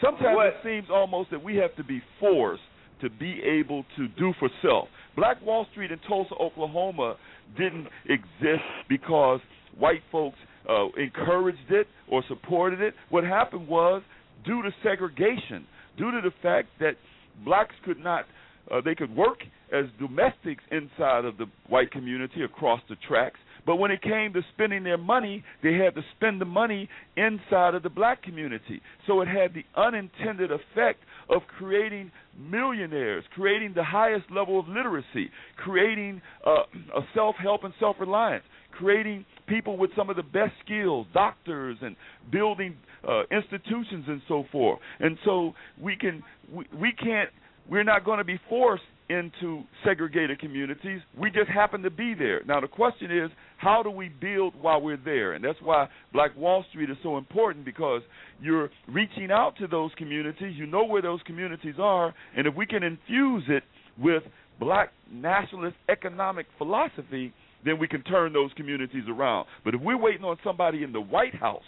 Sometimes 0.00 0.36
what- 0.36 0.46
it 0.46 0.56
seems 0.62 0.90
almost 0.90 1.30
that 1.30 1.42
we 1.42 1.56
have 1.56 1.74
to 1.76 1.84
be 1.84 2.00
forced 2.20 2.62
to 3.00 3.10
be 3.10 3.42
able 3.42 3.84
to 3.96 4.08
do 4.08 4.32
for 4.38 4.48
self. 4.62 4.88
Black 5.16 5.40
Wall 5.42 5.66
Street 5.72 5.90
in 5.90 5.98
Tulsa, 6.00 6.34
Oklahoma 6.34 7.16
didn't 7.56 7.88
exist 8.06 8.64
because 8.88 9.40
white 9.78 10.02
folks 10.10 10.38
uh, 10.68 10.88
encouraged 10.96 11.70
it 11.70 11.86
or 12.08 12.22
supported 12.28 12.80
it. 12.80 12.94
What 13.10 13.24
happened 13.24 13.68
was 13.68 14.02
due 14.44 14.62
to 14.62 14.70
segregation, 14.82 15.66
due 15.96 16.10
to 16.10 16.20
the 16.22 16.32
fact 16.42 16.68
that 16.80 16.96
blacks 17.44 17.74
could 17.84 17.98
not 17.98 18.24
uh, 18.70 18.80
they 18.84 18.94
could 18.94 19.14
work 19.14 19.38
as 19.72 19.84
domestics 19.98 20.62
inside 20.70 21.24
of 21.24 21.38
the 21.38 21.46
white 21.68 21.90
community 21.90 22.42
across 22.42 22.80
the 22.88 22.96
tracks, 23.08 23.38
but 23.64 23.76
when 23.76 23.90
it 23.90 24.00
came 24.00 24.32
to 24.32 24.42
spending 24.54 24.84
their 24.84 24.98
money, 24.98 25.44
they 25.62 25.74
had 25.74 25.94
to 25.96 26.02
spend 26.16 26.40
the 26.40 26.46
money 26.46 26.88
inside 27.16 27.74
of 27.74 27.82
the 27.82 27.90
black 27.90 28.22
community. 28.22 28.80
So 29.06 29.20
it 29.20 29.28
had 29.28 29.54
the 29.54 29.64
unintended 29.80 30.50
effect 30.52 31.00
of 31.28 31.42
creating 31.58 32.12
millionaires, 32.38 33.24
creating 33.34 33.72
the 33.74 33.82
highest 33.82 34.30
level 34.30 34.60
of 34.60 34.68
literacy, 34.68 35.30
creating 35.56 36.22
uh, 36.46 36.62
a 36.96 37.00
self-help 37.14 37.64
and 37.64 37.74
self-reliance, 37.80 38.44
creating 38.70 39.24
people 39.48 39.76
with 39.76 39.90
some 39.96 40.10
of 40.10 40.16
the 40.16 40.22
best 40.22 40.52
skills, 40.64 41.06
doctors, 41.12 41.76
and 41.80 41.96
building 42.30 42.76
uh, 43.06 43.22
institutions 43.30 44.04
and 44.08 44.20
so 44.28 44.44
forth. 44.50 44.80
And 45.00 45.16
so 45.24 45.52
we 45.80 45.96
can 45.96 46.22
we, 46.52 46.64
we 46.78 46.92
can't 46.92 47.30
we're 47.68 47.84
not 47.84 48.04
going 48.04 48.18
to 48.18 48.24
be 48.24 48.38
forced 48.48 48.84
into 49.08 49.62
segregated 49.84 50.40
communities. 50.40 51.00
We 51.18 51.30
just 51.30 51.48
happen 51.48 51.82
to 51.82 51.90
be 51.90 52.14
there. 52.14 52.42
Now 52.44 52.60
the 52.60 52.68
question 52.68 53.10
is, 53.10 53.30
how 53.58 53.82
do 53.82 53.90
we 53.90 54.08
build 54.08 54.54
while 54.60 54.80
we're 54.80 54.96
there? 54.96 55.34
And 55.34 55.44
that's 55.44 55.58
why 55.62 55.88
Black 56.12 56.36
Wall 56.36 56.64
Street 56.70 56.90
is 56.90 56.96
so 57.02 57.16
important 57.16 57.64
because 57.64 58.02
you're 58.40 58.70
reaching 58.88 59.30
out 59.30 59.54
to 59.58 59.66
those 59.66 59.90
communities. 59.96 60.54
You 60.56 60.66
know 60.66 60.84
where 60.84 61.02
those 61.02 61.20
communities 61.26 61.76
are, 61.78 62.14
and 62.36 62.46
if 62.46 62.54
we 62.54 62.66
can 62.66 62.82
infuse 62.82 63.44
it 63.48 63.62
with 63.98 64.22
black 64.58 64.92
nationalist 65.10 65.76
economic 65.88 66.46
philosophy, 66.58 67.32
then 67.64 67.78
we 67.78 67.88
can 67.88 68.02
turn 68.02 68.32
those 68.32 68.50
communities 68.56 69.04
around. 69.08 69.46
But 69.64 69.74
if 69.74 69.80
we're 69.80 70.00
waiting 70.00 70.24
on 70.24 70.36
somebody 70.44 70.82
in 70.82 70.92
the 70.92 71.00
White 71.00 71.34
House 71.34 71.62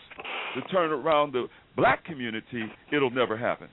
to 0.54 0.60
turn 0.72 0.90
around 0.90 1.32
the 1.32 1.46
black 1.76 2.04
community, 2.04 2.64
it'll 2.92 3.10
never 3.10 3.36
happen. 3.36 3.68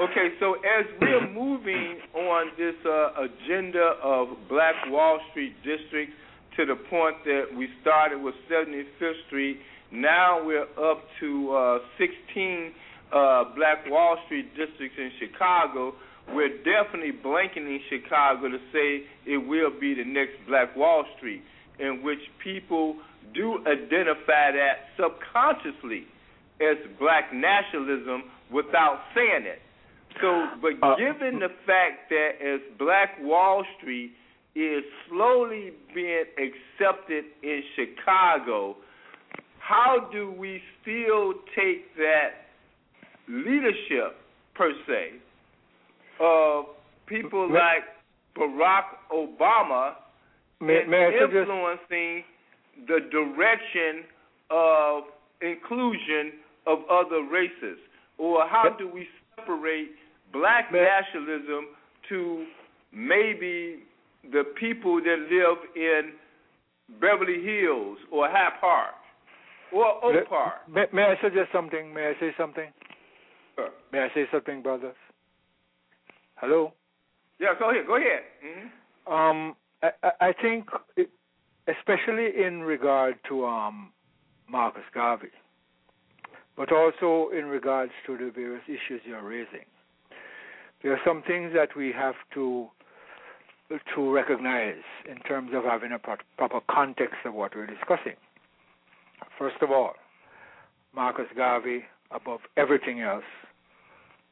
Okay, 0.00 0.28
so 0.40 0.54
as 0.54 0.84
we're 1.00 1.30
moving 1.32 1.98
on 2.14 2.50
this 2.58 2.74
uh, 2.84 3.24
agenda 3.24 3.94
of 4.02 4.28
Black 4.48 4.74
Wall 4.88 5.18
Street 5.30 5.54
districts 5.64 6.14
to 6.56 6.66
the 6.66 6.76
point 6.90 7.16
that 7.24 7.44
we 7.56 7.68
started 7.80 8.20
with 8.20 8.34
75th 8.50 9.12
Street, 9.26 9.58
now 9.92 10.44
we're 10.44 10.62
up 10.62 11.02
to 11.20 11.52
uh, 11.52 11.78
16 11.98 12.72
uh, 13.12 13.44
Black 13.56 13.88
Wall 13.88 14.18
Street 14.26 14.50
districts 14.50 14.98
in 14.98 15.10
Chicago. 15.18 15.94
We're 16.34 16.56
definitely 16.64 17.12
blanketing 17.12 17.80
Chicago 17.88 18.48
to 18.48 18.58
say 18.72 19.04
it 19.26 19.38
will 19.38 19.70
be 19.78 19.94
the 19.94 20.04
next 20.04 20.34
Black 20.48 20.74
Wall 20.76 21.04
Street, 21.16 21.42
in 21.78 22.02
which 22.02 22.18
people 22.42 22.96
do 23.34 23.58
identify 23.60 24.52
that 24.52 24.90
subconsciously 24.96 26.06
as 26.60 26.76
black 26.98 27.32
nationalism 27.32 28.24
without 28.50 29.00
saying 29.14 29.44
it. 29.44 29.60
So, 30.20 30.48
but 30.62 30.72
Uh, 30.82 30.96
given 30.96 31.38
the 31.38 31.50
fact 31.66 32.08
that 32.08 32.40
as 32.40 32.60
Black 32.78 33.18
Wall 33.20 33.64
Street 33.76 34.12
is 34.54 34.82
slowly 35.08 35.72
being 35.94 36.24
accepted 36.38 37.24
in 37.42 37.62
Chicago, 37.74 38.76
how 39.58 40.08
do 40.10 40.30
we 40.30 40.62
still 40.80 41.34
take 41.54 41.94
that 41.96 42.48
leadership 43.28 44.16
per 44.54 44.72
se 44.86 45.20
of 46.20 46.66
people 47.06 47.48
Well- 47.48 47.60
like 47.60 47.84
Barack 48.34 48.84
Obama 49.10 49.96
may, 50.60 50.84
may 50.84 51.18
influencing 51.18 52.24
the 52.86 53.00
direction 53.00 54.04
of 54.50 55.04
inclusion 55.40 56.32
of 56.66 56.84
other 56.90 57.22
races? 57.22 57.78
Or 58.18 58.46
how 58.46 58.70
do 58.70 58.88
we 58.88 59.08
separate 59.36 59.92
black 60.32 60.72
nationalism 60.72 61.68
to 62.08 62.46
maybe 62.92 63.82
the 64.32 64.44
people 64.58 65.00
that 65.02 65.18
live 65.30 65.58
in 65.74 66.12
Beverly 67.00 67.42
Hills 67.42 67.98
or 68.10 68.28
Hyde 68.28 68.60
Park 68.60 68.94
or 69.72 70.04
Oak 70.04 70.28
Park? 70.28 70.68
May, 70.68 70.86
may 70.92 71.02
I 71.02 71.16
suggest 71.20 71.52
something? 71.52 71.92
May 71.92 72.08
I 72.08 72.20
say 72.20 72.34
something? 72.36 72.72
Sure. 73.56 73.70
May 73.92 74.00
I 74.00 74.08
say 74.14 74.26
something, 74.30 74.62
brothers? 74.62 74.96
Hello. 76.36 76.72
Yeah, 77.40 77.54
go 77.58 77.70
ahead. 77.70 77.86
Go 77.86 77.96
ahead. 77.96 78.22
Mm-hmm. 78.44 79.12
Um, 79.12 79.56
I, 79.82 80.10
I 80.20 80.32
think, 80.40 80.68
it, 80.96 81.10
especially 81.68 82.44
in 82.44 82.60
regard 82.62 83.16
to 83.28 83.46
um, 83.46 83.92
Marcus 84.48 84.82
Garvey, 84.94 85.28
but 86.56 86.72
also 86.72 87.30
in 87.36 87.46
regards 87.46 87.92
to 88.06 88.16
the 88.16 88.30
various 88.34 88.62
issues 88.66 89.00
you're 89.04 89.22
raising, 89.22 89.66
there 90.82 90.92
are 90.92 91.00
some 91.06 91.22
things 91.26 91.52
that 91.54 91.76
we 91.76 91.92
have 91.92 92.14
to 92.34 92.68
to 93.96 94.12
recognize 94.12 94.84
in 95.10 95.16
terms 95.22 95.50
of 95.52 95.64
having 95.64 95.90
a 95.90 95.98
pro- 95.98 96.14
proper 96.38 96.60
context 96.70 97.16
of 97.24 97.34
what 97.34 97.52
we're 97.56 97.66
discussing. 97.66 98.14
First 99.36 99.56
of 99.60 99.72
all, 99.72 99.94
Marcus 100.94 101.26
Garvey, 101.34 101.82
above 102.12 102.40
everything 102.56 103.00
else, 103.00 103.24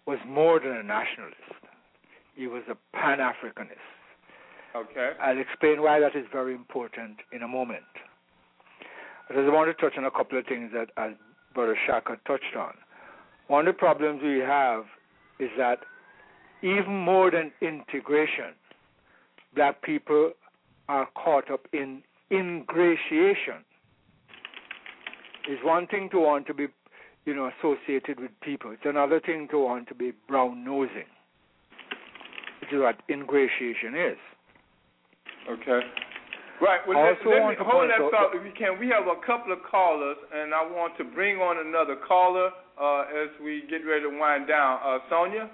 was 0.06 0.18
more 0.24 0.60
than 0.60 0.70
a 0.70 0.82
nationalist. 0.85 1.64
He 2.35 2.47
was 2.47 2.62
a 2.70 2.77
Pan 2.97 3.19
Africanist. 3.19 3.78
Okay. 4.74 5.12
I'll 5.23 5.39
explain 5.39 5.82
why 5.82 6.01
that 6.01 6.16
is 6.16 6.27
very 6.32 6.55
important 6.55 7.19
in 7.32 7.43
a 7.43 7.48
moment. 7.48 7.85
I 9.31 9.35
just 9.35 9.52
want 9.52 9.74
to 9.74 9.81
touch 9.81 9.97
on 9.97 10.05
a 10.05 10.11
couple 10.11 10.39
of 10.39 10.47
things 10.47 10.70
that 10.74 10.90
as 10.97 11.12
Brother 11.55 11.77
Shaka 11.86 12.19
touched 12.27 12.56
on. 12.59 12.74
One 13.47 13.69
of 13.69 13.74
the 13.74 13.78
problems 13.78 14.20
we 14.23 14.39
have 14.39 14.85
is 15.39 15.51
that 15.56 15.81
even 16.62 16.94
more 16.94 17.31
than 17.31 17.52
integration, 17.61 18.55
black 19.55 19.82
people 19.82 20.32
are 20.89 21.09
caught 21.15 21.51
up 21.51 21.66
in 21.73 22.02
ingratiation. 22.31 23.65
It's 25.47 25.62
one 25.62 25.86
thing 25.86 26.09
to 26.11 26.19
want 26.19 26.47
to 26.48 26.55
be, 26.55 26.66
you 27.27 27.35
know, 27.35 27.51
associated 27.59 28.19
with 28.19 28.31
people. 28.40 28.73
It's 28.73 28.85
another 28.85 29.20
thing 29.20 29.47
to 29.51 29.59
want 29.59 29.89
to 29.89 29.94
be 29.94 30.12
brown 30.27 30.65
nosing, 30.65 31.05
which 32.65 32.73
is 32.73 32.81
what 32.81 32.97
ingratiation 33.11 33.95
is. 33.95 34.19
Okay. 35.51 35.81
Right. 36.62 36.81
Well, 36.89 36.97
I 36.97 37.11
let, 37.11 37.19
let 37.27 37.49
me 37.51 37.57
hold 37.59 37.91
that 37.91 37.99
thought 38.11 38.35
if 38.35 38.43
we 38.43 38.53
can. 38.57 38.78
We 38.78 38.89
have 38.89 39.05
a 39.05 39.20
couple 39.27 39.53
of 39.53 39.59
callers, 39.70 40.16
and 40.32 40.55
I 40.55 40.62
want 40.62 40.97
to 40.99 41.05
bring 41.05 41.36
on 41.36 41.66
another 41.66 41.97
caller 42.09 42.51
uh, 42.81 43.03
as 43.03 43.28
we 43.43 43.65
get 43.69 43.85
ready 43.86 44.05
to 44.05 44.19
wind 44.19 44.49
down. 44.49 44.78
Uh, 44.82 44.99
Sonja. 45.12 45.51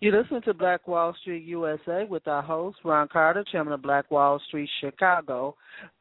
You 0.00 0.12
listen 0.12 0.40
to 0.42 0.54
Black 0.54 0.88
Wall 0.88 1.14
Street 1.20 1.44
USA 1.44 2.06
with 2.08 2.26
our 2.26 2.40
host, 2.40 2.78
Ron 2.84 3.08
Carter, 3.08 3.44
chairman 3.52 3.74
of 3.74 3.82
Black 3.82 4.10
Wall 4.10 4.40
Street 4.48 4.70
Chicago. 4.80 5.54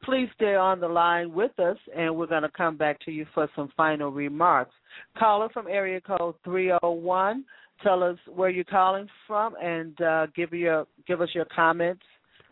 Please 0.04 0.30
stay 0.36 0.56
on 0.56 0.80
the 0.80 0.88
line 0.88 1.34
with 1.34 1.60
us, 1.60 1.76
and 1.94 2.16
we're 2.16 2.28
going 2.28 2.44
to 2.44 2.52
come 2.56 2.78
back 2.78 2.98
to 3.02 3.12
you 3.12 3.26
for 3.34 3.50
some 3.58 3.70
final 3.76 4.10
remarks. 4.10 4.72
Caller 5.18 5.50
from 5.50 5.68
area 5.68 6.00
code 6.00 6.36
301, 6.46 7.44
tell 7.84 8.04
us 8.04 8.18
where 8.34 8.50
you're 8.50 8.64
calling 8.64 9.08
from 9.28 9.56
and 9.62 10.00
uh, 10.02 10.28
give, 10.36 10.54
your, 10.54 10.86
give 11.08 11.22
us 11.22 11.30
your 11.34 11.46
comments 11.46 12.04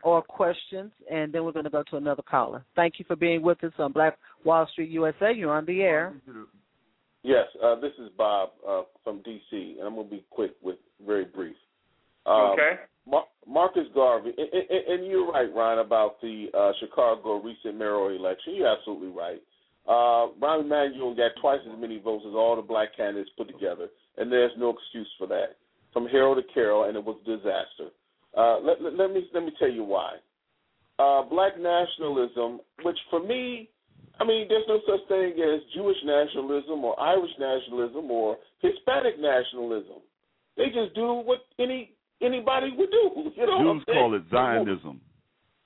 or 0.04 0.22
questions, 0.22 0.92
and 1.12 1.34
then 1.34 1.44
we're 1.44 1.52
going 1.52 1.66
to 1.66 1.72
go 1.72 1.84
to 1.90 1.98
another 1.98 2.24
caller. 2.24 2.64
Thank 2.76 2.96
you 3.00 3.06
for 3.06 3.16
being 3.16 3.42
with 3.42 3.64
us 3.64 3.74
on 3.80 3.92
Black 3.92 4.18
Wall 4.44 4.68
Street 4.72 4.90
USA. 4.92 5.34
You're 5.36 5.54
on 5.54 5.66
the 5.66 5.82
air. 5.82 6.14
Yes, 7.24 7.46
uh, 7.64 7.80
this 7.80 7.92
is 8.00 8.10
Bob 8.18 8.50
uh, 8.68 8.84
from 9.04 9.22
D.C., 9.24 9.76
and 9.80 9.88
I'm 9.88 9.96
going 9.96 10.08
to 10.08 10.16
be 10.16 10.26
quick 10.30 10.52
with 10.62 10.78
very 11.06 11.26
brief. 11.26 11.56
Um, 12.26 12.52
okay. 12.54 12.72
Mar- 13.10 13.28
Marcus 13.48 13.88
Garvey, 13.94 14.34
and, 14.38 14.50
and, 14.54 15.00
and, 15.02 15.08
you're 15.08 15.32
right, 15.32 15.50
Ron, 15.54 15.80
about 15.80 16.22
the 16.22 16.48
uh, 16.54 16.72
Chicago 16.80 17.42
recent 17.42 17.78
mayoral 17.78 18.16
election. 18.16 18.56
You're 18.56 18.68
absolutely 18.68 19.10
right. 19.10 19.42
Uh, 19.88 20.36
Rahm 20.42 20.66
Emanuel 20.66 21.16
got 21.16 21.32
twice 21.42 21.60
as 21.72 21.80
many 21.80 22.00
votes 22.00 22.26
as 22.28 22.34
all 22.34 22.58
the 22.58 22.62
black 22.62 22.96
candidates 22.98 23.30
put 23.38 23.48
together, 23.48 23.88
and 24.18 24.32
there's 24.32 24.52
no 24.58 24.70
excuse 24.70 25.10
for 25.18 25.28
that. 25.28 25.58
From 25.94 26.08
hero 26.08 26.36
to 26.36 26.42
Carol, 26.54 26.86
and 26.86 26.96
it 26.96 27.04
was 27.04 27.18
a 27.24 27.38
disaster. 27.38 27.94
Uh, 28.38 28.60
let, 28.60 28.82
let, 28.82 28.94
let, 28.96 29.12
me 29.12 29.28
let 29.34 29.44
me 29.44 29.52
tell 29.58 29.72
you 29.72 29.84
why. 29.84 30.16
Uh, 31.00 31.24
black 31.24 31.60
nationalism, 31.60 32.60
which 32.84 32.98
for 33.10 33.22
me 33.26 33.70
I 34.20 34.26
mean, 34.26 34.48
there's 34.50 34.66
no 34.68 34.80
such 34.88 35.08
thing 35.08 35.34
as 35.40 35.62
Jewish 35.76 35.98
nationalism 36.04 36.84
or 36.84 37.00
Irish 37.00 37.32
nationalism 37.40 38.10
or 38.10 38.38
Hispanic 38.62 39.20
nationalism. 39.20 40.02
They 40.56 40.66
just 40.68 40.96
do 40.96 41.22
what 41.24 41.40
any 41.60 41.92
anybody 42.22 42.72
would 42.76 42.92
do. 42.92 43.32
You 43.38 43.46
know, 43.46 43.76
Jews 43.76 43.84
call 43.86 44.16
it 44.16 44.24
Zionism. 44.32 45.00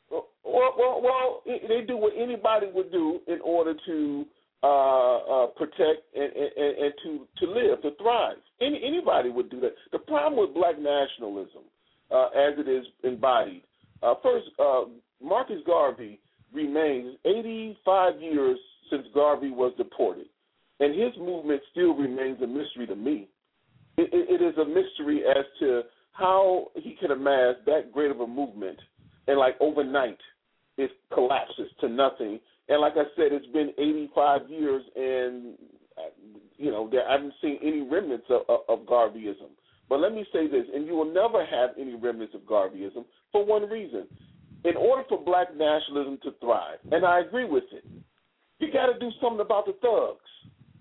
Well, 0.09 0.27
well, 0.43 1.01
well, 1.01 1.43
they 1.45 1.85
do 1.87 1.95
what 1.95 2.11
anybody 2.17 2.67
would 2.73 2.91
do 2.91 3.21
in 3.27 3.39
order 3.41 3.73
to 3.85 4.25
uh, 4.63 5.17
uh, 5.17 5.47
protect 5.47 6.05
and, 6.15 6.31
and, 6.33 6.77
and 6.77 6.93
to 7.03 7.27
to 7.39 7.51
live, 7.51 7.81
to 7.81 7.91
thrive. 8.01 8.37
Any 8.61 8.81
anybody 8.85 9.29
would 9.29 9.49
do 9.49 9.59
that. 9.61 9.73
The 9.91 9.99
problem 9.99 10.39
with 10.39 10.53
black 10.53 10.79
nationalism, 10.79 11.63
uh, 12.11 12.27
as 12.27 12.59
it 12.59 12.69
is 12.69 12.85
embodied, 13.03 13.63
uh, 14.03 14.15
first, 14.21 14.45
uh, 14.59 14.83
Marcus 15.23 15.61
Garvey 15.65 16.19
remains 16.53 17.15
85 17.25 18.21
years 18.21 18.59
since 18.89 19.03
Garvey 19.13 19.51
was 19.51 19.73
deported, 19.77 20.27
and 20.79 20.93
his 20.93 21.11
movement 21.17 21.61
still 21.71 21.95
remains 21.95 22.41
a 22.41 22.47
mystery 22.47 22.87
to 22.87 22.95
me. 22.95 23.27
It, 23.97 24.09
it, 24.13 24.41
it 24.41 24.43
is 24.43 24.57
a 24.57 24.65
mystery 24.65 25.23
as 25.29 25.45
to 25.59 25.81
how 26.11 26.67
he 26.75 26.95
can 26.99 27.11
amass 27.11 27.55
that 27.65 27.91
great 27.91 28.11
of 28.11 28.19
a 28.19 28.27
movement, 28.27 28.77
and 29.27 29.39
like 29.39 29.55
overnight, 29.59 30.17
it 30.77 30.91
collapses 31.13 31.69
to 31.79 31.89
nothing. 31.89 32.39
And 32.71 32.79
like 32.79 32.93
I 32.93 33.03
said, 33.17 33.33
it's 33.33 33.45
been 33.47 33.71
85 33.77 34.49
years, 34.49 34.81
and 34.95 35.57
you 36.57 36.71
know 36.71 36.89
there, 36.89 37.05
I 37.05 37.13
haven't 37.13 37.33
seen 37.41 37.59
any 37.61 37.81
remnants 37.81 38.27
of, 38.29 38.61
of, 38.69 38.85
Garveyism. 38.87 39.51
But 39.89 39.99
let 39.99 40.13
me 40.13 40.25
say 40.31 40.47
this, 40.47 40.63
and 40.73 40.87
you 40.87 40.95
will 40.95 41.13
never 41.13 41.45
have 41.45 41.71
any 41.77 41.95
remnants 41.95 42.33
of 42.33 42.41
Garveyism 42.41 43.03
for 43.33 43.45
one 43.45 43.69
reason 43.69 44.07
in 44.63 44.77
order 44.77 45.03
for 45.09 45.21
black 45.21 45.47
nationalism 45.53 46.17
to 46.23 46.31
thrive, 46.39 46.77
and 46.93 47.05
I 47.05 47.19
agree 47.19 47.43
with 47.43 47.65
it, 47.73 47.83
you 48.59 48.71
got 48.71 48.87
to 48.87 48.99
do 48.99 49.09
something 49.21 49.41
about 49.41 49.65
the 49.65 49.73
thugs. 49.81 50.19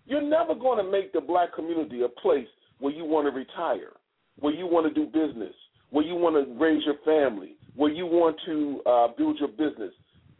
You're 0.06 0.22
never 0.22 0.54
going 0.54 0.84
to 0.84 0.88
make 0.88 1.12
the 1.12 1.20
black 1.20 1.54
community 1.54 2.02
a 2.02 2.08
place 2.20 2.46
where 2.78 2.92
you 2.92 3.04
want 3.04 3.26
to 3.26 3.32
retire, 3.32 3.94
where 4.38 4.54
you 4.54 4.66
want 4.66 4.86
to 4.86 4.94
do 4.94 5.06
business, 5.06 5.54
where 5.90 6.04
you 6.04 6.14
want 6.14 6.36
to 6.36 6.54
raise 6.62 6.84
your 6.84 6.98
family, 7.04 7.56
where 7.74 7.90
you 7.90 8.06
want 8.06 8.36
to 8.46 8.80
uh, 8.86 9.08
build 9.16 9.38
your 9.40 9.48
business. 9.48 9.92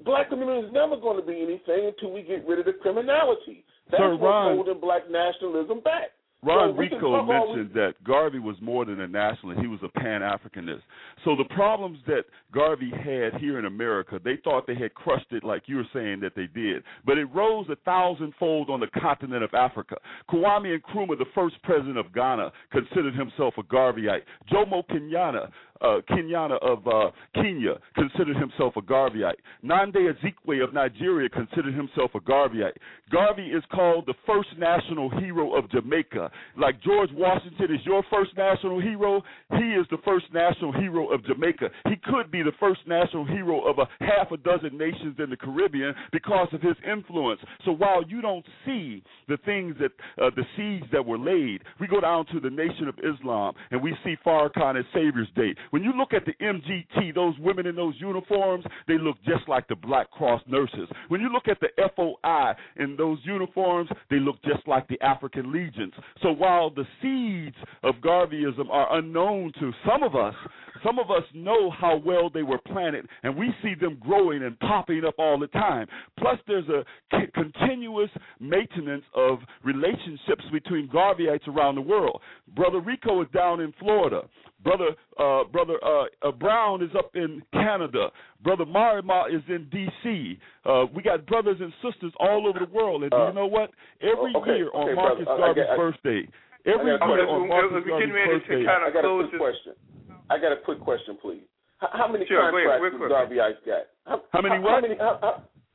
Black 0.05 0.31
community 0.31 0.67
is 0.67 0.73
never 0.73 0.97
going 0.97 1.21
to 1.21 1.27
be 1.27 1.43
anything 1.43 1.93
until 1.93 2.13
we 2.13 2.23
get 2.23 2.47
rid 2.47 2.59
of 2.59 2.67
the 2.67 2.73
criminality. 2.73 3.65
That's 3.91 4.01
Sir, 4.01 4.11
what's 4.13 4.23
Ron, 4.23 4.57
holding 4.57 4.81
black 4.81 5.11
nationalism 5.11 5.81
back. 5.81 6.11
Ron 6.43 6.73
So 6.75 6.79
Rico 6.79 7.27
mentioned 7.27 7.71
that 7.75 8.03
Garvey 8.03 8.39
was 8.39 8.57
more 8.63 8.87
than 8.87 9.01
a 9.01 9.09
nationalist. 9.09 9.61
He 9.61 9.67
was 9.67 9.81
a 9.83 9.89
Pan 10.01 10.23
Africanist. 10.23 10.81
So 11.25 11.37
the 11.37 11.45
problems 11.55 11.99
that 12.07 12.25
Garvey 12.53 12.91
had 12.91 13.39
here 13.39 13.59
in 13.59 13.67
America, 13.67 14.19
they 14.25 14.39
thought 14.43 14.67
they 14.67 14.75
had 14.75 14.95
crushed 14.95 15.33
it 15.33 15.45
like 15.45 15.65
you 15.67 15.77
were 15.77 15.89
saying 15.93 16.21
that 16.21 16.35
they 16.35 16.47
did. 16.47 16.83
But 17.05 17.19
it 17.19 17.27
rose 17.35 17.67
a 17.71 17.77
thousandfold 17.85 18.71
on 18.71 18.81
the 18.81 18.87
continent 19.01 19.43
of 19.45 19.53
Africa. 19.53 19.97
Kwame 20.31 20.79
Nkrumah, 20.81 21.19
the 21.19 21.27
first 21.35 21.57
president 21.63 21.99
of 21.99 22.13
Ghana, 22.15 22.53
considered 22.73 23.15
himself 23.15 23.55
a 23.59 23.63
Garveyite. 23.63 24.23
Jomo 24.51 24.83
Kenyatta, 24.89 25.51
uh, 25.81 26.01
Kenyatta 26.11 26.59
of 26.63 26.87
uh, 26.87 27.11
Kenya 27.35 27.75
considered 27.95 28.37
himself 28.37 28.75
a 28.77 28.83
Garveyite. 28.83 29.35
Nnamdi 29.65 30.13
Azikiwe 30.13 30.63
of 30.63 30.75
Nigeria 30.75 31.29
considered 31.29 31.75
himself 31.75 32.11
a 32.15 32.21
Garveyite. 32.21 32.77
Garvey 33.11 33.47
is 33.47 33.63
called 33.73 34.07
the 34.07 34.15
first 34.27 34.49
national 34.59 35.11
hero 35.21 35.55
of 35.57 35.71
Jamaica. 35.71 36.31
Like 36.57 36.83
George 36.83 37.11
Washington 37.13 37.75
is 37.75 37.81
your 37.85 38.03
first 38.11 38.31
national 38.37 38.81
hero, 38.81 39.23
he 39.51 39.75
is 39.75 39.87
the 39.91 39.99
first 40.05 40.27
national 40.33 40.73
hero 40.73 41.13
of 41.13 41.25
Jamaica. 41.25 41.71
He 41.89 41.97
could 42.05 42.31
be 42.31 42.43
the 42.43 42.53
first 42.61 42.81
national 42.87 43.25
hero 43.25 43.63
of 43.69 43.79
a 43.79 43.89
half 44.05 44.31
a 44.33 44.37
dozen 44.37 44.77
nations 44.77 45.17
in 45.19 45.31
the 45.31 45.37
Caribbean 45.37 45.95
because 46.13 46.49
of 46.53 46.61
his 46.61 46.77
influence. 46.91 47.41
So 47.65 47.73
while 47.73 48.03
you 48.07 48.21
don't 48.21 48.45
see 48.65 49.03
the 49.29 49.39
things 49.45 49.77
that 49.81 49.93
uh, 50.23 50.31
the 50.37 50.45
seeds 50.57 50.91
that 50.93 51.05
were 51.05 51.19
laid, 51.19 51.63
we 51.81 51.87
go 51.87 52.01
down 52.01 52.27
to 52.27 52.41
the 52.41 52.51
Nation 52.51 52.89
of 52.89 52.95
Islam 52.99 53.55
and 53.71 53.83
we 53.83 53.95
see 54.05 54.15
Farrakhan 54.25 54.77
and 54.77 54.85
Savior's 54.95 55.29
Day. 55.35 55.55
When 55.71 55.83
you 55.85 55.93
look 55.97 56.13
at 56.13 56.25
the 56.25 56.33
MGT, 56.45 57.15
those 57.15 57.35
women 57.39 57.67
in 57.67 57.77
those 57.77 57.95
uniforms, 57.99 58.65
they 58.89 58.99
look 58.99 59.17
just 59.25 59.49
like 59.49 59.69
the 59.69 59.77
Black 59.77 60.11
Cross 60.11 60.43
nurses. 60.47 60.89
When 61.09 61.21
you 61.21 61.33
look 61.33 61.49
at 61.49 61.59
the 61.61 61.69
FOI 61.97 62.55
in 62.77 62.97
those 62.97 63.19
uniforms, 63.25 63.89
they 64.11 64.19
look 64.19 64.37
just 64.43 64.67
like 64.67 64.89
the 64.89 65.01
African 65.01 65.53
legions. 65.53 65.93
So 66.23 66.33
while 66.33 66.71
the 66.71 66.85
seeds 67.01 67.57
of 67.83 67.97
Garveyism 67.97 68.69
are 68.71 68.99
unknown 68.99 69.53
to 69.61 69.73
some 69.87 70.03
of 70.03 70.17
us, 70.17 70.35
Some 70.85 70.99
of 70.99 71.11
us 71.11 71.23
know 71.35 71.71
how 71.71 71.97
well 72.05 72.31
they 72.31 72.43
were 72.43 72.59
planted, 72.59 73.07
and 73.23 73.37
we 73.37 73.51
see 73.63 73.75
them 73.81 73.99
growing 74.01 74.43
and 74.43 74.59
popping 74.61 75.05
up 75.05 75.15
all 75.19 75.39
the 75.39 75.47
time. 75.49 75.87
Plus, 76.19 76.39
there's 76.47 76.69
a 76.69 76.85
c- 77.13 77.31
continuous 77.35 78.11
maintenance 78.41 79.05
of 79.15 79.39
relationships 79.63 80.45
between 80.53 80.89
Garveyites 80.89 81.47
around 81.49 81.75
the 81.75 81.81
world. 81.83 82.21
Brother 82.57 82.81
Rico 82.81 83.21
is 83.23 83.29
down 83.35 83.61
in 83.61 83.73
Florida. 83.79 84.23
Brother 84.63 84.91
uh, 85.19 85.45
Brother 85.45 85.77
uh, 85.83 86.05
uh, 86.29 86.33
Brown 86.33 86.83
is 86.83 86.91
up 86.99 87.11
in 87.15 87.43
Canada. 87.53 88.09
Brother 88.43 88.65
Marima 88.67 89.35
is 89.35 89.43
in 89.49 89.67
D.C. 89.71 90.39
Uh, 90.67 90.85
we 90.95 91.03
got 91.03 91.25
brothers 91.27 91.57
and 91.61 91.73
sisters 91.83 92.13
all 92.21 92.47
over 92.47 92.59
the 92.59 92.71
world, 92.71 93.03
and 93.03 93.13
you 93.13 93.35
know 93.35 93.47
what? 93.47 93.71
Every 94.03 94.33
okay, 94.37 94.57
year 94.57 94.71
on 94.75 94.89
okay, 94.89 94.95
Marcus 94.95 95.25
brother. 95.25 95.43
I- 95.43 95.51
I 95.51 95.55
Garvey's 95.55 95.65
I- 95.73 95.77
birthday, 95.77 96.29
every 96.67 96.93
I 96.93 96.99
got 96.99 97.09
a 97.09 97.17
year 97.17 97.25
question. 97.25 97.41
on 97.41 97.49
Marcus 97.49 97.85
Garvey's 97.89 98.13
birthday. 98.13 98.67
I 98.69 98.91
got 98.93 99.05
a 99.05 99.29
quick 99.29 99.41
question. 99.41 99.73
I 100.31 100.39
got 100.39 100.53
a 100.53 100.57
quick 100.57 100.81
question, 100.81 101.19
please. 101.21 101.43
How, 101.79 101.91
how 101.93 102.09
many 102.09 102.25
Sure, 102.27 102.49
ahead, 102.49 102.81
contracts 102.81 102.97
does 102.97 103.11
Garveyites 103.11 103.67
got? 103.67 103.85
How, 104.07 104.23
How 104.33 104.41
many 104.41 104.59
what? 104.63 104.71
How 104.71 104.81
many 104.81 104.97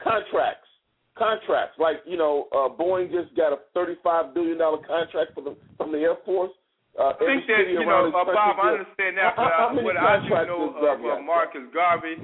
contracts? 0.01 0.69
Contracts 1.15 1.79
like 1.79 2.03
you 2.05 2.17
know, 2.17 2.47
uh, 2.51 2.67
Boeing 2.67 3.11
just 3.11 3.35
got 3.35 3.53
a 3.53 3.59
thirty-five 3.73 4.33
billion 4.33 4.57
dollar 4.57 4.79
contract 4.83 5.31
for 5.33 5.41
the 5.41 5.55
from 5.77 5.91
the 5.91 5.99
Air 5.99 6.15
Force. 6.25 6.51
Uh, 6.99 7.11
I 7.11 7.19
think 7.19 7.43
that, 7.47 7.67
you 7.67 7.83
know, 7.83 8.07
uh, 8.07 8.23
Bob, 8.23 8.55
I 8.55 8.79
understand 8.79 9.19
that, 9.19 9.35
but 9.35 9.51
how, 9.51 9.75
how 9.75 9.83
what 9.83 9.97
I 9.99 10.23
do 10.23 10.31
know 10.47 10.71
of 10.79 10.99
uh. 11.03 11.21
Marcus 11.23 11.67
Garvey, 11.73 12.15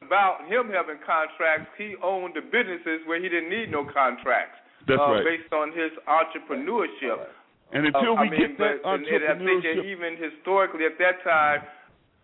about 0.00 0.48
him 0.48 0.72
having 0.72 0.96
contracts, 1.04 1.68
he 1.76 1.92
owned 2.02 2.32
the 2.32 2.40
businesses 2.40 3.04
where 3.04 3.20
he 3.20 3.28
didn't 3.28 3.50
need 3.50 3.70
no 3.70 3.84
contracts. 3.84 4.56
That's 4.88 4.96
uh, 4.96 5.12
right. 5.12 5.24
Based 5.24 5.52
on 5.52 5.76
his 5.76 5.92
entrepreneurship. 6.08 7.28
And 7.72 7.86
until 7.86 8.18
Uh, 8.18 8.22
we 8.22 8.28
I 8.28 8.30
mean, 8.30 8.40
get 8.40 8.58
that 8.58 8.82
but, 8.82 8.94
and 8.94 9.06
I 9.06 9.10
think 9.10 9.22
that 9.22 9.38
entrepreneurship, 9.38 9.84
even 9.84 10.16
historically 10.16 10.84
at 10.86 10.98
that 10.98 11.22
time, 11.22 11.62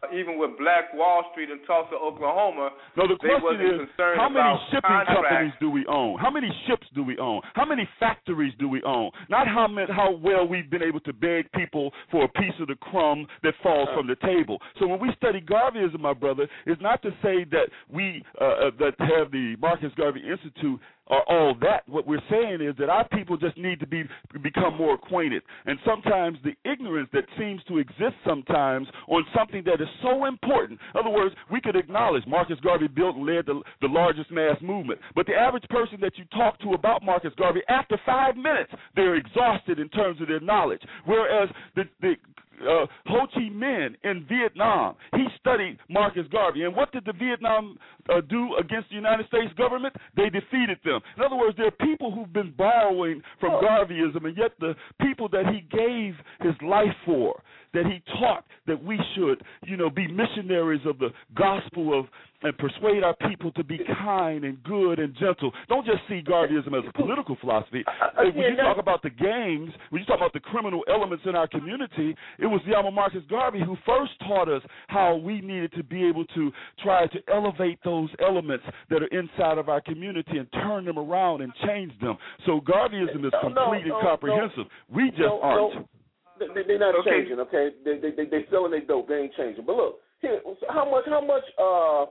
uh, 0.03 0.13
even 0.13 0.39
with 0.39 0.59
Black 0.59 0.93
Wall 0.93 1.25
Street 1.33 1.49
in 1.49 1.59
Tulsa, 1.67 1.95
Oklahoma, 1.95 2.71
no, 2.97 3.09
the 3.09 3.17
question 3.17 3.81
is, 3.81 3.89
how 3.97 4.29
many 4.29 4.53
shipping 4.71 5.01
companies 5.09 5.55
do 5.59 5.71
we 5.71 5.87
own? 5.87 6.19
How 6.19 6.31
many 6.31 6.53
ships 6.67 6.87
do 6.95 7.03
we 7.03 7.17
own? 7.19 7.41
How 7.55 7.65
many 7.65 7.89
factories 7.99 8.53
do 8.59 8.69
we 8.69 8.83
own? 8.83 9.11
Not 9.31 9.49
how 9.49 9.67
how 9.89 10.13
well 10.13 10.47
we've 10.47 10.69
been 10.69 10.83
able 10.83 11.01
to 11.01 11.13
beg 11.15 11.51
people 11.53 11.93
for 12.11 12.25
a 12.25 12.29
piece 12.29 12.53
of 12.61 12.69
the 12.69 12.77
crumb 12.77 13.27
that 13.43 13.55
falls 13.63 13.89
from 13.97 14.07
the 14.07 14.17
table. 14.17 14.61
So 14.79 14.87
when 14.87 15.01
we 15.01 15.11
study 15.17 15.41
Garveyism, 15.41 16.01
my 16.01 16.13
brother, 16.13 16.47
it's 16.67 16.83
not 16.83 17.01
to 17.03 17.11
say 17.23 17.45
that 17.51 17.69
we 17.91 18.23
uh, 18.39 18.45
uh, 18.45 18.71
that 18.79 18.95
have 19.01 19.31
the 19.33 19.57
Marcus 19.59 19.93
Garvey 19.97 20.21
Institute 20.21 20.79
are 21.09 21.23
all 21.29 21.55
that. 21.61 21.89
What 21.89 22.07
we're 22.07 22.23
saying 22.31 22.61
is 22.61 22.75
that 22.79 22.89
our 22.89 23.07
people 23.09 23.37
just 23.37 23.57
need 23.57 23.81
to 23.81 23.87
be 23.87 24.05
become 24.43 24.77
more 24.77 24.95
acquainted. 24.95 25.43
And 25.67 25.79
sometimes 25.87 26.39
the 26.45 26.55
ignorance 26.71 27.09
that 27.13 27.25
seems 27.39 27.63
to 27.69 27.79
exist 27.79 28.15
sometimes 28.27 28.89
on 29.09 29.25
something 29.37 29.63
that 29.65 29.81
is 29.81 29.89
so 30.03 30.27
important. 30.27 30.81
In 30.95 31.01
other 31.01 31.11
words, 31.11 31.35
we 31.51 31.61
could 31.61 31.77
acknowledge 31.77 32.25
Marcus 32.27 32.59
Garvey 32.63 32.89
built 32.89 33.17
and 33.17 33.27
led 33.27 33.47
the, 33.47 33.61
the 33.81 33.89
largest 33.89 34.31
mass 34.31 34.57
movement. 34.61 35.01
But 35.15 35.27
the 35.27 35.35
average 35.35 35.65
person 35.71 35.99
that 36.01 36.17
you 36.19 36.25
talk 36.27 36.59
to 36.61 36.73
about 36.73 37.03
Marcus 37.03 37.33
Garvey, 37.37 37.61
after 37.69 37.99
five 38.05 38.37
minutes, 38.37 38.73
they're 38.95 39.17
exhausted 39.17 39.79
in 39.79 39.89
terms 39.91 40.21
of 40.21 40.29
their 40.29 40.41
knowledge. 40.41 40.83
Whereas 41.05 41.49
the, 41.75 41.85
the 42.01 42.15
uh, 42.63 42.87
Ho 43.07 43.27
Chi 43.33 43.49
Minh 43.53 43.95
in 44.05 44.27
Vietnam, 44.29 44.95
he 45.15 45.25
studied 45.39 45.79
Marcus 45.89 46.27
Garvey. 46.31 46.65
And 46.65 46.75
what 46.75 46.93
did 46.93 47.05
the 47.05 47.13
Vietnam 47.13 47.79
uh, 48.09 48.21
do 48.29 48.57
against 48.59 48.89
the 48.91 48.97
United 48.97 49.27
States 49.27 49.53
government? 49.57 49.95
They 50.17 50.31
defeated 50.31 50.79
them. 50.85 51.01
In 51.17 51.23
other 51.23 51.37
words, 51.37 51.57
there 51.57 51.67
are 51.67 51.87
people 51.87 52.11
who've 52.13 52.33
been 52.33 52.53
borrowing 52.57 53.23
from 53.41 53.63
Garveyism, 53.63 54.25
and 54.25 54.37
yet 54.37 54.53
the 54.61 54.75
people 55.01 55.29
that 55.31 55.47
he 55.53 55.61
gave 55.77 56.15
his 56.41 56.55
life 56.63 56.95
for, 57.05 57.41
that 57.77 57.87
he 57.87 58.03
taught 58.19 58.45
that 58.67 58.83
we 58.83 58.99
should, 59.15 59.43
you 59.67 59.77
know, 59.77 59.91
be 59.91 60.09
missionaries 60.09 60.81
of 60.87 60.99
the 60.99 61.11
gospel 61.37 61.99
of 61.99 62.07
and 62.43 62.57
persuade 62.59 63.03
our 63.03 63.15
people 63.29 63.51
to 63.53 63.65
be 63.65 63.79
kind 63.99 64.45
and 64.45 64.63
good 64.63 64.99
and 64.99 65.15
gentle. 65.19 65.53
Don't 65.69 65.87
just 65.87 65.99
see 66.09 66.23
Garveyism 66.23 66.79
as 66.79 66.85
a 66.89 66.93
political 66.93 67.37
philosophy. 67.41 67.83
Uh, 67.89 68.25
when 68.35 68.51
you 68.53 68.57
talk 68.57 68.79
about 68.79 69.03
the 69.03 69.11
gangs, 69.11 69.71
when 69.91 70.01
you 70.01 70.07
talk 70.07 70.19
about 70.19 70.33
the 70.33 70.41
criminal 70.41 70.85
elements 70.89 71.25
in 71.27 71.35
our 71.35 71.49
community, 71.49 72.15
it 72.39 72.47
was 72.47 72.61
the 72.67 72.73
Yama 72.73 72.91
Marcus 72.91 73.23
Garvey 73.29 73.61
who 73.65 73.77
first 73.87 74.13
taught 74.21 74.49
us 74.49 74.63
how 74.89 75.17
we 75.17 75.41
needed 75.41 75.73
to 75.73 75.83
be 75.83 76.07
able 76.07 76.25
to 76.27 76.53
try 76.83 77.07
to 77.07 77.19
elevate 77.33 77.79
those 77.85 78.11
elements 78.21 78.65
that 78.91 79.03
are 79.03 79.19
inside 79.19 79.59
of 79.59 79.69
our 79.69 79.81
community 79.81 80.39
and 80.39 80.47
turn 80.53 80.85
them 80.85 80.99
around 80.99 81.41
and 81.41 81.53
change 81.67 81.93
them. 82.01 82.17
So 82.45 82.61
Garveyism 82.61 83.25
is 83.25 83.33
No, 83.33 83.49
no, 83.49 83.65
complete 83.65 83.87
no, 83.87 83.99
and 83.99 84.07
comprehensive. 84.07 84.67
We 84.93 85.11
just 85.11 85.21
no, 85.21 85.41
aren't. 85.43 85.89
They, 86.39 86.47
they, 86.55 86.63
they're 86.67 86.79
not 86.79 86.95
Okay. 86.97 87.11
changing, 87.11 87.41
okay? 87.41 87.71
They 87.85 87.99
they 87.99 88.11
they, 88.11 88.27
they 88.27 88.45
selling 88.51 88.71
their 88.73 88.85
dope. 88.85 89.09
They 89.09 89.17
ain't 89.29 89.35
changing. 89.37 89.65
But 89.65 89.77
look, 89.77 90.01
here, 90.21 90.41
so 90.45 90.55
how 90.69 90.85
much 90.91 91.05
how 91.07 91.21
much 91.21 91.45
uh 91.59 92.03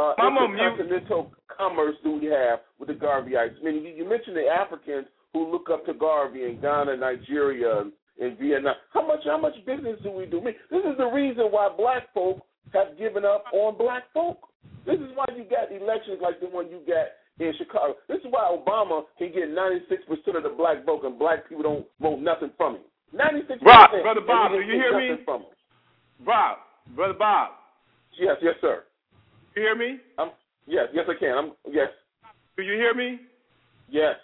uh 0.00 0.14
intercontinental 0.18 1.32
commerce 1.56 1.96
do 2.04 2.18
we 2.18 2.26
have 2.26 2.60
with 2.78 2.88
the 2.88 2.94
Garveyites? 2.94 3.58
I 3.60 3.64
mean, 3.64 3.82
you, 3.84 3.90
you 3.90 4.08
mentioned 4.08 4.36
the 4.36 4.46
Africans 4.46 5.06
who 5.32 5.50
look 5.50 5.68
up 5.70 5.84
to 5.86 5.94
Garvey 5.94 6.44
in 6.44 6.60
Ghana, 6.60 6.96
Nigeria, 6.96 7.80
and 7.80 7.92
in 8.18 8.36
Vietnam. 8.40 8.74
How 8.92 9.06
much 9.06 9.20
how 9.24 9.38
much 9.38 9.54
business 9.66 9.98
do 10.02 10.10
we 10.10 10.26
do? 10.26 10.40
I 10.40 10.44
mean, 10.44 10.54
this 10.70 10.82
is 10.84 10.96
the 10.98 11.06
reason 11.06 11.44
why 11.50 11.68
black 11.76 12.12
folk 12.14 12.40
have 12.72 12.98
given 12.98 13.24
up 13.24 13.44
on 13.52 13.76
black 13.78 14.04
folk. 14.14 14.38
This 14.86 14.96
is 14.96 15.10
why 15.14 15.24
you 15.36 15.44
got 15.44 15.70
elections 15.70 16.18
like 16.22 16.40
the 16.40 16.46
one 16.46 16.68
you 16.70 16.80
got 16.86 17.08
in 17.44 17.52
Chicago. 17.58 17.94
This 18.08 18.18
is 18.18 18.26
why 18.30 18.50
Obama 18.50 19.02
can 19.18 19.28
get 19.32 19.48
96% 19.50 20.36
of 20.36 20.42
the 20.42 20.54
black 20.56 20.84
vote 20.84 21.04
and 21.04 21.18
black 21.18 21.48
people 21.48 21.62
don't 21.62 21.86
vote 22.00 22.20
nothing 22.20 22.50
from 22.56 22.76
him. 22.76 22.82
96%. 23.14 23.64
Bob, 23.64 23.90
Brother 24.02 24.20
Bob, 24.26 24.52
he 24.52 24.58
do 24.58 24.64
you 24.64 24.72
hear 24.74 24.96
me? 24.98 25.22
From. 25.24 25.44
Bob, 26.24 26.58
Brother 26.94 27.14
Bob, 27.18 27.50
Yes, 28.18 28.36
yes, 28.42 28.54
sir. 28.60 28.82
you 29.54 29.62
hear 29.62 29.76
me? 29.76 29.98
I'm, 30.18 30.30
yes, 30.66 30.86
yes, 30.92 31.04
I 31.08 31.14
can. 31.18 31.36
I'm, 31.38 31.52
yes, 31.70 31.88
Do 32.56 32.62
you 32.62 32.74
hear 32.74 32.94
me? 32.94 33.20
yes. 33.88 34.16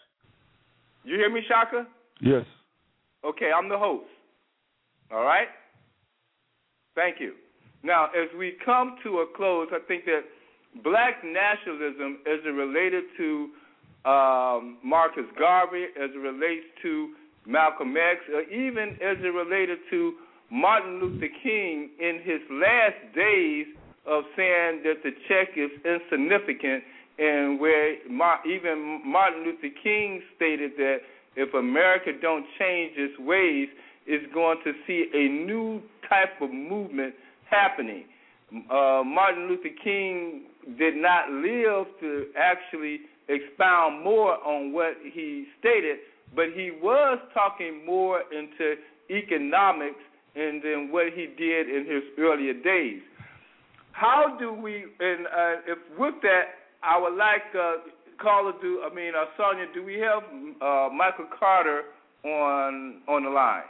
You 1.05 1.17
hear 1.17 1.31
me, 1.31 1.43
Shaka? 1.47 1.87
Yes. 2.21 2.45
Okay, 3.25 3.51
I'm 3.57 3.69
the 3.69 3.79
host. 3.79 4.07
All 5.13 5.23
right? 5.23 5.49
Thank 6.95 7.21
you. 7.21 7.35
Now, 7.83 8.07
as 8.07 8.29
we 8.39 8.55
come 8.65 8.97
to 9.05 9.19
a 9.19 9.27
close, 9.37 9.69
I 9.73 9.79
think 9.87 10.05
that 10.07 10.21
black 10.83 11.23
nationalism, 11.25 12.19
as 12.27 12.41
it 12.45 12.49
related 12.49 13.05
to 13.19 13.51
um, 14.11 14.79
Marcus 14.83 15.27
Garvey, 15.39 15.85
as 16.03 16.11
it 16.15 16.19
relates 16.19 16.65
to 16.83 17.11
Malcolm 17.47 17.95
X, 17.97 18.21
or 18.33 18.43
even 18.43 18.91
as 19.03 19.17
it 19.21 19.35
related 19.35 19.79
to 19.91 20.15
Martin 20.51 21.01
Luther 21.01 21.29
King 21.43 21.91
in 21.99 22.21
his 22.23 22.41
last 22.51 23.15
days 23.15 23.67
of 24.07 24.25
saying 24.37 24.83
that 24.85 25.03
the 25.03 25.11
check 25.29 25.57
is 25.57 25.71
insignificant, 25.85 26.85
and 27.19 27.61
where 27.61 27.95
even 28.47 29.01
Martin 29.05 29.45
Luther 29.45 29.75
King 29.83 30.23
stated 30.37 30.73
that 30.77 30.99
if 31.37 31.53
America 31.55 32.11
don't 32.21 32.45
change 32.59 32.93
its 32.97 33.19
ways, 33.19 33.69
it's 34.07 34.33
going 34.35 34.59
to 34.65 34.73
see 34.87 35.07
a 35.15 35.29
new 35.47 35.81
type 36.09 36.41
of 36.41 36.51
movement 36.53 37.15
happening. 37.51 38.05
Uh, 38.71 39.03
Martin 39.05 39.49
Luther 39.49 39.75
King 39.83 40.43
did 40.79 40.95
not 40.97 41.31
live 41.31 41.87
to 42.01 42.27
actually 42.39 43.01
expound 43.29 44.05
more 44.05 44.37
on 44.47 44.73
what 44.73 44.95
he 45.03 45.47
stated, 45.59 45.99
but 46.35 46.47
he 46.55 46.71
was 46.71 47.19
talking 47.33 47.85
more 47.87 48.21
into 48.33 48.75
economics 49.11 50.01
and 50.35 50.63
than 50.63 50.89
what 50.91 51.13
he 51.15 51.27
did 51.39 51.69
in 51.69 51.87
his 51.87 52.03
earlier 52.19 52.55
days. 52.55 53.01
How 53.93 54.37
do 54.39 54.53
we, 54.53 54.85
and 54.99 55.27
uh, 55.27 55.73
if 55.73 55.79
with 55.99 56.15
that, 56.23 56.43
I 56.83 56.99
would 57.01 57.17
like 57.17 57.43
uh, 57.55 57.77
caller 58.21 58.53
do, 58.61 58.83
I 58.91 58.95
mean, 58.95 59.13
uh, 59.15 59.27
Sonja, 59.41 59.73
do 59.73 59.85
we 59.85 59.95
have 59.95 60.23
uh, 60.61 60.93
Michael 60.93 61.27
Carter 61.39 61.83
on 62.25 63.03
on 63.09 63.25
the 63.25 63.31
line? 63.31 63.63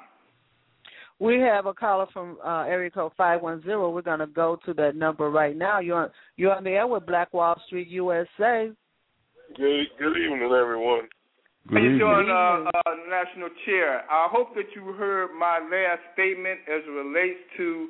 We 1.20 1.38
have 1.40 1.66
a 1.66 1.74
caller 1.74 2.06
from 2.12 2.38
uh, 2.44 2.62
area 2.62 2.90
code 2.90 3.12
five 3.16 3.42
one 3.42 3.62
zero. 3.62 3.90
We're 3.90 4.02
going 4.02 4.18
to 4.20 4.26
go 4.26 4.58
to 4.64 4.74
that 4.74 4.96
number 4.96 5.30
right 5.30 5.56
now. 5.56 5.80
You're 5.80 6.04
on, 6.04 6.10
you're 6.36 6.54
on 6.54 6.64
the 6.64 6.70
air 6.70 6.86
with 6.86 7.06
Black 7.06 7.32
Wall 7.32 7.60
Street 7.66 7.88
USA. 7.88 8.70
Good 9.56 9.86
good 9.98 10.16
evening, 10.16 10.42
everyone. 10.42 11.08
Good 11.66 11.78
How 11.78 11.82
you 11.82 11.98
doing, 11.98 12.28
uh, 12.28 12.68
uh, 12.68 12.94
National 13.08 13.48
Chair? 13.64 14.04
I 14.10 14.28
hope 14.30 14.54
that 14.54 14.66
you 14.76 14.92
heard 14.92 15.30
my 15.32 15.60
last 15.60 16.02
statement 16.12 16.60
as 16.68 16.82
it 16.86 16.90
relates 16.90 17.40
to 17.56 17.88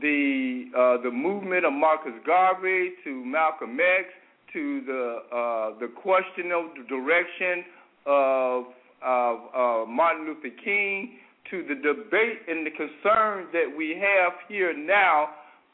the 0.00 0.70
uh, 0.70 1.02
the 1.02 1.10
movement 1.10 1.66
of 1.66 1.72
Marcus 1.72 2.12
Garvey, 2.24 2.92
to 3.02 3.24
Malcolm 3.24 3.76
X, 3.80 4.06
to 4.52 4.82
the 4.86 5.18
uh, 5.34 5.78
the 5.80 5.88
question 6.00 6.52
of 6.54 6.70
the 6.78 6.86
direction 6.86 7.64
of 8.06 8.64
of 9.02 9.36
uh, 9.50 9.90
Martin 9.90 10.24
Luther 10.24 10.54
King, 10.64 11.18
to 11.50 11.66
the 11.66 11.74
debate 11.74 12.46
and 12.46 12.64
the 12.64 12.70
concern 12.70 13.50
that 13.52 13.66
we 13.76 13.98
have 13.98 14.34
here 14.46 14.72
now, 14.78 15.30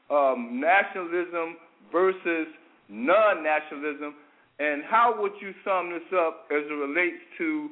um, 0.08 0.58
nationalism 0.64 1.58
versus 1.92 2.48
non-nationalism, 2.88 4.14
and 4.58 4.82
how 4.84 5.14
would 5.18 5.32
you 5.40 5.52
sum 5.64 5.90
this 5.90 6.18
up 6.18 6.48
as 6.50 6.64
it 6.68 6.74
relates 6.74 7.22
to 7.38 7.68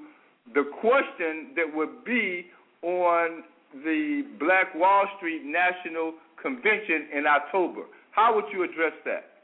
the 0.54 0.64
question 0.80 1.50
that 1.56 1.66
would 1.74 2.04
be 2.04 2.46
on 2.82 3.42
the 3.84 4.22
Black 4.38 4.74
Wall 4.74 5.04
Street 5.18 5.42
National 5.44 6.14
Convention 6.40 7.08
in 7.16 7.26
October. 7.26 7.82
How 8.12 8.34
would 8.34 8.44
you 8.52 8.62
address 8.62 8.94
that? 9.04 9.42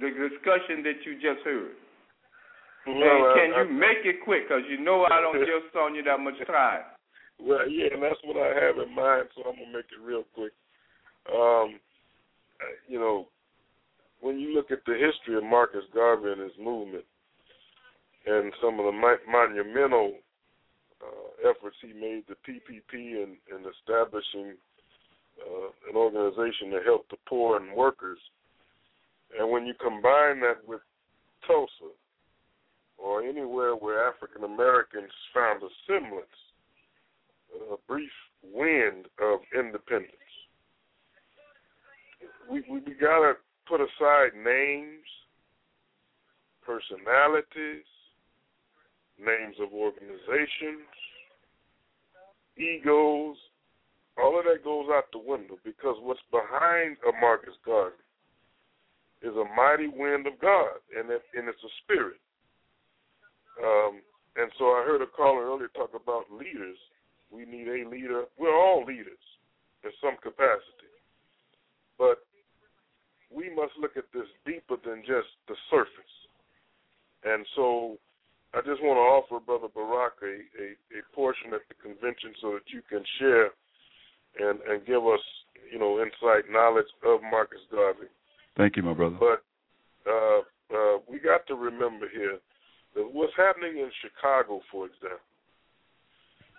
The 0.00 0.10
discussion 0.10 0.82
that 0.84 1.00
you 1.06 1.14
just 1.14 1.42
heard. 1.44 1.74
Well, 2.86 2.96
and 3.00 3.24
can 3.32 3.48
I, 3.56 3.62
you 3.62 3.72
make 3.72 4.04
it 4.04 4.22
quick? 4.24 4.48
Because 4.48 4.64
you 4.68 4.78
know 4.78 5.06
I 5.08 5.20
don't 5.20 5.38
give 5.48 5.64
Sonja 5.74 6.04
that 6.04 6.20
much 6.20 6.36
time. 6.46 6.84
Well, 7.40 7.68
yeah, 7.68 7.94
and 7.94 8.02
that's 8.02 8.20
what 8.24 8.36
I 8.36 8.52
have 8.54 8.76
in 8.76 8.94
mind, 8.94 9.28
so 9.34 9.48
I'm 9.48 9.56
gonna 9.56 9.72
make 9.72 9.88
it 9.90 10.02
real 10.04 10.24
quick. 10.34 10.52
Um, 11.32 11.80
you 12.86 12.98
know, 12.98 13.26
when 14.24 14.40
you 14.40 14.54
look 14.54 14.70
at 14.70 14.80
the 14.86 14.94
history 14.94 15.36
of 15.36 15.44
Marcus 15.44 15.84
Garvey 15.92 16.32
and 16.32 16.40
his 16.40 16.56
movement, 16.58 17.04
and 18.24 18.50
some 18.62 18.80
of 18.80 18.86
the 18.86 19.16
monumental 19.30 20.14
uh, 21.02 21.50
efforts 21.50 21.76
he 21.82 21.92
made, 21.92 22.24
the 22.26 22.36
PPP, 22.48 23.22
and, 23.22 23.36
and 23.52 23.66
establishing 23.68 24.56
uh, 25.44 25.68
an 25.90 25.94
organization 25.94 26.70
to 26.70 26.80
help 26.86 27.06
the 27.10 27.18
poor 27.28 27.58
and 27.58 27.76
workers, 27.76 28.18
and 29.38 29.50
when 29.50 29.66
you 29.66 29.74
combine 29.74 30.40
that 30.40 30.66
with 30.66 30.80
Tulsa, 31.46 31.92
or 32.96 33.22
anywhere 33.22 33.74
where 33.74 34.08
African 34.08 34.44
Americans 34.44 35.12
found 35.34 35.62
a 35.62 35.68
semblance, 35.86 36.40
a 37.70 37.76
brief 37.86 38.10
wind 38.42 39.04
of 39.20 39.40
independence. 39.54 40.16
We 42.50 42.62
we, 42.70 42.80
we 42.80 42.94
gotta 42.94 43.34
put 43.66 43.80
aside 43.80 44.32
names, 44.36 45.06
personalities, 46.64 47.86
names 49.18 49.56
of 49.60 49.72
organizations, 49.72 50.88
egos, 52.56 53.36
all 54.16 54.38
of 54.38 54.44
that 54.44 54.64
goes 54.64 54.86
out 54.92 55.10
the 55.12 55.18
window 55.18 55.58
because 55.64 55.96
what's 56.00 56.22
behind 56.30 56.96
a 57.08 57.12
Marcus 57.20 57.54
Garvey 57.64 57.96
is 59.22 59.34
a 59.34 59.46
mighty 59.56 59.88
wind 59.88 60.26
of 60.26 60.38
God, 60.40 60.78
and 60.96 61.10
it, 61.10 61.22
and 61.34 61.48
it's 61.48 61.64
a 61.64 61.72
spirit. 61.82 62.20
Um, 63.62 64.02
and 64.36 64.50
so 64.58 64.66
I 64.66 64.84
heard 64.86 65.02
a 65.02 65.06
caller 65.06 65.46
earlier 65.46 65.68
talk 65.74 65.90
about 65.94 66.30
leaders. 66.30 66.76
We 67.30 67.44
need 67.44 67.68
a 67.68 67.88
leader. 67.88 68.24
We're 68.38 68.54
all 68.54 68.84
leaders 68.84 69.22
in 69.82 69.90
some 70.02 70.16
capacity. 70.22 70.92
But 71.98 72.26
we 73.34 73.50
must 73.54 73.72
look 73.80 73.96
at 73.96 74.04
this 74.14 74.30
deeper 74.46 74.76
than 74.84 75.02
just 75.02 75.28
the 75.48 75.56
surface. 75.70 76.14
And 77.24 77.44
so 77.56 77.98
I 78.54 78.60
just 78.60 78.82
want 78.82 78.96
to 78.96 79.06
offer 79.10 79.44
Brother 79.44 79.68
Barak 79.74 80.14
a, 80.22 80.46
a, 80.62 80.66
a 80.98 81.00
portion 81.14 81.52
at 81.52 81.66
the 81.68 81.74
convention 81.74 82.30
so 82.40 82.52
that 82.52 82.70
you 82.70 82.80
can 82.88 83.02
share 83.18 83.50
and, 84.38 84.60
and 84.68 84.86
give 84.86 85.02
us, 85.06 85.24
you 85.72 85.78
know, 85.78 85.98
insight, 85.98 86.50
knowledge 86.50 86.90
of 87.04 87.20
Marcus 87.30 87.64
Garvey. 87.70 88.06
Thank 88.56 88.76
you, 88.76 88.82
my 88.82 88.94
brother. 88.94 89.16
But 89.18 89.42
uh, 90.06 90.40
uh, 90.70 90.98
we 91.08 91.18
got 91.18 91.46
to 91.48 91.54
remember 91.54 92.06
here 92.12 92.38
that 92.94 93.08
what's 93.12 93.32
happening 93.36 93.78
in 93.78 93.90
Chicago, 94.02 94.60
for 94.70 94.86
example, 94.86 95.18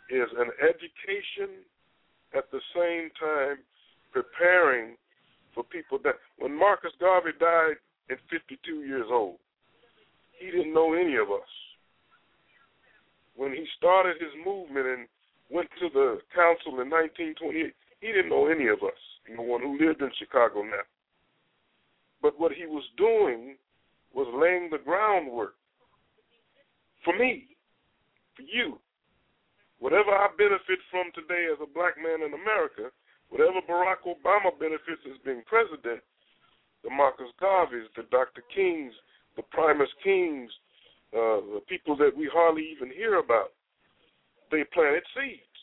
is 0.09 0.29
an 0.37 0.51
education 0.59 1.63
at 2.35 2.51
the 2.51 2.59
same 2.75 3.09
time 3.19 3.57
preparing 4.11 4.97
for 5.55 5.63
people 5.63 5.97
that 6.03 6.15
when 6.37 6.53
Marcus 6.53 6.91
Garvey 6.99 7.31
died 7.39 7.79
at 8.11 8.19
52 8.29 8.83
years 8.83 9.07
old, 9.09 9.37
he 10.37 10.51
didn't 10.51 10.73
know 10.73 10.93
any 10.93 11.15
of 11.15 11.31
us. 11.31 11.49
When 13.35 13.51
he 13.51 13.65
started 13.77 14.15
his 14.19 14.35
movement 14.45 14.85
and 14.85 15.07
went 15.49 15.69
to 15.79 15.89
the 15.89 16.19
council 16.35 16.79
in 16.81 16.91
1928, 16.91 17.73
he 18.01 18.07
didn't 18.07 18.29
know 18.29 18.47
any 18.47 18.67
of 18.67 18.83
us, 18.83 18.99
the 19.25 19.41
one 19.41 19.61
who 19.61 19.79
lived 19.79 20.01
in 20.01 20.11
Chicago 20.19 20.61
now. 20.61 20.85
But 22.21 22.39
what 22.39 22.51
he 22.51 22.65
was 22.65 22.83
doing 22.97 23.55
was 24.13 24.27
laying 24.35 24.69
the 24.69 24.83
groundwork 24.83 25.55
for 27.05 27.13
me, 27.17 27.45
for 28.35 28.41
you, 28.41 28.79
whatever 29.79 30.09
I 30.09 30.27
benefit 30.35 30.81
from 30.89 31.13
today 31.13 31.45
as 31.53 31.61
a 31.61 31.69
black 31.69 31.95
man 32.01 32.25
in 32.25 32.33
America, 32.33 32.89
whatever 33.35 33.59
Barack 33.67 34.07
Obama 34.07 34.55
benefits 34.55 35.03
as 35.11 35.19
being 35.27 35.43
president, 35.43 35.99
the 36.87 36.89
Marcus 36.89 37.27
Garveys, 37.35 37.91
the 37.99 38.07
Dr. 38.07 38.39
Kings, 38.47 38.95
the 39.35 39.43
Primus 39.51 39.91
Kings, 39.99 40.47
uh, 41.11 41.43
the 41.59 41.63
people 41.67 41.99
that 41.99 42.15
we 42.15 42.31
hardly 42.31 42.63
even 42.71 42.87
hear 42.95 43.19
about, 43.19 43.51
they 44.51 44.63
planted 44.71 45.03
seeds. 45.11 45.59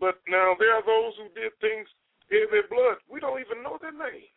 But 0.00 0.24
now 0.24 0.56
there 0.56 0.72
are 0.72 0.86
those 0.88 1.12
who 1.20 1.28
did 1.36 1.52
things, 1.60 1.84
in 2.32 2.48
their 2.48 2.64
blood. 2.72 2.96
We 3.12 3.20
don't 3.20 3.44
even 3.44 3.60
know 3.60 3.76
their 3.76 3.92
name. 3.92 4.32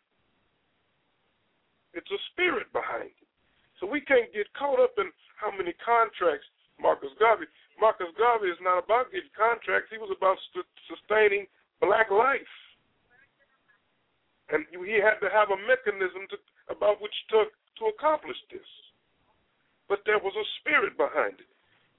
It's 1.96 2.10
a 2.12 2.20
spirit 2.30 2.68
behind 2.76 3.08
it. 3.08 3.28
So 3.80 3.88
we 3.88 4.04
can't 4.04 4.28
get 4.36 4.52
caught 4.52 4.76
up 4.76 4.92
in 5.00 5.08
how 5.40 5.48
many 5.48 5.72
contracts 5.80 6.44
Marcus 6.76 7.10
Garvey. 7.16 7.48
Marcus 7.80 8.12
Garvey 8.20 8.52
is 8.52 8.60
not 8.60 8.84
about 8.84 9.08
getting 9.08 9.32
contracts. 9.32 9.88
He 9.88 9.96
was 9.96 10.12
about 10.12 10.36
sustaining 10.84 11.48
black 11.80 12.10
life, 12.10 12.54
and 14.50 14.64
he 14.70 14.98
had 14.98 15.20
to 15.20 15.28
have 15.30 15.50
a 15.50 15.60
mechanism 15.68 16.26
to, 16.30 16.36
about 16.72 17.00
which 17.00 17.14
took 17.28 17.52
to 17.78 17.92
accomplish 17.92 18.38
this. 18.50 18.66
But 19.88 20.00
there 20.04 20.18
was 20.18 20.34
a 20.36 20.50
spirit 20.60 20.96
behind 20.96 21.40
it. 21.40 21.50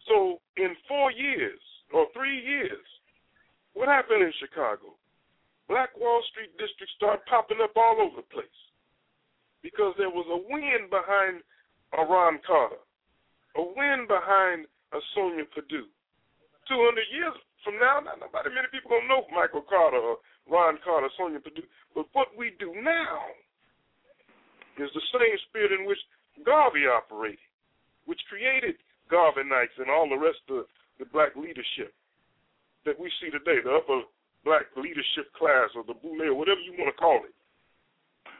So 0.08 0.42
in 0.58 0.76
four 0.88 1.12
years 1.12 1.60
or 1.94 2.08
three 2.14 2.42
years, 2.42 2.86
what 3.74 3.88
happened 3.88 4.24
in 4.24 4.34
Chicago? 4.40 4.98
Black 5.68 5.94
Wall 5.98 6.22
Street 6.32 6.52
districts 6.58 6.94
started 6.98 7.26
popping 7.30 7.62
up 7.62 7.78
all 7.78 8.02
over 8.02 8.22
the 8.22 8.34
place 8.34 8.60
because 9.62 9.94
there 9.98 10.10
was 10.10 10.26
a 10.30 10.44
wind 10.50 10.90
behind 10.90 11.42
a 11.94 12.02
Ron 12.06 12.40
Carter 12.46 12.82
a 13.56 13.62
win 13.62 14.06
behind 14.08 14.66
a 14.94 15.00
Sonja 15.16 15.46
Perdue. 15.50 15.90
200 16.68 17.02
years 17.12 17.38
from 17.64 17.80
now, 17.80 18.00
not 18.00 18.20
nobody, 18.20 18.50
many 18.54 18.68
people 18.72 18.92
gonna 18.92 19.08
know 19.08 19.28
Michael 19.34 19.66
Carter 19.66 20.00
or 20.00 20.18
Ron 20.50 20.80
Carter, 20.84 21.10
Sonja 21.20 21.44
Perdue. 21.44 21.68
But 21.94 22.08
what 22.14 22.34
we 22.38 22.56
do 22.60 22.74
now 22.82 23.34
is 24.78 24.90
the 24.96 25.06
same 25.12 25.38
spirit 25.50 25.72
in 25.76 25.86
which 25.86 26.00
Garvey 26.46 26.88
operated, 26.88 27.44
which 28.06 28.22
created 28.30 28.76
Garvey 29.10 29.44
Knights 29.44 29.76
and 29.78 29.90
all 29.90 30.08
the 30.08 30.18
rest 30.18 30.42
of 30.50 30.66
the 31.00 31.06
black 31.12 31.36
leadership 31.36 31.94
that 32.86 33.00
we 33.00 33.12
see 33.20 33.30
today, 33.30 33.60
the 33.64 33.76
upper 33.76 34.08
black 34.46 34.72
leadership 34.76 35.32
class 35.36 35.70
or 35.76 35.84
the 35.84 35.94
boule, 36.00 36.22
or 36.24 36.36
whatever 36.36 36.62
you 36.62 36.74
want 36.80 36.88
to 36.88 36.98
call 37.00 37.20
it. 37.28 37.36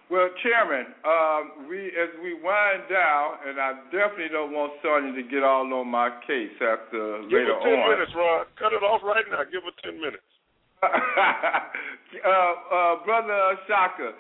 Well, 0.10 0.26
Chairman, 0.42 0.90
um, 1.06 1.70
we 1.70 1.94
as 1.94 2.10
we 2.24 2.34
wind 2.34 2.90
down, 2.90 3.46
and 3.46 3.62
I 3.62 3.78
definitely 3.94 4.34
don't 4.34 4.52
want 4.52 4.74
Sonja 4.82 5.14
to 5.14 5.22
get 5.30 5.44
all 5.44 5.70
on 5.72 5.88
my 5.88 6.10
case 6.26 6.58
after 6.58 7.22
Give 7.30 7.46
later 7.46 7.54
her 7.54 7.62
ten 7.62 7.78
on. 7.78 7.90
minutes, 7.94 8.12
Ron. 8.18 8.46
Cut 8.58 8.74
it 8.74 8.82
off 8.82 9.02
right 9.06 9.26
now. 9.30 9.46
Give 9.46 9.62
her 9.62 9.76
ten 9.86 10.02
minutes. 10.02 10.26
uh, 10.82 10.90
uh, 12.26 13.06
Brother 13.06 13.54
Shaka, 13.68 14.18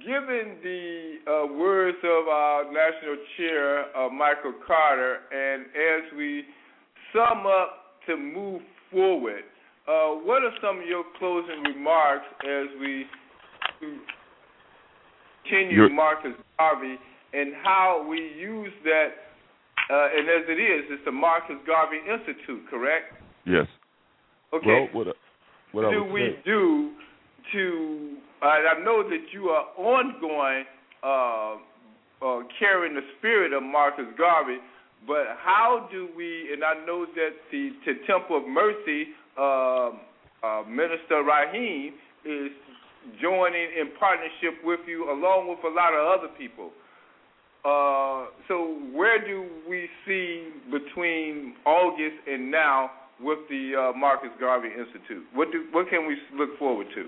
given 0.00 0.56
the 0.64 1.18
uh, 1.28 1.52
words 1.52 1.98
of 2.00 2.28
our 2.28 2.64
national 2.72 3.16
chair, 3.36 3.94
uh, 3.94 4.08
Michael 4.08 4.54
Carter, 4.66 5.20
and 5.36 5.66
as 5.66 6.16
we 6.16 6.44
sum 7.12 7.44
up 7.44 8.00
to 8.06 8.16
move 8.16 8.62
forward, 8.90 9.44
uh, 9.86 10.16
what 10.24 10.42
are 10.42 10.54
some 10.62 10.78
of 10.80 10.86
your 10.86 11.04
closing 11.18 11.62
remarks 11.74 12.24
as 12.40 12.66
we 12.80 13.04
continue 15.48 15.76
You're, 15.76 15.90
Marcus 15.90 16.32
Garvey 16.58 16.96
and 17.32 17.52
how 17.62 18.06
we 18.08 18.18
use 18.38 18.72
that. 18.84 19.08
Uh, 19.88 20.08
and 20.16 20.28
as 20.28 20.48
it 20.48 20.60
is, 20.60 20.84
it's 20.90 21.04
the 21.04 21.12
Marcus 21.12 21.56
Garvey 21.66 21.98
Institute, 21.98 22.68
correct? 22.68 23.14
Yes. 23.44 23.66
Okay. 24.52 24.88
Well, 24.92 25.04
what, 25.04 25.16
what 25.72 25.90
do 25.90 26.02
we 26.04 26.20
say, 26.20 26.42
do 26.44 26.92
to? 27.52 28.16
I 28.42 28.74
know 28.84 29.02
that 29.08 29.26
you 29.32 29.48
are 29.50 29.66
ongoing 29.76 30.64
uh, 31.02 31.56
uh, 32.24 32.42
carrying 32.58 32.94
the 32.94 33.02
spirit 33.18 33.52
of 33.52 33.62
Marcus 33.62 34.06
Garvey, 34.18 34.58
but 35.06 35.24
how 35.38 35.88
do 35.92 36.08
we? 36.16 36.52
And 36.52 36.64
I 36.64 36.84
know 36.84 37.06
that 37.14 37.30
the, 37.52 37.70
the 37.84 37.94
Temple 38.06 38.38
of 38.38 38.48
Mercy 38.48 39.08
uh, 39.38 39.90
uh, 40.42 40.62
Minister 40.68 41.22
Rahim 41.22 41.92
is 42.24 42.50
joining 43.20 43.68
in 43.78 43.90
partnership 43.98 44.62
with 44.64 44.80
you, 44.86 45.10
along 45.10 45.48
with 45.48 45.58
a 45.64 45.74
lot 45.74 45.92
of 45.94 46.18
other 46.18 46.32
people. 46.38 46.70
Uh, 47.64 48.30
so, 48.48 48.78
where 48.92 49.24
do 49.24 49.46
we 49.68 49.88
see 50.06 50.48
between 50.70 51.54
August 51.64 52.16
and 52.26 52.50
now 52.50 52.90
with 53.20 53.38
the 53.48 53.72
uh, 53.94 53.98
Marcus 53.98 54.30
Garvey 54.38 54.68
Institute? 54.68 55.24
What 55.34 55.50
do 55.50 55.64
what 55.72 55.88
can 55.88 56.06
we 56.06 56.16
look 56.36 56.58
forward 56.58 56.86
to? 56.94 57.06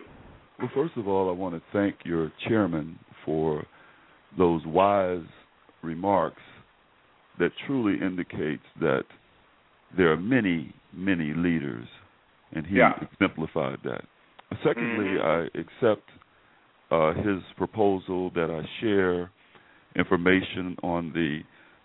Well, 0.58 0.70
first 0.74 0.96
of 0.96 1.06
all, 1.06 1.28
I 1.28 1.32
want 1.32 1.54
to 1.54 1.62
thank 1.72 1.96
your 2.04 2.32
chairman 2.48 2.98
for 3.24 3.64
those 4.36 4.62
wise 4.66 5.22
remarks 5.82 6.42
that 7.38 7.50
truly 7.66 7.94
indicates 8.04 8.64
that 8.80 9.04
there 9.96 10.10
are 10.10 10.16
many, 10.16 10.74
many 10.92 11.32
leaders 11.34 11.86
and 12.52 12.66
he 12.66 12.76
yeah. 12.76 12.92
exemplified 13.00 13.78
that. 13.84 14.04
Secondly, 14.64 15.16
mm-hmm. 15.18 15.50
I 15.56 15.60
accept 15.60 16.08
uh, 16.90 17.14
his 17.14 17.42
proposal 17.56 18.30
that 18.34 18.50
I 18.50 18.66
share 18.80 19.30
information 19.96 20.76
on 20.82 21.12
the 21.12 21.40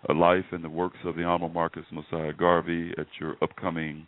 uh, 0.08 0.14
life 0.14 0.44
and 0.52 0.62
the 0.62 0.70
works 0.70 0.98
of 1.04 1.16
the 1.16 1.22
Honorable 1.22 1.48
Marcus 1.50 1.84
Mosiah 1.92 2.32
Garvey 2.32 2.92
at 2.98 3.06
your 3.20 3.36
upcoming 3.42 4.06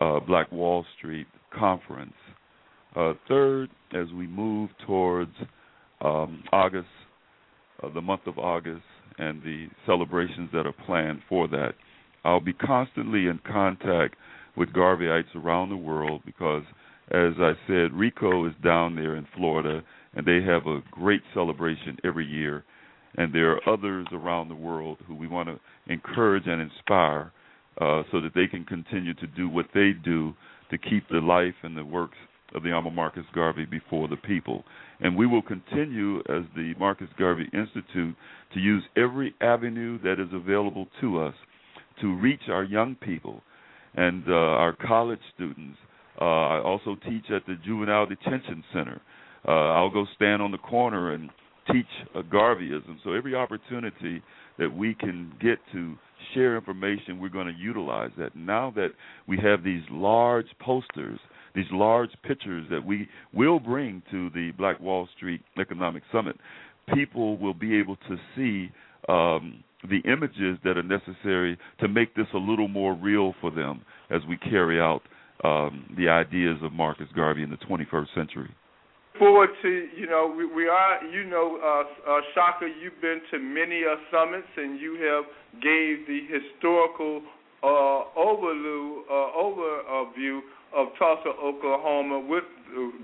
uh, 0.00 0.20
Black 0.20 0.50
Wall 0.52 0.84
Street 0.98 1.26
conference. 1.56 2.14
Uh, 2.94 3.12
third, 3.28 3.70
as 3.92 4.06
we 4.16 4.26
move 4.26 4.70
towards 4.86 5.32
um, 6.00 6.42
August, 6.52 6.88
uh, 7.82 7.88
the 7.92 8.00
month 8.00 8.22
of 8.26 8.38
August, 8.38 8.82
and 9.18 9.42
the 9.42 9.66
celebrations 9.86 10.50
that 10.52 10.66
are 10.66 10.74
planned 10.86 11.20
for 11.28 11.48
that, 11.48 11.72
I'll 12.24 12.40
be 12.40 12.52
constantly 12.52 13.26
in 13.26 13.40
contact 13.50 14.16
with 14.56 14.70
Garveyites 14.70 15.34
around 15.34 15.70
the 15.70 15.76
world 15.76 16.22
because, 16.24 16.64
as 17.10 17.34
I 17.38 17.52
said, 17.66 17.92
RICO 17.92 18.46
is 18.46 18.54
down 18.64 18.96
there 18.96 19.16
in 19.16 19.26
Florida, 19.36 19.82
and 20.14 20.26
they 20.26 20.42
have 20.42 20.66
a 20.66 20.82
great 20.90 21.22
celebration 21.34 21.98
every 22.04 22.26
year. 22.26 22.64
And 23.16 23.34
there 23.34 23.52
are 23.52 23.68
others 23.68 24.06
around 24.12 24.48
the 24.48 24.54
world 24.54 24.98
who 25.06 25.14
we 25.14 25.28
want 25.28 25.48
to 25.48 25.58
encourage 25.92 26.46
and 26.46 26.60
inspire 26.60 27.32
uh, 27.80 28.02
so 28.10 28.20
that 28.20 28.32
they 28.34 28.46
can 28.46 28.64
continue 28.64 29.14
to 29.14 29.26
do 29.26 29.48
what 29.48 29.66
they 29.72 29.92
do 30.04 30.34
to 30.70 30.78
keep 30.78 31.08
the 31.08 31.18
life 31.18 31.54
and 31.62 31.76
the 31.76 31.84
works 31.84 32.18
of 32.54 32.62
the 32.62 32.70
Honorable 32.70 32.90
Marcus 32.90 33.24
Garvey 33.34 33.66
before 33.66 34.08
the 34.08 34.16
people. 34.16 34.64
And 35.00 35.16
we 35.16 35.26
will 35.26 35.42
continue 35.42 36.20
as 36.20 36.42
the 36.54 36.74
Marcus 36.78 37.08
Garvey 37.18 37.48
Institute 37.52 38.16
to 38.54 38.60
use 38.60 38.82
every 38.96 39.34
avenue 39.40 40.00
that 40.02 40.20
is 40.20 40.32
available 40.32 40.86
to 41.00 41.20
us 41.20 41.34
to 42.00 42.14
reach 42.16 42.42
our 42.48 42.64
young 42.64 42.94
people 42.96 43.42
and 43.94 44.24
uh, 44.28 44.32
our 44.32 44.74
college 44.74 45.20
students. 45.34 45.78
Uh, 46.20 46.24
I 46.24 46.62
also 46.62 46.96
teach 47.08 47.24
at 47.34 47.46
the 47.46 47.56
Juvenile 47.64 48.06
Detention 48.06 48.64
Center. 48.72 49.00
Uh, 49.46 49.50
I'll 49.50 49.90
go 49.90 50.06
stand 50.14 50.42
on 50.42 50.50
the 50.50 50.58
corner 50.58 51.12
and 51.12 51.30
teach 51.70 51.86
uh, 52.14 52.22
Garveyism. 52.22 52.98
So 53.04 53.12
every 53.12 53.34
opportunity 53.34 54.22
that 54.58 54.74
we 54.74 54.94
can 54.94 55.32
get 55.40 55.58
to 55.72 55.96
share 56.34 56.56
information, 56.56 57.20
we're 57.20 57.28
going 57.28 57.46
to 57.46 57.58
utilize 57.58 58.10
that. 58.18 58.34
Now 58.34 58.72
that 58.76 58.90
we 59.26 59.38
have 59.38 59.62
these 59.62 59.82
large 59.90 60.46
posters, 60.60 61.18
these 61.54 61.66
large 61.70 62.10
pictures 62.22 62.66
that 62.70 62.84
we 62.84 63.08
will 63.32 63.60
bring 63.60 64.02
to 64.10 64.30
the 64.30 64.52
Black 64.58 64.80
Wall 64.80 65.08
Street 65.16 65.42
Economic 65.58 66.02
Summit, 66.12 66.36
people 66.94 67.36
will 67.38 67.54
be 67.54 67.78
able 67.78 67.96
to 68.08 68.16
see 68.34 68.70
um, 69.08 69.62
the 69.88 70.00
images 70.10 70.58
that 70.64 70.76
are 70.76 70.82
necessary 70.82 71.58
to 71.80 71.88
make 71.88 72.14
this 72.14 72.26
a 72.34 72.38
little 72.38 72.68
more 72.68 72.94
real 72.94 73.34
for 73.40 73.50
them 73.50 73.82
as 74.10 74.20
we 74.28 74.36
carry 74.38 74.80
out 74.80 75.02
um, 75.44 75.84
the 75.96 76.08
ideas 76.08 76.56
of 76.62 76.72
Marcus 76.72 77.08
Garvey 77.14 77.42
in 77.42 77.50
the 77.50 77.56
21st 77.58 78.14
century. 78.14 78.50
Forward 79.18 79.48
to 79.62 79.88
you 79.96 80.06
know 80.06 80.32
we, 80.36 80.44
we 80.44 80.68
are 80.68 81.02
you 81.06 81.24
know 81.24 81.56
uh, 81.56 82.10
uh, 82.10 82.20
Shaka 82.34 82.68
you've 82.82 83.00
been 83.00 83.20
to 83.30 83.38
many 83.38 83.82
uh, 83.84 83.96
summits 84.10 84.48
and 84.56 84.78
you 84.78 85.00
have 85.08 85.24
gave 85.62 86.06
the 86.06 86.20
historical 86.28 87.22
uh, 87.62 88.12
overview 88.12 89.00
uh, 89.08 89.40
overview 89.40 90.40
of 90.76 90.88
Tulsa, 90.98 91.30
Oklahoma 91.42 92.20
with 92.20 92.44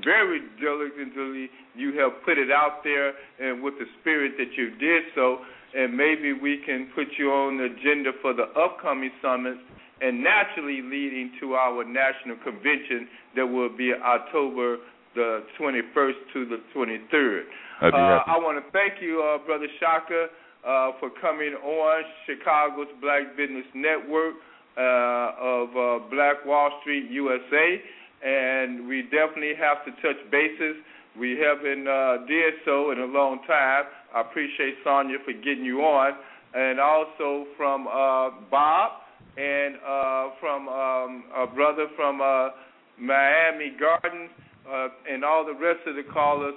very 0.04 0.40
diligently 0.60 1.48
you 1.74 1.96
have 1.98 2.12
put 2.26 2.36
it 2.36 2.50
out 2.50 2.84
there 2.84 3.14
and 3.40 3.62
with 3.62 3.74
the 3.78 3.86
spirit 4.00 4.32
that 4.36 4.52
you 4.54 4.76
did 4.76 5.04
so 5.14 5.38
and 5.74 5.96
maybe 5.96 6.34
we 6.34 6.60
can 6.66 6.90
put 6.94 7.06
you 7.16 7.30
on 7.30 7.56
the 7.56 7.64
agenda 7.64 8.10
for 8.20 8.34
the 8.34 8.52
upcoming 8.60 9.10
summits 9.22 9.60
and 10.02 10.22
naturally 10.22 10.82
leading 10.82 11.32
to 11.40 11.54
our 11.54 11.84
national 11.84 12.36
convention 12.42 13.06
that 13.36 13.46
will 13.46 13.74
be 13.74 13.92
October 13.94 14.78
the 15.14 15.44
21st 15.60 16.18
to 16.32 16.46
the 16.46 16.58
23rd. 16.74 17.42
Uh, 17.82 17.86
I 18.26 18.38
want 18.38 18.64
to 18.64 18.70
thank 18.72 19.02
you, 19.02 19.22
uh, 19.22 19.44
Brother 19.44 19.66
Shaka, 19.78 20.26
uh, 20.66 20.92
for 20.98 21.10
coming 21.20 21.54
on 21.54 22.02
Chicago's 22.26 22.88
Black 23.00 23.36
Business 23.36 23.66
Network 23.74 24.34
uh, 24.76 25.32
of 25.38 25.68
uh, 25.70 26.08
Black 26.10 26.44
Wall 26.46 26.70
Street 26.80 27.10
USA, 27.10 27.82
and 28.24 28.88
we 28.88 29.02
definitely 29.02 29.54
have 29.58 29.84
to 29.84 29.90
touch 30.00 30.18
bases. 30.30 30.76
We 31.18 31.36
haven't 31.38 31.86
uh, 31.86 32.24
did 32.26 32.54
so 32.64 32.90
in 32.90 32.98
a 32.98 33.04
long 33.04 33.40
time. 33.46 33.84
I 34.14 34.22
appreciate 34.22 34.82
Sonja 34.86 35.22
for 35.24 35.32
getting 35.32 35.64
you 35.64 35.80
on, 35.80 36.12
and 36.54 36.80
also 36.80 37.46
from 37.56 37.86
uh, 37.86 38.30
Bob 38.50 39.02
and 39.36 39.76
uh, 39.76 40.30
from 40.40 40.68
um, 40.68 41.24
a 41.36 41.46
brother 41.46 41.86
from 41.96 42.20
uh, 42.20 42.50
Miami 42.98 43.72
Gardens 43.78 44.30
uh, 44.70 44.88
and 45.10 45.24
all 45.24 45.44
the 45.44 45.54
rest 45.54 45.80
of 45.86 45.96
the 45.96 46.02
callers. 46.12 46.54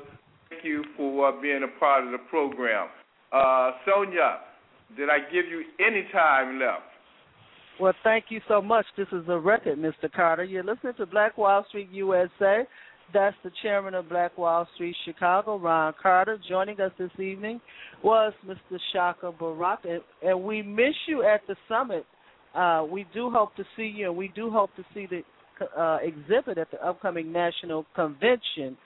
Thank 0.50 0.64
you 0.64 0.84
for 0.96 1.30
uh, 1.30 1.42
being 1.42 1.62
a 1.64 1.80
part 1.80 2.06
of 2.06 2.12
the 2.12 2.18
program. 2.30 2.88
Uh, 3.32 3.72
Sonja, 3.88 4.38
did 4.96 5.10
I 5.10 5.20
give 5.32 5.46
you 5.50 5.64
any 5.80 6.08
time 6.12 6.60
left? 6.60 6.84
Well, 7.80 7.94
thank 8.04 8.26
you 8.30 8.40
so 8.48 8.62
much. 8.62 8.86
This 8.96 9.08
is 9.12 9.26
a 9.28 9.38
record, 9.38 9.78
Mr. 9.78 10.12
Carter. 10.12 10.44
You're 10.44 10.64
listening 10.64 10.94
to 10.98 11.06
Black 11.06 11.38
Wall 11.38 11.66
Street 11.68 11.90
USA. 11.92 12.64
That's 13.14 13.36
the 13.44 13.52
chairman 13.62 13.94
of 13.94 14.10
Black 14.10 14.38
Wall 14.38 14.68
Street 14.76 14.96
Chicago, 15.06 15.58
Ron 15.58 15.94
Carter. 16.02 16.40
Joining 16.48 16.80
us 16.80 16.92
this 16.98 17.12
evening 17.20 17.60
was 18.04 18.34
Mr. 18.48 18.80
Shaka 18.94 19.32
Barak, 19.32 19.80
and, 19.84 20.02
and 20.24 20.42
we 20.44 20.62
miss 20.62 20.96
you 21.08 21.24
at 21.24 21.42
the 21.48 21.56
summit. 21.68 22.06
Uh, 22.56 22.86
we 22.90 23.06
do 23.14 23.30
hope 23.30 23.56
to 23.56 23.64
see 23.76 23.92
you, 23.96 24.08
and 24.08 24.18
we 24.18 24.30
do 24.30 24.50
hope 24.50 24.70
to 24.76 24.84
see 24.94 25.08
the 25.08 25.22
uh, 25.78 25.98
exhibit 26.02 26.58
at 26.58 26.72
the 26.72 26.86
upcoming 26.86 27.32
national 27.32 27.86
convention. 27.96 28.78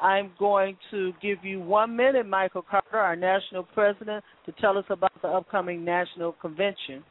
I'm 0.00 0.30
going 0.38 0.76
to 0.90 1.12
give 1.20 1.38
you 1.42 1.60
one 1.60 1.94
minute, 1.94 2.26
Michael 2.26 2.62
Carter, 2.62 2.96
our 2.96 3.16
national 3.16 3.64
president, 3.64 4.24
to 4.46 4.52
tell 4.60 4.78
us 4.78 4.84
about 4.88 5.12
the 5.20 5.28
upcoming 5.28 5.84
national 5.84 6.32
convention. 6.32 7.02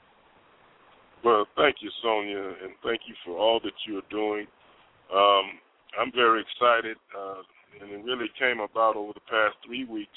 Well, 1.23 1.45
thank 1.55 1.77
you, 1.81 1.91
Sonja, 2.03 2.53
and 2.63 2.73
thank 2.83 3.01
you 3.07 3.15
for 3.25 3.37
all 3.37 3.59
that 3.63 3.73
you're 3.87 4.01
doing. 4.09 4.47
Um, 5.13 5.59
I'm 5.99 6.11
very 6.15 6.41
excited, 6.41 6.97
uh, 7.17 7.41
and 7.81 7.91
it 7.91 8.03
really 8.05 8.29
came 8.39 8.59
about 8.59 8.95
over 8.95 9.13
the 9.13 9.21
past 9.21 9.55
three 9.65 9.83
weeks 9.85 10.09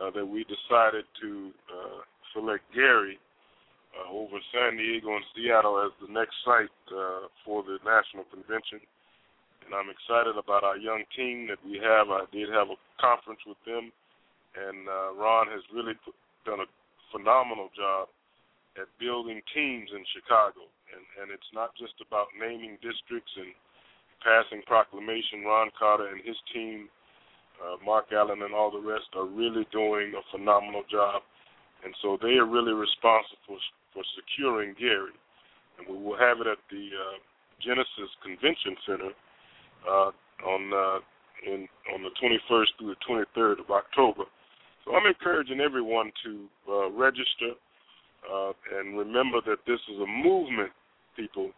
uh, 0.00 0.10
that 0.10 0.24
we 0.24 0.44
decided 0.44 1.04
to 1.22 1.50
uh, 1.68 2.00
select 2.32 2.62
Gary 2.74 3.18
uh, 3.96 4.10
over 4.12 4.36
San 4.52 4.76
Diego 4.76 5.16
and 5.16 5.24
Seattle 5.32 5.80
as 5.80 5.92
the 6.00 6.12
next 6.12 6.36
site 6.44 6.72
uh, 6.92 7.28
for 7.44 7.62
the 7.62 7.78
national 7.84 8.24
convention. 8.28 8.80
And 9.64 9.76
I'm 9.76 9.92
excited 9.92 10.36
about 10.40 10.64
our 10.64 10.80
young 10.80 11.04
team 11.12 11.48
that 11.52 11.60
we 11.60 11.76
have. 11.80 12.08
I 12.08 12.24
did 12.32 12.48
have 12.48 12.72
a 12.72 12.78
conference 12.96 13.40
with 13.44 13.60
them, 13.68 13.92
and 14.56 14.88
uh, 14.88 15.12
Ron 15.12 15.52
has 15.52 15.60
really 15.72 15.92
put, 16.04 16.16
done 16.48 16.64
a 16.64 16.68
phenomenal 17.12 17.68
job 17.76 18.08
at 18.80 18.88
building 18.96 19.42
teams 19.52 19.90
in 19.92 20.04
Chicago. 20.16 20.64
And, 20.88 21.04
and 21.20 21.28
it's 21.28 21.52
not 21.52 21.76
just 21.76 22.00
about 22.00 22.32
naming 22.32 22.80
districts 22.80 23.32
and 23.36 23.52
passing 24.24 24.64
proclamation, 24.64 25.44
Ron 25.44 25.68
Carter 25.76 26.08
and 26.08 26.24
his 26.24 26.36
team, 26.52 26.88
uh, 27.60 27.76
Mark 27.84 28.08
Allen 28.14 28.42
and 28.42 28.54
all 28.54 28.70
the 28.70 28.80
rest 28.80 29.10
are 29.14 29.26
really 29.26 29.66
doing 29.72 30.14
a 30.14 30.22
phenomenal 30.30 30.82
job. 30.90 31.22
And 31.84 31.94
so 32.02 32.18
they 32.20 32.36
are 32.36 32.46
really 32.46 32.72
responsible 32.72 33.58
for, 33.94 34.02
securing 34.14 34.74
Gary. 34.78 35.14
And 35.78 35.86
we 35.86 35.96
will 36.02 36.18
have 36.18 36.40
it 36.40 36.46
at 36.46 36.58
the 36.70 36.84
uh, 36.90 37.16
Genesis 37.62 38.10
Convention 38.22 38.76
Center 38.86 39.12
uh, 39.86 40.10
on 40.46 40.62
uh, 40.74 40.98
in 41.46 41.68
on 41.94 42.02
the 42.02 42.10
21st 42.18 42.66
through 42.78 42.94
the 42.94 43.02
23rd 43.06 43.60
of 43.60 43.70
October. 43.70 44.24
So 44.84 44.94
I'm 44.94 45.06
encouraging 45.06 45.60
everyone 45.60 46.10
to 46.24 46.46
uh, 46.68 46.90
register 46.90 47.54
uh, 48.26 48.52
and 48.78 48.98
remember 48.98 49.40
that 49.46 49.58
this 49.66 49.80
is 49.88 49.98
a 50.00 50.06
movement, 50.06 50.70
people. 51.16 51.50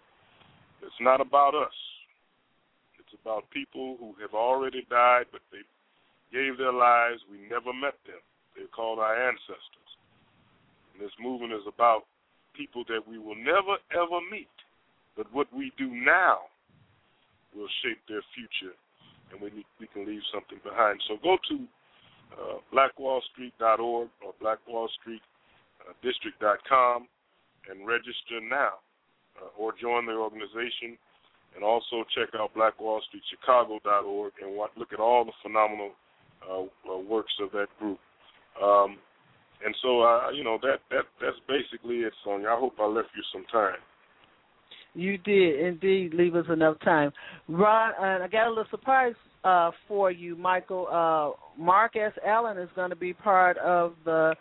It's 0.83 1.01
not 1.01 1.21
about 1.21 1.55
us. 1.55 1.75
It's 2.99 3.15
about 3.21 3.51
people 3.51 3.97
who 3.99 4.15
have 4.21 4.35
already 4.35 4.87
died, 4.89 5.27
but 5.33 5.41
they 5.53 5.65
gave 6.33 6.59
their 6.59 6.73
lives. 6.73 7.21
We 7.31 7.39
never 7.49 7.73
met 7.73 7.99
them. 8.07 8.21
They're 8.55 8.71
called 8.75 8.99
our 8.99 9.15
ancestors. 9.15 9.90
This 11.01 11.11
movement 11.19 11.53
is 11.53 11.67
about 11.67 12.05
people 12.55 12.85
that 12.89 13.09
we 13.09 13.19
will 13.19 13.35
never, 13.35 13.79
ever 13.91 14.21
meet. 14.31 14.47
But 15.17 15.27
what 15.33 15.53
we 15.53 15.73
do 15.79 15.89
now 15.89 16.41
will 17.57 17.69
shape 17.83 17.99
their 18.09 18.23
future, 18.37 18.75
and 19.33 19.41
we, 19.41 19.65
we 19.81 19.89
can 19.89 20.07
leave 20.07 20.23
something 20.33 20.61
behind. 20.63 21.03
So 21.09 21.17
go 21.23 21.37
to 21.49 21.67
uh, 22.37 22.59
blackwallstreet.org 22.73 24.09
or 24.21 24.35
blackwallstreetdistrict.com 24.43 27.09
and 27.71 27.87
register 27.87 28.41
now 28.49 28.75
uh, 29.41 29.49
or 29.59 29.73
join 29.81 30.07
the 30.07 30.13
organization 30.13 30.97
and 31.55 31.65
also 31.65 32.05
check 32.15 32.29
out 32.39 32.55
blackwallstreetchicago.org 32.55 34.33
and 34.43 34.57
look 34.77 34.93
at 34.93 35.01
all 35.01 35.25
the 35.25 35.33
phenomenal 35.43 35.91
uh, 36.49 36.63
uh, 36.93 36.99
works 36.99 37.33
of 37.41 37.51
that 37.53 37.67
group. 37.79 37.99
Um, 38.63 38.99
and 39.65 39.75
so, 39.83 40.03
uh, 40.03 40.31
you 40.31 40.45
know, 40.45 40.59
that 40.63 40.79
that 40.91 41.05
that's 41.21 41.37
basically 41.49 41.97
it, 41.99 42.13
Sonja. 42.27 42.49
I 42.49 42.59
hope 42.59 42.75
I 42.81 42.87
left 42.87 43.09
you 43.17 43.23
some 43.33 43.45
time. 43.53 43.79
You 44.95 45.19
did 45.19 45.61
indeed 45.61 46.15
leave 46.15 46.35
us 46.35 46.47
enough 46.53 46.81
time, 46.81 47.13
Ron. 47.49 47.93
And 48.01 48.23
I 48.23 48.29
got 48.29 48.47
a 48.47 48.51
little 48.51 48.65
surprise 48.71 49.15
uh, 49.45 49.71
for 49.87 50.11
you, 50.11 50.37
Michael. 50.37 50.87
Uh, 50.91 51.63
Mark 51.63 51.97
S. 51.97 52.13
Allen 52.27 52.59
is 52.59 52.69
going 52.75 52.91
to 52.91 52.97
be 52.97 53.13
part 53.13 53.57
of 53.59 53.95
the 54.05 54.35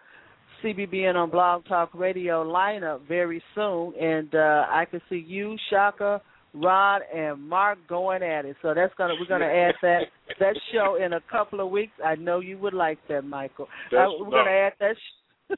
CBBN 0.63 1.15
on 1.15 1.29
Blog 1.29 1.65
Talk 1.65 1.93
Radio 1.93 2.43
lineup 2.43 3.07
very 3.07 3.41
soon, 3.55 3.93
and 3.99 4.33
uh, 4.33 4.65
I 4.69 4.85
can 4.89 5.01
see 5.09 5.23
you, 5.25 5.55
Shaka, 5.69 6.21
Rod, 6.53 7.01
and 7.13 7.41
Mark 7.41 7.77
going 7.87 8.23
at 8.23 8.45
it. 8.45 8.55
So 8.61 8.73
that's 8.73 8.93
gonna 8.97 9.13
we're 9.19 9.27
gonna 9.27 9.45
add 9.45 9.75
that 9.81 10.01
that 10.39 10.55
show 10.73 10.97
in 11.03 11.13
a 11.13 11.21
couple 11.31 11.59
of 11.59 11.69
weeks. 11.69 11.93
I 12.03 12.15
know 12.15 12.39
you 12.39 12.57
would 12.57 12.73
like 12.73 12.99
that, 13.07 13.23
Michael. 13.23 13.67
Uh, 13.91 14.05
we're 14.19 14.25
no. 14.25 14.31
gonna 14.31 14.49
add 14.49 14.73
that. 14.79 14.95
Sh- 14.95 15.55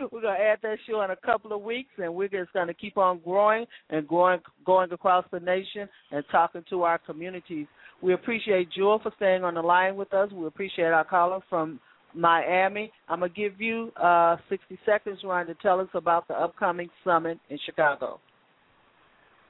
we're 0.12 0.22
gonna 0.22 0.38
add 0.38 0.58
that 0.62 0.78
show 0.88 1.02
in 1.02 1.10
a 1.10 1.16
couple 1.16 1.52
of 1.52 1.62
weeks, 1.62 1.90
and 1.98 2.14
we're 2.14 2.28
just 2.28 2.52
gonna 2.52 2.74
keep 2.74 2.96
on 2.96 3.20
growing 3.24 3.66
and 3.90 4.06
growing, 4.06 4.40
going 4.64 4.92
across 4.92 5.24
the 5.32 5.40
nation 5.40 5.88
and 6.10 6.24
talking 6.30 6.64
to 6.70 6.82
our 6.82 6.98
communities. 6.98 7.66
We 8.00 8.14
appreciate 8.14 8.70
Jewel 8.70 9.00
for 9.02 9.12
staying 9.16 9.42
on 9.42 9.54
the 9.54 9.62
line 9.62 9.96
with 9.96 10.14
us. 10.14 10.30
We 10.32 10.46
appreciate 10.46 10.86
our 10.86 11.04
caller 11.04 11.40
from 11.50 11.80
Miami. 12.14 12.92
I'm 13.08 13.20
gonna 13.20 13.32
give 13.32 13.60
you 13.60 13.92
uh, 13.96 14.36
60 14.48 14.78
seconds, 14.86 15.18
Ryan, 15.24 15.48
to 15.48 15.54
tell 15.54 15.80
us 15.80 15.88
about 15.94 16.28
the 16.28 16.34
upcoming 16.34 16.88
summit 17.04 17.38
in 17.50 17.58
Chicago. 17.66 18.20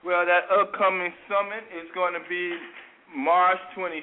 Well, 0.07 0.23
that 0.23 0.47
upcoming 0.55 1.11
summit 1.27 1.67
is 1.75 1.91
going 1.91 2.15
to 2.15 2.23
be 2.31 2.55
March 3.17 3.59
26, 3.75 3.99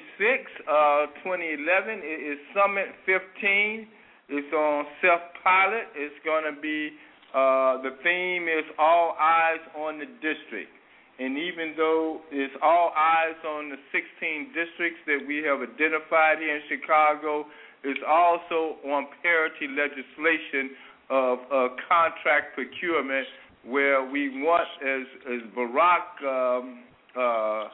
uh, 0.68 1.08
2011. 1.24 2.04
It 2.04 2.36
is 2.36 2.38
Summit 2.52 2.92
15. 3.08 3.88
It's 4.28 4.52
on 4.52 4.84
self 5.00 5.24
pilot. 5.40 5.88
It's 5.96 6.20
going 6.20 6.44
to 6.44 6.60
be 6.60 6.92
uh, 7.32 7.80
the 7.80 7.96
theme 8.04 8.44
is 8.44 8.68
all 8.76 9.16
eyes 9.16 9.64
on 9.72 9.96
the 9.96 10.04
district. 10.20 10.68
And 11.16 11.40
even 11.40 11.72
though 11.80 12.20
it's 12.28 12.52
all 12.60 12.92
eyes 12.92 13.40
on 13.48 13.72
the 13.72 13.80
16 13.88 14.52
districts 14.52 15.00
that 15.08 15.24
we 15.24 15.40
have 15.48 15.64
identified 15.64 16.44
here 16.44 16.60
in 16.60 16.62
Chicago, 16.68 17.48
it's 17.84 18.04
also 18.04 18.84
on 18.84 19.08
parity 19.24 19.64
legislation 19.72 20.76
of 21.08 21.38
uh, 21.48 21.68
contract 21.88 22.52
procurement 22.52 23.24
where 23.68 24.08
we 24.08 24.42
want, 24.42 24.68
as 24.82 25.06
as 25.26 25.40
Barack, 25.56 26.22
um, 26.22 26.84
uh, 27.16 27.68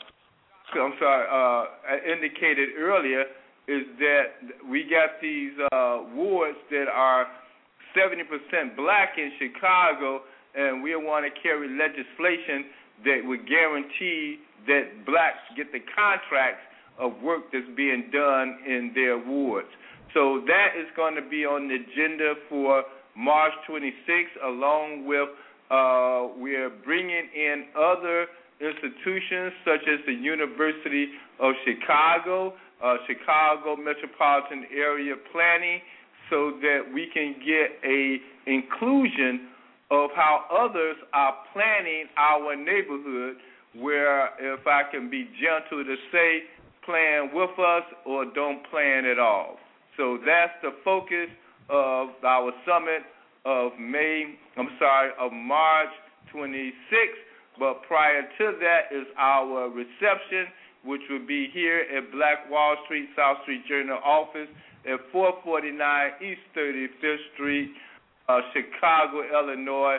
I'm 0.75 0.95
sorry, 0.99 1.27
uh, 1.31 2.13
indicated 2.13 2.71
earlier, 2.79 3.25
is 3.69 3.83
that 3.99 4.69
we 4.69 4.85
got 4.85 5.21
these 5.21 5.53
uh, 5.73 6.03
wards 6.15 6.59
that 6.71 6.87
are 6.93 7.27
70% 7.97 8.77
black 8.77 9.11
in 9.19 9.33
Chicago, 9.39 10.23
and 10.55 10.83
we 10.83 10.97
want 10.97 11.27
to 11.27 11.43
carry 11.43 11.69
legislation 11.69 12.67
that 13.05 13.21
would 13.25 13.47
guarantee 13.47 14.39
that 14.67 15.05
blacks 15.05 15.43
get 15.57 15.73
the 15.73 15.81
contracts 15.95 16.63
of 16.99 17.13
work 17.23 17.45
that's 17.53 17.67
being 17.77 18.09
done 18.13 18.59
in 18.67 18.93
their 18.95 19.19
wards. 19.19 19.69
So 20.15 20.43
that 20.47 20.79
is 20.79 20.87
going 20.95 21.15
to 21.17 21.23
be 21.23 21.45
on 21.45 21.69
the 21.69 21.77
agenda 21.77 22.35
for 22.49 22.85
March 23.17 23.53
26th, 23.69 24.45
along 24.45 25.07
with 25.07 25.29
uh, 25.73 26.29
we 26.39 26.55
are 26.55 26.71
bringing 26.85 27.29
in 27.35 27.65
other 27.75 28.27
institutions 28.61 29.53
such 29.65 29.81
as 29.89 30.05
the 30.07 30.13
University 30.13 31.09
of 31.41 31.55
Chicago, 31.65 32.53
uh, 32.85 32.97
Chicago 33.07 33.77
Metropolitan 33.77 34.67
Area 34.71 35.15
Planning, 35.33 35.81
so 36.29 36.53
that 36.61 36.83
we 36.93 37.09
can 37.13 37.35
get 37.41 37.81
a 37.89 38.19
inclusion 38.47 39.49
of 39.91 40.11
how 40.15 40.45
others 40.53 40.97
are 41.15 41.35
planning 41.53 42.05
our 42.19 42.55
neighborhood. 42.55 43.37
Where, 43.75 44.29
if 44.39 44.67
I 44.67 44.83
can 44.93 45.09
be 45.09 45.25
gentle 45.41 45.83
to 45.83 45.97
say, 46.13 46.41
plan 46.85 47.31
with 47.33 47.59
us 47.59 47.85
or 48.05 48.27
don't 48.27 48.61
plan 48.71 49.07
at 49.07 49.19
all. 49.19 49.57
So 49.97 50.19
that's 50.19 50.53
the 50.61 50.73
focus 50.85 51.29
of 51.71 52.09
our 52.23 52.53
summit 52.67 53.03
of 53.45 53.73
May, 53.79 54.35
I'm 54.57 54.69
sorry, 54.79 55.11
of 55.21 55.33
March 55.33 55.91
26th. 56.35 57.23
But 57.59 57.83
prior 57.87 58.23
to 58.23 58.59
that 58.61 58.97
is 58.97 59.07
our 59.19 59.69
reception, 59.69 60.47
which 60.85 61.03
will 61.11 61.27
be 61.27 61.49
here 61.53 61.85
at 61.97 62.11
Black 62.13 62.51
Wall 62.51 62.77
Street, 62.85 63.09
South 63.17 63.39
Street 63.43 63.63
Journal 63.69 63.99
office 64.05 64.49
at 64.85 64.99
449 65.13 65.79
East 66.23 66.41
35th 66.57 67.17
Street, 67.35 67.71
uh, 68.29 68.41
Chicago, 68.53 69.23
Illinois, 69.23 69.99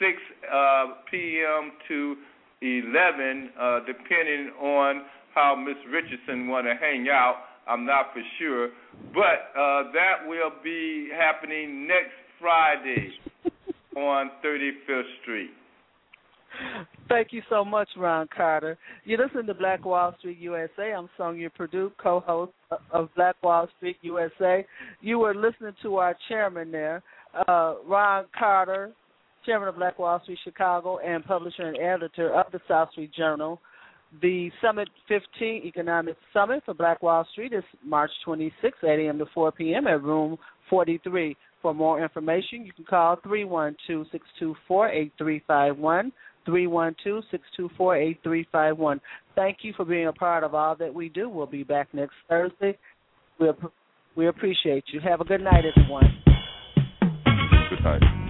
6 0.00 0.10
uh, 0.52 0.86
p.m. 1.10 1.72
to 1.88 2.16
11, 2.62 3.50
uh, 3.60 3.80
depending 3.86 4.50
on 4.60 5.02
how 5.34 5.54
Miss 5.54 5.76
Richardson 5.92 6.48
want 6.48 6.66
to 6.66 6.74
hang 6.74 7.08
out. 7.10 7.36
I'm 7.66 7.86
not 7.86 8.12
for 8.12 8.22
sure, 8.38 8.70
but 9.14 9.52
uh, 9.56 9.90
that 9.92 10.26
will 10.26 10.52
be 10.62 11.08
happening 11.16 11.86
next 11.86 12.23
Friday 12.40 13.10
on 13.96 14.30
35th 14.44 15.02
Street. 15.22 15.50
Thank 17.08 17.32
you 17.32 17.42
so 17.50 17.64
much, 17.64 17.88
Ron 17.96 18.28
Carter. 18.34 18.78
You 19.04 19.18
listen 19.18 19.46
to 19.46 19.54
Black 19.54 19.84
Wall 19.84 20.14
Street 20.18 20.38
USA. 20.38 20.92
I'm 20.92 21.08
Sonja 21.18 21.52
Perdue, 21.52 21.92
co-host 21.98 22.52
of 22.90 23.08
Black 23.14 23.36
Wall 23.42 23.68
Street 23.76 23.98
USA. 24.02 24.64
You 25.00 25.18
were 25.18 25.34
listening 25.34 25.74
to 25.82 25.96
our 25.96 26.16
chairman 26.28 26.70
there, 26.70 27.02
uh, 27.48 27.74
Ron 27.86 28.26
Carter, 28.38 28.92
chairman 29.44 29.68
of 29.68 29.76
Black 29.76 29.98
Wall 29.98 30.20
Street 30.22 30.38
Chicago 30.44 30.98
and 30.98 31.24
publisher 31.24 31.62
and 31.62 31.76
editor 31.76 32.32
of 32.34 32.50
the 32.52 32.60
South 32.66 32.90
Street 32.92 33.12
Journal. 33.12 33.60
The 34.22 34.50
Summit 34.62 34.88
15 35.08 35.62
Economic 35.64 36.16
Summit 36.32 36.62
for 36.64 36.72
Black 36.72 37.02
Wall 37.02 37.26
Street 37.32 37.52
is 37.52 37.64
March 37.84 38.12
26, 38.24 38.78
8 38.82 39.06
a.m. 39.06 39.18
to 39.18 39.26
4 39.34 39.52
p.m. 39.52 39.88
at 39.88 40.02
room 40.02 40.38
43. 40.68 41.36
For 41.62 41.72
more 41.72 42.02
information, 42.02 42.66
you 42.66 42.72
can 42.72 42.84
call 42.84 43.16
312 43.22 44.06
624 44.12 44.88
8351. 44.90 46.12
312-624-8351. 46.46 49.00
Thank 49.34 49.58
you 49.62 49.72
for 49.76 49.84
being 49.84 50.06
a 50.08 50.12
part 50.12 50.44
of 50.44 50.54
all 50.54 50.76
that 50.76 50.92
we 50.92 51.08
do. 51.08 51.28
We'll 51.28 51.46
be 51.46 51.64
back 51.64 51.88
next 51.92 52.14
Thursday. 52.28 52.78
We 53.40 53.48
we 54.16 54.28
appreciate 54.28 54.84
you. 54.92 55.00
Have 55.00 55.20
a 55.20 55.24
good 55.24 55.40
night, 55.40 55.64
everyone. 55.64 56.04
Good 57.70 57.82
night. 57.82 58.23